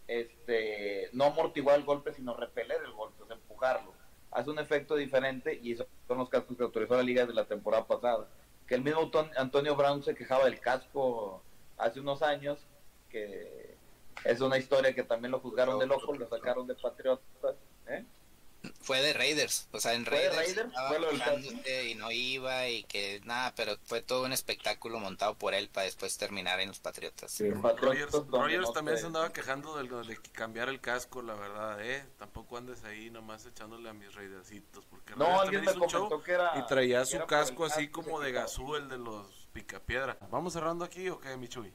este 0.09 1.10
no 1.12 1.24
amortiguar 1.24 1.77
el 1.78 1.85
golpe, 1.85 2.12
sino 2.12 2.35
repeler 2.35 2.82
el 2.85 2.93
golpe, 2.93 3.23
o 3.23 3.27
sea, 3.27 3.36
empujarlo. 3.36 3.93
Hace 4.31 4.51
un 4.51 4.59
efecto 4.59 4.97
diferente 4.97 5.59
y 5.62 5.74
son 5.77 6.19
los 6.19 6.28
cascos 6.28 6.56
que 6.56 6.62
autorizó 6.62 6.97
la 6.97 7.02
liga 7.02 7.24
de 7.27 7.35
la 7.35 7.47
temporada 7.47 7.86
pasada. 7.86 8.28
Que 8.66 8.74
el 8.74 8.82
mismo 8.82 9.10
Antonio 9.36 9.74
Brown 9.77 10.02
se 10.02 10.15
quejaba 10.15 10.44
del 10.44 10.60
casco 10.60 11.43
hace 11.78 12.01
unos 12.01 12.23
años, 12.23 12.59
que 13.09 13.77
es 14.24 14.40
una 14.40 14.59
historia 14.59 14.94
que 14.94 15.05
también 15.05 15.32
lo 15.32 15.40
juzgaron 15.40 15.78
de 15.78 15.86
loco, 15.86 16.15
lo 16.15 16.28
sacaron 16.28 16.66
de 16.66 16.74
Patriotas. 16.74 17.56
¿eh? 17.86 18.05
Fue 18.81 19.01
de 19.03 19.13
Raiders, 19.13 19.69
o 19.73 19.81
sea, 19.81 19.95
en 19.95 20.05
Raiders, 20.05 20.37
Raiders? 20.37 20.73
Fue 20.89 21.91
y 21.91 21.95
no 21.95 22.11
iba 22.11 22.69
y 22.69 22.83
que 22.85 23.21
nada, 23.25 23.53
pero 23.55 23.77
fue 23.85 24.03
todo 24.03 24.25
un 24.25 24.33
espectáculo 24.33 24.99
montado 24.99 25.35
por 25.35 25.55
él 25.55 25.69
para 25.73 25.85
después 25.85 26.17
terminar 26.19 26.61
en 26.61 26.69
los 26.69 26.81
Patriotas. 26.81 27.31
Sí, 27.31 27.51
Rogers, 27.51 28.13
Rogers 28.29 28.73
también 28.73 28.99
se 28.99 29.07
andaba 29.07 29.33
quejando 29.33 29.77
de, 29.77 29.89
de 30.05 30.17
cambiar 30.33 30.69
el 30.69 30.81
casco, 30.81 31.23
la 31.23 31.35
verdad, 31.35 31.81
eh, 31.85 32.05
tampoco 32.19 32.57
andes 32.57 32.83
ahí 32.85 33.11
nomás 33.11 33.47
echándole 33.47 33.89
a 33.89 33.93
mis 33.93 34.15
Raidersitos, 34.15 34.85
porque 34.87 35.15
no, 35.17 35.41
alguien 35.41 35.65
me 35.65 35.75
comentó 35.75 36.23
que 36.23 36.33
era 36.33 36.59
y 36.59 36.67
traía 36.67 37.05
su 37.05 37.19
casco 37.27 37.65
así 37.65 37.89
como 37.89 38.21
de 38.21 38.33
gasú, 38.33 38.75
el 38.75 38.89
de 38.89 38.99
los 38.99 39.49
picapiedra. 39.53 40.17
¿Vamos 40.31 40.53
cerrando 40.53 40.85
aquí 40.85 41.09
o 41.09 41.21
qué, 41.21 41.37
Michuy? 41.37 41.73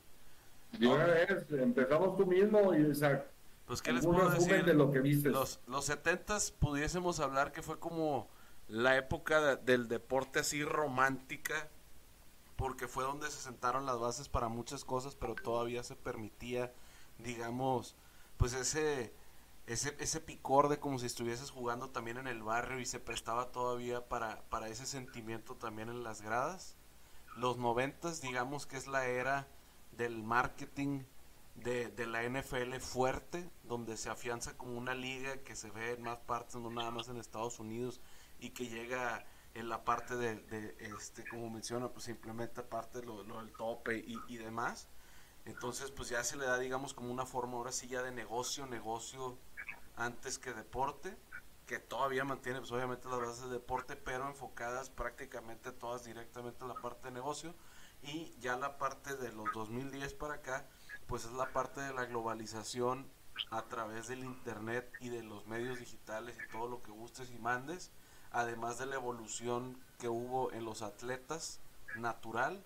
De 0.74 0.88
una 0.88 1.06
vez, 1.06 1.46
empezamos 1.52 2.18
tú 2.18 2.26
mismo 2.26 2.74
y 2.74 2.90
Isaac. 2.92 3.26
Pues, 3.65 3.81
¿qué 3.81 3.94
les 3.94 4.06
puedo 4.06 4.30
decir? 4.30 4.65
De 4.65 4.73
lo 4.73 4.91
que 4.91 4.99
viste. 4.99 5.30
Los, 5.30 5.60
los 5.68 5.85
70 5.85 6.38
pudiésemos 6.60 7.19
hablar 7.19 7.52
que 7.52 7.61
fue 7.61 7.80
como 7.80 8.30
la 8.68 8.98
época 8.98 9.56
del 9.56 9.88
deporte 9.88 10.40
así 10.40 10.64
romántica, 10.64 11.69
porque 12.56 12.88
fue 12.88 13.03
donde 13.03 13.30
se 13.30 13.40
sentaron 13.40 13.85
las 13.85 13.99
bases 13.99 14.30
para 14.30 14.48
muchas 14.49 14.85
cosas, 14.85 15.15
pero 15.15 15.35
todavía 15.35 15.84
se 15.84 15.95
permitía, 15.95 16.73
digamos, 17.19 17.95
pues 18.38 18.53
ese, 18.53 19.14
ese, 19.68 19.95
ese 19.99 20.19
picor 20.19 20.69
de 20.69 20.80
como 20.80 20.99
si 20.99 21.06
estuvieses 21.06 21.49
jugando 21.49 21.90
también 21.90 22.18
en 22.18 22.27
el 22.27 22.44
barrio 22.44 22.80
y 22.80 22.85
se 22.85 22.99
prestaba 22.99 23.52
todavía 23.52 24.07
para, 24.07 24.41
para 24.49 24.68
ese 24.68 24.85
sentimiento 24.85 25.56
también 25.56 25.90
en 25.90 26.03
las 26.03 26.22
gradas. 26.22 26.76
Los 27.38 27.57
noventas, 27.57 28.22
digamos 28.22 28.65
que 28.65 28.77
es 28.77 28.88
la 28.88 29.07
era 29.07 29.48
del 29.98 30.22
marketing 30.23 31.03
de, 31.56 31.90
de, 31.90 32.08
la 32.08 32.24
NFL 32.24 32.76
fuerte, 32.80 33.50
donde 33.64 33.98
se 33.98 34.10
afianza 34.10 34.58
como 34.58 34.78
una 34.78 34.96
liga 34.96 35.38
que 35.44 35.56
se 35.56 35.70
ve 35.70 35.92
en 35.94 36.04
más 36.04 36.20
partes, 36.20 36.56
no 36.56 36.70
nada 36.70 36.92
más 36.92 37.08
en 37.10 37.18
Estados 37.18 37.60
Unidos, 37.60 38.02
y 38.40 38.52
que 38.52 38.68
llega 38.68 39.26
en 39.54 39.70
la 39.70 39.86
parte 39.86 40.16
de, 40.16 40.76
este, 40.80 41.28
como 41.28 41.50
menciona, 41.50 41.90
pues 41.90 42.06
simplemente 42.06 42.64
parte 42.64 43.00
de 43.00 43.06
lo, 43.06 43.24
del 43.24 43.54
tope 43.54 43.98
y, 43.98 44.20
y, 44.28 44.38
demás. 44.38 44.88
Entonces, 45.46 45.92
pues 45.92 46.10
ya 46.10 46.24
se 46.24 46.38
le 46.38 46.46
da, 46.46 46.58
digamos, 46.58 46.94
como 46.94 47.12
una 47.12 47.26
forma 47.26 47.58
ahora 47.58 47.72
sí 47.72 47.88
ya 47.88 48.02
de 48.02 48.12
negocio, 48.12 48.66
negocio 48.66 49.38
antes 49.96 50.40
que 50.40 50.54
deporte, 50.54 51.16
que 51.68 51.80
todavía 51.80 52.24
mantiene, 52.24 52.60
pues 52.60 52.72
obviamente 52.72 53.08
las 53.08 53.20
bases 53.20 53.44
de 53.44 53.50
deporte, 53.50 53.96
pero 53.96 54.28
enfocadas 54.28 54.90
prácticamente 54.90 55.72
todas 55.72 56.04
directamente 56.04 56.64
a 56.64 56.68
la 56.68 56.76
parte 56.76 57.08
de 57.08 57.12
negocio. 57.12 57.54
Y 58.02 58.36
ya 58.40 58.58
la 58.58 58.78
parte 58.78 59.16
de 59.16 59.32
los 59.32 59.52
2010 59.54 60.14
para 60.16 60.36
acá, 60.36 60.68
pues 61.08 61.26
es 61.26 61.32
la 61.32 61.52
parte 61.52 61.82
de 61.82 61.94
la 61.94 62.06
globalización 62.06 63.08
a 63.52 63.64
través 63.64 64.08
del 64.08 64.24
internet 64.24 64.92
y 65.00 65.10
de 65.10 65.24
los 65.24 65.48
medios 65.48 65.80
digitales 65.80 66.38
y 66.38 66.52
todo 66.52 66.68
lo 66.68 66.84
que 66.84 66.92
gustes 66.92 67.32
y 67.32 67.38
mandes 67.38 67.92
además 68.34 68.80
de 68.80 68.88
la 68.88 68.96
evolución 68.96 69.80
que 70.00 70.10
hubo 70.10 70.52
en 70.52 70.66
los 70.66 70.82
atletas 70.82 71.62
natural 71.96 72.62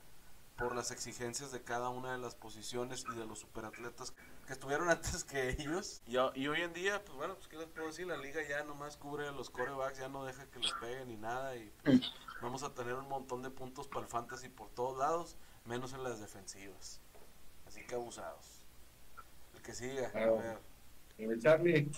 por 0.55 0.75
las 0.75 0.89
exigencias 0.89 1.51
de 1.51 1.61
cada 1.61 1.89
una 1.89 2.13
de 2.13 2.17
las 2.17 2.33
posiciones 2.33 3.05
y 3.13 3.15
de 3.15 3.27
los 3.27 3.39
superatletas 3.39 4.13
que 4.47 4.53
estuvieron 4.53 4.89
antes 4.89 5.23
que 5.23 5.49
ellos. 5.49 6.01
Y, 6.07 6.17
hoy 6.17 6.61
en 6.61 6.73
día, 6.73 7.03
pues 7.03 7.15
bueno, 7.15 7.35
pues 7.35 7.47
qué 7.47 7.57
les 7.57 7.67
puedo 7.67 7.87
decir, 7.87 8.07
la 8.07 8.17
liga 8.17 8.41
ya 8.47 8.63
nomás 8.63 8.97
cubre 8.97 9.27
a 9.27 9.31
los 9.31 9.51
corebacks, 9.51 9.99
ya 9.99 10.07
no 10.07 10.25
deja 10.25 10.49
que 10.49 10.59
les 10.59 10.71
peguen 10.73 11.09
ni 11.09 11.17
nada 11.17 11.55
y 11.55 11.71
pues, 11.83 12.01
vamos 12.41 12.63
a 12.63 12.73
tener 12.73 12.95
un 12.95 13.07
montón 13.07 13.43
de 13.43 13.51
puntos 13.51 13.87
para 13.87 14.01
el 14.01 14.07
fantasy 14.07 14.49
por 14.49 14.69
todos 14.69 14.97
lados, 14.97 15.35
menos 15.65 15.93
en 15.93 16.03
las 16.03 16.19
defensivas. 16.19 17.01
Así 17.77 17.85
que 17.85 17.93
abusados. 17.93 18.65
El 19.55 19.61
que 19.61 19.73
siga, 19.73 20.11
ver. 20.11 21.39
Charlie. 21.39 21.91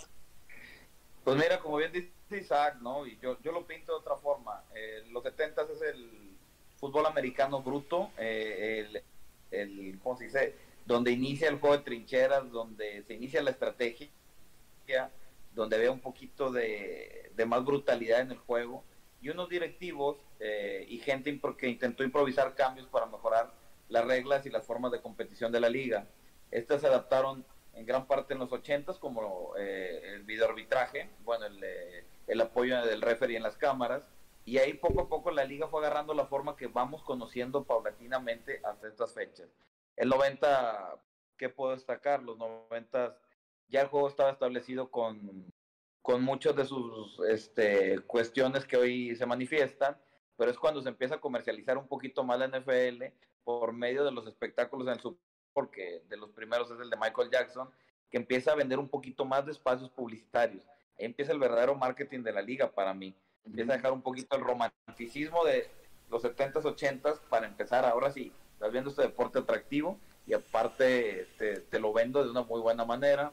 Pues 1.23 1.37
mira, 1.37 1.59
como 1.59 1.77
bien 1.77 1.93
dice 1.93 2.11
Isaac, 2.31 2.79
¿no? 2.81 3.05
Y 3.05 3.17
yo, 3.19 3.39
yo 3.41 3.53
lo 3.53 3.65
pinto 3.65 3.93
de 3.93 3.99
otra 3.99 4.17
forma. 4.17 4.61
Eh, 4.75 5.05
los 5.09 5.23
70 5.23 5.61
es 5.61 5.81
el 5.81 6.37
fútbol 6.75 7.05
americano 7.05 7.61
bruto, 7.61 8.11
eh, 8.17 8.89
el, 8.89 9.03
el, 9.51 9.99
¿cómo 9.99 10.17
se 10.17 10.25
dice? 10.25 10.55
Donde 10.85 11.11
inicia 11.11 11.47
el 11.47 11.59
juego 11.59 11.77
de 11.77 11.83
trincheras, 11.83 12.51
donde 12.51 13.03
se 13.03 13.13
inicia 13.13 13.41
la 13.41 13.51
estrategia, 13.51 14.09
donde 15.53 15.77
ve 15.77 15.87
un 15.87 16.01
poquito 16.01 16.51
de, 16.51 17.31
de, 17.35 17.45
más 17.45 17.63
brutalidad 17.63 18.19
en 18.19 18.31
el 18.31 18.37
juego. 18.37 18.83
Y 19.21 19.29
unos 19.29 19.47
directivos 19.47 20.17
eh, 20.41 20.85
y 20.89 20.97
gente 20.99 21.39
que 21.57 21.69
intentó 21.69 22.03
improvisar 22.03 22.53
cambios 22.55 22.87
para 22.87 23.05
mejorar 23.05 23.58
las 23.89 24.05
reglas 24.05 24.45
y 24.45 24.49
las 24.49 24.65
formas 24.65 24.91
de 24.91 25.01
competición 25.01 25.51
de 25.51 25.59
la 25.59 25.69
liga. 25.69 26.07
Estas 26.51 26.81
se 26.81 26.87
adaptaron 26.87 27.45
en 27.73 27.85
gran 27.85 28.07
parte 28.07 28.33
en 28.33 28.39
los 28.39 28.51
80 28.51 28.93
como 28.99 29.53
eh, 29.57 30.15
el 30.15 30.23
videoarbitraje, 30.23 31.09
bueno, 31.23 31.45
el, 31.45 31.63
eh, 31.63 32.05
el 32.27 32.41
apoyo 32.41 32.85
del 32.85 33.01
referee 33.01 33.37
en 33.37 33.43
las 33.43 33.57
cámaras, 33.57 34.03
y 34.45 34.57
ahí 34.57 34.73
poco 34.73 35.01
a 35.01 35.09
poco 35.09 35.31
la 35.31 35.43
liga 35.43 35.67
fue 35.67 35.81
agarrando 35.81 36.13
la 36.13 36.25
forma 36.25 36.55
que 36.55 36.67
vamos 36.67 37.03
conociendo 37.03 37.63
paulatinamente 37.65 38.61
hasta 38.63 38.87
estas 38.87 39.13
fechas. 39.13 39.47
El 39.95 40.09
90, 40.09 40.99
¿qué 41.37 41.49
puedo 41.49 41.71
destacar? 41.71 42.23
Los 42.23 42.37
90 42.37 43.15
ya 43.67 43.81
el 43.81 43.87
juego 43.87 44.07
estaba 44.07 44.31
establecido 44.31 44.89
con, 44.89 45.45
con 46.01 46.23
muchas 46.23 46.55
de 46.55 46.65
sus 46.65 47.19
este, 47.27 47.99
cuestiones 48.07 48.65
que 48.65 48.77
hoy 48.77 49.15
se 49.15 49.25
manifiestan, 49.25 49.97
pero 50.35 50.49
es 50.49 50.57
cuando 50.57 50.81
se 50.81 50.89
empieza 50.89 51.15
a 51.15 51.21
comercializar 51.21 51.77
un 51.77 51.87
poquito 51.87 52.23
más 52.23 52.39
la 52.39 52.47
NFL 52.47 53.03
por 53.43 53.73
medio 53.73 54.03
de 54.03 54.11
los 54.11 54.27
espectáculos 54.27 54.87
en 54.87 54.99
su 54.99 55.17
porque 55.53 56.03
de 56.07 56.17
los 56.17 56.31
primeros 56.31 56.71
es 56.71 56.79
el 56.79 56.89
de 56.89 56.97
Michael 56.97 57.29
Jackson, 57.31 57.69
que 58.09 58.17
empieza 58.17 58.51
a 58.51 58.55
vender 58.55 58.79
un 58.79 58.89
poquito 58.89 59.25
más 59.25 59.45
de 59.45 59.51
espacios 59.51 59.89
publicitarios. 59.89 60.63
Ahí 60.97 61.05
empieza 61.05 61.31
el 61.31 61.39
verdadero 61.39 61.75
marketing 61.75 62.21
de 62.23 62.31
la 62.31 62.41
liga 62.41 62.71
para 62.71 62.93
mí. 62.93 63.15
Empieza 63.45 63.73
a 63.73 63.75
dejar 63.75 63.91
un 63.91 64.01
poquito 64.01 64.35
el 64.35 64.43
romanticismo 64.43 65.43
de 65.45 65.69
los 66.09 66.23
70s, 66.23 66.63
80s 66.63 67.19
para 67.29 67.47
empezar 67.47 67.85
ahora 67.85 68.11
sí, 68.11 68.31
estás 68.53 68.71
viendo 68.71 68.89
este 68.89 69.03
deporte 69.03 69.39
atractivo 69.39 69.99
y 70.25 70.33
aparte 70.33 71.27
te, 71.37 71.79
lo 71.79 71.93
vendo 71.93 72.23
de 72.23 72.31
una 72.31 72.43
muy 72.43 72.61
buena 72.61 72.85
manera. 72.85 73.31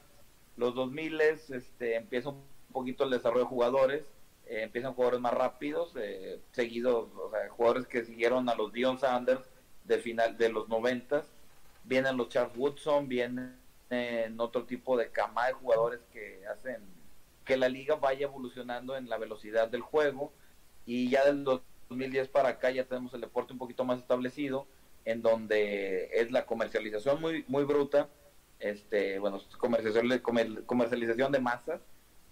Los 0.56 0.74
2000 0.74 1.20
este, 1.20 1.96
empieza 1.96 2.30
un 2.30 2.44
poquito 2.72 3.04
el 3.04 3.10
desarrollo 3.10 3.44
de 3.44 3.50
jugadores, 3.50 4.04
eh, 4.46 4.62
empiezan 4.62 4.94
jugadores 4.94 5.20
más 5.20 5.34
rápidos, 5.34 5.92
eh, 5.96 6.40
seguidos, 6.52 7.10
o 7.14 7.30
sea, 7.30 7.48
jugadores 7.50 7.86
que 7.86 8.04
siguieron 8.04 8.48
a 8.48 8.54
los 8.54 8.72
Dion 8.72 8.98
Sanders 8.98 9.48
de 9.86 9.98
final 9.98 10.36
de 10.36 10.48
los 10.48 10.68
90 10.68 11.24
vienen 11.84 12.16
los 12.16 12.28
Charles 12.28 12.56
Woodson, 12.56 13.08
vienen 13.08 13.56
otro 14.38 14.64
tipo 14.64 14.96
de 14.96 15.10
cama 15.10 15.46
de 15.46 15.52
jugadores 15.52 16.00
que 16.12 16.44
hacen 16.46 16.82
que 17.44 17.56
la 17.56 17.68
liga 17.68 17.94
vaya 17.94 18.26
evolucionando 18.26 18.96
en 18.96 19.08
la 19.08 19.16
velocidad 19.16 19.68
del 19.68 19.80
juego. 19.80 20.32
Y 20.84 21.08
ya 21.08 21.24
del 21.24 21.44
2010 21.44 22.28
para 22.28 22.50
acá 22.50 22.70
ya 22.70 22.84
tenemos 22.84 23.14
el 23.14 23.20
deporte 23.20 23.52
un 23.52 23.58
poquito 23.58 23.84
más 23.84 24.00
establecido 24.00 24.66
en 25.04 25.22
donde 25.22 26.10
es 26.12 26.32
la 26.32 26.46
comercialización 26.46 27.20
muy 27.20 27.44
muy 27.48 27.64
bruta. 27.64 28.08
Este 28.58 29.18
bueno 29.18 29.40
comercialización 29.58 30.64
comercialización 30.66 31.30
de 31.30 31.40
masas 31.40 31.80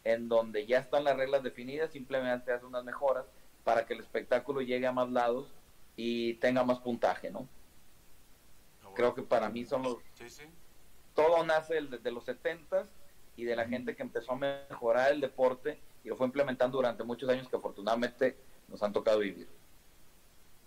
en 0.04 0.28
donde 0.28 0.66
ya 0.66 0.78
están 0.78 1.04
las 1.04 1.16
reglas 1.16 1.42
definidas 1.42 1.92
simplemente 1.92 2.52
hace 2.52 2.66
unas 2.66 2.84
mejoras 2.84 3.24
para 3.62 3.86
que 3.86 3.94
el 3.94 4.00
espectáculo 4.00 4.60
llegue 4.60 4.86
a 4.86 4.92
más 4.92 5.10
lados 5.10 5.46
y 5.96 6.34
tenga 6.34 6.64
más 6.64 6.78
puntaje 6.80 7.30
no 7.30 7.48
Creo 8.94 9.14
que 9.14 9.22
para 9.22 9.48
mí 9.48 9.64
son 9.64 9.82
los... 9.82 9.96
Todo 11.14 11.44
nace 11.44 11.80
de 11.80 12.10
los 12.10 12.24
70 12.24 12.86
y 13.36 13.44
de 13.44 13.56
la 13.56 13.66
gente 13.68 13.94
que 13.94 14.02
empezó 14.02 14.32
a 14.32 14.36
mejorar 14.36 15.12
el 15.12 15.20
deporte 15.20 15.78
y 16.02 16.08
lo 16.08 16.16
fue 16.16 16.26
implementando 16.26 16.76
durante 16.78 17.04
muchos 17.04 17.28
años 17.28 17.48
que 17.48 17.56
afortunadamente 17.56 18.36
nos 18.68 18.82
han 18.82 18.92
tocado 18.92 19.20
vivir. 19.20 19.48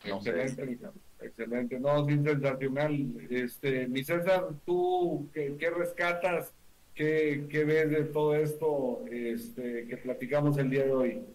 excelente, 0.04 0.80
excelente, 1.22 1.80
no, 1.80 2.06
sí, 2.06 2.22
sensacional. 2.24 3.28
Este, 3.30 3.88
mi 3.88 4.04
César, 4.04 4.49
¿tú 4.66 5.30
qué, 5.34 5.70
rescatas? 5.70 6.54
¿Qué, 6.95 7.45
¿Qué, 7.49 7.64
ves 7.64 7.90
de 7.90 8.04
todo 8.06 8.36
esto 8.36 9.04
este, 9.12 9.86
que 9.88 9.98
platicamos 9.98 10.58
el 10.58 10.70
día 10.70 10.86
de 10.86 10.91
hoy? 10.94 11.26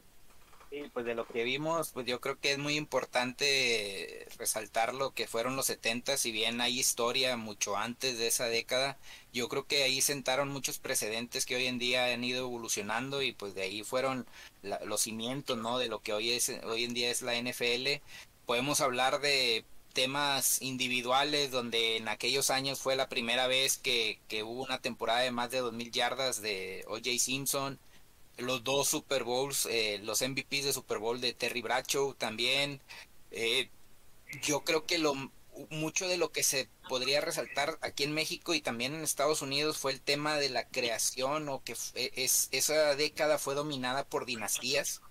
Sí, 0.73 0.85
pues 0.95 1.05
de 1.05 1.15
lo 1.15 1.27
que 1.27 1.45
vimos, 1.45 1.91
pues 1.93 2.07
yo 2.07 2.19
creo 2.23 2.41
que 2.41 2.53
es 2.53 2.59
muy 2.59 2.77
importante 2.77 4.27
resaltar 4.39 4.95
lo 4.95 5.13
que 5.13 5.27
fueron 5.27 5.55
los 5.55 5.67
70, 5.67 6.17
si 6.17 6.33
bien 6.33 6.63
hay 6.63 6.79
historia 6.79 7.37
mucho 7.37 7.77
antes 7.77 8.17
de 8.17 8.29
esa 8.29 8.47
década, 8.47 8.97
yo 9.35 9.51
creo 9.51 9.67
que 9.67 9.83
ahí 9.83 10.01
sentaron 10.01 10.49
muchos 10.49 10.79
precedentes 10.79 11.45
que 11.45 11.57
hoy 11.57 11.67
en 11.67 11.79
día 11.79 12.07
han 12.07 12.25
ido 12.25 12.47
evolucionando 12.47 13.21
y 13.21 13.33
pues 13.33 13.55
de 13.55 13.63
ahí 13.63 13.83
fueron 13.83 14.27
los 14.63 15.03
cimientos, 15.03 15.59
¿no? 15.59 15.79
De 15.79 15.89
lo 15.89 16.01
que 16.01 16.15
hoy 16.15 16.31
es 16.31 16.49
hoy 16.65 16.85
en 16.85 16.95
día 16.95 17.11
es 17.11 17.21
la 17.21 17.35
NFL. 17.37 18.01
Podemos 18.47 18.81
hablar 18.81 19.21
de 19.21 19.67
temas 19.93 20.63
individuales 20.63 21.51
donde 21.51 21.99
en 21.99 22.09
aquellos 22.09 22.49
años 22.49 22.81
fue 22.81 22.97
la 22.97 23.11
primera 23.11 23.47
vez 23.47 23.77
que, 23.77 24.21
que 24.27 24.43
hubo 24.43 24.63
una 24.63 24.81
temporada 24.81 25.21
de 25.21 25.33
más 25.33 25.51
de 25.51 25.59
2000 25.59 25.91
yardas 25.93 26.41
de 26.41 26.83
OJ 26.89 27.19
Simpson, 27.19 27.79
los 28.39 28.65
dos 28.65 28.89
Super 28.89 29.25
Bowls, 29.25 29.67
eh, 29.71 30.01
los 30.03 30.23
MVPs 30.23 30.65
de 30.65 30.73
Super 30.73 30.99
Bowl 30.99 31.21
de 31.21 31.35
Terry 31.35 31.63
Bradshaw 31.63 32.15
también. 32.15 32.81
Eh, 33.31 33.71
yo 34.43 34.65
creo 34.65 34.87
que 34.87 34.99
lo 34.99 35.15
mucho 35.71 36.09
de 36.09 36.17
lo 36.17 36.33
que 36.33 36.43
se 36.43 36.69
podría 36.89 37.21
resaltar 37.21 37.79
aquí 37.83 38.05
en 38.05 38.13
México 38.15 38.55
y 38.55 38.61
también 38.61 38.95
en 38.95 39.03
Estados 39.03 39.43
Unidos 39.43 39.79
fue 39.79 39.93
el 39.93 40.01
tema 40.01 40.37
de 40.37 40.49
la 40.49 40.67
creación 40.67 41.49
o 41.49 41.63
que 41.63 41.77
es, 41.95 42.49
esa 42.53 42.95
década 42.95 43.39
fue 43.39 43.55
dominada 43.55 44.05
por 44.05 44.25
dinastías 44.25 45.03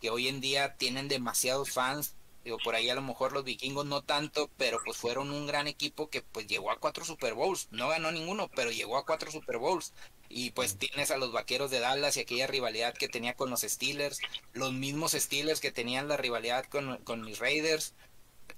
que 0.00 0.10
hoy 0.10 0.28
en 0.28 0.40
día 0.40 0.76
tienen 0.76 1.08
demasiados 1.08 1.70
fans. 1.70 2.16
Digo 2.44 2.58
por 2.62 2.74
ahí 2.74 2.90
a 2.90 2.94
lo 2.94 3.00
mejor 3.02 3.32
los 3.32 3.44
vikingos 3.44 3.86
no 3.86 4.02
tanto 4.02 4.50
pero 4.58 4.78
pues 4.84 4.96
fueron 4.98 5.30
un 5.30 5.46
gran 5.46 5.66
equipo 5.66 6.10
que 6.10 6.22
pues 6.22 6.46
llegó 6.46 6.70
a 6.70 6.78
cuatro 6.78 7.04
Super 7.04 7.34
Bowls. 7.34 7.68
No 7.70 7.88
ganó 7.88 8.10
ninguno 8.12 8.50
pero 8.54 8.70
llegó 8.70 8.98
a 8.98 9.06
cuatro 9.06 9.30
Super 9.30 9.58
Bowls 9.58 9.92
y 10.34 10.50
pues 10.50 10.78
tienes 10.78 11.12
a 11.12 11.16
los 11.16 11.30
vaqueros 11.30 11.70
de 11.70 11.78
Dallas 11.78 12.16
y 12.16 12.20
aquella 12.20 12.48
rivalidad 12.48 12.92
que 12.92 13.08
tenía 13.08 13.34
con 13.34 13.50
los 13.50 13.60
Steelers, 13.60 14.18
los 14.52 14.72
mismos 14.72 15.12
Steelers 15.12 15.60
que 15.60 15.70
tenían 15.70 16.08
la 16.08 16.16
rivalidad 16.16 16.64
con, 16.64 16.96
con 17.04 17.20
mis 17.20 17.38
Raiders, 17.38 17.94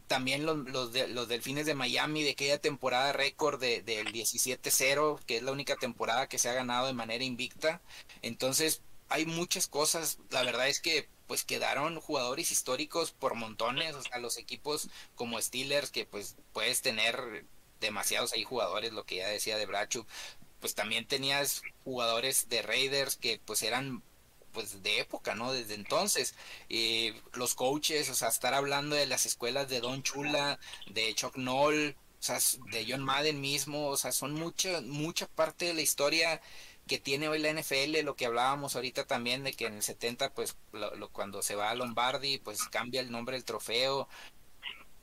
también 0.07 0.47
los, 0.47 0.57
los, 0.57 0.95
de, 0.95 1.07
los 1.09 1.29
Delfines 1.29 1.67
de 1.67 1.75
Miami 1.75 2.23
de 2.23 2.31
aquella 2.31 2.59
temporada 2.59 3.13
récord 3.13 3.61
de, 3.61 3.83
del 3.83 4.07
17-0, 4.07 5.21
que 5.27 5.37
es 5.37 5.43
la 5.43 5.53
única 5.53 5.77
temporada 5.77 6.31
que 6.31 6.39
se 6.39 6.49
ha 6.49 6.55
ganado 6.55 6.87
de 6.87 6.95
manera 6.95 7.25
invicta. 7.25 7.83
Entonces, 8.23 8.81
hay 9.11 9.27
muchas 9.27 9.67
cosas, 9.67 10.19
la 10.31 10.45
verdad 10.45 10.69
es 10.69 10.81
que 10.81 11.11
pues 11.27 11.45
quedaron 11.45 12.01
jugadores 12.01 12.53
históricos 12.53 13.13
por 13.13 13.35
montones, 13.35 13.95
o 13.95 14.03
sea, 14.03 14.19
los 14.19 14.39
equipos 14.39 14.89
como 15.15 15.39
Steelers, 15.43 15.91
que 15.91 16.07
pues 16.07 16.37
puedes 16.55 16.81
tener 16.81 17.45
demasiados 17.81 18.33
ahí 18.33 18.45
jugadores, 18.45 18.95
lo 18.95 19.05
que 19.05 19.17
ya 19.17 19.29
decía 19.29 19.59
de 19.59 19.67
Brachu, 19.67 20.07
pues 20.61 20.75
también 20.75 21.07
tenías 21.07 21.63
jugadores 21.85 22.49
de 22.49 22.63
Raiders 22.63 23.17
que 23.17 23.41
pues 23.45 23.63
eran 23.63 24.03
pues 24.53 24.83
de 24.83 25.01
época, 25.01 25.35
¿no? 25.35 25.53
Desde 25.53 25.75
entonces, 25.75 26.35
eh, 26.71 27.15
los 27.35 27.55
coaches, 27.55 28.09
o 28.09 28.15
sea, 28.15 28.29
estar 28.29 28.55
hablando 28.55 28.97
de 28.97 29.07
las 29.07 29.27
escuelas 29.27 29.69
de 29.69 29.81
Don 29.81 30.03
Chula, 30.03 30.59
de 30.87 31.15
Chuck 31.15 31.37
Noll, 31.37 31.95
o 32.19 32.23
sea, 32.23 32.39
de 32.71 32.87
John 32.89 33.05
Madden 33.05 33.41
mismo, 33.41 33.89
o 33.89 33.97
sea, 33.99 34.13
son 34.13 34.33
mucha, 34.33 34.81
mucha 34.81 35.27
parte 35.27 35.67
de 35.67 35.75
la 35.75 35.83
historia 35.83 36.41
que 36.87 36.99
tiene 36.99 37.29
hoy 37.29 37.39
la 37.41 37.51
NFL, 37.51 38.01
lo 38.03 38.17
que 38.17 38.27
hablábamos 38.27 38.77
ahorita 38.77 39.07
también 39.07 39.45
de 39.45 39.53
que 39.53 39.67
en 39.67 39.75
el 39.75 39.83
70, 39.83 40.33
pues 40.35 40.57
lo, 40.73 41.11
cuando 41.11 41.43
se 41.43 41.57
va 41.57 41.71
a 41.71 41.75
Lombardi, 41.75 42.39
pues 42.39 42.63
cambia 42.65 43.01
el 43.01 43.11
nombre 43.11 43.37
del 43.37 43.45
trofeo, 43.45 44.09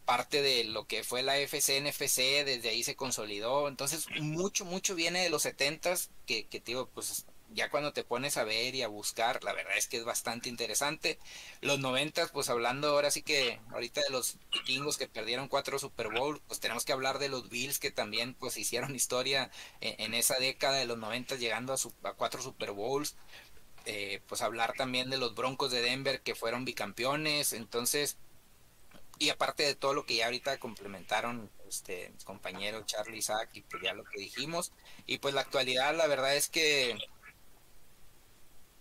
parte 0.05 0.41
de 0.41 0.63
lo 0.65 0.85
que 0.85 1.03
fue 1.03 1.23
la 1.23 1.37
FC, 1.37 1.81
NFC, 1.81 2.45
desde 2.45 2.69
ahí 2.69 2.83
se 2.83 2.95
consolidó, 2.95 3.67
entonces 3.67 4.07
mucho, 4.19 4.65
mucho 4.65 4.95
viene 4.95 5.23
de 5.23 5.29
los 5.29 5.45
70s, 5.45 6.09
que, 6.25 6.45
que 6.47 6.59
digo, 6.59 6.87
pues 6.93 7.25
ya 7.53 7.69
cuando 7.69 7.93
te 7.93 8.03
pones 8.03 8.37
a 8.37 8.43
ver 8.43 8.75
y 8.75 8.81
a 8.81 8.87
buscar, 8.87 9.43
la 9.43 9.53
verdad 9.53 9.77
es 9.77 9.87
que 9.87 9.97
es 9.97 10.05
bastante 10.05 10.49
interesante. 10.49 11.19
Los 11.61 11.79
noventas, 11.79 12.31
pues 12.31 12.49
hablando 12.49 12.89
ahora 12.89 13.11
sí 13.11 13.21
que 13.21 13.59
ahorita 13.71 14.01
de 14.01 14.09
los 14.09 14.37
vikingos 14.51 14.97
que 14.97 15.07
perdieron 15.07 15.47
cuatro 15.47 15.79
Super 15.79 16.09
Bowl, 16.09 16.41
pues 16.47 16.59
tenemos 16.59 16.85
que 16.85 16.93
hablar 16.93 17.19
de 17.19 17.29
los 17.29 17.49
Bills 17.49 17.79
que 17.79 17.91
también 17.91 18.33
pues 18.33 18.57
hicieron 18.57 18.95
historia 18.95 19.51
en, 19.81 20.13
esa 20.13 20.35
década 20.39 20.77
de 20.77 20.85
los 20.85 20.97
noventas 20.97 21.39
llegando 21.39 21.73
a, 21.73 22.09
a 22.09 22.13
cuatro 22.13 22.41
Super 22.41 22.71
Bowls. 22.71 23.15
Eh, 23.85 24.21
pues 24.27 24.41
hablar 24.41 24.73
también 24.77 25.09
de 25.09 25.17
los 25.17 25.35
Broncos 25.35 25.71
de 25.71 25.81
Denver 25.81 26.21
que 26.21 26.35
fueron 26.35 26.63
bicampeones, 26.63 27.51
entonces 27.51 28.17
y 29.19 29.29
aparte 29.29 29.63
de 29.63 29.75
todo 29.75 29.93
lo 29.93 30.05
que 30.05 30.15
ya 30.15 30.25
ahorita 30.25 30.59
complementaron 30.59 31.49
este 31.67 32.09
mis 32.13 32.23
compañeros 32.23 32.85
Charlie 32.85 33.19
Isaac 33.19 33.49
y 33.53 33.61
pues 33.61 33.83
ya 33.83 33.93
lo 33.93 34.03
que 34.03 34.19
dijimos 34.19 34.73
y 35.05 35.19
pues 35.19 35.33
la 35.33 35.41
actualidad 35.41 35.95
la 35.95 36.07
verdad 36.07 36.35
es 36.35 36.49
que 36.49 36.97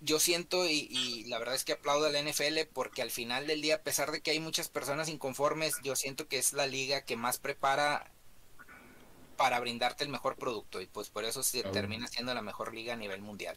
yo 0.03 0.19
siento 0.19 0.67
y, 0.69 1.25
la 1.29 1.39
verdad 1.39 1.55
es 1.55 1.65
que 1.65 1.73
aplaudo 1.73 2.07
a 2.07 2.11
la 2.11 2.21
NFL 2.21 2.67
porque 2.73 3.03
al 3.03 3.11
final 3.11 3.47
del 3.47 3.63
día, 3.63 3.77
a 3.77 3.83
pesar 3.83 4.11
de 4.11 4.21
que 4.21 4.33
hay 4.33 4.41
muchas 4.41 4.69
personas 4.69 5.09
inconformes, 5.09 5.77
yo 5.83 5.95
siento 5.97 6.27
que 6.29 6.39
es 6.39 6.53
la 6.53 6.67
liga 6.67 7.03
que 7.03 7.17
más 7.17 7.39
prepara 7.39 8.11
para 9.37 9.61
brindarte 9.61 10.05
el 10.05 10.11
mejor 10.11 10.37
producto 10.37 10.81
y 10.81 10.87
pues 10.87 11.09
por 11.09 11.25
eso 11.25 11.43
se 11.43 11.63
termina 11.63 12.07
siendo 12.09 12.35
la 12.35 12.43
mejor 12.43 12.75
liga 12.75 12.95
a 12.95 12.97
nivel 12.97 13.23
mundial. 13.23 13.57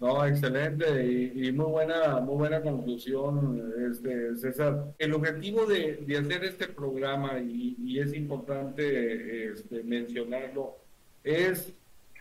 No, 0.00 0.24
excelente 0.24 1.06
y, 1.06 1.52
muy 1.52 1.66
buena, 1.66 2.20
muy 2.20 2.36
buena 2.36 2.62
conclusión, 2.62 3.70
este, 3.90 4.34
César. 4.36 4.94
El 4.98 5.12
objetivo 5.12 5.66
de, 5.66 6.02
hacer 6.18 6.44
este 6.44 6.68
programa 6.68 7.38
y, 7.38 7.76
y 7.78 7.98
es 7.98 8.14
importante 8.14 9.52
este, 9.52 9.82
mencionarlo 9.82 10.76
es 11.22 11.74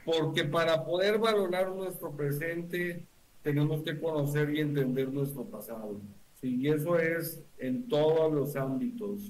porque 0.03 0.43
para 0.43 0.83
poder 0.83 1.19
valorar 1.19 1.69
nuestro 1.69 2.11
presente 2.11 3.05
tenemos 3.43 3.81
que 3.83 3.97
conocer 3.99 4.49
y 4.49 4.59
entender 4.59 5.09
nuestro 5.09 5.45
pasado. 5.45 6.01
Y 6.41 6.67
eso 6.67 6.97
es 6.99 7.41
en 7.57 7.87
todos 7.87 8.31
los 8.33 8.55
ámbitos. 8.55 9.21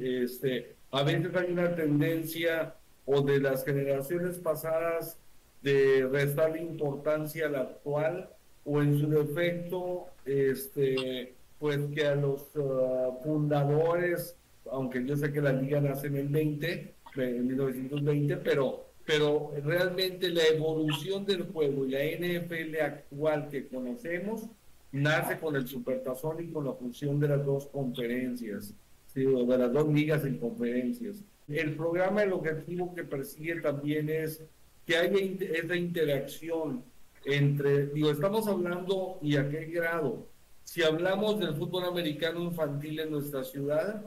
Este, 0.00 0.74
a 0.90 1.02
veces 1.02 1.34
hay 1.34 1.52
una 1.52 1.74
tendencia 1.74 2.74
o 3.04 3.20
de 3.20 3.40
las 3.40 3.64
generaciones 3.64 4.38
pasadas 4.38 5.18
de 5.62 6.08
restar 6.10 6.56
importancia 6.56 7.46
a 7.46 7.50
la 7.50 7.60
actual 7.60 8.30
o 8.64 8.82
en 8.82 8.98
su 8.98 9.08
defecto, 9.08 10.06
este, 10.24 11.34
pues 11.58 11.78
que 11.94 12.06
a 12.06 12.14
los 12.14 12.54
uh, 12.56 13.22
fundadores, 13.22 14.36
aunque 14.70 15.04
yo 15.04 15.16
sé 15.16 15.32
que 15.32 15.40
la 15.40 15.52
liga 15.52 15.80
nace 15.80 16.08
en 16.08 16.16
el 16.16 16.28
20, 16.28 16.94
en 17.16 17.46
1920, 17.46 18.36
pero 18.38 18.92
pero 19.04 19.52
realmente 19.64 20.28
la 20.28 20.46
evolución 20.46 21.24
del 21.24 21.42
juego 21.42 21.86
y 21.86 21.90
la 21.90 22.04
NFL 22.04 22.80
actual 22.80 23.48
que 23.48 23.66
conocemos 23.66 24.48
nace 24.92 25.38
con 25.38 25.56
el 25.56 25.66
Supertazón 25.66 26.44
y 26.44 26.52
con 26.52 26.66
la 26.66 26.72
función 26.74 27.18
de 27.18 27.28
las 27.28 27.44
dos 27.44 27.66
conferencias, 27.66 28.74
de 29.14 29.58
las 29.58 29.72
dos 29.72 29.88
ligas 29.88 30.24
en 30.24 30.38
conferencias. 30.38 31.24
El 31.48 31.74
programa, 31.74 32.22
el 32.22 32.32
objetivo 32.32 32.94
que 32.94 33.04
persigue 33.04 33.60
también 33.60 34.08
es 34.08 34.42
que 34.86 34.96
haya 34.96 35.18
esa 35.18 35.76
interacción 35.76 36.82
entre, 37.24 37.86
digo, 37.86 38.10
estamos 38.10 38.46
hablando 38.48 39.18
y 39.22 39.36
a 39.36 39.48
qué 39.48 39.66
grado. 39.66 40.26
Si 40.64 40.82
hablamos 40.82 41.38
del 41.38 41.54
fútbol 41.54 41.84
americano 41.84 42.42
infantil 42.42 43.00
en 43.00 43.10
nuestra 43.10 43.44
ciudad, 43.44 44.02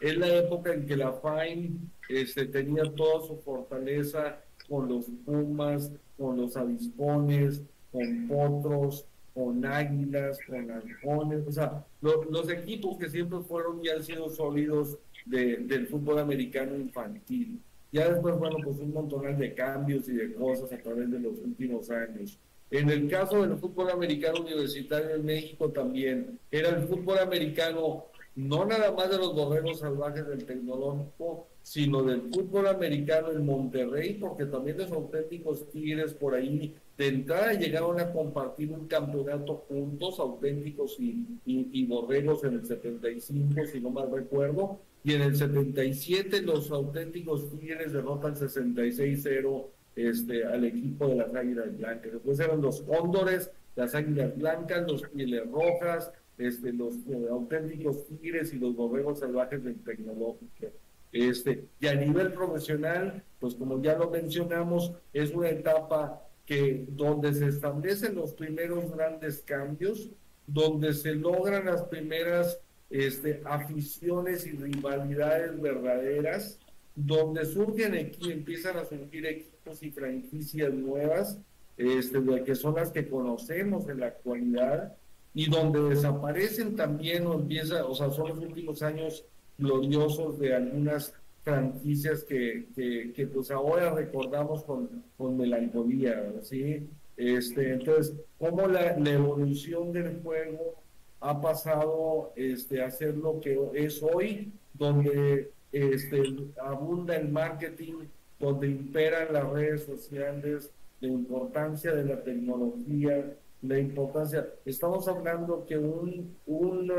es 0.00 0.16
la 0.16 0.28
época 0.28 0.72
en 0.72 0.86
que 0.86 0.96
la 0.96 1.12
FAIN 1.12 1.90
este, 2.08 2.46
tenía 2.46 2.84
toda 2.94 3.26
su 3.26 3.36
fortaleza 3.38 4.40
con 4.68 4.88
los 4.88 5.06
pumas, 5.24 5.90
con 6.16 6.36
los 6.36 6.56
avispones, 6.56 7.62
con 7.92 8.28
potros, 8.28 9.06
con 9.34 9.64
águilas, 9.64 10.38
con 10.46 10.70
halcones, 10.70 11.46
o 11.46 11.52
sea, 11.52 11.84
los 12.00 12.50
equipos 12.50 12.98
que 12.98 13.08
siempre 13.08 13.38
fueron 13.40 13.84
y 13.84 13.88
han 13.88 14.02
sido 14.02 14.28
sólidos 14.28 14.98
del 15.24 15.86
fútbol 15.86 16.18
americano 16.18 16.76
infantil. 16.76 17.60
Ya 17.92 18.08
después, 18.08 18.38
bueno, 18.38 18.56
pues 18.62 18.78
un 18.78 18.92
montón 18.92 19.36
de 19.38 19.54
cambios 19.54 20.08
y 20.08 20.12
de 20.12 20.34
cosas 20.34 20.72
a 20.72 20.78
través 20.78 21.10
de 21.10 21.18
los 21.18 21.38
últimos 21.38 21.90
años. 21.90 22.38
En 22.70 22.88
el 22.88 23.08
caso 23.08 23.42
del 23.42 23.58
fútbol 23.58 23.90
americano 23.90 24.40
universitario 24.42 25.16
en 25.16 25.24
México 25.24 25.70
también, 25.70 26.38
era 26.52 26.68
el 26.68 26.86
fútbol 26.86 27.18
americano 27.18 28.04
no 28.36 28.64
nada 28.64 28.92
más 28.92 29.10
de 29.10 29.18
los 29.18 29.34
borregos 29.34 29.80
salvajes 29.80 30.26
del 30.26 30.44
tecnológico, 30.44 31.48
sino 31.62 32.02
del 32.02 32.22
fútbol 32.32 32.68
americano 32.68 33.32
en 33.32 33.44
Monterrey, 33.44 34.14
porque 34.14 34.46
también 34.46 34.78
los 34.78 34.90
auténticos 34.92 35.68
Tigres 35.70 36.14
por 36.14 36.34
ahí 36.34 36.74
de 36.96 37.08
entrada 37.08 37.54
llegaron 37.54 37.98
a 38.00 38.12
compartir 38.12 38.70
un 38.72 38.86
campeonato 38.86 39.64
juntos, 39.68 40.20
auténticos 40.20 40.98
y, 41.00 41.26
y, 41.44 41.86
borregos 41.86 42.44
en 42.44 42.54
el 42.54 42.66
75, 42.66 43.66
si 43.66 43.80
no 43.80 43.90
mal 43.90 44.10
recuerdo, 44.10 44.78
y 45.02 45.14
en 45.14 45.22
el 45.22 45.36
77 45.36 46.42
los 46.42 46.70
auténticos 46.70 47.50
Tigres 47.50 47.92
derrotan 47.92 48.34
66-0 48.34 49.66
este, 49.96 50.44
al 50.44 50.64
equipo 50.64 51.08
de 51.08 51.16
las 51.16 51.34
Águilas 51.34 51.76
Blancas. 51.76 52.12
Después 52.12 52.40
eran 52.40 52.60
los 52.60 52.82
Cóndores, 52.82 53.50
las 53.76 53.94
Águilas 53.94 54.36
Blancas, 54.36 54.86
los 54.86 55.02
Pieles 55.08 55.50
Rojas, 55.50 56.12
este, 56.38 56.72
los 56.72 56.94
eh, 57.08 57.28
auténticos 57.30 58.06
tigres 58.06 58.52
y 58.52 58.58
los 58.58 58.74
borregos 58.74 59.20
salvajes 59.20 59.62
del 59.64 59.82
tecnológico. 59.82 60.66
Este, 61.12 61.64
y 61.80 61.86
a 61.86 61.94
nivel 61.94 62.32
profesional, 62.32 63.22
pues 63.40 63.54
como 63.54 63.82
ya 63.82 63.96
lo 63.96 64.10
mencionamos, 64.10 64.92
es 65.12 65.32
una 65.32 65.48
etapa 65.48 66.22
que 66.46 66.86
donde 66.88 67.32
se 67.34 67.46
establecen 67.46 68.14
los 68.14 68.32
primeros 68.34 68.90
grandes 68.94 69.40
cambios, 69.40 70.10
donde 70.46 70.94
se 70.94 71.14
logran 71.14 71.66
las 71.66 71.82
primeras 71.84 72.60
este, 72.90 73.40
aficiones 73.44 74.46
y 74.46 74.50
rivalidades 74.50 75.60
verdaderas, 75.60 76.58
donde 76.94 77.46
surgen 77.46 77.94
aquí, 77.94 78.32
empiezan 78.32 78.76
a 78.76 78.84
surgir 78.84 79.24
equipos 79.26 79.82
y 79.82 79.90
franquicias 79.90 80.72
nuevas, 80.74 81.38
este, 81.76 82.18
que 82.44 82.54
son 82.54 82.74
las 82.74 82.90
que 82.90 83.08
conocemos 83.08 83.88
en 83.88 84.00
la 84.00 84.06
actualidad, 84.06 84.96
y 85.32 85.48
donde 85.48 85.80
desaparecen 85.94 86.74
también 86.74 87.26
o 87.26 87.34
empieza, 87.34 87.86
o 87.86 87.94
sea, 87.94 88.10
son 88.10 88.30
los 88.30 88.38
últimos 88.38 88.82
años 88.82 89.24
gloriosos 89.56 90.38
de 90.38 90.54
algunas 90.54 91.14
franquicias 91.42 92.24
que, 92.24 92.66
que, 92.74 93.26
pues 93.26 93.50
ahora 93.50 93.94
recordamos 93.94 94.64
con, 94.64 95.04
con 95.16 95.36
melancolía, 95.36 96.32
¿sí? 96.42 96.88
Este, 97.16 97.74
entonces, 97.74 98.14
cómo 98.38 98.66
la, 98.66 98.96
evolución 98.96 99.92
del 99.92 100.20
juego 100.22 100.82
ha 101.20 101.40
pasado 101.40 102.32
este, 102.34 102.82
a 102.82 102.90
ser 102.90 103.16
lo 103.16 103.40
que 103.40 103.58
es 103.74 104.02
hoy, 104.02 104.52
donde 104.74 105.50
este, 105.70 106.22
abunda 106.60 107.16
el 107.16 107.28
marketing, 107.28 108.06
donde 108.38 108.68
imperan 108.68 109.32
las 109.32 109.48
redes 109.50 109.84
sociales, 109.84 110.70
la 111.00 111.08
importancia 111.08 111.92
de 111.92 112.04
la 112.04 112.22
tecnología, 112.22 113.36
la 113.62 113.78
importancia. 113.78 114.48
Estamos 114.64 115.06
hablando 115.08 115.66
que 115.66 115.76
un, 115.76 116.36
un 116.46 116.92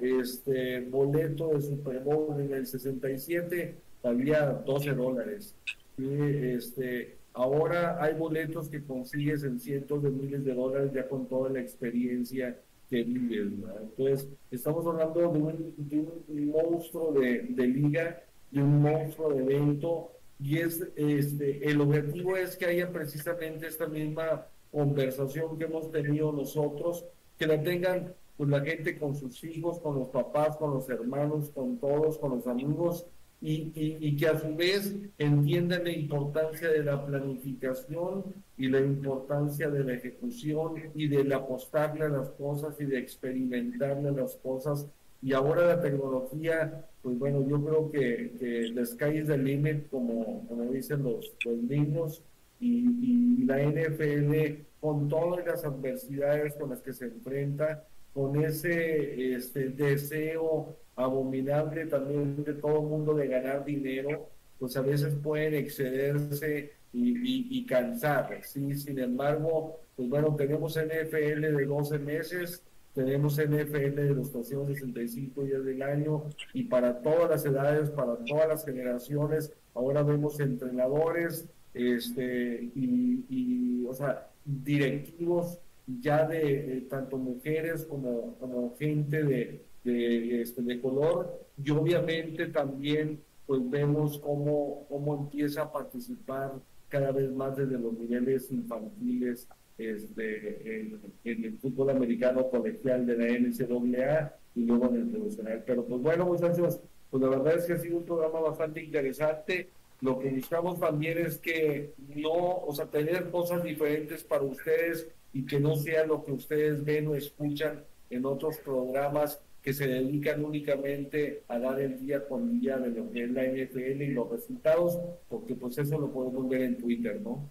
este, 0.00 0.80
boleto 0.82 1.48
de 1.48 1.62
Super 1.62 2.00
Bowl 2.00 2.40
en 2.40 2.52
el 2.52 2.66
67 2.66 3.74
valía 4.02 4.52
12 4.64 4.92
dólares. 4.92 5.54
Este, 5.98 7.16
ahora 7.32 8.02
hay 8.02 8.14
boletos 8.14 8.68
que 8.68 8.84
consigues 8.84 9.42
en 9.42 9.58
cientos 9.58 10.02
de 10.02 10.10
miles 10.10 10.44
de 10.44 10.54
dólares 10.54 10.92
ya 10.94 11.08
con 11.08 11.26
toda 11.26 11.50
la 11.50 11.60
experiencia 11.60 12.56
que. 12.88 13.00
Entonces, 13.00 14.28
estamos 14.50 14.86
hablando 14.86 15.20
de 15.20 15.26
un, 15.26 16.24
un 16.28 16.48
monstruo 16.48 17.12
de, 17.12 17.42
de, 17.50 17.66
liga, 17.66 18.22
de 18.50 18.62
un 18.62 18.82
monstruo 18.82 19.30
de 19.30 19.42
evento, 19.42 20.12
y 20.38 20.58
es, 20.58 20.86
este, 20.96 21.68
el 21.68 21.80
objetivo 21.80 22.36
es 22.36 22.56
que 22.56 22.66
haya 22.66 22.92
precisamente 22.92 23.66
esta 23.66 23.86
misma 23.86 24.46
conversación 24.70 25.56
que 25.58 25.64
hemos 25.64 25.90
tenido 25.90 26.32
nosotros 26.32 27.06
que 27.38 27.46
la 27.46 27.62
tengan 27.62 28.14
pues 28.36 28.50
la 28.50 28.60
gente 28.60 28.98
con 28.98 29.14
sus 29.14 29.42
hijos, 29.44 29.78
con 29.80 29.98
los 29.98 30.08
papás, 30.08 30.56
con 30.56 30.74
los 30.74 30.88
hermanos, 30.90 31.50
con 31.50 31.78
todos, 31.78 32.18
con 32.18 32.32
los 32.32 32.46
amigos, 32.46 33.06
y, 33.40 33.72
y, 33.74 34.16
que 34.16 34.28
a 34.28 34.38
su 34.38 34.56
vez 34.56 34.94
entiendan 35.18 35.84
la 35.84 35.92
importancia 35.92 36.68
de 36.68 36.82
la 36.82 37.04
planificación 37.04 38.24
y 38.56 38.68
la 38.68 38.80
importancia 38.80 39.68
de 39.68 39.84
la 39.84 39.94
ejecución 39.94 40.74
y 40.94 41.08
de 41.08 41.34
apostarle 41.34 42.06
a 42.06 42.08
las 42.08 42.30
cosas 42.30 42.80
y 42.80 42.86
de 42.86 42.98
experimentarle 42.98 44.10
las 44.12 44.36
cosas. 44.36 44.86
Y 45.22 45.32
ahora 45.32 45.66
la 45.66 45.80
tecnología, 45.80 46.86
pues 47.02 47.18
bueno, 47.18 47.46
yo 47.46 47.62
creo 47.62 47.90
que, 47.90 48.32
que 48.38 48.86
sky 48.86 49.18
is 49.18 49.26
the 49.26 49.36
limit, 49.36 49.88
como, 49.90 50.46
como 50.48 50.72
dicen 50.72 51.02
los, 51.02 51.34
los 51.44 51.56
niños, 51.62 52.22
y, 52.58 52.86
y 53.02 53.44
la 53.44 53.62
NFL 53.62 54.64
con 54.80 55.08
todas 55.08 55.44
las 55.44 55.64
adversidades 55.64 56.54
con 56.54 56.70
las 56.70 56.80
que 56.80 56.92
se 56.92 57.06
enfrenta, 57.06 57.84
con 58.14 58.42
ese 58.42 59.34
este, 59.34 59.68
deseo 59.68 60.76
abominable 60.96 61.86
también 61.86 62.42
de 62.42 62.54
todo 62.54 62.80
el 62.80 62.86
mundo 62.86 63.14
de 63.14 63.28
ganar 63.28 63.64
dinero, 63.64 64.28
pues 64.58 64.76
a 64.76 64.80
veces 64.80 65.14
pueden 65.22 65.54
excederse 65.54 66.72
y, 66.92 67.58
y, 67.58 67.66
cansar, 67.66 68.40
¿sí? 68.42 68.74
Sin 68.74 68.98
embargo, 68.98 69.80
pues 69.94 70.08
bueno, 70.08 70.34
tenemos 70.34 70.78
NFL 70.78 71.40
de 71.42 71.66
12 71.66 71.98
meses, 71.98 72.62
tenemos 72.94 73.36
NFL 73.36 73.94
de 73.94 74.14
los 74.14 74.32
365 74.32 75.44
días 75.44 75.62
del 75.62 75.82
año 75.82 76.24
y 76.54 76.64
para 76.64 77.02
todas 77.02 77.28
las 77.28 77.44
edades, 77.44 77.90
para 77.90 78.16
todas 78.24 78.48
las 78.48 78.64
generaciones, 78.64 79.52
ahora 79.74 80.02
vemos 80.02 80.40
entrenadores 80.40 81.46
este, 81.74 82.70
y, 82.74 83.84
o 83.86 83.92
sea, 83.92 84.30
directivos 84.46 85.58
ya 86.00 86.26
de, 86.26 86.86
tanto 86.88 87.18
mujeres 87.18 87.84
como, 87.84 88.34
como 88.40 88.74
gente 88.78 89.22
de, 89.22 89.62
de, 89.86 90.42
este, 90.42 90.62
de 90.62 90.80
color 90.80 91.40
y 91.62 91.70
obviamente 91.70 92.46
también 92.46 93.20
pues 93.46 93.68
vemos 93.70 94.18
cómo, 94.18 94.86
cómo 94.88 95.14
empieza 95.14 95.62
a 95.62 95.72
participar 95.72 96.54
cada 96.88 97.12
vez 97.12 97.30
más 97.30 97.56
desde 97.56 97.78
los 97.78 97.92
niveles 97.94 98.50
infantiles 98.50 99.48
este, 99.78 100.80
en, 100.80 101.00
el 101.24 101.58
fútbol 101.58 101.90
americano 101.90 102.48
colegial 102.50 103.06
de 103.06 103.16
la 103.16 103.38
NCAA 103.38 104.36
y 104.54 104.64
luego 104.64 104.88
en 104.88 104.96
el 104.96 105.08
profesional. 105.08 105.62
Pero 105.66 105.84
pues 105.84 106.02
bueno 106.02 106.26
muchachos, 106.26 106.80
pues 107.10 107.22
la 107.22 107.28
verdad 107.28 107.58
es 107.58 107.64
que 107.66 107.74
ha 107.74 107.78
sido 107.78 107.98
un 107.98 108.04
programa 108.04 108.40
bastante 108.40 108.82
interesante. 108.82 109.70
Lo 110.00 110.18
que 110.18 110.28
buscamos 110.30 110.80
también 110.80 111.18
es 111.18 111.38
que 111.38 111.94
no, 112.14 112.58
o 112.58 112.74
sea, 112.74 112.86
tener 112.86 113.30
cosas 113.30 113.62
diferentes 113.62 114.24
para 114.24 114.42
ustedes 114.42 115.08
y 115.32 115.46
que 115.46 115.60
no 115.60 115.76
sea 115.76 116.04
lo 116.06 116.24
que 116.24 116.32
ustedes 116.32 116.84
ven 116.84 117.08
o 117.08 117.14
escuchan 117.14 117.84
en 118.10 118.24
otros 118.24 118.58
programas 118.58 119.40
que 119.66 119.74
se 119.74 119.88
dedican 119.88 120.44
únicamente 120.44 121.42
a 121.48 121.58
dar 121.58 121.80
el 121.80 121.98
día 121.98 122.28
con 122.28 122.60
día 122.60 122.78
de 122.78 122.90
lo 122.90 123.10
que 123.10 123.24
es 123.24 123.30
la 123.32 123.42
NFL 123.42 124.00
y 124.00 124.12
los 124.12 124.30
resultados, 124.30 124.96
porque 125.28 125.56
pues 125.56 125.76
eso 125.76 125.98
lo 125.98 126.12
podemos 126.12 126.48
ver 126.48 126.62
en 126.62 126.78
Twitter, 126.78 127.20
¿no? 127.20 127.50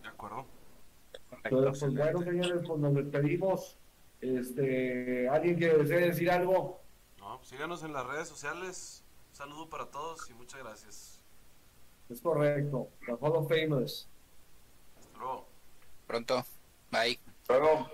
De 0.00 0.08
acuerdo. 0.08 0.46
Entonces, 1.42 1.80
pues 1.80 1.94
bueno, 1.96 2.22
señores, 2.22 2.62
pues 2.64 2.78
nos 2.78 2.94
despedimos. 2.94 3.78
Este, 4.20 5.28
¿Alguien 5.28 5.56
quiere 5.56 5.82
decir 5.82 6.30
algo? 6.30 6.82
No, 7.18 7.38
pues 7.38 7.48
síganos 7.48 7.82
en 7.82 7.92
las 7.92 8.06
redes 8.06 8.28
sociales. 8.28 9.02
Un 9.30 9.34
saludo 9.34 9.68
para 9.68 9.86
todos 9.86 10.30
y 10.30 10.34
muchas 10.34 10.62
gracias. 10.62 11.20
Es 12.08 12.20
correcto. 12.20 12.88
The 13.06 13.14
Hall 13.14 13.32
of 13.34 13.48
Famous. 13.48 14.08
Hasta 15.00 15.18
luego 15.18 15.48
pronto. 16.06 16.44
Bye. 16.92 17.18
Luego. 17.48 17.88